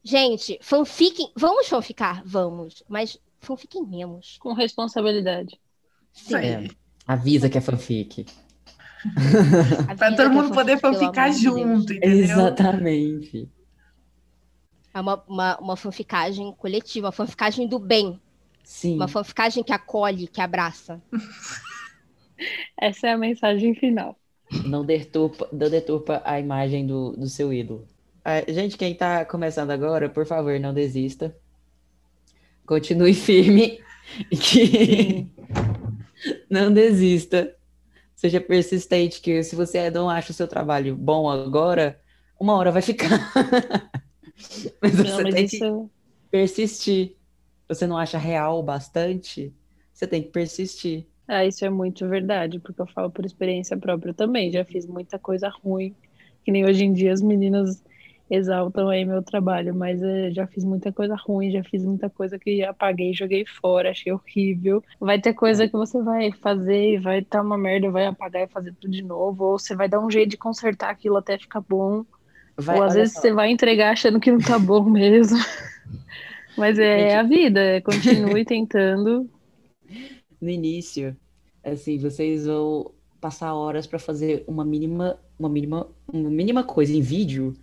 Gente, 0.03 0.59
fanfiquem, 0.61 1.31
vamos 1.35 1.67
fanficar? 1.67 2.21
Vamos, 2.25 2.83
mas 2.89 3.17
fanfiquem 3.39 3.85
menos. 3.85 4.37
Com 4.39 4.53
responsabilidade. 4.53 5.59
Sim. 6.11 6.35
É, 6.35 6.67
avisa 7.07 7.49
que 7.49 7.57
é 7.57 7.61
fanfic. 7.61 8.25
Para 9.97 10.15
todo 10.15 10.29
mundo 10.31 10.51
é 10.51 10.55
poder 10.55 10.79
fanficar 10.79 11.31
junto, 11.33 11.87
de 11.87 11.97
entendeu? 11.97 12.19
Exatamente. 12.19 13.49
É 14.93 15.01
uma, 15.01 15.23
uma, 15.27 15.57
uma 15.59 15.75
fanficagem 15.75 16.53
coletiva, 16.53 17.07
uma 17.07 17.11
fanficagem 17.11 17.67
do 17.67 17.79
bem. 17.79 18.19
Sim. 18.63 18.95
Uma 18.95 19.07
fanficagem 19.07 19.63
que 19.63 19.73
acolhe, 19.73 20.27
que 20.27 20.39
abraça. 20.39 21.01
Essa 22.79 23.07
é 23.07 23.11
a 23.13 23.17
mensagem 23.17 23.73
final. 23.75 24.17
Não 24.65 24.85
deturpa, 24.85 25.49
não 25.51 25.69
deturpa 25.69 26.21
a 26.23 26.39
imagem 26.39 26.85
do, 26.85 27.11
do 27.13 27.27
seu 27.27 27.51
ídolo. 27.51 27.87
É, 28.25 28.51
gente, 28.51 28.77
quem 28.77 28.93
está 28.93 29.25
começando 29.25 29.71
agora, 29.71 30.07
por 30.07 30.25
favor, 30.25 30.57
não 30.59 30.73
desista. 30.73 31.35
Continue 32.65 33.13
firme 33.15 33.79
que 34.29 35.27
não 36.49 36.73
desista. 36.73 37.55
Seja 38.15 38.39
persistente, 38.39 39.19
que 39.19 39.43
se 39.43 39.55
você 39.55 39.89
não 39.89 40.09
acha 40.09 40.31
o 40.31 40.33
seu 40.33 40.47
trabalho 40.47 40.95
bom 40.95 41.29
agora, 41.29 41.99
uma 42.39 42.55
hora 42.55 42.71
vai 42.71 42.81
ficar. 42.81 43.09
mas 44.81 44.95
você 44.95 45.11
não, 45.11 45.23
mas 45.23 45.33
tem 45.35 45.45
isso... 45.45 45.57
que 45.59 46.29
persistir. 46.31 47.17
Você 47.67 47.85
não 47.85 47.97
acha 47.97 48.17
real 48.17 48.63
bastante? 48.63 49.53
Você 49.93 50.07
tem 50.07 50.21
que 50.21 50.29
persistir. 50.29 51.05
Ah, 51.27 51.45
isso 51.45 51.65
é 51.65 51.69
muito 51.69 52.07
verdade, 52.07 52.59
porque 52.59 52.81
eu 52.81 52.87
falo 52.87 53.11
por 53.11 53.25
experiência 53.25 53.75
própria 53.75 54.13
também. 54.13 54.51
Já 54.51 54.63
fiz 54.63 54.85
muita 54.85 55.19
coisa 55.19 55.49
ruim, 55.49 55.93
que 56.45 56.51
nem 56.51 56.65
hoje 56.65 56.85
em 56.85 56.93
dia 56.93 57.11
as 57.11 57.21
meninas 57.21 57.83
exaltam 58.33 58.89
aí 58.89 59.05
meu 59.05 59.21
trabalho, 59.21 59.73
mas 59.75 60.01
eh, 60.01 60.31
já 60.31 60.47
fiz 60.47 60.63
muita 60.63 60.91
coisa 60.91 61.15
ruim, 61.15 61.51
já 61.51 61.63
fiz 61.63 61.83
muita 61.83 62.09
coisa 62.09 62.39
que 62.39 62.63
apaguei, 62.63 63.13
joguei 63.13 63.45
fora, 63.45 63.91
achei 63.91 64.11
horrível. 64.11 64.83
Vai 64.99 65.19
ter 65.19 65.33
coisa 65.33 65.67
que 65.67 65.73
você 65.73 66.01
vai 66.01 66.31
fazer 66.31 66.93
e 66.93 66.97
vai 66.97 67.19
estar 67.19 67.39
tá 67.39 67.43
uma 67.43 67.57
merda, 67.57 67.91
vai 67.91 68.05
apagar 68.05 68.43
e 68.43 68.47
fazer 68.47 68.73
tudo 68.73 68.91
de 68.91 69.03
novo, 69.03 69.43
ou 69.43 69.59
você 69.59 69.75
vai 69.75 69.87
dar 69.87 69.99
um 69.99 70.09
jeito 70.09 70.31
de 70.31 70.37
consertar 70.37 70.89
aquilo 70.89 71.17
até 71.17 71.37
ficar 71.37 71.61
bom. 71.61 72.05
Vai, 72.57 72.77
ou 72.77 72.83
às 72.83 72.93
vezes 72.93 73.13
só. 73.13 73.21
você 73.21 73.33
vai 73.33 73.49
entregar 73.49 73.91
achando 73.91 74.19
que 74.19 74.31
não 74.31 74.39
tá 74.39 74.57
bom 74.59 74.83
mesmo. 74.89 75.37
mas 76.57 76.77
é, 76.79 77.09
é 77.09 77.15
a 77.17 77.23
vida, 77.23 77.59
é, 77.59 77.81
continue 77.81 78.45
tentando. 78.45 79.29
No 80.39 80.49
início, 80.49 81.15
assim, 81.63 81.97
vocês 81.97 82.45
vão 82.45 82.91
passar 83.19 83.53
horas 83.53 83.87
para 83.87 83.99
fazer 83.99 84.43
uma 84.47 84.65
mínima, 84.65 85.17
uma 85.39 85.47
mínima, 85.47 85.87
uma 86.11 86.29
mínima 86.29 86.63
coisa 86.63 86.91
em 86.91 87.01
vídeo 87.01 87.55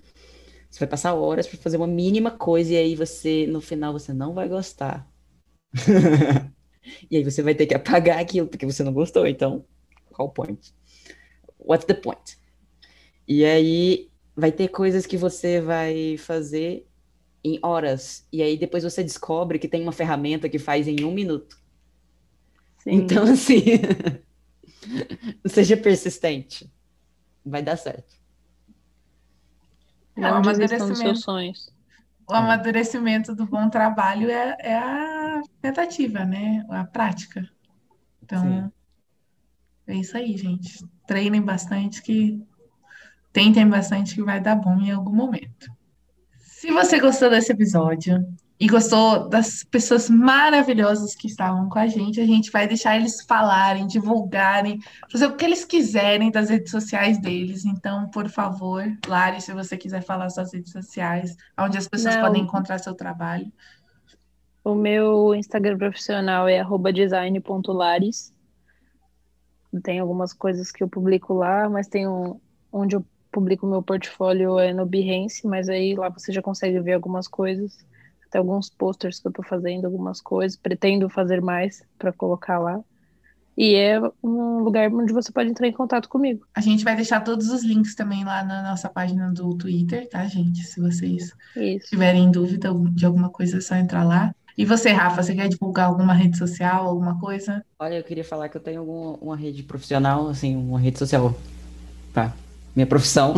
você 0.70 0.80
vai 0.80 0.88
passar 0.88 1.14
horas 1.14 1.46
para 1.48 1.58
fazer 1.58 1.76
uma 1.76 1.86
mínima 1.86 2.30
coisa 2.30 2.72
e 2.72 2.76
aí 2.76 2.94
você, 2.94 3.46
no 3.46 3.60
final, 3.60 3.92
você 3.92 4.12
não 4.12 4.32
vai 4.32 4.48
gostar. 4.48 5.10
e 7.10 7.16
aí 7.16 7.24
você 7.24 7.42
vai 7.42 7.54
ter 7.54 7.66
que 7.66 7.74
apagar 7.74 8.18
aquilo 8.18 8.46
porque 8.46 8.64
você 8.64 8.84
não 8.84 8.92
gostou. 8.92 9.26
Então, 9.26 9.64
qual 10.12 10.28
o 10.28 10.30
point? 10.30 10.72
What's 11.58 11.86
the 11.86 11.94
point? 11.94 12.38
E 13.26 13.44
aí 13.44 14.10
vai 14.36 14.52
ter 14.52 14.68
coisas 14.68 15.06
que 15.06 15.16
você 15.16 15.60
vai 15.60 16.16
fazer 16.16 16.86
em 17.42 17.58
horas. 17.62 18.26
E 18.32 18.42
aí 18.42 18.56
depois 18.56 18.84
você 18.84 19.02
descobre 19.02 19.58
que 19.58 19.68
tem 19.68 19.82
uma 19.82 19.92
ferramenta 19.92 20.48
que 20.48 20.58
faz 20.58 20.86
em 20.86 21.04
um 21.04 21.12
minuto. 21.12 21.58
Sim. 22.78 22.92
Então, 22.92 23.24
assim, 23.24 23.62
seja 25.46 25.76
persistente. 25.76 26.72
Vai 27.44 27.62
dar 27.62 27.76
certo. 27.76 28.19
É, 30.20 30.32
o 30.32 30.34
amadurecimento. 30.36 30.96
Seus 30.96 31.22
sonhos. 31.22 31.72
O 32.28 32.34
amadurecimento 32.34 33.34
do 33.34 33.46
bom 33.46 33.68
trabalho 33.68 34.30
é, 34.30 34.56
é 34.60 34.76
a 34.76 35.42
tentativa, 35.60 36.24
né? 36.24 36.64
A 36.68 36.84
prática. 36.84 37.48
Então, 38.22 38.42
Sim. 38.42 38.72
é 39.88 39.94
isso 39.96 40.16
aí, 40.16 40.36
gente. 40.36 40.86
Treinem 41.06 41.42
bastante 41.42 42.00
que 42.02 42.40
tentem 43.32 43.68
bastante 43.68 44.14
que 44.14 44.22
vai 44.22 44.40
dar 44.40 44.54
bom 44.54 44.78
em 44.80 44.92
algum 44.92 45.12
momento. 45.12 45.72
Se 46.36 46.70
você 46.70 47.00
gostou 47.00 47.30
desse 47.30 47.50
episódio, 47.50 48.24
e 48.60 48.66
gostou 48.66 49.26
das 49.26 49.64
pessoas 49.64 50.10
maravilhosas 50.10 51.14
que 51.14 51.26
estavam 51.26 51.66
com 51.70 51.78
a 51.78 51.86
gente. 51.86 52.20
A 52.20 52.26
gente 52.26 52.50
vai 52.50 52.68
deixar 52.68 52.94
eles 52.94 53.22
falarem, 53.22 53.86
divulgarem, 53.86 54.78
fazer 55.10 55.26
o 55.26 55.34
que 55.34 55.46
eles 55.46 55.64
quiserem 55.64 56.30
das 56.30 56.50
redes 56.50 56.70
sociais 56.70 57.18
deles. 57.18 57.64
Então, 57.64 58.10
por 58.10 58.28
favor, 58.28 58.84
Lari, 59.06 59.40
se 59.40 59.54
você 59.54 59.78
quiser 59.78 60.02
falar 60.02 60.28
suas 60.28 60.52
redes 60.52 60.72
sociais, 60.72 61.34
onde 61.58 61.78
as 61.78 61.88
pessoas 61.88 62.16
Não. 62.16 62.22
podem 62.22 62.42
encontrar 62.42 62.78
seu 62.78 62.94
trabalho. 62.94 63.50
O 64.62 64.74
meu 64.74 65.34
Instagram 65.34 65.78
profissional 65.78 66.46
é 66.46 66.62
design.lares. 66.92 68.30
Tem 69.82 70.00
algumas 70.00 70.34
coisas 70.34 70.70
que 70.70 70.84
eu 70.84 70.88
publico 70.88 71.32
lá, 71.32 71.66
mas 71.66 71.88
tem 71.88 72.06
um, 72.06 72.38
onde 72.70 72.94
eu 72.94 73.02
publico 73.32 73.66
meu 73.66 73.82
portfólio 73.82 74.58
é 74.58 74.74
no 74.74 74.84
Behance, 74.84 75.46
mas 75.46 75.70
aí 75.70 75.94
lá 75.94 76.10
você 76.10 76.30
já 76.30 76.42
consegue 76.42 76.78
ver 76.80 76.92
algumas 76.92 77.26
coisas. 77.26 77.88
Tem 78.30 78.38
alguns 78.38 78.70
posters 78.70 79.18
que 79.18 79.28
eu 79.28 79.32
tô 79.32 79.42
fazendo, 79.42 79.86
algumas 79.86 80.20
coisas. 80.20 80.56
Pretendo 80.56 81.08
fazer 81.08 81.42
mais 81.42 81.82
para 81.98 82.12
colocar 82.12 82.58
lá. 82.58 82.80
E 83.58 83.74
é 83.74 84.00
um 84.22 84.60
lugar 84.60 84.90
onde 84.90 85.12
você 85.12 85.30
pode 85.30 85.50
entrar 85.50 85.66
em 85.66 85.72
contato 85.72 86.08
comigo. 86.08 86.46
A 86.54 86.62
gente 86.62 86.84
vai 86.84 86.96
deixar 86.96 87.20
todos 87.20 87.50
os 87.50 87.62
links 87.62 87.94
também 87.94 88.24
lá 88.24 88.42
na 88.42 88.62
nossa 88.62 88.88
página 88.88 89.30
do 89.32 89.54
Twitter, 89.54 90.08
tá, 90.08 90.24
gente? 90.26 90.62
Se 90.62 90.80
vocês 90.80 91.34
Isso. 91.56 91.90
tiverem 91.90 92.30
dúvida 92.30 92.72
de 92.92 93.04
alguma 93.04 93.28
coisa, 93.28 93.58
é 93.58 93.60
só 93.60 93.74
entrar 93.74 94.04
lá. 94.04 94.34
E 94.56 94.64
você, 94.64 94.90
Rafa, 94.90 95.22
você 95.22 95.34
quer 95.34 95.48
divulgar 95.48 95.88
alguma 95.88 96.14
rede 96.14 96.38
social, 96.38 96.86
alguma 96.86 97.18
coisa? 97.18 97.64
Olha, 97.78 97.96
eu 97.96 98.04
queria 98.04 98.24
falar 98.24 98.48
que 98.48 98.56
eu 98.56 98.62
tenho 98.62 98.80
alguma, 98.80 99.18
uma 99.20 99.36
rede 99.36 99.62
profissional, 99.62 100.28
assim, 100.28 100.56
uma 100.56 100.78
rede 100.78 100.98
social. 100.98 101.34
Tá, 102.14 102.32
minha 102.74 102.86
profissão. 102.86 103.34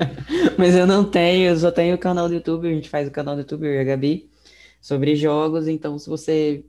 Mas 0.58 0.74
eu 0.74 0.86
não 0.86 1.04
tenho, 1.04 1.48
eu 1.48 1.56
só 1.56 1.70
tenho 1.70 1.94
o 1.94 1.98
canal 1.98 2.28
do 2.28 2.34
YouTube, 2.34 2.68
a 2.68 2.74
gente 2.74 2.88
faz 2.88 3.08
o 3.08 3.10
canal 3.10 3.34
do 3.34 3.40
YouTube, 3.40 3.66
eu 3.66 3.74
e 3.74 3.80
a 3.80 3.84
Gabi 3.84 4.31
sobre 4.82 5.16
jogos. 5.16 5.68
Então, 5.68 5.98
se 5.98 6.10
você. 6.10 6.64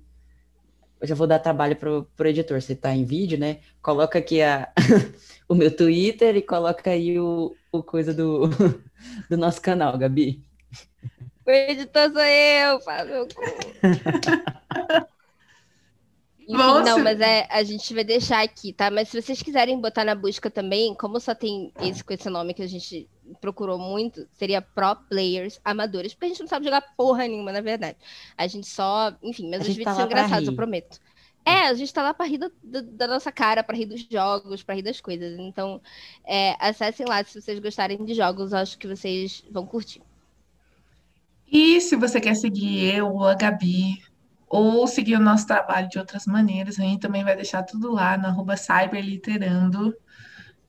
Eu 1.01 1.07
já 1.07 1.15
vou 1.15 1.27
dar 1.27 1.39
trabalho 1.39 1.75
pro, 1.75 2.07
pro 2.15 2.29
editor. 2.29 2.61
Você 2.61 2.75
tá 2.75 2.95
em 2.95 3.03
vídeo, 3.03 3.37
né? 3.37 3.59
Coloca 3.81 4.19
aqui 4.19 4.41
a, 4.41 4.71
o 5.49 5.55
meu 5.55 5.75
Twitter 5.75 6.37
e 6.37 6.41
coloca 6.41 6.91
aí 6.91 7.19
o, 7.19 7.53
o 7.71 7.83
coisa 7.83 8.13
do, 8.13 8.47
do 9.29 9.35
nosso 9.35 9.59
canal, 9.61 9.97
Gabi. 9.97 10.41
O 11.45 11.51
editor 11.51 12.09
sou 12.11 12.21
eu, 12.21 12.79
Fábio. 12.79 13.27
Enfim, 16.47 16.57
não, 16.57 16.99
mas 16.99 17.19
é, 17.21 17.47
a 17.49 17.63
gente 17.63 17.93
vai 17.93 18.03
deixar 18.03 18.43
aqui, 18.43 18.73
tá? 18.73 18.91
Mas 18.91 19.09
se 19.09 19.21
vocês 19.21 19.41
quiserem 19.41 19.79
botar 19.79 20.03
na 20.03 20.13
busca 20.13 20.49
também, 20.49 20.93
como 20.93 21.19
só 21.19 21.33
tem 21.33 21.71
esse 21.81 22.03
com 22.03 22.13
esse 22.13 22.29
nome 22.29 22.53
que 22.53 22.61
a 22.61 22.67
gente 22.67 23.07
procurou 23.39 23.79
muito, 23.79 24.27
seria 24.33 24.61
Pro 24.61 24.95
Players 25.09 25.59
Amadores, 25.63 26.13
porque 26.13 26.25
a 26.25 26.29
gente 26.29 26.41
não 26.41 26.47
sabe 26.47 26.65
jogar 26.65 26.81
porra 26.97 27.27
nenhuma, 27.27 27.51
na 27.51 27.61
verdade. 27.61 27.97
A 28.37 28.45
gente 28.47 28.67
só, 28.67 29.13
enfim, 29.23 29.49
mas 29.49 29.61
os 29.61 29.67
vídeos 29.67 29.85
tá 29.85 29.95
são 29.95 30.05
engraçados, 30.05 30.47
eu 30.47 30.55
prometo. 30.55 30.99
É, 31.45 31.67
a 31.67 31.73
gente 31.73 31.93
tá 31.93 32.01
lá 32.01 32.13
pra 32.13 32.25
rir 32.25 32.37
do, 32.37 32.51
da 32.81 33.07
nossa 33.07 33.31
cara, 33.31 33.63
pra 33.63 33.75
rir 33.75 33.85
dos 33.85 34.01
jogos, 34.09 34.63
pra 34.63 34.75
rir 34.75 34.81
das 34.81 35.01
coisas. 35.01 35.37
Então, 35.39 35.81
é, 36.25 36.55
acessem 36.59 37.05
lá 37.05 37.23
se 37.23 37.41
vocês 37.41 37.59
gostarem 37.59 38.03
de 38.03 38.13
jogos, 38.13 38.53
acho 38.53 38.77
que 38.77 38.87
vocês 38.87 39.43
vão 39.51 39.65
curtir. 39.65 40.01
E 41.51 41.79
se 41.81 41.95
você 41.95 42.19
quer 42.21 42.35
seguir 42.35 42.95
eu 42.95 43.07
ou 43.13 43.25
a 43.25 43.35
Gabi, 43.35 44.01
ou 44.53 44.85
seguir 44.85 45.15
o 45.15 45.19
nosso 45.19 45.47
trabalho 45.47 45.89
de 45.89 45.97
outras 45.97 46.27
maneiras, 46.27 46.79
a 46.79 46.83
gente 46.83 46.99
também 46.99 47.23
vai 47.23 47.35
deixar 47.35 47.63
tudo 47.63 47.91
lá 47.91 48.15
no 48.15 48.27
arroba 48.27 48.55
cyberliterando. 48.55 49.95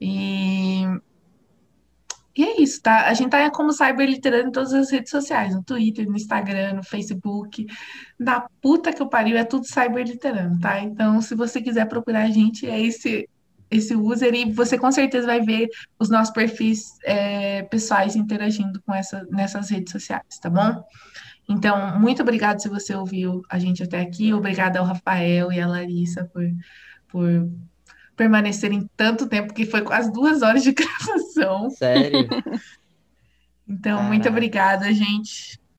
E 0.00 0.84
e 2.36 2.42
é 2.42 2.60
isso, 2.62 2.80
tá? 2.82 3.06
A 3.06 3.14
gente 3.14 3.30
tá 3.30 3.48
como 3.50 3.72
cyberliterando 3.72 4.48
em 4.48 4.52
todas 4.52 4.72
as 4.72 4.90
redes 4.90 5.10
sociais, 5.10 5.54
no 5.54 5.62
Twitter, 5.62 6.08
no 6.08 6.16
Instagram, 6.16 6.74
no 6.74 6.82
Facebook. 6.82 7.66
Na 8.18 8.48
puta 8.62 8.92
que 8.92 9.02
eu 9.02 9.08
pariu, 9.08 9.36
é 9.36 9.44
tudo 9.44 9.66
cyberliterando, 9.66 10.58
tá? 10.60 10.80
Então, 10.80 11.20
se 11.20 11.34
você 11.34 11.60
quiser 11.60 11.86
procurar 11.86 12.22
a 12.22 12.30
gente, 12.30 12.66
é 12.66 12.80
esse 12.80 13.28
esse 13.70 13.94
user 13.94 14.32
e 14.34 14.52
você 14.52 14.78
com 14.78 14.90
certeza 14.92 15.26
vai 15.26 15.40
ver 15.40 15.68
os 15.98 16.08
nossos 16.08 16.32
perfis 16.32 16.96
é, 17.04 17.62
pessoais 17.64 18.14
interagindo 18.14 18.80
com 18.82 18.94
essa, 18.94 19.26
nessas 19.30 19.68
redes 19.68 19.90
sociais, 19.92 20.38
tá 20.40 20.48
bom? 20.48 20.84
Então, 21.48 21.98
muito 22.00 22.22
obrigado 22.22 22.60
se 22.60 22.68
você 22.68 22.94
ouviu 22.94 23.42
a 23.48 23.58
gente 23.58 23.82
até 23.82 24.00
aqui. 24.00 24.32
Obrigada 24.32 24.78
ao 24.78 24.84
Rafael 24.84 25.52
e 25.52 25.60
à 25.60 25.66
Larissa 25.66 26.24
por, 26.24 26.44
por 27.08 27.48
permanecerem 28.16 28.88
tanto 28.96 29.28
tempo, 29.28 29.52
que 29.52 29.66
foi 29.66 29.82
quase 29.82 30.12
duas 30.12 30.42
horas 30.42 30.62
de 30.62 30.72
gravação. 30.74 31.70
Sério? 31.70 32.28
então, 33.68 33.96
Caraca. 33.96 34.08
muito 34.08 34.28
obrigada, 34.28 34.92
gente. 34.92 35.58